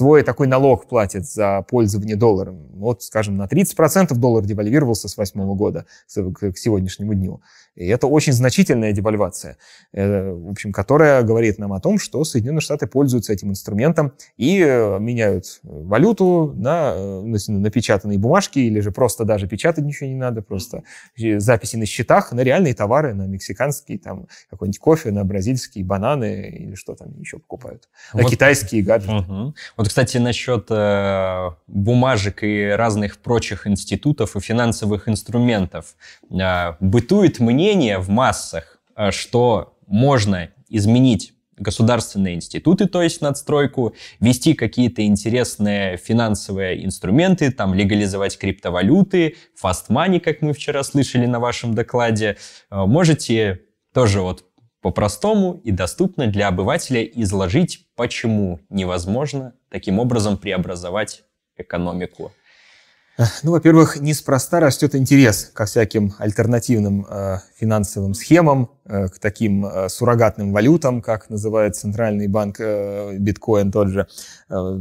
свой 0.00 0.22
такой 0.22 0.46
налог 0.46 0.88
платит 0.88 1.26
за 1.26 1.60
пользование 1.68 2.16
долларом. 2.16 2.70
Вот, 2.72 3.02
скажем, 3.02 3.36
на 3.36 3.44
30% 3.44 4.14
доллар 4.14 4.42
девальвировался 4.46 5.08
с 5.08 5.14
2008 5.14 5.54
года 5.56 5.84
к 6.08 6.56
сегодняшнему 6.56 7.12
дню. 7.12 7.42
И 7.76 7.86
это 7.86 8.06
очень 8.06 8.32
значительная 8.32 8.92
девальвация, 8.92 9.56
э, 9.92 10.32
в 10.32 10.50
общем, 10.50 10.72
которая 10.72 11.22
говорит 11.22 11.58
нам 11.58 11.72
о 11.72 11.80
том, 11.80 11.98
что 11.98 12.24
Соединенные 12.24 12.60
Штаты 12.60 12.86
пользуются 12.86 13.32
этим 13.32 13.50
инструментом 13.50 14.12
и 14.36 14.60
э, 14.60 14.98
меняют 14.98 15.60
валюту 15.62 16.52
на 16.56 16.94
э, 16.96 17.22
напечатанные 17.48 18.18
бумажки 18.18 18.58
или 18.58 18.80
же 18.80 18.90
просто 18.90 19.24
даже 19.24 19.46
печатать 19.46 19.84
ничего 19.84 20.08
не 20.08 20.16
надо, 20.16 20.42
просто 20.42 20.82
записи 21.16 21.76
на 21.76 21.86
счетах 21.86 22.32
на 22.32 22.40
реальные 22.40 22.74
товары, 22.74 23.14
на 23.14 23.26
мексиканские, 23.26 23.98
там, 23.98 24.26
какой-нибудь 24.50 24.78
кофе, 24.78 25.10
на 25.10 25.24
бразильские 25.24 25.84
бананы 25.84 26.48
или 26.48 26.74
что 26.74 26.94
там 26.94 27.18
еще 27.20 27.38
покупают, 27.38 27.88
вот, 28.12 28.22
на 28.22 28.28
китайские 28.28 28.82
гаджеты. 28.82 29.14
Угу. 29.14 29.54
Вот, 29.76 29.86
кстати, 29.90 30.18
насчет 30.18 30.66
э, 30.70 31.50
бумажек 31.66 32.44
и 32.44 32.68
разных 32.68 33.18
прочих 33.18 33.66
институтов 33.66 34.36
и 34.36 34.40
финансовых 34.40 35.08
инструментов. 35.08 35.96
Э, 36.30 36.74
бытует 36.78 37.40
мнение, 37.40 37.98
в 37.98 38.08
массах, 38.08 38.78
э, 38.94 39.10
что 39.10 39.76
можно 39.88 40.50
изменить 40.68 41.32
государственные 41.56 42.36
институты, 42.36 42.86
то 42.86 43.02
есть 43.02 43.20
надстройку, 43.20 43.96
ввести 44.20 44.54
какие-то 44.54 45.04
интересные 45.04 45.96
финансовые 45.96 46.84
инструменты, 46.84 47.50
там 47.50 47.74
легализовать 47.74 48.38
криптовалюты, 48.38 49.38
fast 49.60 49.88
money, 49.88 50.20
как 50.20 50.40
мы 50.40 50.52
вчера 50.52 50.84
слышали 50.84 51.26
на 51.26 51.40
вашем 51.40 51.74
докладе. 51.74 52.36
Э, 52.70 52.84
можете 52.86 53.62
тоже 53.92 54.20
вот 54.20 54.44
по-простому 54.80 55.60
и 55.64 55.70
доступно 55.70 56.26
для 56.26 56.48
обывателя 56.48 57.02
изложить, 57.02 57.86
почему 57.96 58.60
невозможно 58.70 59.54
таким 59.68 59.98
образом 59.98 60.38
преобразовать 60.38 61.24
экономику. 61.56 62.32
Ну, 63.42 63.52
во-первых, 63.52 64.00
неспроста 64.00 64.60
растет 64.60 64.94
интерес 64.94 65.50
ко 65.52 65.66
всяким 65.66 66.14
альтернативным 66.18 67.06
э, 67.08 67.38
финансовым 67.56 68.14
схемам, 68.14 68.70
э, 68.86 69.08
к 69.08 69.18
таким 69.18 69.66
э, 69.66 69.88
суррогатным 69.90 70.52
валютам, 70.52 71.02
как 71.02 71.28
называет 71.28 71.76
центральный 71.76 72.28
банк 72.28 72.56
э, 72.60 73.16
биткоин 73.18 73.72
тот 73.72 73.88
же. 73.88 74.06
Э, 74.48 74.78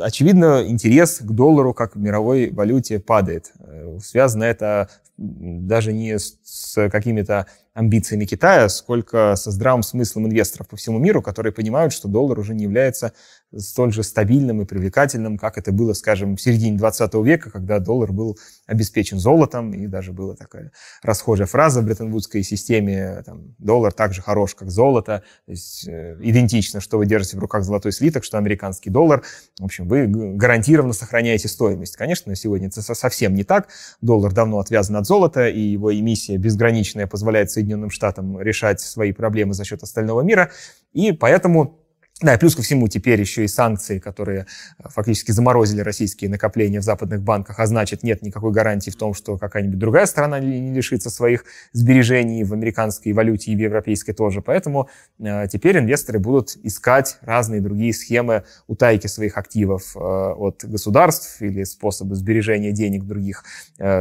очевидно, 0.00 0.64
интерес 0.66 1.20
к 1.20 1.30
доллару 1.30 1.72
как 1.72 1.96
мировой 1.96 2.50
валюте 2.50 3.00
падает. 3.00 3.52
Э, 3.60 3.96
связано 4.02 4.44
это 4.44 4.90
даже 5.16 5.92
не 5.92 6.18
с, 6.18 6.88
какими-то 6.90 7.46
амбициями 7.74 8.24
Китая, 8.24 8.68
сколько 8.68 9.34
со 9.36 9.50
здравым 9.50 9.82
смыслом 9.82 10.26
инвесторов 10.26 10.68
по 10.68 10.76
всему 10.76 10.98
миру, 10.98 11.22
которые 11.22 11.52
понимают, 11.52 11.92
что 11.92 12.08
доллар 12.08 12.38
уже 12.38 12.54
не 12.54 12.64
является 12.64 13.12
столь 13.56 13.92
же 13.92 14.02
стабильным 14.02 14.62
и 14.62 14.64
привлекательным, 14.64 15.38
как 15.38 15.58
это 15.58 15.72
было, 15.72 15.92
скажем, 15.92 16.36
в 16.36 16.40
середине 16.40 16.78
20 16.78 17.14
века, 17.14 17.50
когда 17.50 17.78
доллар 17.78 18.12
был 18.12 18.38
обеспечен 18.66 19.18
золотом, 19.18 19.72
и 19.72 19.86
даже 19.86 20.12
была 20.12 20.34
такая 20.34 20.72
расхожая 21.02 21.46
фраза 21.46 21.80
в 21.80 21.84
Бреттон-Вудской 21.84 22.42
системе, 22.42 23.22
там, 23.24 23.54
доллар 23.58 23.92
так 23.92 24.14
же 24.14 24.22
хорош, 24.22 24.54
как 24.54 24.70
золото, 24.70 25.22
то 25.46 25.50
есть 25.50 25.86
э, 25.86 26.16
идентично, 26.20 26.80
что 26.80 26.98
вы 26.98 27.06
держите 27.06 27.36
в 27.36 27.40
руках 27.40 27.64
золотой 27.64 27.92
слиток, 27.92 28.24
что 28.24 28.38
американский 28.38 28.90
доллар, 28.90 29.22
в 29.58 29.64
общем, 29.64 29.88
вы 29.88 30.06
гарантированно 30.06 30.92
сохраняете 30.92 31.48
стоимость. 31.48 31.96
Конечно, 31.96 32.34
сегодня 32.34 32.68
это 32.68 32.82
совсем 32.82 33.34
не 33.34 33.44
так, 33.44 33.68
доллар 34.00 34.32
давно 34.32 34.58
отвязан 34.58 34.96
от 34.96 35.06
золота, 35.06 35.48
и 35.48 35.60
его 35.60 35.94
эмиссия 35.94 36.38
безграничная 36.38 37.06
позволяет 37.06 37.50
Соединенным 37.50 37.90
Штатам 37.90 38.40
решать 38.40 38.80
свои 38.80 39.12
проблемы 39.12 39.54
за 39.54 39.64
счет 39.64 39.82
остального 39.82 40.22
мира, 40.22 40.50
и 40.92 41.12
поэтому 41.12 41.81
да, 42.22 42.34
и 42.34 42.38
плюс 42.38 42.54
ко 42.54 42.62
всему 42.62 42.86
теперь 42.86 43.20
еще 43.20 43.44
и 43.44 43.48
санкции, 43.48 43.98
которые 43.98 44.46
э, 44.78 44.88
фактически 44.88 45.32
заморозили 45.32 45.80
российские 45.80 46.30
накопления 46.30 46.78
в 46.78 46.84
западных 46.84 47.20
банках, 47.20 47.58
а 47.58 47.66
значит 47.66 48.04
нет 48.04 48.22
никакой 48.22 48.52
гарантии 48.52 48.90
в 48.90 48.96
том, 48.96 49.12
что 49.12 49.36
какая-нибудь 49.36 49.78
другая 49.78 50.06
страна 50.06 50.38
не 50.38 50.72
лишится 50.72 51.10
своих 51.10 51.44
сбережений 51.72 52.44
в 52.44 52.52
американской 52.52 53.12
валюте 53.12 53.50
и 53.50 53.56
в 53.56 53.58
европейской 53.58 54.12
тоже. 54.12 54.40
Поэтому 54.40 54.88
э, 55.18 55.48
теперь 55.50 55.78
инвесторы 55.78 56.20
будут 56.20 56.56
искать 56.62 57.18
разные 57.22 57.60
другие 57.60 57.92
схемы 57.92 58.44
утайки 58.68 59.08
своих 59.08 59.36
активов 59.36 59.96
э, 59.96 59.98
от 59.98 60.64
государств 60.64 61.42
или 61.42 61.64
способы 61.64 62.14
сбережения 62.14 62.70
денег 62.72 63.02
в 63.02 63.06
других 63.06 63.44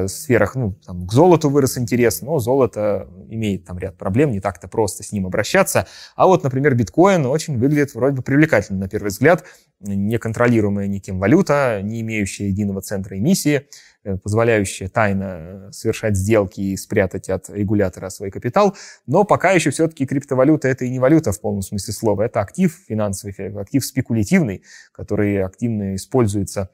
сферах. 0.07 0.55
Ну, 0.55 0.75
там, 0.85 1.07
к 1.07 1.11
золоту 1.11 1.49
вырос 1.49 1.77
интерес, 1.77 2.21
но 2.21 2.37
золото 2.39 3.07
имеет 3.29 3.65
там 3.65 3.79
ряд 3.79 3.97
проблем, 3.97 4.31
не 4.31 4.39
так-то 4.39 4.67
просто 4.67 5.03
с 5.03 5.11
ним 5.11 5.25
обращаться. 5.25 5.87
А 6.15 6.27
вот, 6.27 6.43
например, 6.43 6.75
биткоин 6.75 7.25
очень 7.25 7.57
выглядит 7.57 7.95
вроде 7.95 8.10
бы 8.11 8.21
привлекательно 8.21 8.79
на 8.79 8.89
первый 8.89 9.09
взгляд, 9.09 9.45
неконтролируемая 9.79 10.87
никем 10.87 11.19
валюта, 11.19 11.81
не 11.83 12.01
имеющая 12.01 12.47
единого 12.47 12.81
центра 12.81 13.17
эмиссии, 13.17 13.67
э, 14.03 14.17
позволяющая 14.17 14.89
тайно 14.89 15.69
совершать 15.71 16.15
сделки 16.15 16.61
и 16.61 16.77
спрятать 16.77 17.29
от 17.29 17.49
регулятора 17.49 18.09
свой 18.09 18.31
капитал. 18.31 18.75
Но 19.07 19.23
пока 19.23 19.51
еще 19.51 19.69
все-таки 19.71 20.05
криптовалюта 20.05 20.67
это 20.67 20.85
и 20.85 20.89
не 20.89 20.99
валюта 20.99 21.31
в 21.31 21.41
полном 21.41 21.61
смысле 21.61 21.93
слова. 21.93 22.23
Это 22.23 22.41
актив 22.41 22.75
финансовый, 22.87 23.33
актив 23.59 23.85
спекулятивный, 23.85 24.63
который 24.91 25.43
активно 25.43 25.95
используется 25.95 26.69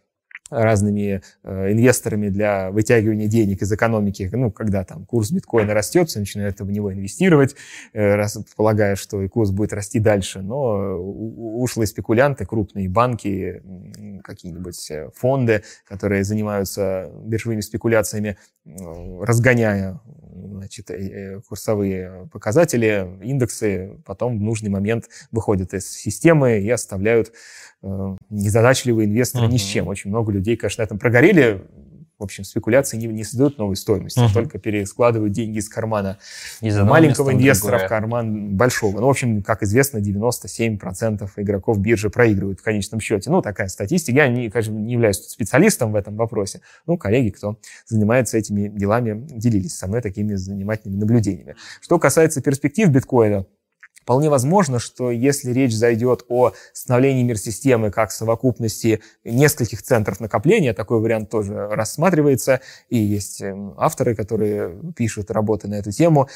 разными 0.50 1.22
э, 1.44 1.72
инвесторами 1.72 2.30
для 2.30 2.72
вытягивания 2.72 3.28
денег 3.28 3.62
из 3.62 3.72
экономики, 3.72 4.30
ну, 4.32 4.52
когда 4.52 4.84
там 4.84 5.06
курс 5.06 5.32
биткоина 5.32 5.74
растет, 5.74 6.10
все 6.10 6.20
начинают 6.20 6.60
в 6.60 6.72
него 6.72 6.94
инвестировать, 6.94 7.56
э, 7.94 8.16
раз, 8.16 8.38
полагая, 8.56 8.96
что 8.96 9.22
и 9.22 9.28
курс 9.28 9.52
будет 9.52 9.74
расти 9.74 10.00
дальше, 10.00 10.42
но 10.42 10.98
ушлые 10.98 11.88
спекулянты, 11.88 12.46
крупные 12.46 12.90
банки, 12.90 13.62
какие-нибудь 14.24 14.92
э, 14.92 15.10
фонды, 15.16 15.64
которые 15.86 16.24
занимаются 16.24 17.12
биржевыми 17.26 17.62
спекуляциями, 17.62 18.38
разгоняя 19.22 20.00
значит, 20.58 20.92
э, 20.92 21.42
курсовые 21.48 22.30
показатели, 22.32 23.08
индексы, 23.22 23.98
потом 24.06 24.38
в 24.38 24.42
нужный 24.42 24.70
момент 24.70 25.06
выходят 25.32 25.74
из 25.74 25.90
системы 25.90 26.60
и 26.60 26.70
оставляют 26.70 27.32
э, 27.82 28.16
незадачливые 28.30 29.08
инвесторы 29.08 29.46
uh-huh. 29.46 29.52
ни 29.52 29.58
с 29.58 29.64
чем. 29.64 29.88
Очень 29.88 30.10
много 30.12 30.32
людей, 30.38 30.56
конечно, 30.56 30.82
на 30.82 30.86
этом 30.86 31.00
прогорели, 31.00 31.62
в 32.20 32.24
общем, 32.24 32.44
спекуляции 32.44 32.98
не, 32.98 33.06
не 33.08 33.24
создают 33.24 33.58
новой 33.58 33.76
стоимости, 33.76 34.20
uh-huh. 34.20 34.34
только 34.34 34.58
перескладывают 34.58 35.34
деньги 35.34 35.60
из 35.60 35.70
кармана 35.70 36.18
из 36.62 36.76
маленького 36.78 37.34
инвестора 37.34 37.80
в 37.80 37.88
карман 37.88 38.56
большого. 38.56 39.00
Ну, 39.00 39.08
в 39.08 39.10
общем, 39.10 39.44
как 39.44 39.62
известно, 39.62 40.00
97% 40.00 41.30
игроков 41.38 41.80
биржи 41.80 42.10
проигрывают 42.10 42.60
в 42.60 42.64
конечном 42.64 43.00
счете. 43.00 43.30
Ну, 43.30 43.42
такая 43.42 43.68
статистика. 43.68 44.18
Я, 44.18 44.28
не, 44.30 44.50
конечно, 44.50 44.72
не 44.74 44.94
являюсь 44.94 45.18
специалистом 45.18 45.92
в 45.92 45.96
этом 45.96 46.16
вопросе. 46.16 46.62
Ну, 46.88 46.98
коллеги, 46.98 47.30
кто 47.30 47.60
занимается 47.86 48.38
этими 48.38 48.68
делами, 48.68 49.28
делились 49.30 49.78
со 49.78 49.88
мной 49.88 50.02
такими 50.02 50.34
занимательными 50.34 51.00
наблюдениями. 51.00 51.56
Что 51.82 52.00
касается 52.00 52.42
перспектив 52.42 52.90
биткоина, 52.90 53.46
Вполне 54.08 54.30
возможно, 54.30 54.80
что 54.80 55.12
если 55.12 55.52
речь 55.52 55.76
зайдет 55.76 56.24
о 56.30 56.54
становлении 56.72 57.24
мир-системы 57.24 57.92
как 57.92 58.14
совокупности 58.14 59.02
нескольких 59.26 59.84
центров 59.84 60.22
накопления, 60.22 60.74
такой 60.74 61.02
вариант 61.02 61.30
тоже 61.30 61.68
рассматривается, 61.68 62.62
и 62.88 62.98
есть 62.98 63.42
эм, 63.42 63.74
авторы, 63.76 64.16
которые 64.16 64.82
пишут 64.96 65.30
работы 65.30 65.68
на 65.68 65.74
эту 65.76 65.92
тему, 65.92 66.30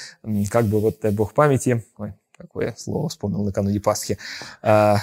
как 0.51 0.65
бы 0.65 0.81
вот, 0.81 0.99
дай 1.01 1.13
бог 1.13 1.33
памяти, 1.33 1.85
ой, 1.97 2.13
какое 2.41 2.73
слово 2.77 3.09
вспомнил 3.09 3.43
накануне 3.43 3.79
Пасхи. 3.79 4.17
А, 4.61 4.97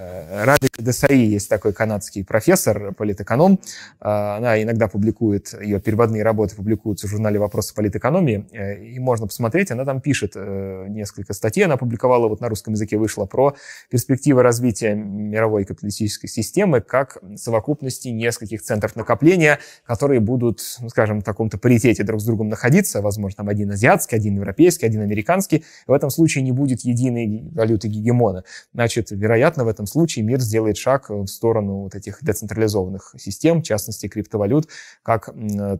э, 0.00 0.44
Радик 0.44 0.76
Десаи 0.78 1.24
есть 1.26 1.48
такой 1.48 1.72
канадский 1.72 2.24
профессор, 2.24 2.94
политэконом. 2.94 3.60
А, 4.00 4.36
она 4.38 4.62
иногда 4.62 4.88
публикует, 4.88 5.54
ее 5.60 5.80
переводные 5.80 6.22
работы 6.22 6.56
публикуются 6.56 7.06
в 7.06 7.10
журнале 7.10 7.38
«Вопросы 7.38 7.74
политэкономии», 7.74 8.46
э, 8.52 8.84
и 8.84 8.98
можно 8.98 9.26
посмотреть, 9.26 9.70
она 9.70 9.84
там 9.84 10.00
пишет 10.00 10.32
э, 10.34 10.86
несколько 10.88 11.34
статей, 11.34 11.64
она 11.64 11.76
публиковала, 11.76 12.28
вот 12.28 12.40
на 12.40 12.48
русском 12.48 12.74
языке 12.74 12.96
вышла, 12.96 13.26
про 13.26 13.54
перспективы 13.90 14.42
развития 14.42 14.94
мировой 14.94 15.64
капиталистической 15.64 16.28
системы 16.28 16.80
как 16.80 17.18
совокупности 17.36 18.08
нескольких 18.08 18.62
центров 18.62 18.96
накопления, 18.96 19.58
которые 19.86 20.20
будут, 20.20 20.60
ну, 20.80 20.88
скажем, 20.88 21.20
в 21.20 21.24
таком-то 21.24 21.58
паритете 21.58 22.02
друг 22.02 22.20
с 22.20 22.24
другом 22.24 22.48
находиться, 22.48 23.02
возможно, 23.02 23.38
там 23.38 23.48
один 23.48 23.70
азиатский, 23.70 24.16
один 24.16 24.36
европейский, 24.36 24.86
один 24.86 25.02
американский. 25.02 25.64
В 25.86 25.92
этом 25.92 26.10
случае 26.10 26.44
не 26.44 26.52
будет 26.52 26.77
будет 26.78 26.84
единой 26.84 27.50
валюты 27.52 27.88
гегемона. 27.88 28.44
Значит, 28.72 29.10
вероятно, 29.10 29.64
в 29.64 29.68
этом 29.68 29.86
случае 29.86 30.24
мир 30.24 30.40
сделает 30.40 30.76
шаг 30.76 31.10
в 31.10 31.26
сторону 31.26 31.82
вот 31.82 31.94
этих 31.94 32.18
децентрализованных 32.22 33.14
систем, 33.18 33.60
в 33.60 33.64
частности, 33.64 34.08
криптовалют, 34.08 34.68
как 35.02 35.30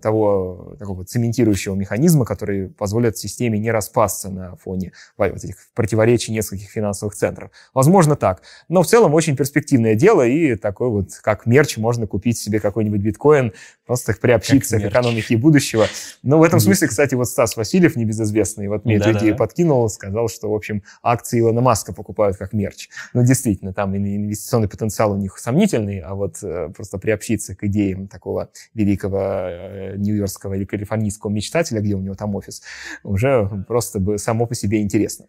того 0.03 0.77
такого 0.79 1.05
цементирующего 1.05 1.75
механизма, 1.75 2.25
который 2.25 2.69
позволит 2.69 3.17
системе 3.17 3.59
не 3.59 3.71
распасться 3.71 4.31
на 4.31 4.57
фоне 4.57 4.93
вот 5.17 5.45
этих 5.45 5.57
противоречий 5.75 6.33
нескольких 6.33 6.69
финансовых 6.71 7.15
центров. 7.15 7.51
Возможно, 7.75 8.17
так. 8.17 8.43
Но 8.69 8.83
в 8.83 8.87
целом 8.87 9.15
очень 9.15 9.37
перспективное 9.37 9.95
дело, 9.95 10.27
и 10.27 10.55
такой 10.57 10.89
вот, 10.89 11.11
как 11.23 11.47
мерч, 11.47 11.77
можно 11.77 12.07
купить 12.07 12.39
себе 12.39 12.61
какой-нибудь 12.61 13.01
биткоин, 13.01 13.53
просто 13.87 14.15
приобщиться 14.21 14.79
к 14.79 14.85
экономике 14.85 15.37
будущего. 15.37 15.87
Но 16.23 16.39
в 16.39 16.43
этом 16.43 16.61
смысле, 16.61 16.89
кстати, 16.89 17.15
вот 17.15 17.29
Стас 17.29 17.57
Васильев, 17.57 17.97
небезызвестный, 17.97 18.69
вот 18.69 18.85
мне 18.85 18.97
эту 18.97 19.13
идею 19.13 19.37
подкинул, 19.37 19.89
сказал, 19.89 20.29
что, 20.29 20.51
в 20.51 20.55
общем, 20.55 20.83
акции 21.03 21.41
Илона 21.41 21.61
Маска 21.61 21.93
покупают 21.93 22.37
как 22.37 22.53
мерч. 22.53 22.89
Ну, 23.13 23.25
действительно, 23.25 23.73
там 23.73 23.97
инвестиционный 23.97 24.69
потенциал 24.69 25.13
у 25.13 25.17
них 25.17 25.39
сомнительный, 25.39 26.01
а 26.01 26.15
вот 26.15 26.43
э, 26.43 26.71
просто 26.75 26.99
приобщиться 26.99 27.55
к 27.55 27.65
идеям 27.65 28.09
такого 28.09 28.51
великого 28.75 29.21
э, 29.21 29.95
нью-йоркского 29.97 30.55
или 30.55 30.65
калифорнийского 30.65 31.31
мечтателя, 31.31 31.81
где 31.81 31.95
у 31.95 32.01
него 32.01 32.15
там 32.15 32.35
офис, 32.35 32.63
уже 33.03 33.49
просто 33.67 34.01
бы 34.01 34.19
само 34.19 34.47
по 34.47 34.55
себе 34.55 34.83
интересно. 34.83 35.27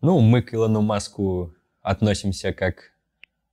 Ну, 0.00 0.20
мы 0.20 0.42
к 0.42 0.52
Илону 0.52 0.82
Маску 0.82 1.54
относимся 1.82 2.52
как 2.52 2.92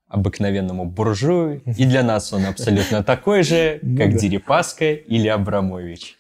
обыкновенному 0.08 0.86
буржую, 0.86 1.62
и 1.66 1.86
для 1.86 2.04
нас 2.04 2.34
он 2.34 2.46
абсолютно 2.46 3.04
такой 3.04 3.44
же, 3.44 3.80
ну 3.82 3.98
как 3.98 4.16
Дерипаска 4.16 4.92
или 4.92 5.28
Абрамович 5.30 6.18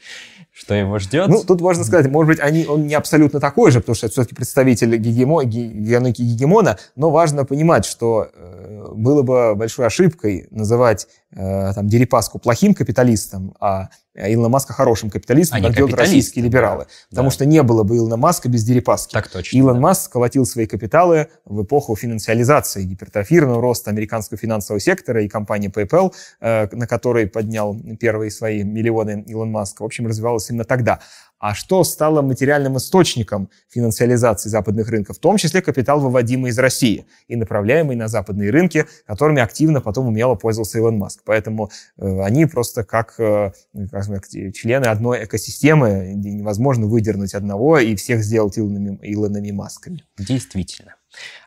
что 0.61 0.75
его 0.75 0.99
ждет. 0.99 1.27
Ну, 1.27 1.43
тут 1.43 1.59
можно 1.59 1.83
сказать, 1.83 2.07
может 2.07 2.27
быть, 2.27 2.39
они, 2.39 2.67
он 2.67 2.85
не 2.85 2.93
абсолютно 2.93 3.39
такой 3.39 3.71
же, 3.71 3.79
потому 3.79 3.95
что 3.95 4.05
это 4.05 4.13
все-таки 4.13 4.35
представитель 4.35 4.95
гегемо, 4.97 5.43
геноки 5.43 6.21
гегемона, 6.21 6.77
но 6.95 7.09
важно 7.09 7.45
понимать, 7.45 7.83
что 7.85 8.27
э, 8.31 8.91
было 8.93 9.23
бы 9.23 9.55
большой 9.55 9.87
ошибкой 9.87 10.47
называть 10.51 11.07
э, 11.31 11.73
там, 11.73 11.87
Дерипаску 11.87 12.37
плохим 12.37 12.75
капиталистом, 12.75 13.55
а 13.59 13.89
Илона 14.13 14.49
Маска 14.49 14.73
хорошим 14.73 15.09
капиталистом, 15.09 15.59
а 15.59 15.67
как 15.67 15.75
делают 15.75 15.97
российские 15.97 16.43
либералы. 16.43 16.83
Да. 16.83 16.89
Потому 17.09 17.29
да. 17.29 17.33
что 17.33 17.45
не 17.45 17.63
было 17.63 17.83
бы 17.83 17.95
Илона 17.95 18.17
Маска 18.17 18.49
без 18.49 18.63
Дерипаски. 18.63 19.13
Так 19.13 19.29
точно. 19.29 19.57
Илон 19.57 19.75
да. 19.75 19.81
Маск 19.81 20.11
колотил 20.11 20.45
свои 20.45 20.65
капиталы 20.65 21.27
в 21.45 21.63
эпоху 21.63 21.95
финансиализации, 21.95 22.83
гипертрофированного 22.83 23.61
роста 23.61 23.89
американского 23.89 24.37
финансового 24.37 24.81
сектора 24.81 25.23
и 25.23 25.29
компании 25.29 25.71
PayPal, 25.71 26.13
э, 26.41 26.67
на 26.73 26.87
которой 26.87 27.27
поднял 27.27 27.77
первые 27.99 28.31
свои 28.31 28.63
миллионы 28.63 29.23
Илон 29.27 29.51
Маск, 29.51 29.79
в 29.79 29.85
общем, 29.85 30.07
развивалась 30.07 30.50
именно 30.51 30.63
тогда 30.63 30.99
а 31.41 31.55
что 31.55 31.83
стало 31.83 32.21
материальным 32.21 32.77
источником 32.77 33.49
финансиализации 33.67 34.47
западных 34.47 34.87
рынков, 34.89 35.17
в 35.17 35.19
том 35.19 35.37
числе 35.37 35.63
капитал, 35.63 35.99
выводимый 35.99 36.51
из 36.51 36.59
России 36.59 37.07
и 37.27 37.35
направляемый 37.35 37.95
на 37.95 38.07
западные 38.07 38.51
рынки, 38.51 38.85
которыми 39.07 39.41
активно 39.41 39.81
потом 39.81 40.07
умело 40.07 40.35
пользовался 40.35 40.77
Илон 40.77 40.99
Маск. 40.99 41.23
Поэтому 41.25 41.71
э, 41.97 42.21
они 42.21 42.45
просто 42.45 42.83
как, 42.83 43.19
э, 43.19 43.53
как 43.89 44.27
члены 44.53 44.85
одной 44.85 45.25
экосистемы, 45.25 46.13
где 46.15 46.29
невозможно 46.29 46.85
выдернуть 46.85 47.33
одного 47.33 47.79
и 47.79 47.95
всех 47.95 48.23
сделать 48.23 48.59
Илонами, 48.59 48.99
Илонами 49.01 49.49
Масками. 49.49 50.03
Действительно. 50.19 50.93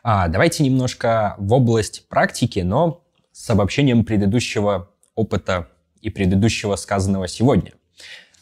А, 0.03 0.27
давайте 0.27 0.63
немножко 0.63 1.35
в 1.37 1.53
область 1.53 2.09
практики, 2.09 2.59
но 2.59 3.01
с 3.31 3.49
обобщением 3.49 4.03
предыдущего 4.03 4.89
опыта 5.15 5.69
и 6.01 6.09
предыдущего 6.09 6.75
сказанного 6.75 7.29
сегодня. 7.29 7.71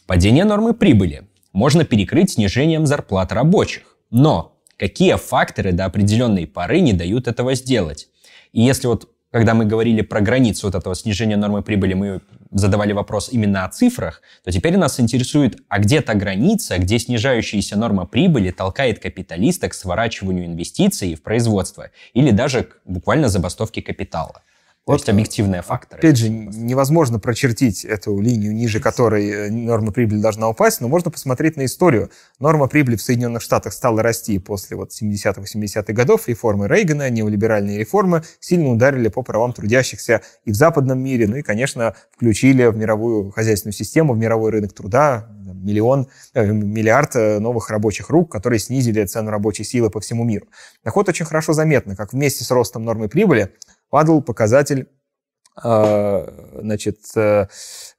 Падение 0.06 0.46
нормы 0.46 0.74
прибыли– 0.74 1.28
можно 1.54 1.86
перекрыть 1.86 2.32
снижением 2.32 2.86
зарплат 2.86 3.32
рабочих. 3.32 3.84
Но 4.10 4.58
какие 4.78 5.16
факторы 5.16 5.72
до 5.72 5.86
определенной 5.86 6.48
поры 6.48 6.82
не 6.82 6.94
дают 6.94 7.28
этого 7.28 7.54
сделать? 7.54 8.10
И 8.52 8.62
если 8.62 8.88
вот 8.88 9.10
когда 9.32 9.56
мы 9.56 9.66
говорили 9.66 10.02
про 10.02 10.22
границу 10.22 10.68
вот 10.68 10.76
этого 10.76 10.94
снижения 10.94 11.38
нормы 11.38 11.64
прибыли, 11.64 11.96
мы 11.96 12.22
задавали 12.52 12.94
вопрос 12.94 13.30
именно 13.32 13.66
о 13.66 13.70
цифрах, 13.70 14.22
то 14.44 14.52
теперь 14.52 14.78
нас 14.78 15.00
интересует, 15.00 15.58
а 15.70 15.80
где 15.80 16.02
та 16.02 16.14
граница, 16.14 16.78
где 16.78 17.00
снижающаяся 17.00 17.76
норма 17.76 18.06
прибыли 18.06 18.52
толкает 18.52 19.00
капиталиста 19.00 19.70
к 19.70 19.74
сворачиванию 19.74 20.46
инвестиций 20.46 21.16
в 21.16 21.24
производство 21.24 21.90
или 22.14 22.30
даже 22.30 22.64
к 22.64 22.78
буквально 22.86 23.28
забастовке 23.28 23.82
капитала. 23.82 24.44
Вот, 24.86 24.96
есть 24.96 25.08
объективные 25.08 25.62
факторы. 25.62 26.00
Опять 26.00 26.18
же, 26.18 26.30
невозможно 26.30 27.18
прочертить 27.18 27.86
эту 27.86 28.20
линию, 28.20 28.54
ниже 28.54 28.82
которой 28.82 29.30
э, 29.30 29.50
норма 29.50 29.94
прибыли 29.94 30.20
должна 30.20 30.50
упасть, 30.50 30.82
но 30.82 30.90
можно 30.90 31.10
посмотреть 31.10 31.56
на 31.56 31.64
историю. 31.64 32.12
Норма 32.40 32.68
прибыли 32.68 32.98
в 32.98 33.02
Соединенных 33.02 33.42
Штатах 33.42 33.72
стала 33.72 34.04
расти 34.04 34.40
после 34.40 34.76
вот 34.76 34.92
70-80-х 34.92 35.94
годов. 35.94 36.28
Реформы 36.28 36.68
Рейгана, 36.68 37.10
неолиберальные 37.10 37.80
реформы 37.80 38.24
сильно 38.42 38.70
ударили 38.72 39.08
по 39.08 39.22
правам 39.22 39.54
трудящихся 39.54 40.22
и 40.44 40.52
в 40.52 40.56
западном 40.56 41.00
мире, 41.00 41.30
ну 41.30 41.38
и, 41.38 41.44
конечно, 41.44 41.96
включили 42.12 42.66
в 42.66 42.76
мировую 42.76 43.32
хозяйственную 43.32 43.74
систему, 43.74 44.14
в 44.14 44.18
мировой 44.18 44.52
рынок 44.52 44.74
труда 44.74 45.30
миллион, 45.64 46.10
э, 46.34 46.46
миллиард 46.46 47.16
э, 47.16 47.40
новых 47.40 47.70
рабочих 47.70 48.10
рук, 48.10 48.32
которые 48.32 48.60
снизили 48.60 49.06
цену 49.06 49.32
рабочей 49.32 49.64
силы 49.64 49.90
по 49.90 50.00
всему 50.00 50.24
миру. 50.24 50.48
Так 50.84 50.96
вот, 50.96 51.10
очень 51.10 51.26
хорошо 51.26 51.54
заметно, 51.54 51.96
как 51.96 52.14
вместе 52.14 52.44
с 52.44 52.52
ростом 52.52 52.84
нормы 52.84 53.08
прибыли 53.08 53.54
падал 53.94 54.24
показатель 54.24 54.88
значит, 55.56 56.98
э, 57.16 57.46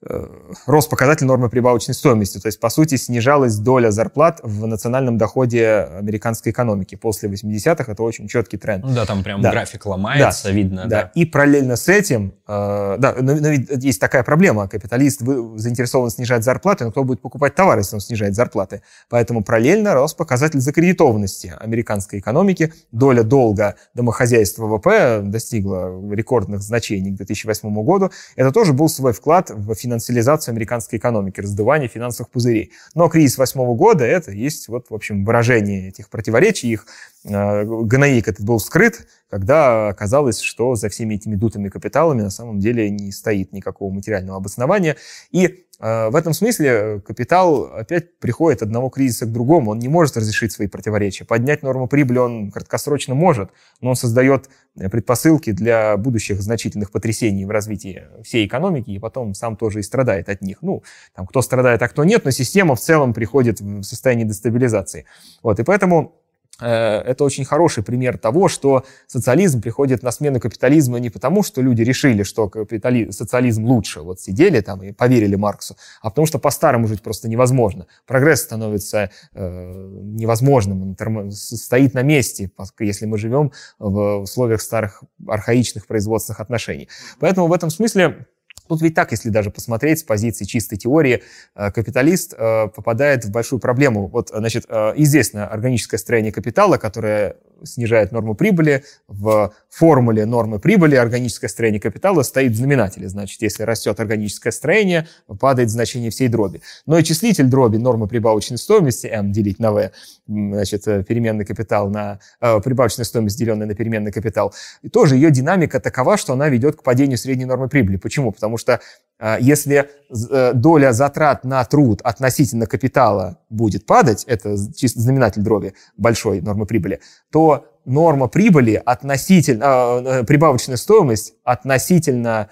э, 0.03 0.27
рост 0.67 0.91
показатель 0.91 1.25
нормы 1.25 1.49
прибавочной 1.49 1.95
стоимости. 1.95 2.39
То 2.41 2.49
есть, 2.49 2.59
по 2.59 2.69
сути, 2.69 2.97
снижалась 2.97 3.57
доля 3.57 3.93
зарплат 3.93 4.41
в 4.43 4.67
национальном 4.67 5.19
доходе 5.19 5.89
американской 5.99 6.51
экономики. 6.51 6.97
После 6.97 7.29
80-х 7.29 7.93
это 7.93 8.03
очень 8.03 8.27
четкий 8.27 8.57
тренд. 8.57 8.85
Ну 8.85 8.93
да, 8.93 9.07
там 9.07 9.23
прям 9.23 9.41
да. 9.41 9.53
график 9.53 9.87
ломается, 9.87 10.49
да. 10.49 10.51
видно. 10.51 10.83
Да. 10.83 10.89
да. 10.89 11.13
И 11.15 11.25
параллельно 11.25 11.77
с 11.77 11.89
этим, 11.89 12.35
э, 12.49 12.97
да, 12.99 13.15
но, 13.21 13.37
но 13.37 13.49
есть 13.51 14.01
такая 14.01 14.25
проблема. 14.25 14.67
Капиталист 14.67 15.21
заинтересован 15.21 16.11
снижать 16.11 16.43
зарплаты, 16.43 16.85
но 16.85 16.91
кто 16.91 17.05
будет 17.05 17.21
покупать 17.21 17.55
товары, 17.55 17.83
если 17.83 17.95
он 17.95 18.01
снижает 18.01 18.35
зарплаты? 18.35 18.83
Поэтому 19.09 19.45
параллельно 19.45 19.95
рос 19.95 20.13
показатель 20.15 20.59
закредитованности 20.59 21.55
американской 21.61 22.19
экономики. 22.19 22.73
Доля 22.91 23.23
долга 23.23 23.77
домохозяйства 23.95 24.67
ВВП 24.67 25.21
достигла 25.23 26.13
рекордных 26.13 26.61
значений 26.61 27.13
к 27.13 27.17
2000 27.17 27.44
2008 27.47 27.85
году, 27.85 28.11
это 28.37 28.53
тоже 28.53 28.73
был 28.73 28.89
свой 28.89 29.13
вклад 29.13 29.51
в 29.51 29.75
финансиализацию 29.75 30.53
американской 30.53 30.99
экономики, 30.99 31.41
раздувание 31.41 31.89
финансовых 31.89 32.31
пузырей. 32.31 32.73
Но 32.95 33.09
кризис 33.09 33.37
2008 33.37 33.77
года— 33.77 34.05
это 34.07 34.33
есть, 34.33 34.69
вот, 34.69 34.91
в 34.91 34.95
общем, 34.95 35.25
выражение 35.25 35.89
этих 35.89 36.09
противоречий, 36.11 36.73
их 36.73 36.87
э, 37.25 37.65
ганаик 37.65 38.29
этот 38.29 38.45
был 38.45 38.61
скрыт, 38.61 39.07
когда 39.35 39.89
оказалось, 39.89 40.41
что 40.41 40.77
за 40.77 40.89
всеми 40.89 41.17
этими 41.17 41.35
дутыми 41.35 41.69
капиталами 41.69 42.23
на 42.23 42.31
самом 42.31 42.61
деле 42.61 42.89
не 42.89 43.11
стоит 43.11 43.53
никакого 43.53 43.93
материального 43.93 44.37
обоснования. 44.37 44.97
И 45.33 45.67
э, 45.81 46.09
в 46.09 46.15
этом 46.15 46.35
смысле 46.35 47.01
капитал 47.01 47.65
опять 47.65 48.19
приходит 48.21 48.63
одного 48.63 48.91
кризиса 48.91 49.27
к 49.27 49.33
другому. 49.33 49.73
Он 49.73 49.81
не 49.81 49.89
может 49.89 50.17
разрешить 50.17 50.53
свои 50.53 50.69
противоречия. 50.69 51.25
Поднять 51.25 51.65
норму 51.65 51.89
прибыли 51.89 52.19
он 52.19 52.53
краткосрочно 52.53 53.15
может, 53.15 53.51
но 53.81 53.91
он 53.91 53.97
создает 53.97 54.49
предпосылки 54.77 55.53
для 55.53 55.97
будущих 55.97 56.41
значительных 56.41 56.91
потрясений 56.91 57.45
в 57.45 57.51
развитии 57.51 58.05
всей 58.23 58.47
экономики, 58.47 58.91
и 58.91 58.99
потом 58.99 59.35
сам 59.35 59.57
тоже 59.57 59.81
и 59.81 59.83
страдает 59.83 60.29
от 60.29 60.43
них. 60.43 60.59
Ну, 60.63 60.83
там, 61.15 61.27
кто 61.27 61.43
страдает, 61.43 61.83
а 61.83 61.89
кто 61.89 62.05
нет, 62.05 62.25
но 62.25 62.31
система 62.31 62.75
в 62.75 62.81
целом 62.81 63.15
приходит 63.15 63.61
в 63.61 63.83
состояние 63.83 64.27
дестабилизации. 64.27 65.07
Вот, 65.43 65.61
и 65.61 65.65
поэтому 65.65 66.15
Э, 66.15 66.24
это 66.61 67.25
очень 67.25 67.45
хороший 67.45 67.83
пример 67.83 68.17
того, 68.17 68.49
что 68.49 68.85
социализм 69.07 69.61
приходит 69.61 70.03
на 70.03 70.13
смену 70.13 70.39
капитализма 70.39 70.99
не 70.99 71.11
потому, 71.11 71.43
что 71.43 71.61
люди 71.61 71.83
решили, 71.83 72.23
что 72.23 72.49
капитали... 72.49 73.11
социализм 73.11 73.65
лучше, 73.65 74.01
вот 74.01 74.21
сидели 74.21 74.61
там 74.61 74.83
и 74.83 74.93
поверили 74.93 75.35
Марксу, 75.35 75.77
а 76.01 76.11
потому 76.11 76.27
что 76.27 76.39
по-старому 76.39 76.87
жить 76.87 77.03
просто 77.03 77.29
невозможно. 77.29 77.87
Прогресс 78.07 78.43
становится 78.43 79.11
э, 79.33 79.89
невозможным, 80.03 80.97
он 81.01 81.31
стоит 81.33 81.95
на 81.95 82.03
месте, 82.03 82.51
если 82.79 83.07
мы 83.07 83.19
живем 83.19 83.53
в 83.79 84.19
условиях 84.19 84.61
старых 84.61 85.03
архаичных 85.27 85.87
производственных 85.87 86.41
отношений. 86.41 86.89
Поэтому 87.19 87.49
в 87.49 87.53
этом 87.53 87.71
смысле 87.71 88.27
Тут 88.69 88.81
ведь 88.83 88.95
так, 88.95 89.11
если 89.11 89.29
даже 89.29 89.51
посмотреть 89.51 90.01
с 90.01 90.03
позиции 90.03 90.45
чистой 90.45 90.77
теории, 90.77 91.23
э, 91.55 91.71
капиталист 91.71 92.35
э, 92.37 92.69
попадает 92.69 93.25
в 93.25 93.31
большую 93.31 93.61
проблему. 93.61 94.09
Вот, 94.09 94.31
значит, 94.31 94.65
э, 94.69 94.93
известно 94.97 95.47
органическое 95.47 95.99
строение 95.99 96.33
капитала, 96.33 96.79
которое 96.79 97.37
снижает 97.63 98.13
норму 98.13 98.35
прибыли. 98.35 98.85
В 99.09 99.53
формуле 99.71 100.27
нормы 100.27 100.59
прибыли 100.59 100.97
органическое 100.97 101.49
строение 101.49 101.81
капитала 101.81 102.23
стоит 102.23 102.53
в 102.53 102.57
знаменателе. 102.57 103.09
Значит, 103.09 103.41
если 103.43 103.63
растет 103.63 104.01
органическое 104.01 104.53
строение, 104.53 105.09
падает 105.41 105.71
значение 105.71 106.11
всей 106.11 106.29
дроби. 106.29 106.61
Но 106.85 106.99
и 106.99 107.05
числитель 107.05 107.47
дроби 107.47 107.79
нормы 107.79 108.07
прибавочной 108.07 108.59
стоимости, 108.59 109.07
m 109.07 109.33
делить 109.33 109.59
на 109.61 109.73
v, 109.73 109.93
значит, 110.27 110.85
переменный 111.07 111.45
капитал 111.47 111.89
на 111.89 112.19
прибавочная 112.41 113.05
стоимость, 113.05 113.39
деленная 113.39 113.67
на 113.67 113.75
переменный 113.75 114.13
капитал, 114.13 114.53
и 114.83 114.89
тоже 114.89 115.15
ее 115.15 115.31
динамика 115.31 115.81
такова, 115.81 116.19
что 116.19 116.35
она 116.35 116.49
ведет 116.49 116.77
к 116.77 116.83
падению 116.83 117.17
средней 117.17 117.47
нормы 117.47 117.69
прибыли. 117.69 117.97
Почему? 117.97 118.31
Потому 118.33 118.54
что 118.57 118.81
э, 119.19 119.37
если 119.41 119.89
э, 120.31 120.53
доля 120.55 120.93
затрат 120.93 121.45
на 121.45 121.65
труд 121.65 122.01
относительно 122.03 122.67
капитала 122.67 123.39
будет 123.51 123.87
падать, 123.87 124.25
это 124.25 124.57
чисто 124.75 125.01
знаменатель 125.01 125.43
дроби 125.43 125.75
большой 125.97 126.41
нормы 126.41 126.67
прибыли, 126.67 127.01
то 127.31 127.67
норма 127.85 128.29
прибыли 128.29 128.81
относительно, 128.85 130.03
э, 130.05 130.25
прибавочная 130.25 130.77
стоимость 130.77 131.35
относительно 131.45 132.51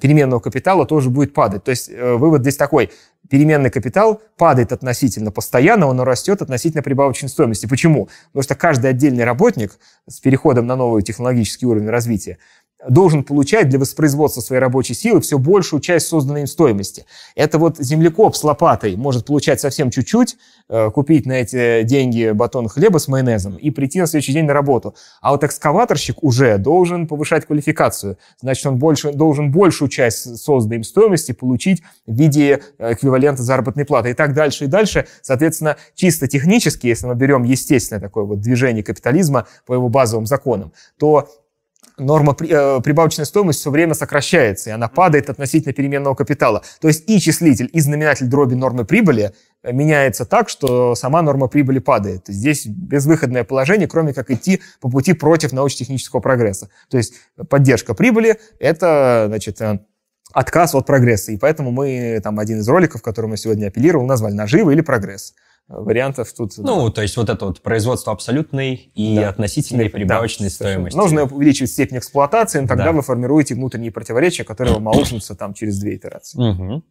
переменного 0.00 0.40
капитала 0.40 0.86
тоже 0.86 1.10
будет 1.10 1.34
падать. 1.34 1.62
То 1.62 1.70
есть 1.70 1.90
вывод 1.92 2.40
здесь 2.40 2.56
такой. 2.56 2.90
Переменный 3.28 3.68
капитал 3.68 4.20
падает 4.38 4.72
относительно 4.72 5.30
постоянного, 5.30 5.92
но 5.92 6.04
растет 6.04 6.40
относительно 6.40 6.82
прибавочной 6.82 7.28
стоимости. 7.28 7.66
Почему? 7.66 8.08
Потому 8.28 8.42
что 8.42 8.54
каждый 8.54 8.88
отдельный 8.90 9.24
работник 9.24 9.78
с 10.08 10.20
переходом 10.20 10.66
на 10.66 10.74
новый 10.74 11.02
технологический 11.02 11.66
уровень 11.66 11.90
развития 11.90 12.38
должен 12.86 13.24
получать 13.24 13.68
для 13.68 13.78
воспроизводства 13.78 14.40
своей 14.40 14.60
рабочей 14.60 14.94
силы 14.94 15.20
все 15.20 15.38
большую 15.38 15.80
часть 15.80 16.06
созданной 16.06 16.42
им 16.42 16.46
стоимости. 16.46 17.06
Это 17.34 17.58
вот 17.58 17.78
землекоп 17.78 18.36
с 18.36 18.44
лопатой 18.44 18.96
может 18.96 19.26
получать 19.26 19.60
совсем 19.60 19.90
чуть-чуть, 19.90 20.36
э, 20.68 20.90
купить 20.90 21.26
на 21.26 21.32
эти 21.32 21.82
деньги 21.82 22.30
батон 22.30 22.68
хлеба 22.68 22.98
с 22.98 23.08
майонезом 23.08 23.56
и 23.56 23.70
прийти 23.70 24.00
на 24.00 24.06
следующий 24.06 24.32
день 24.32 24.44
на 24.44 24.52
работу. 24.52 24.94
А 25.20 25.32
вот 25.32 25.42
экскаваторщик 25.42 26.22
уже 26.22 26.56
должен 26.58 27.08
повышать 27.08 27.46
квалификацию. 27.46 28.16
Значит, 28.40 28.66
он 28.66 28.76
больше, 28.76 29.12
должен 29.12 29.50
большую 29.50 29.88
часть 29.88 30.38
созданной 30.38 30.76
им 30.76 30.84
стоимости 30.84 31.32
получить 31.32 31.82
в 32.06 32.14
виде 32.14 32.62
эквивалента 32.78 33.42
заработной 33.42 33.84
платы 33.84 34.10
и 34.10 34.14
так 34.14 34.34
дальше 34.34 34.64
и 34.64 34.68
дальше. 34.68 35.06
Соответственно, 35.22 35.76
чисто 35.94 36.28
технически, 36.28 36.86
если 36.86 37.06
мы 37.06 37.16
берем 37.16 37.42
естественное 37.42 38.00
такое 38.00 38.24
вот 38.24 38.40
движение 38.40 38.84
капитализма 38.84 39.46
по 39.66 39.74
его 39.74 39.88
базовым 39.88 40.26
законам, 40.26 40.72
то 40.98 41.28
норма 41.98 42.36
э, 42.40 42.80
прибавочной 42.82 43.26
стоимости 43.26 43.60
все 43.60 43.70
время 43.70 43.94
сокращается, 43.94 44.70
и 44.70 44.72
она 44.72 44.88
падает 44.88 45.30
относительно 45.30 45.72
переменного 45.72 46.14
капитала. 46.14 46.62
То 46.80 46.88
есть 46.88 47.08
и 47.08 47.20
числитель, 47.20 47.68
и 47.72 47.80
знаменатель 47.80 48.26
дроби 48.26 48.54
нормы 48.54 48.84
прибыли 48.84 49.32
э, 49.62 49.72
меняется 49.72 50.24
так, 50.24 50.48
что 50.48 50.94
сама 50.94 51.22
норма 51.22 51.48
прибыли 51.48 51.78
падает. 51.78 52.24
Здесь 52.28 52.66
безвыходное 52.66 53.44
положение, 53.44 53.88
кроме 53.88 54.12
как 54.12 54.30
идти 54.30 54.60
по 54.80 54.88
пути 54.88 55.12
против 55.12 55.52
научно-технического 55.52 56.20
прогресса. 56.20 56.68
То 56.88 56.96
есть 56.96 57.14
поддержка 57.48 57.94
прибыли— 57.94 58.38
это 58.58 59.24
значит, 59.28 59.60
э, 59.60 59.80
отказ 60.32 60.74
от 60.74 60.86
прогресса. 60.86 61.32
И 61.32 61.36
поэтому 61.36 61.70
мы, 61.70 62.20
там, 62.22 62.38
один 62.38 62.58
из 62.58 62.68
роликов, 62.68 63.02
который 63.02 63.26
мы 63.26 63.36
сегодня 63.36 63.68
апеллировал, 63.68 64.06
назвали 64.06 64.34
«Наживы 64.34 64.72
или 64.72 64.80
прогресс» 64.80 65.34
вариантов 65.68 66.32
тут... 66.32 66.56
Ну, 66.56 66.86
да. 66.86 66.92
то 66.92 67.02
есть 67.02 67.16
вот 67.16 67.28
это 67.28 67.46
вот 67.46 67.60
производство 67.60 68.12
абсолютной 68.12 68.90
и 68.94 69.16
да. 69.16 69.28
относительной 69.28 69.90
прибавочной 69.90 70.48
да, 70.48 70.54
стоимости. 70.54 70.96
Нужно 70.96 71.24
увеличивать 71.24 71.70
степень 71.70 71.98
эксплуатации, 71.98 72.60
тогда 72.66 72.84
да. 72.84 72.92
вы 72.92 73.02
формируете 73.02 73.54
внутренние 73.54 73.92
противоречия, 73.92 74.44
которые 74.44 74.74
вам 74.80 74.88
аукнутся 74.88 75.34
там 75.34 75.54
через 75.54 75.78
две 75.78 75.96
итерации. 75.96 76.38
Угу. 76.40 76.82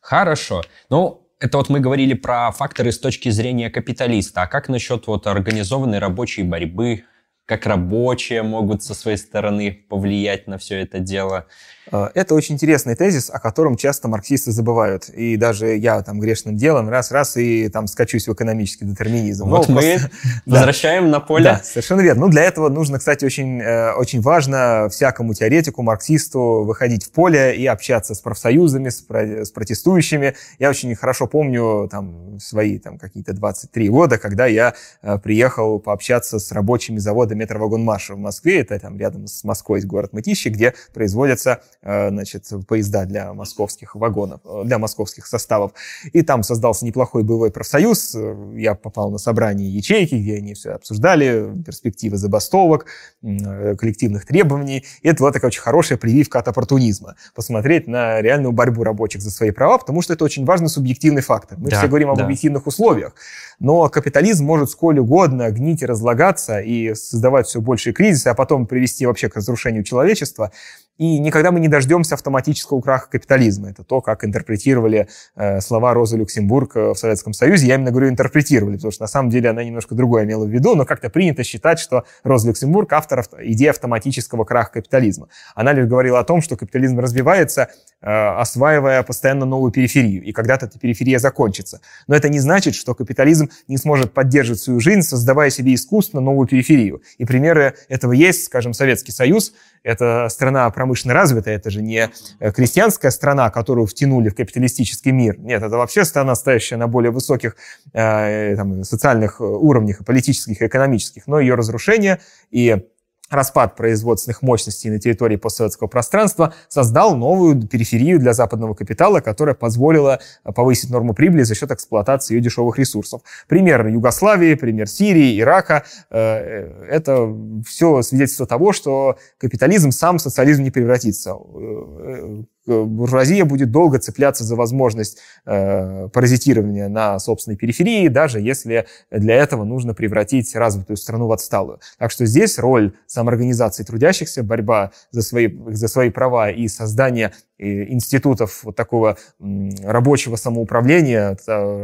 Хорошо. 0.00 0.62
Ну, 0.88 1.28
это 1.40 1.58
вот 1.58 1.68
мы 1.68 1.80
говорили 1.80 2.14
про 2.14 2.52
факторы 2.52 2.92
с 2.92 2.98
точки 2.98 3.28
зрения 3.30 3.70
капиталиста. 3.70 4.42
А 4.42 4.46
как 4.46 4.68
насчет 4.68 5.06
вот 5.08 5.26
организованной 5.26 5.98
рабочей 5.98 6.44
борьбы? 6.44 7.04
Как 7.46 7.66
рабочие 7.66 8.42
могут 8.44 8.84
со 8.84 8.94
своей 8.94 9.16
стороны 9.16 9.84
повлиять 9.88 10.46
на 10.46 10.58
все 10.58 10.80
это 10.80 11.00
дело? 11.00 11.46
Э, 11.90 12.08
это 12.14 12.34
очень 12.34 12.54
интересный 12.54 12.94
тезис, 12.94 13.30
о 13.30 13.38
котором 13.38 13.76
часто 13.76 14.08
марксисты 14.08 14.52
забывают. 14.52 15.08
И 15.08 15.36
даже 15.36 15.76
я 15.76 16.02
там 16.02 16.20
грешным 16.20 16.56
делом 16.56 16.88
раз-раз 16.88 17.36
и 17.36 17.68
там 17.68 17.86
скачусь 17.86 18.28
в 18.28 18.32
экономический 18.32 18.84
детерминизм. 18.84 19.48
Вот 19.48 19.68
Но 19.68 19.74
мы 19.74 19.80
просто... 19.80 20.10
возвращаем 20.46 21.10
на 21.10 21.20
поле. 21.20 21.44
Да, 21.44 21.60
совершенно 21.64 22.00
верно. 22.00 22.26
Ну, 22.26 22.28
для 22.28 22.44
этого 22.44 22.68
нужно, 22.68 22.98
кстати, 22.98 23.24
очень, 23.24 23.60
э, 23.60 23.92
очень 23.94 24.20
важно 24.20 24.88
всякому 24.90 25.34
теоретику, 25.34 25.82
марксисту 25.82 26.62
выходить 26.64 27.04
в 27.04 27.10
поле 27.10 27.56
и 27.56 27.66
общаться 27.66 28.14
с 28.14 28.20
профсоюзами, 28.20 28.88
с, 28.88 29.04
с 29.08 29.50
протестующими. 29.50 30.34
Я 30.58 30.70
очень 30.70 30.94
хорошо 30.94 31.26
помню 31.26 31.88
там 31.90 32.38
свои 32.38 32.78
там 32.78 32.98
какие-то 32.98 33.32
23 33.32 33.88
года, 33.88 34.18
когда 34.18 34.46
я 34.46 34.74
э, 35.02 35.18
приехал 35.18 35.78
пообщаться 35.80 36.38
с 36.38 36.52
рабочими 36.52 36.98
завода 36.98 37.34
метровагонмаша 37.34 38.14
в 38.14 38.18
Москве. 38.18 38.60
Это 38.60 38.78
там 38.78 38.98
рядом 38.98 39.26
с 39.26 39.44
Москвой, 39.44 39.80
город 39.82 40.12
Мытищи, 40.12 40.48
где 40.48 40.74
производятся 40.92 41.60
значит, 41.82 42.48
поезда 42.68 43.04
для 43.04 43.32
московских 43.34 43.94
вагонов, 43.94 44.40
э, 44.44 44.62
для 44.64 44.78
московских 44.78 45.26
составов. 45.26 45.72
И 46.12 46.22
там 46.22 46.42
создался 46.42 46.84
неплохой 46.84 47.24
боевой 47.24 47.50
профсоюз. 47.50 48.16
Я 48.54 48.74
попал 48.74 49.10
на 49.10 49.18
собрание 49.18 49.68
ячейки, 49.68 50.14
где 50.14 50.36
они 50.36 50.54
все 50.54 50.72
обсуждали, 50.72 51.52
перспективы 51.64 52.16
забастовок, 52.16 52.86
э, 53.22 53.74
коллективных 53.76 54.26
требований. 54.26 54.84
И 55.02 55.08
это 55.08 55.18
была 55.18 55.32
такая 55.32 55.48
очень 55.48 55.62
хорошая 55.62 55.98
прививка 55.98 56.38
от 56.38 56.48
оппортунизма. 56.48 57.16
Посмотреть 57.34 57.88
на 57.88 58.20
реальную 58.20 58.52
борьбу 58.52 58.84
рабочих 58.84 59.22
за 59.22 59.30
свои 59.30 59.50
права, 59.50 59.78
потому 59.78 60.02
что 60.02 60.12
это 60.12 60.24
очень 60.24 60.44
важный 60.44 60.68
субъективный 60.68 61.22
фактор. 61.22 61.58
Мы 61.58 61.70
да, 61.70 61.78
все 61.78 61.88
говорим 61.88 62.10
об 62.10 62.18
да. 62.18 62.24
объективных 62.24 62.66
условиях, 62.66 63.14
но 63.58 63.88
капитализм 63.88 64.44
может 64.44 64.70
сколь 64.70 64.98
угодно 64.98 65.50
гнить 65.50 65.82
и 65.82 65.86
разлагаться 65.86 66.60
и 66.60 66.94
создавать 66.94 67.46
все 67.46 67.60
большие 67.60 67.92
кризисы, 67.92 68.28
а 68.28 68.34
потом 68.34 68.66
привести 68.66 69.06
вообще 69.06 69.28
к 69.28 69.36
разрушению 69.36 69.82
человечества. 69.84 70.52
И 70.98 71.18
никогда 71.18 71.50
мы 71.50 71.60
не 71.60 71.68
дождемся 71.68 72.14
автоматического 72.14 72.80
краха 72.80 73.08
капитализма. 73.10 73.70
Это 73.70 73.82
то, 73.82 74.02
как 74.02 74.24
интерпретировали 74.24 75.08
э, 75.34 75.60
слова 75.60 75.94
Розы 75.94 76.18
Люксембург 76.18 76.76
э, 76.76 76.90
в 76.90 76.94
Советском 76.96 77.32
Союзе. 77.32 77.66
Я 77.66 77.76
именно 77.76 77.90
говорю 77.90 78.10
интерпретировали, 78.10 78.76
потому 78.76 78.92
что 78.92 79.02
на 79.02 79.08
самом 79.08 79.30
деле 79.30 79.48
она 79.50 79.64
немножко 79.64 79.94
другое 79.94 80.24
имела 80.24 80.44
в 80.44 80.50
виду, 80.50 80.74
но 80.74 80.84
как-то 80.84 81.08
принято 81.08 81.44
считать, 81.44 81.78
что 81.78 82.04
Роза 82.24 82.48
Люксембург 82.48 82.92
автор 82.92 83.24
идеи 83.40 83.68
автоматического 83.68 84.44
краха 84.44 84.74
капитализма. 84.74 85.28
Она 85.54 85.72
лишь 85.72 85.86
говорила 85.86 86.18
о 86.18 86.24
том, 86.24 86.42
что 86.42 86.56
капитализм 86.56 86.98
развивается, 87.00 87.68
э, 88.02 88.06
осваивая 88.06 89.02
постоянно 89.02 89.46
новую 89.46 89.72
периферию, 89.72 90.22
и 90.22 90.32
когда-то 90.32 90.66
эта 90.66 90.78
периферия 90.78 91.18
закончится. 91.18 91.80
Но 92.06 92.14
это 92.14 92.28
не 92.28 92.38
значит, 92.38 92.74
что 92.74 92.94
капитализм 92.94 93.48
не 93.66 93.78
сможет 93.78 94.12
поддерживать 94.12 94.60
свою 94.60 94.78
жизнь, 94.78 95.02
создавая 95.02 95.48
себе 95.48 95.74
искусственно 95.74 96.20
новую 96.20 96.46
периферию. 96.46 97.02
И 97.16 97.24
примеры 97.24 97.74
этого 97.88 98.12
есть, 98.12 98.44
скажем, 98.44 98.74
Советский 98.74 99.12
Союз, 99.12 99.54
это 99.82 100.28
страна 100.28 100.70
промышленно 100.70 101.14
развитая, 101.14 101.56
это 101.56 101.70
же 101.70 101.82
не 101.82 102.10
э, 102.40 102.52
крестьянская 102.52 103.10
страна, 103.10 103.50
которую 103.50 103.86
втянули 103.86 104.28
в 104.28 104.34
капиталистический 104.34 105.12
мир. 105.12 105.38
Нет, 105.38 105.62
это 105.62 105.76
вообще 105.76 106.04
страна, 106.04 106.34
стоящая 106.34 106.76
на 106.76 106.88
более 106.88 107.10
высоких 107.10 107.56
э, 107.92 108.56
там, 108.56 108.84
социальных 108.84 109.40
уровнях, 109.40 110.00
и 110.00 110.04
политических, 110.04 110.62
и 110.62 110.66
экономических. 110.66 111.26
Но 111.26 111.40
ее 111.40 111.54
разрушение 111.54 112.20
и 112.50 112.86
распад 113.32 113.76
производственных 113.76 114.42
мощностей 114.42 114.90
на 114.90 114.98
территории 114.98 115.36
постсоветского 115.36 115.88
пространства 115.88 116.54
создал 116.68 117.16
новую 117.16 117.66
периферию 117.66 118.18
для 118.18 118.32
западного 118.32 118.74
капитала, 118.74 119.20
которая 119.20 119.54
позволила 119.54 120.20
повысить 120.42 120.90
норму 120.90 121.14
прибыли 121.14 121.42
за 121.42 121.54
счет 121.54 121.70
эксплуатации 121.70 122.34
ее 122.34 122.40
дешевых 122.40 122.78
ресурсов. 122.78 123.22
Пример 123.48 123.86
Югославии, 123.86 124.54
пример 124.54 124.88
Сирии, 124.88 125.40
Ирака 125.40 125.84
э,— 126.10 126.86
это 126.88 127.34
все 127.66 128.02
свидетельство 128.02 128.46
того, 128.46 128.72
что 128.72 129.16
капитализм 129.38 129.90
сам 129.90 130.18
в 130.18 130.22
социализм 130.22 130.62
не 130.62 130.70
превратится 130.70 131.30
э, 131.30 132.12
Э, 132.12 132.42
буржуазия 132.66 133.44
будет 133.44 133.70
долго 133.70 133.98
цепляться 133.98 134.44
за 134.44 134.56
возможность 134.56 135.18
э, 135.44 136.08
паразитирования 136.12 136.88
на 136.88 137.18
собственной 137.18 137.56
периферии, 137.56 138.08
даже 138.08 138.40
если 138.40 138.86
для 139.10 139.36
этого 139.36 139.64
нужно 139.64 139.94
превратить 139.94 140.54
развитую 140.54 140.96
страну 140.96 141.26
в 141.26 141.32
отсталую. 141.32 141.80
Так 141.98 142.10
что 142.10 142.26
здесь 142.26 142.58
роль 142.58 142.94
самоорганизации 143.06 143.84
трудящихся, 143.84 144.42
борьба 144.42 144.92
за 145.10 145.22
свои, 145.22 145.48
за 145.68 145.88
свои 145.88 146.10
права 146.10 146.50
и 146.50 146.68
создание 146.68 147.32
институтов 147.58 148.64
вот 148.64 148.76
такого 148.76 149.16
рабочего 149.38 150.36
самоуправления, 150.36 151.36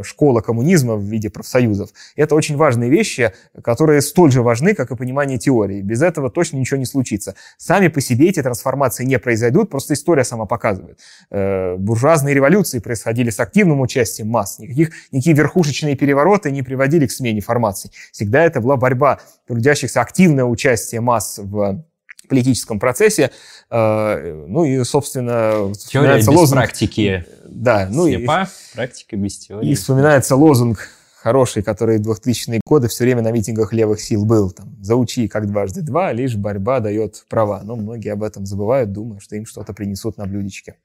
школа 0.03 0.41
коммунизма 0.41 0.97
в 0.97 1.03
виде 1.03 1.31
профсоюзов. 1.31 1.91
Это 2.17 2.35
очень 2.35 2.57
важные 2.57 2.91
вещи, 2.91 3.33
которые 3.63 4.01
столь 4.01 4.33
же 4.33 4.43
важны, 4.43 4.75
как 4.75 4.91
и 4.91 4.97
понимание 4.97 5.39
теории. 5.39 5.81
Без 5.83 6.03
этого 6.03 6.31
точно 6.31 6.57
ничего 6.57 6.79
не 6.79 6.87
случится. 6.87 7.35
Сами 7.57 7.89
по 7.89 8.01
себе 8.01 8.29
эти 8.29 8.43
трансформации 8.43 9.05
не 9.05 9.19
произойдут, 9.19 9.71
просто 9.71 9.95
история 9.95 10.25
сама 10.25 10.47
показывает. 10.47 10.99
Э, 11.31 11.77
буржуазные 11.77 12.35
революции 12.35 12.79
происходили 12.79 13.31
с 13.31 13.41
активным 13.41 13.81
участием 13.81 14.29
масс. 14.29 14.59
Никаких, 14.59 14.91
никакие 15.13 15.37
верхушечные 15.37 15.97
перевороты 15.97 16.51
не 16.51 16.63
приводили 16.63 17.07
к 17.07 17.13
смене 17.13 17.41
формаций. 17.41 17.91
Всегда 18.13 18.45
это 18.45 18.61
была 18.61 18.77
борьба 18.77 19.21
трудящихся, 19.47 20.01
активное 20.01 20.45
участие 20.45 21.01
масс 21.01 21.39
в 21.39 21.85
политическом 22.29 22.79
процессе. 22.79 23.31
Э, 23.71 24.45
ну 24.47 24.65
и, 24.65 24.83
собственно, 24.85 25.73
Теория 25.75 26.19
без 26.19 26.29
лозунг... 26.29 26.63
практики. 26.63 27.25
Да, 27.47 27.89
ну 27.91 28.07
Слепа, 28.07 28.43
и... 28.45 28.75
практика 28.75 29.17
без 29.17 29.39
теории. 29.39 29.71
И 29.71 29.75
вспоминается 29.75 30.37
лозунг 30.37 30.89
хороший, 31.17 31.63
который 31.63 31.99
в 31.99 32.11
2000-е 32.11 32.61
годы 32.65 32.89
все 32.89 33.05
время 33.05 33.23
на 33.23 33.33
митингах 33.33 33.73
левых 33.73 34.01
сил 34.01 34.25
был. 34.25 34.51
Там, 34.51 34.77
Заучи 34.81 35.29
как 35.29 35.47
дважды 35.47 35.83
два, 35.83 36.13
лишь 36.13 36.37
борьба 36.37 36.81
дает 36.81 37.25
права. 37.29 37.61
Но 37.65 37.77
многие 37.77 38.13
об 38.13 38.23
этом 38.23 38.47
забывают, 38.47 38.93
думая, 38.93 39.21
что 39.21 39.37
им 39.37 39.47
что-то 39.47 39.73
принесут 39.73 40.17
на 40.17 40.27
блюдечке 40.27 40.77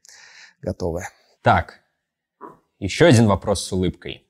готовое. 0.61 1.09
Так, 1.41 1.81
еще 2.79 3.05
один 3.05 3.27
вопрос 3.27 3.63
с 3.63 3.71
улыбкой. 3.71 4.23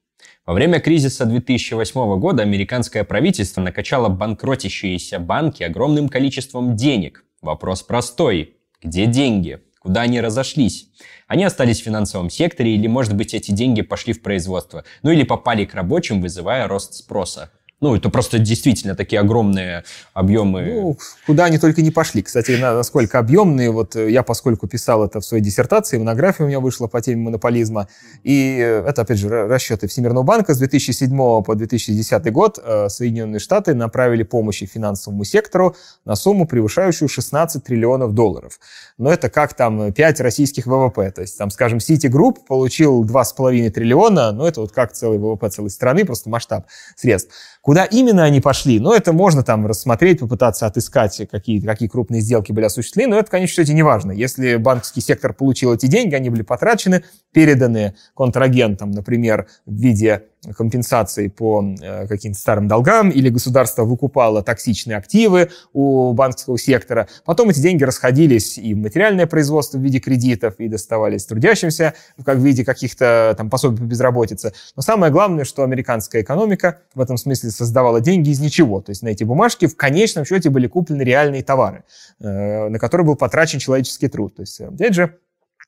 Во 0.46 0.54
время 0.54 0.82
кризиса 0.82 1.26
2008 1.26 2.20
года 2.20 2.44
американское 2.44 3.06
правительство 3.06 3.62
накачало 3.62 4.10
банкротящиеся 4.10 5.18
банки 5.18 5.64
огромным 5.64 6.10
количеством 6.10 6.76
денег. 6.76 7.24
Вопрос 7.42 7.82
простой. 7.82 8.58
Где 8.82 9.06
деньги? 9.06 9.62
Куда 9.80 10.02
они 10.02 10.20
разошлись? 10.20 10.90
Они 11.28 11.46
остались 11.46 11.80
в 11.80 11.86
финансовом 11.86 12.30
секторе 12.30 12.76
или, 12.76 12.88
может 12.88 13.16
быть, 13.16 13.34
эти 13.34 13.52
деньги 13.52 13.84
пошли 13.84 14.12
в 14.12 14.22
производство? 14.22 14.84
Ну 15.02 15.12
или 15.12 15.24
попали 15.24 15.64
к 15.64 15.74
рабочим, 15.76 16.20
вызывая 16.20 16.68
рост 16.68 16.96
спроса? 16.96 17.50
Ну, 17.84 17.98
это 17.98 18.10
просто 18.10 18.40
действительно 18.40 18.96
такие 18.96 19.20
огромные 19.20 19.84
объемы. 20.14 20.62
Ну, 20.74 20.98
куда 21.26 21.44
они 21.46 21.58
только 21.58 21.82
не 21.82 21.92
пошли. 21.92 22.22
Кстати, 22.22 22.52
насколько 22.52 23.20
объемные, 23.20 23.72
вот 23.72 23.98
э, 23.98 24.10
я, 24.10 24.24
поскольку 24.24 24.68
писал 24.68 25.04
это 25.04 25.20
в 25.20 25.26
своей 25.26 25.44
диссертации, 25.44 25.98
монография 25.98 26.46
у 26.46 26.48
меня 26.48 26.62
вышла 26.62 26.88
по 26.88 27.02
теме 27.02 27.24
монополизма, 27.24 27.90
и 28.24 28.58
э, 28.58 28.86
это, 28.88 29.02
опять 29.02 29.18
же, 29.18 29.28
расчеты 29.28 29.90
Всемирного 29.90 30.24
банка 30.24 30.54
с 30.54 30.60
2007 30.60 31.44
по 31.44 31.56
2010 31.56 32.32
год 32.32 32.58
э, 32.64 32.88
Соединенные 32.88 33.40
Штаты 33.40 33.74
направили 33.74 34.24
помощи 34.24 34.66
финансовому 34.66 35.26
сектору 35.26 35.76
на 36.06 36.16
сумму, 36.16 36.48
превышающую 36.48 37.10
16 37.10 37.66
триллионов 37.66 38.14
долларов. 38.14 38.62
Но 38.98 39.12
это 39.12 39.30
как 39.30 39.54
там 39.54 39.92
5 39.92 40.22
российских 40.22 40.68
ВВП. 40.68 41.12
То 41.12 41.22
есть, 41.22 41.38
там, 41.38 41.50
скажем, 41.50 41.80
Citigroup 41.80 42.46
получил 42.48 43.04
2,5 43.06 43.70
триллиона, 43.72 44.32
но 44.32 44.48
это 44.48 44.62
вот 44.62 44.72
как 44.72 44.94
целый 44.94 45.18
ВВП 45.18 45.50
целой 45.50 45.70
страны, 45.70 46.06
просто 46.06 46.30
масштаб 46.30 46.68
средств. 46.96 47.34
Куда 47.62 47.86
именно 47.86 48.24
они 48.24 48.42
пошли, 48.42 48.80
ну, 48.80 48.94
это 48.94 49.14
можно 49.14 49.42
там 49.42 49.66
рассмотреть, 49.66 50.20
попытаться 50.20 50.66
отыскать, 50.66 51.28
какие, 51.32 51.60
какие 51.62 51.88
крупные 51.88 52.22
сделки 52.22 52.52
были 52.52 52.66
осуществлены, 52.66 53.12
но 53.16 53.20
это, 53.20 53.32
конечно, 53.32 53.62
кстати, 53.62 53.74
не 53.74 53.84
важно. 53.84 54.12
Если 54.12 54.58
банковский 54.58 55.02
сектор 55.02 55.34
получил 55.34 55.74
эти 55.74 55.86
деньги, 55.86 56.14
они 56.14 56.30
были 56.30 56.42
потрачены, 56.42 57.04
переданы 57.34 57.96
контрагентам, 58.16 58.92
например, 58.92 59.48
в 59.66 59.76
виде 59.76 60.24
компенсации 60.58 61.28
по 61.30 61.64
э, 61.82 62.08
каким-то 62.08 62.38
старым 62.38 62.68
долгам, 62.68 63.10
или 63.10 63.30
государство 63.30 63.84
выкупало 63.86 64.44
токсичные 64.44 64.98
активы 64.98 65.50
у 65.72 66.14
банковского 66.14 66.58
сектора. 66.58 67.08
Потом 67.26 67.50
эти 67.50 67.60
деньги 67.60 67.84
расходились 67.84 68.58
и 68.58 68.74
в 68.74 68.78
материальное 68.78 69.26
производство 69.26 69.78
в 69.78 69.82
виде 69.82 70.00
кредитов, 70.00 70.56
и 70.58 70.68
доставались 70.68 71.26
трудящимся 71.26 71.94
как 72.26 72.38
в 72.38 72.44
виде 72.44 72.66
каких-то 72.66 73.34
там 73.38 73.50
пособий 73.50 73.80
по 73.80 73.84
безработице. 73.84 74.54
Но 74.76 74.82
самое 74.82 75.12
главное, 75.12 75.46
что 75.46 75.64
американская 75.64 76.22
экономика 76.22 76.80
в 76.94 77.02
этом 77.02 77.18
смысле 77.18 77.50
создавала 77.50 78.02
деньги 78.02 78.30
из 78.30 78.40
ничего. 78.40 78.82
То 78.82 78.92
есть 78.92 79.02
на 79.02 79.10
эти 79.10 79.24
бумажки 79.24 79.68
в 79.68 79.78
конечном 79.78 80.26
счете 80.26 80.50
были 80.50 80.68
куплены 80.68 81.04
реальные 81.04 81.44
товары, 81.44 81.84
э, 82.20 82.68
на 82.70 82.80
которые 82.80 83.08
был 83.08 83.16
потрачен 83.16 83.60
человеческий 83.60 84.10
труд. 84.10 84.36
То 84.36 84.42
есть, 84.42 84.60
опять 84.60 84.94
же, 84.94 85.18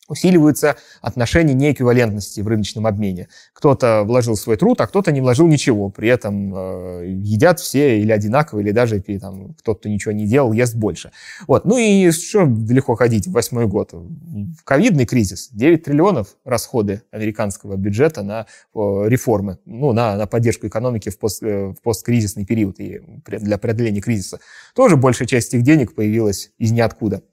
усиливаются 0.07 0.75
отношения 1.01 1.53
неэквивалентности 1.53 2.41
в 2.41 2.47
рыночном 2.47 2.85
обмене. 2.87 3.27
Кто-то 3.53 4.03
вложил 4.03 4.35
свой 4.35 4.57
труд, 4.57 4.79
а 4.81 4.87
кто-то 4.87 5.11
не 5.11 5.21
вложил 5.21 5.47
ничего. 5.47 5.89
При 5.89 6.09
этом 6.09 6.53
э, 6.55 7.05
едят 7.07 7.59
все 7.59 7.99
или 7.99 8.11
одинаково, 8.11 8.59
или 8.59 8.71
даже 8.71 9.01
там, 9.01 9.53
кто-то 9.55 9.89
ничего 9.89 10.11
не 10.11 10.27
делал, 10.27 10.53
ест 10.53 10.75
больше. 10.75 11.11
Вот. 11.47 11.65
Ну 11.65 11.77
и 11.77 12.11
что 12.11 12.45
далеко 12.45 12.95
ходить 12.95 13.27
в 13.27 13.31
восьмой 13.31 13.67
год? 13.67 13.93
Ковидный 14.63 15.05
кризис. 15.05 15.49
9 15.51 15.83
триллионов 15.83 16.35
расходы 16.43 17.01
американского 17.11 17.75
бюджета 17.75 18.23
на 18.23 18.41
э, 18.41 18.79
реформы, 19.07 19.59
ну, 19.65 19.91
на, 19.93 20.17
на 20.17 20.27
поддержку 20.27 20.67
экономики 20.67 21.09
в, 21.09 21.17
пост, 21.17 21.41
э, 21.43 21.67
в 21.67 21.81
посткризисный 21.81 22.45
период 22.45 22.79
и 22.79 23.01
для 23.25 23.57
преодоления 23.57 24.01
кризиса. 24.01 24.39
Тоже 24.75 24.97
большая 24.97 25.27
часть 25.27 25.53
этих 25.53 25.63
денег 25.63 25.95
появилась 25.95 26.51
из 26.57 26.71
ниоткуда. 26.71 27.23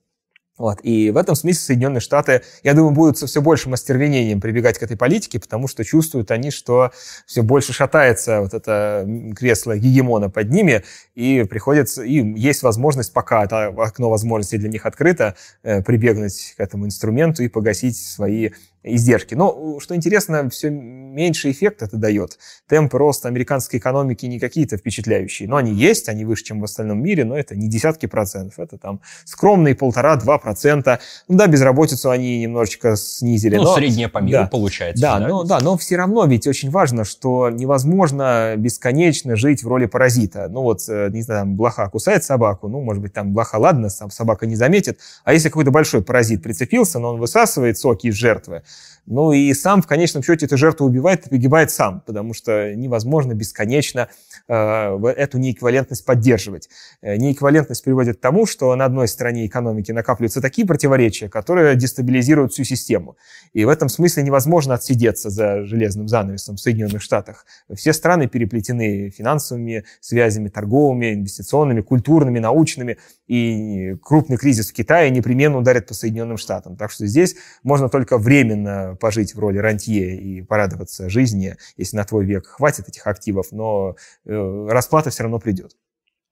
Вот. 0.62 0.78
И 0.84 1.10
в 1.10 1.16
этом 1.16 1.34
смысле 1.34 1.60
Соединенные 1.60 2.00
Штаты, 2.00 2.42
я 2.62 2.74
думаю, 2.74 2.92
будут 2.92 3.18
со 3.18 3.26
все 3.26 3.42
большим 3.42 3.72
остервенением 3.72 4.40
прибегать 4.40 4.78
к 4.78 4.82
этой 4.84 4.96
политике, 4.96 5.40
потому 5.40 5.66
что 5.66 5.84
чувствуют 5.84 6.30
они, 6.30 6.52
что 6.52 6.92
все 7.26 7.42
больше 7.42 7.72
шатается 7.72 8.42
вот 8.42 8.54
это 8.54 9.04
кресло 9.36 9.76
гегемона 9.76 10.30
под 10.30 10.50
ними, 10.50 10.84
и 11.16 11.42
приходится, 11.50 12.04
и 12.04 12.22
есть 12.38 12.62
возможность, 12.62 13.12
пока 13.12 13.42
это 13.42 13.74
окно 13.76 14.08
возможностей 14.08 14.56
для 14.56 14.68
них 14.68 14.86
открыто, 14.86 15.34
э, 15.64 15.82
прибегнуть 15.82 16.54
к 16.56 16.60
этому 16.60 16.86
инструменту 16.86 17.42
и 17.42 17.48
погасить 17.48 17.96
свои 17.96 18.50
издержки. 18.82 19.34
Но, 19.34 19.78
что 19.80 19.94
интересно, 19.94 20.48
все 20.48 20.70
меньше 20.70 21.50
эффект 21.50 21.82
это 21.82 21.96
дает. 21.96 22.38
Темпы 22.68 22.98
роста 22.98 23.28
американской 23.28 23.78
экономики 23.78 24.26
не 24.26 24.40
какие-то 24.40 24.76
впечатляющие. 24.76 25.48
Но 25.48 25.56
они 25.56 25.72
есть, 25.72 26.08
они 26.08 26.24
выше, 26.24 26.44
чем 26.44 26.60
в 26.60 26.64
остальном 26.64 27.02
мире, 27.02 27.24
но 27.24 27.36
это 27.36 27.54
не 27.54 27.68
десятки 27.68 28.06
процентов. 28.06 28.58
Это 28.58 28.78
там 28.78 29.00
скромные 29.24 29.74
полтора-два 29.74 30.38
процента. 30.38 31.00
Ну 31.28 31.36
да, 31.36 31.46
безработицу 31.46 32.10
они 32.10 32.40
немножечко 32.40 32.96
снизили. 32.96 33.56
Ну, 33.56 33.64
но, 33.64 33.74
средняя 33.74 34.08
по 34.08 34.18
миру 34.18 34.42
да, 34.42 34.46
получается. 34.46 35.02
Да, 35.02 35.18
да? 35.18 35.28
Но, 35.28 35.44
да, 35.44 35.60
но 35.60 35.76
все 35.76 35.96
равно 35.96 36.24
ведь 36.24 36.46
очень 36.46 36.70
важно, 36.70 37.04
что 37.04 37.50
невозможно 37.50 38.54
бесконечно 38.56 39.36
жить 39.36 39.62
в 39.62 39.68
роли 39.68 39.86
паразита. 39.86 40.48
Ну 40.48 40.62
вот, 40.62 40.88
э, 40.88 41.10
не 41.10 41.22
знаю, 41.22 41.42
там, 41.42 41.56
блоха 41.56 41.88
кусает 41.88 42.22
собаку, 42.22 42.68
ну, 42.68 42.80
может 42.80 43.02
быть, 43.02 43.12
там 43.12 43.32
блоха, 43.32 43.56
ладно, 43.56 43.90
сам 43.90 44.10
собака 44.10 44.46
не 44.46 44.54
заметит. 44.54 45.00
А 45.24 45.32
если 45.32 45.48
какой-то 45.48 45.72
большой 45.72 46.02
паразит 46.02 46.40
прицепился, 46.40 47.00
но 47.00 47.14
он 47.14 47.20
высасывает 47.20 47.78
соки 47.78 48.06
из 48.06 48.14
жертвы, 48.14 48.62
Ну 49.06 49.32
и 49.32 49.52
сам 49.52 49.82
в 49.82 49.86
конечном 49.86 50.22
счете 50.22 50.46
эту 50.46 50.56
жертву 50.56 50.86
убивает 50.86 51.26
и 51.26 51.30
погибает 51.30 51.70
сам, 51.72 52.02
потому 52.06 52.34
что 52.34 52.74
невозможно 52.74 53.34
бесконечно 53.34 54.08
э, 54.46 54.54
эту 54.54 55.38
неэквивалентность 55.38 56.04
поддерживать. 56.04 56.68
Э, 57.00 57.16
неэквивалентность 57.16 57.82
приводит 57.82 58.18
к 58.18 58.20
тому, 58.20 58.46
что 58.46 58.74
на 58.76 58.84
одной 58.84 59.08
стороне 59.08 59.46
экономики 59.46 59.90
накапливаются 59.90 60.40
такие 60.40 60.66
противоречия, 60.66 61.28
которые 61.28 61.74
дестабилизируют 61.74 62.52
всю 62.52 62.62
систему. 62.62 63.16
И 63.52 63.64
в 63.64 63.68
этом 63.68 63.88
смысле 63.88 64.22
невозможно 64.22 64.74
отсидеться 64.74 65.30
за 65.30 65.64
железным 65.64 66.06
занавесом 66.06 66.54
в 66.54 66.60
Соединенных 66.60 67.02
Штатах. 67.02 67.44
Все 67.74 67.92
страны 67.92 68.28
переплетены 68.28 69.10
финансовыми 69.10 69.84
связями, 70.00 70.48
торговыми, 70.48 71.14
инвестиционными, 71.14 71.80
культурными, 71.80 72.38
научными, 72.38 72.98
и 73.32 73.94
крупный 74.02 74.36
кризис 74.36 74.70
в 74.70 74.74
Китае 74.74 75.08
непременно 75.08 75.56
ударит 75.56 75.86
по 75.86 75.94
Соединенным 75.94 76.36
Штатам. 76.36 76.76
Так 76.76 76.90
что 76.90 77.06
здесь 77.06 77.34
можно 77.62 77.88
только 77.88 78.18
временно 78.18 78.94
пожить 79.00 79.34
в 79.34 79.38
роли 79.38 79.56
рантье 79.56 80.14
и 80.20 80.42
порадоваться 80.42 81.08
жизни, 81.08 81.56
если 81.78 81.96
на 81.96 82.04
твой 82.04 82.26
век 82.26 82.46
хватит 82.46 82.90
этих 82.90 83.06
активов, 83.06 83.46
но 83.50 83.96
э, 84.26 84.66
расплата 84.68 85.08
все 85.08 85.22
равно 85.22 85.38
придет. 85.38 85.74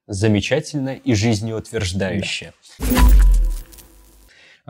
Замечательно 0.06 0.90
и 0.90 1.14
жизнеутверждающе. 1.14 2.52
Да. 2.78 2.86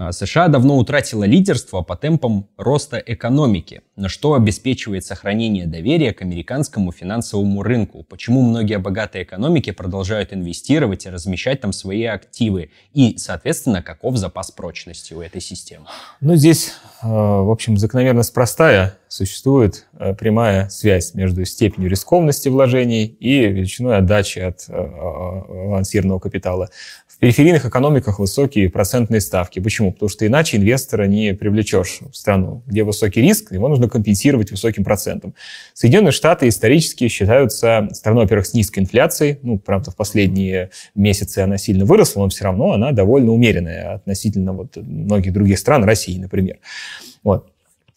А, 0.01 0.13
США 0.13 0.49
давно 0.49 0.79
утратила 0.79 1.25
лидерство 1.25 1.83
по 1.83 1.95
темпам 1.95 2.49
роста 2.57 2.97
экономики, 3.05 3.83
но 3.97 4.09
что 4.09 4.33
обеспечивает 4.33 5.05
сохранение 5.05 5.67
доверия 5.67 6.15
к 6.15 6.23
американскому 6.23 6.91
финансовому 6.91 7.63
рынку? 7.63 8.03
Почему 8.09 8.41
многие 8.41 8.79
богатые 8.79 9.25
экономики 9.25 9.73
продолжают 9.73 10.33
инвестировать 10.33 11.05
и 11.05 11.11
размещать 11.11 11.61
там 11.61 11.75
свои 11.75 12.05
активы? 12.05 12.71
И, 12.95 13.19
соответственно, 13.19 13.83
каков 13.83 14.17
запас 14.17 14.51
прочности 14.51 15.13
у 15.13 15.21
этой 15.21 15.43
системы? 15.43 15.85
Ну, 16.23 16.35
здесь, 16.35 16.73
э, 17.03 17.07
в 17.07 17.51
общем, 17.51 17.77
закономерность 17.77 18.33
простая. 18.33 18.97
Существует 19.07 19.87
э, 19.99 20.15
прямая 20.15 20.71
связь 20.71 21.13
между 21.13 21.45
степенью 21.45 21.91
рискованности 21.91 22.49
вложений 22.49 23.05
и 23.05 23.41
величиной 23.49 23.99
отдачи 23.99 24.39
от 24.39 24.65
э, 24.67 24.73
авансированного 24.73 26.21
капитала 26.21 26.71
периферийных 27.21 27.67
экономиках 27.67 28.19
высокие 28.19 28.71
процентные 28.71 29.21
ставки. 29.21 29.61
Почему? 29.61 29.90
Потому 29.93 30.09
что 30.09 30.27
иначе 30.27 30.57
инвестора 30.57 31.05
не 31.05 31.35
привлечешь 31.35 32.01
в 32.01 32.15
страну, 32.17 32.63
где 32.67 32.85
высокий 32.85 33.21
риск, 33.21 33.53
его 33.53 33.69
нужно 33.69 33.89
компенсировать 33.89 34.51
высоким 34.51 34.85
процентом. 34.85 35.35
Соединенные 35.75 36.13
Штаты 36.13 36.49
исторически 36.49 37.09
считаются 37.09 37.89
страной, 37.93 38.25
во-первых, 38.25 38.47
с 38.47 38.55
низкой 38.55 38.81
инфляцией. 38.81 39.39
Ну, 39.43 39.59
правда, 39.59 39.91
в 39.91 39.97
последние 39.97 40.71
месяцы 40.95 41.39
она 41.39 41.59
сильно 41.59 41.85
выросла, 41.85 42.23
но 42.23 42.29
все 42.29 42.45
равно 42.45 42.73
она 42.73 42.93
довольно 42.93 43.33
умеренная 43.33 43.95
относительно 43.95 44.53
вот 44.53 44.77
многих 44.77 45.33
других 45.33 45.59
стран, 45.59 45.85
России, 45.85 46.19
например. 46.19 46.59
Вот. 47.23 47.51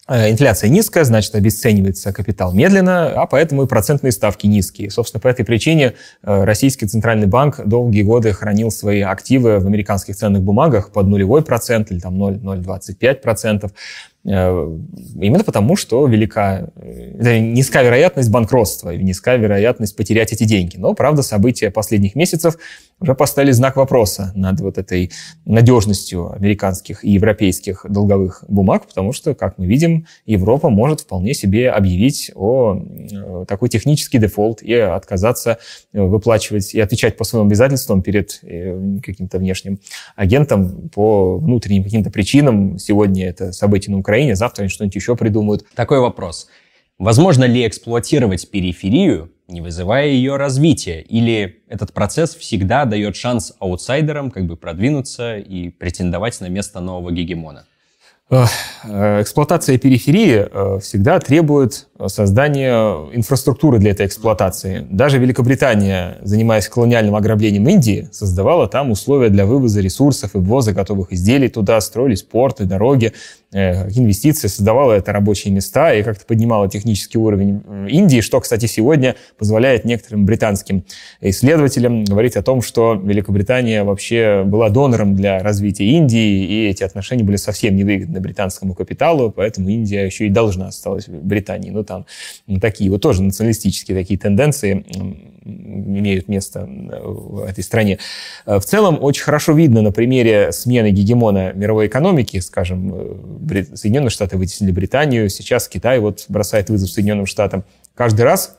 Э, 0.06 0.30
инфляция 0.30 0.68
низкая, 0.68 1.04
значит, 1.04 1.34
обесценивается 1.34 2.12
капитал 2.12 2.52
медленно, 2.52 3.22
а 3.22 3.26
поэтому 3.26 3.62
и 3.62 3.66
процентные 3.66 4.12
ставки 4.12 4.46
низкие. 4.46 4.90
Собственно, 4.90 5.20
по 5.20 5.28
этой 5.28 5.46
причине 5.46 5.94
э, 6.22 6.44
Российский 6.44 6.86
Центральный 6.86 7.26
банк 7.26 7.60
долгие 7.64 8.02
годы 8.02 8.32
хранил 8.34 8.70
свои 8.70 9.00
активы 9.00 9.60
в 9.60 9.66
американских 9.66 10.16
ценных 10.16 10.42
бумагах 10.42 10.90
под 10.90 11.06
нулевой 11.06 11.42
процент 11.42 11.90
или 11.90 12.00
там 12.00 12.18
0,025 12.18 13.22
процентов. 13.22 13.72
Э, 14.26 14.78
именно 15.20 15.44
потому, 15.44 15.76
что 15.76 16.06
велика, 16.06 16.70
э, 16.76 17.38
низка 17.38 17.82
вероятность 17.82 18.30
банкротства, 18.30 18.90
низка 18.90 19.36
вероятность 19.36 19.96
потерять 19.96 20.32
эти 20.32 20.44
деньги. 20.44 20.76
Но, 20.78 20.94
правда, 20.94 21.22
события 21.22 21.70
последних 21.70 22.14
месяцев 22.14 22.56
уже 23.00 23.14
поставили 23.14 23.52
знак 23.52 23.76
вопроса 23.76 24.32
над 24.34 24.60
вот 24.60 24.78
этой 24.78 25.10
надежностью 25.44 26.32
американских 26.32 27.04
и 27.04 27.10
европейских 27.10 27.84
долговых 27.86 28.44
бумаг, 28.48 28.86
потому 28.86 29.12
что, 29.12 29.34
как 29.34 29.58
мы 29.58 29.66
видим, 29.66 30.06
Европа 30.24 30.70
может 30.70 31.00
вполне 31.00 31.34
себе 31.34 31.70
объявить 31.70 32.30
о 32.34 32.78
э, 32.78 33.44
такой 33.46 33.68
технический 33.68 34.16
дефолт 34.16 34.62
и 34.62 34.72
отказаться 34.72 35.58
выплачивать 35.92 36.74
и 36.74 36.80
отвечать 36.80 37.18
по 37.18 37.24
своим 37.24 37.46
обязательствам 37.46 38.02
перед 38.02 38.40
каким-то 39.02 39.38
внешним 39.38 39.80
агентом 40.16 40.88
по 40.88 41.36
внутренним 41.36 41.84
каким-то 41.84 42.10
причинам. 42.10 42.78
Сегодня 42.78 43.28
это 43.28 43.52
событие 43.52 43.92
на 43.92 43.98
Украине 43.98 44.13
Украине, 44.14 44.36
завтра 44.36 44.62
они 44.62 44.68
что-нибудь 44.68 44.94
еще 44.94 45.16
придумают. 45.16 45.66
Такой 45.74 45.98
вопрос. 45.98 46.46
Возможно 46.98 47.42
ли 47.42 47.66
эксплуатировать 47.66 48.48
периферию, 48.48 49.32
не 49.48 49.60
вызывая 49.60 50.06
ее 50.06 50.36
развития? 50.36 51.00
Или 51.00 51.64
этот 51.68 51.92
процесс 51.92 52.36
всегда 52.36 52.84
дает 52.84 53.16
шанс 53.16 53.52
аутсайдерам 53.58 54.30
как 54.30 54.46
бы 54.46 54.56
продвинуться 54.56 55.38
и 55.38 55.70
претендовать 55.70 56.40
на 56.40 56.48
место 56.48 56.78
нового 56.78 57.10
гегемона? 57.10 57.64
Э, 58.30 58.44
эксплуатация 59.20 59.78
периферии 59.78 60.46
э, 60.48 60.78
всегда 60.78 61.18
требует 61.18 61.88
создания 62.08 62.74
инфраструктуры 63.12 63.78
для 63.78 63.92
этой 63.92 64.06
эксплуатации. 64.06 64.84
Даже 64.90 65.18
Великобритания, 65.18 66.18
занимаясь 66.22 66.68
колониальным 66.68 67.14
ограблением 67.14 67.68
Индии, 67.68 68.08
создавала 68.10 68.66
там 68.66 68.90
условия 68.90 69.28
для 69.28 69.46
вывоза 69.46 69.80
ресурсов 69.80 70.34
и 70.34 70.38
ввоза 70.38 70.72
готовых 70.72 71.12
изделий 71.12 71.48
туда, 71.48 71.80
строились 71.80 72.22
порты, 72.22 72.64
дороги, 72.64 73.12
э, 73.52 73.88
инвестиции, 73.90 74.48
создавала 74.48 74.92
это 74.92 75.12
рабочие 75.12 75.54
места 75.54 75.94
и 75.94 76.02
как-то 76.02 76.26
поднимала 76.26 76.68
технический 76.68 77.18
уровень 77.18 77.62
Индии, 77.88 78.20
что, 78.20 78.40
кстати, 78.40 78.66
сегодня 78.66 79.14
позволяет 79.38 79.84
некоторым 79.84 80.26
британским 80.26 80.84
исследователям 81.20 82.04
говорить 82.04 82.36
о 82.36 82.42
том, 82.42 82.60
что 82.60 82.94
Великобритания 82.94 83.84
вообще 83.84 84.42
была 84.44 84.68
донором 84.68 85.14
для 85.14 85.38
развития 85.38 85.86
Индии, 85.86 86.44
и 86.44 86.68
эти 86.68 86.82
отношения 86.82 87.22
были 87.22 87.36
совсем 87.36 87.76
невыгодны 87.76 88.20
британскому 88.20 88.74
капиталу, 88.74 89.30
поэтому 89.30 89.68
Индия 89.68 90.04
еще 90.04 90.26
и 90.26 90.30
должна 90.30 90.68
осталась 90.68 91.06
Британии. 91.06 91.70
Там 91.84 92.06
такие 92.60 92.90
вот 92.90 93.00
тоже 93.00 93.22
националистические 93.22 93.96
такие 93.96 94.18
тенденции 94.18 94.84
имеют 95.44 96.28
место 96.28 96.66
в 96.66 97.44
этой 97.44 97.62
стране. 97.62 97.98
Э, 98.46 98.58
в 98.58 98.64
целом 98.64 98.98
очень 99.00 99.22
хорошо 99.22 99.52
видно 99.52 99.82
на 99.82 99.92
примере 99.92 100.52
смены 100.52 100.90
гегемона 100.90 101.52
мировой 101.52 101.86
экономики, 101.86 102.38
скажем, 102.38 102.92
э, 103.50 103.64
Соединенные 103.74 104.10
Штаты 104.10 104.36
вытеснили 104.36 104.72
Британию, 104.72 105.28
сейчас 105.28 105.68
Китай 105.68 105.98
вот 105.98 106.24
бросает 106.28 106.70
вызов 106.70 106.90
Соединенным 106.90 107.26
Штатам. 107.26 107.64
Каждый 107.94 108.22
раз 108.22 108.56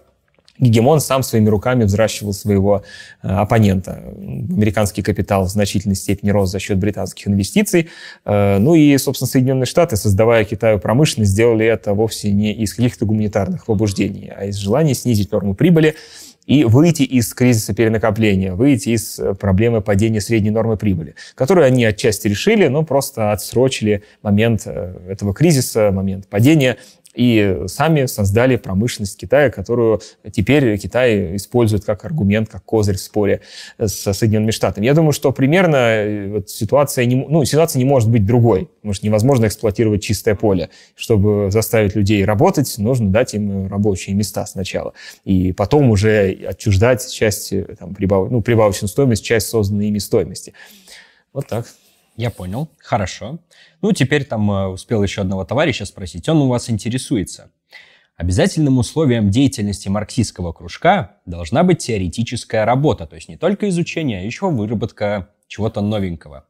Гегемон 0.58 1.02
сам 1.02 1.22
своими 1.22 1.50
руками 1.50 1.84
взращивал 1.84 2.34
своего 2.34 2.84
э, 3.22 3.28
оппонента. 3.28 4.04
Американский 4.18 5.02
капитал 5.02 5.46
в 5.46 5.50
значительной 5.50 5.96
степени 5.96 6.30
рос 6.30 6.50
за 6.50 6.60
счет 6.60 6.78
британских 6.78 7.28
инвестиций. 7.28 7.90
Э, 8.24 8.58
ну 8.58 8.74
и, 8.74 8.98
собственно, 8.98 9.28
Соединенные 9.28 9.66
Штаты, 9.66 9.98
создавая 9.98 10.46
Китаю 10.46 10.80
промышленность, 10.80 11.32
сделали 11.32 11.66
это 11.66 11.94
вовсе 11.94 12.32
не 12.32 12.54
из 12.54 12.74
каких-то 12.74 13.06
гуманитарных 13.06 13.66
побуждений, 13.66 14.32
а 14.36 14.46
из 14.46 14.56
желания 14.56 14.94
снизить 14.94 15.32
норму 15.32 15.56
прибыли 15.56 15.96
и 16.46 16.64
выйти 16.64 17.02
из 17.02 17.34
кризиса 17.34 17.74
перенакопления, 17.74 18.54
выйти 18.54 18.90
из 18.90 19.20
э, 19.20 19.34
проблемы 19.34 19.82
падения 19.82 20.22
средней 20.22 20.52
нормы 20.52 20.78
прибыли, 20.78 21.16
которую 21.36 21.66
они 21.66 21.84
отчасти 21.84 22.30
решили, 22.30 22.68
но 22.68 22.84
просто 22.84 23.34
отсрочили 23.34 24.04
момент 24.22 24.66
этого 24.66 25.34
кризиса, 25.34 25.92
момент 25.92 26.28
падения 26.28 26.78
и 27.16 27.64
сами 27.68 28.06
создали 28.06 28.56
промышленность 28.58 29.18
Китая, 29.18 29.50
которую 29.50 30.02
теперь 30.32 30.78
Китай 30.78 31.36
использует 31.36 31.86
как 31.86 32.06
аргумент, 32.06 32.50
как 32.50 32.64
козырь 32.64 32.98
в 32.98 33.02
споре 33.02 33.42
с 33.78 34.14
Соединенными 34.14 34.52
Штатами. 34.52 34.86
Я 34.86 34.94
думаю, 34.94 35.12
что 35.12 35.32
примерно 35.32 35.76
э, 35.76 36.28
вот 36.30 36.50
ситуация, 36.50 37.06
не, 37.06 37.16
ну, 37.16 37.46
ситуация 37.46 37.80
не 37.80 37.86
может 37.86 38.10
быть 38.10 38.26
другой, 38.26 38.70
потому 38.82 38.94
что 38.94 39.06
невозможно 39.06 39.48
эксплуатировать 39.48 40.04
чистое 40.04 40.36
поле. 40.36 40.70
Чтобы 40.96 41.50
заставить 41.52 41.96
людей 41.96 42.24
работать, 42.26 42.74
нужно 42.78 43.10
дать 43.10 43.34
им 43.34 43.68
рабочие 43.68 44.16
места 44.16 44.46
сначала, 44.46 44.94
и 45.24 45.54
потом 45.54 45.90
уже 45.90 46.38
отчуждать 46.48 47.10
часть, 47.12 47.54
э, 47.54 47.64
там, 47.80 47.94
прибав, 47.96 48.30
ну, 48.30 48.42
прибавочную 48.42 48.90
стоимость, 48.90 49.24
часть 49.24 49.48
созданной 49.48 49.88
ими 49.88 50.00
стоимости. 50.00 50.54
Вот 51.34 51.48
так. 51.48 51.66
Я 52.18 52.30
понял. 52.30 52.70
Хорошо. 52.78 53.40
Ну, 53.82 53.92
теперь 53.92 54.26
там 54.26 54.50
э, 54.50 54.68
успел 54.68 55.04
еще 55.04 55.22
одного 55.22 55.44
товарища 55.44 55.86
спросить. 55.86 56.30
Он 56.30 56.38
у 56.38 56.48
вас 56.48 56.70
интересуется. 56.70 57.52
Обязательным 58.16 58.78
условием 58.78 59.30
деятельности 59.30 59.90
марксистского 59.90 60.54
кружка 60.54 61.18
должна 61.26 61.64
быть 61.64 61.80
теоретическая 61.80 62.64
работа, 62.64 63.06
то 63.06 63.16
есть 63.16 63.28
не 63.28 63.36
только 63.36 63.68
изучение, 63.68 64.20
а 64.20 64.24
еще 64.24 64.50
выработка 64.50 65.32
чего-то 65.48 65.82
новенького. 65.82 66.48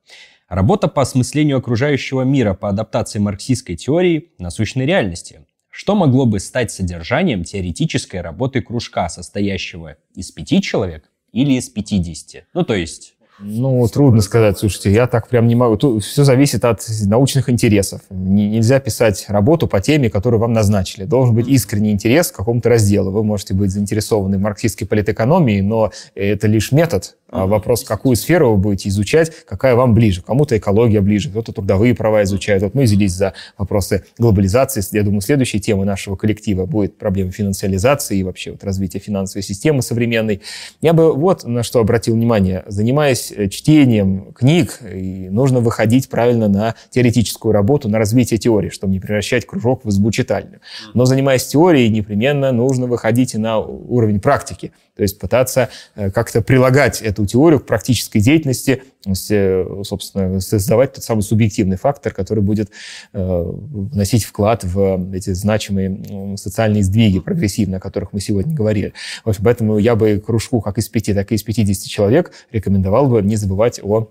Работа 0.48 0.88
по 0.88 1.02
осмыслению 1.02 1.58
окружающего 1.58 2.22
мира, 2.22 2.54
по 2.54 2.70
адаптации 2.70 3.18
марксистской 3.18 3.76
теории 3.76 4.34
на 4.38 4.52
сущной 4.52 4.86
реальности. 4.86 5.44
Что 5.72 5.96
могло 5.96 6.28
бы 6.28 6.40
стать 6.40 6.72
содержанием 6.72 7.44
теоретической 7.44 8.22
работы 8.22 8.62
кружка, 8.62 9.10
состоящего 9.10 9.98
из 10.14 10.32
пяти 10.32 10.62
человек 10.62 11.10
или 11.32 11.54
из 11.54 11.68
пятидесяти? 11.70 12.46
Ну, 12.54 12.64
то 12.64 12.76
есть 12.76 13.15
ну, 13.40 13.86
трудно 13.88 14.22
сказать. 14.22 14.58
Слушайте, 14.58 14.92
я 14.92 15.08
так 15.08 15.28
прям 15.28 15.48
не 15.48 15.56
могу. 15.56 15.76
Тут 15.76 16.04
все 16.04 16.24
зависит 16.24 16.64
от 16.64 16.86
научных 17.06 17.50
интересов. 17.50 18.02
нельзя 18.10 18.80
писать 18.80 19.26
работу 19.28 19.68
по 19.68 19.82
теме, 19.82 20.10
которую 20.10 20.40
вам 20.40 20.54
назначили. 20.54 21.04
Должен 21.04 21.36
быть 21.36 21.48
искренний 21.48 21.92
интерес 21.92 22.32
к 22.32 22.36
какому-то 22.36 22.70
разделу. 22.70 23.12
Вы 23.12 23.24
можете 23.24 23.54
быть 23.54 23.72
заинтересованы 23.72 24.38
в 24.38 24.42
марксистской 24.42 24.88
политэкономии, 24.88 25.60
но 25.60 25.92
это 26.16 26.48
лишь 26.48 26.72
метод, 26.72 27.18
вопрос, 27.46 27.84
какую 27.84 28.16
сферу 28.16 28.52
вы 28.52 28.58
будете 28.58 28.90
изучать, 28.90 29.32
какая 29.46 29.76
вам 29.76 29.94
ближе. 29.94 30.22
Кому-то 30.22 30.58
экология 30.58 31.02
ближе, 31.02 31.30
кто-то 31.30 31.52
трудовые 31.52 31.96
права 31.96 32.24
изучает. 32.24 32.64
Вот 32.64 32.74
мы 32.74 32.84
взялись 32.84 33.12
за 33.12 33.34
вопросы 33.58 34.06
глобализации. 34.18 34.82
Я 34.96 35.04
думаю, 35.04 35.22
следующей 35.22 35.60
темой 35.60 35.86
нашего 35.86 36.16
коллектива 36.16 36.66
будет 36.66 36.98
проблема 36.98 37.32
финансиализации 37.32 38.20
и 38.20 38.24
вообще 38.24 38.52
вот 38.52 38.64
развития 38.64 39.00
финансовой 39.00 39.44
системы 39.44 39.82
современной. 39.82 40.42
Я 40.82 40.94
бы 40.94 41.14
вот 41.14 41.44
на 41.44 41.64
что 41.64 41.80
обратил 41.80 42.16
внимание. 42.16 42.64
Занимаясь 42.68 43.34
э, 43.36 43.50
чтением 43.50 44.34
книг, 44.34 44.80
нужно 44.82 45.60
выходить 45.60 46.10
правильно 46.10 46.48
на 46.48 46.76
теоретическую 46.90 47.52
работу, 47.52 47.90
на 47.90 47.98
развитие 47.98 48.38
теории, 48.38 48.70
чтобы 48.70 48.94
не 48.94 49.00
превращать 49.00 49.46
кружок 49.46 49.84
в 49.84 49.90
избу 49.90 50.12
читальную. 50.12 50.62
Но 50.94 51.06
занимаясь 51.06 51.46
теорией, 51.46 51.90
непременно 51.90 52.52
нужно 52.52 52.88
выходить 52.88 53.34
и 53.34 53.38
на 53.38 53.60
уровень 53.60 54.20
практики. 54.20 54.72
То 54.96 55.04
есть 55.04 55.20
пытаться 55.20 55.70
э, 55.96 56.10
как-то 56.10 56.42
прилагать 56.42 57.02
эту 57.02 57.26
теорию 57.26 57.60
к 57.60 57.66
практической 57.66 58.20
деятельности, 58.20 58.84
э, 59.06 59.84
собственно, 59.84 60.40
создавать 60.40 60.94
тот 60.94 61.04
самый 61.04 61.22
субъективный 61.22 61.78
фактор, 61.78 62.14
который 62.14 62.42
будет 62.42 62.70
э, 63.14 63.44
вносить 63.44 64.24
вклад 64.24 64.64
в 64.64 65.14
эти 65.14 65.34
значимые 65.34 66.38
социальные 66.38 66.84
сдвиги 66.84 67.20
прогрессивные, 67.20 67.78
о 67.78 67.82
которых 67.82 68.14
мы 68.14 68.22
сегодня 68.22 68.56
говорили. 68.56 68.94
В 69.26 69.30
общем, 69.30 69.44
поэтому 69.44 69.78
я 69.78 69.96
бы 69.96 70.24
кружку 70.26 70.62
как 70.62 70.78
из 70.78 70.88
пяти, 70.88 71.14
так 71.14 71.32
и 71.32 71.36
из 71.36 71.44
50 71.44 71.88
человек 71.88 72.32
рекомендовал 72.52 73.08
бы 73.08 73.22
не 73.22 73.36
забывать 73.36 73.82
о 73.84 74.10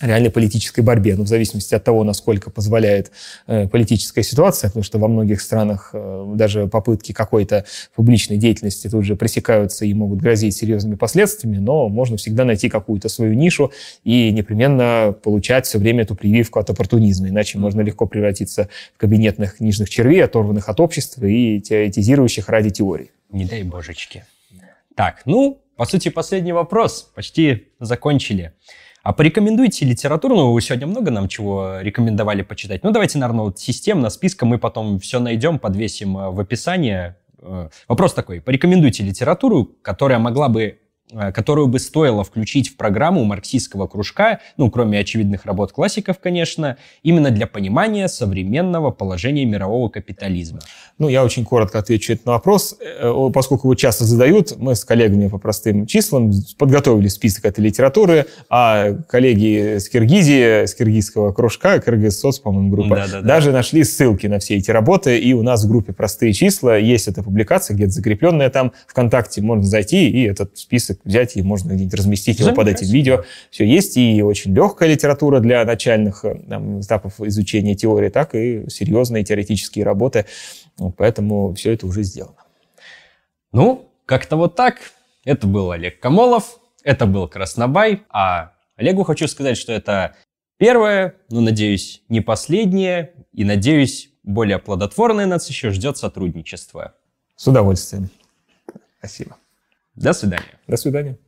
реальной 0.00 0.30
политической 0.30 0.80
борьбе, 0.80 1.16
ну, 1.16 1.24
в 1.24 1.28
зависимости 1.28 1.74
от 1.74 1.82
того, 1.84 2.04
насколько 2.04 2.50
позволяет 2.50 3.10
э, 3.46 3.66
политическая 3.66 4.22
ситуация, 4.22 4.68
потому 4.68 4.82
что 4.84 4.98
во 4.98 5.08
многих 5.08 5.40
странах 5.40 5.90
э, 5.92 6.32
даже 6.34 6.66
попытки 6.66 7.12
какой-то 7.12 7.64
публичной 7.94 8.36
деятельности 8.36 8.88
тут 8.88 9.04
же 9.04 9.16
пресекаются 9.16 9.86
и 9.86 9.94
могут 9.94 10.20
грозить 10.20 10.54
серьезными 10.54 10.96
последствиями, 10.96 11.58
но 11.58 11.88
можно 11.88 12.16
всегда 12.18 12.44
найти 12.44 12.68
какую-то 12.68 13.08
свою 13.08 13.34
нишу 13.34 13.72
и 14.04 14.30
непременно 14.32 15.14
получать 15.22 15.66
все 15.66 15.78
время 15.78 16.02
эту 16.02 16.14
прививку 16.14 16.58
от 16.58 16.68
оппортунизма, 16.68 17.28
иначе 17.28 17.58
можно 17.58 17.80
легко 17.80 18.06
превратиться 18.06 18.68
в 18.94 18.98
кабинетных 18.98 19.56
книжных 19.56 19.88
червей, 19.88 20.22
оторванных 20.22 20.68
от 20.68 20.78
общества 20.80 21.24
и 21.24 21.60
теоретизирующих 21.60 22.48
ради 22.48 22.70
теории. 22.70 23.10
Не 23.30 23.46
дай 23.46 23.62
божечки. 23.62 24.24
Так, 24.94 25.22
ну, 25.26 25.60
по 25.76 25.84
сути, 25.84 26.08
последний 26.08 26.52
вопрос. 26.52 27.10
Почти 27.14 27.68
закончили. 27.80 28.52
А 29.06 29.12
порекомендуйте 29.12 29.84
литературу, 29.84 30.34
ну, 30.34 30.52
вы 30.52 30.60
сегодня 30.60 30.88
много 30.88 31.12
нам 31.12 31.28
чего 31.28 31.78
рекомендовали 31.80 32.42
почитать. 32.42 32.82
Ну, 32.82 32.90
давайте, 32.90 33.18
наверное, 33.18 33.44
вот 33.44 33.56
системно, 33.60 34.10
списком 34.10 34.48
мы 34.48 34.58
потом 34.58 34.98
все 34.98 35.20
найдем, 35.20 35.60
подвесим 35.60 36.18
э, 36.18 36.30
в 36.30 36.40
описании. 36.40 37.14
Э, 37.38 37.68
вопрос 37.86 38.14
такой, 38.14 38.40
порекомендуйте 38.40 39.04
литературу, 39.04 39.70
которая 39.82 40.18
могла 40.18 40.48
бы 40.48 40.80
которую 41.34 41.68
бы 41.68 41.78
стоило 41.78 42.24
включить 42.24 42.68
в 42.68 42.76
программу 42.76 43.24
марксистского 43.24 43.86
кружка, 43.86 44.40
ну, 44.56 44.70
кроме 44.70 44.98
очевидных 44.98 45.44
работ 45.46 45.72
классиков, 45.72 46.18
конечно, 46.18 46.76
именно 47.02 47.30
для 47.30 47.46
понимания 47.46 48.08
современного 48.08 48.90
положения 48.90 49.44
мирового 49.44 49.88
капитализма? 49.88 50.60
Ну, 50.98 51.08
я 51.08 51.24
очень 51.24 51.44
коротко 51.44 51.78
отвечу 51.78 52.12
этот 52.12 52.26
вопрос. 52.26 52.76
Э, 52.80 53.30
поскольку 53.32 53.68
его 53.68 53.74
часто 53.74 54.04
задают, 54.04 54.56
мы 54.56 54.74
с 54.74 54.84
коллегами 54.84 55.28
по 55.28 55.38
простым 55.38 55.86
числам 55.86 56.32
подготовили 56.58 57.08
список 57.08 57.44
этой 57.44 57.60
литературы, 57.60 58.26
а 58.50 58.92
коллеги 59.08 59.78
с 59.78 59.88
Киргизии, 59.88 60.66
с 60.66 60.74
киргизского 60.74 61.32
кружка, 61.32 61.80
Кыргызсоц, 61.80 62.38
по-моему, 62.40 62.70
группа, 62.70 62.96
да, 62.96 63.06
да, 63.06 63.20
да. 63.20 63.28
даже 63.28 63.52
нашли 63.52 63.84
ссылки 63.84 64.26
на 64.26 64.38
все 64.38 64.56
эти 64.56 64.70
работы, 64.70 65.18
и 65.18 65.32
у 65.32 65.42
нас 65.42 65.64
в 65.64 65.68
группе 65.68 65.92
«Простые 65.92 66.32
числа» 66.32 66.76
есть 66.76 67.08
эта 67.08 67.22
публикация, 67.22 67.74
где-то 67.74 67.92
закрепленная 67.92 68.50
там 68.50 68.72
ВКонтакте, 68.88 69.42
можно 69.42 69.64
зайти 69.64 70.10
и 70.10 70.24
этот 70.24 70.56
список 70.58 70.95
взять 71.04 71.36
и 71.36 71.42
можно 71.42 71.72
где-нибудь 71.72 71.94
разместить 71.94 72.40
его 72.40 72.52
под 72.52 72.68
этим 72.68 72.86
видео. 72.88 73.24
Все 73.50 73.64
есть 73.64 73.96
и 73.96 74.22
очень 74.22 74.54
легкая 74.54 74.88
литература 74.88 75.40
для 75.40 75.64
начальных 75.64 76.24
там, 76.48 76.80
этапов 76.80 77.20
изучения 77.20 77.74
теории, 77.74 78.08
так 78.08 78.34
и 78.34 78.68
серьезные 78.68 79.24
теоретические 79.24 79.84
работы. 79.84 80.26
Поэтому 80.96 81.54
все 81.54 81.72
это 81.72 81.86
уже 81.86 82.02
сделано. 82.02 82.36
Ну, 83.52 83.90
как-то 84.04 84.36
вот 84.36 84.56
так. 84.56 84.78
Это 85.24 85.46
был 85.46 85.72
Олег 85.72 85.98
Камолов, 85.98 86.60
это 86.84 87.06
был 87.06 87.26
Краснобай, 87.26 88.04
а 88.10 88.52
Олегу 88.76 89.02
хочу 89.02 89.26
сказать, 89.26 89.56
что 89.56 89.72
это 89.72 90.14
первое, 90.56 91.14
но, 91.30 91.40
надеюсь, 91.40 92.02
не 92.08 92.20
последнее, 92.20 93.12
и, 93.32 93.44
надеюсь, 93.44 94.10
более 94.22 94.58
плодотворное 94.58 95.26
нас 95.26 95.48
еще 95.48 95.70
ждет 95.70 95.96
сотрудничество. 95.96 96.94
С 97.34 97.46
удовольствием. 97.48 98.08
Спасибо. 98.98 99.36
До 99.96 100.12
свидания. 100.12 100.60
До 100.68 100.76
свидания. 100.76 101.18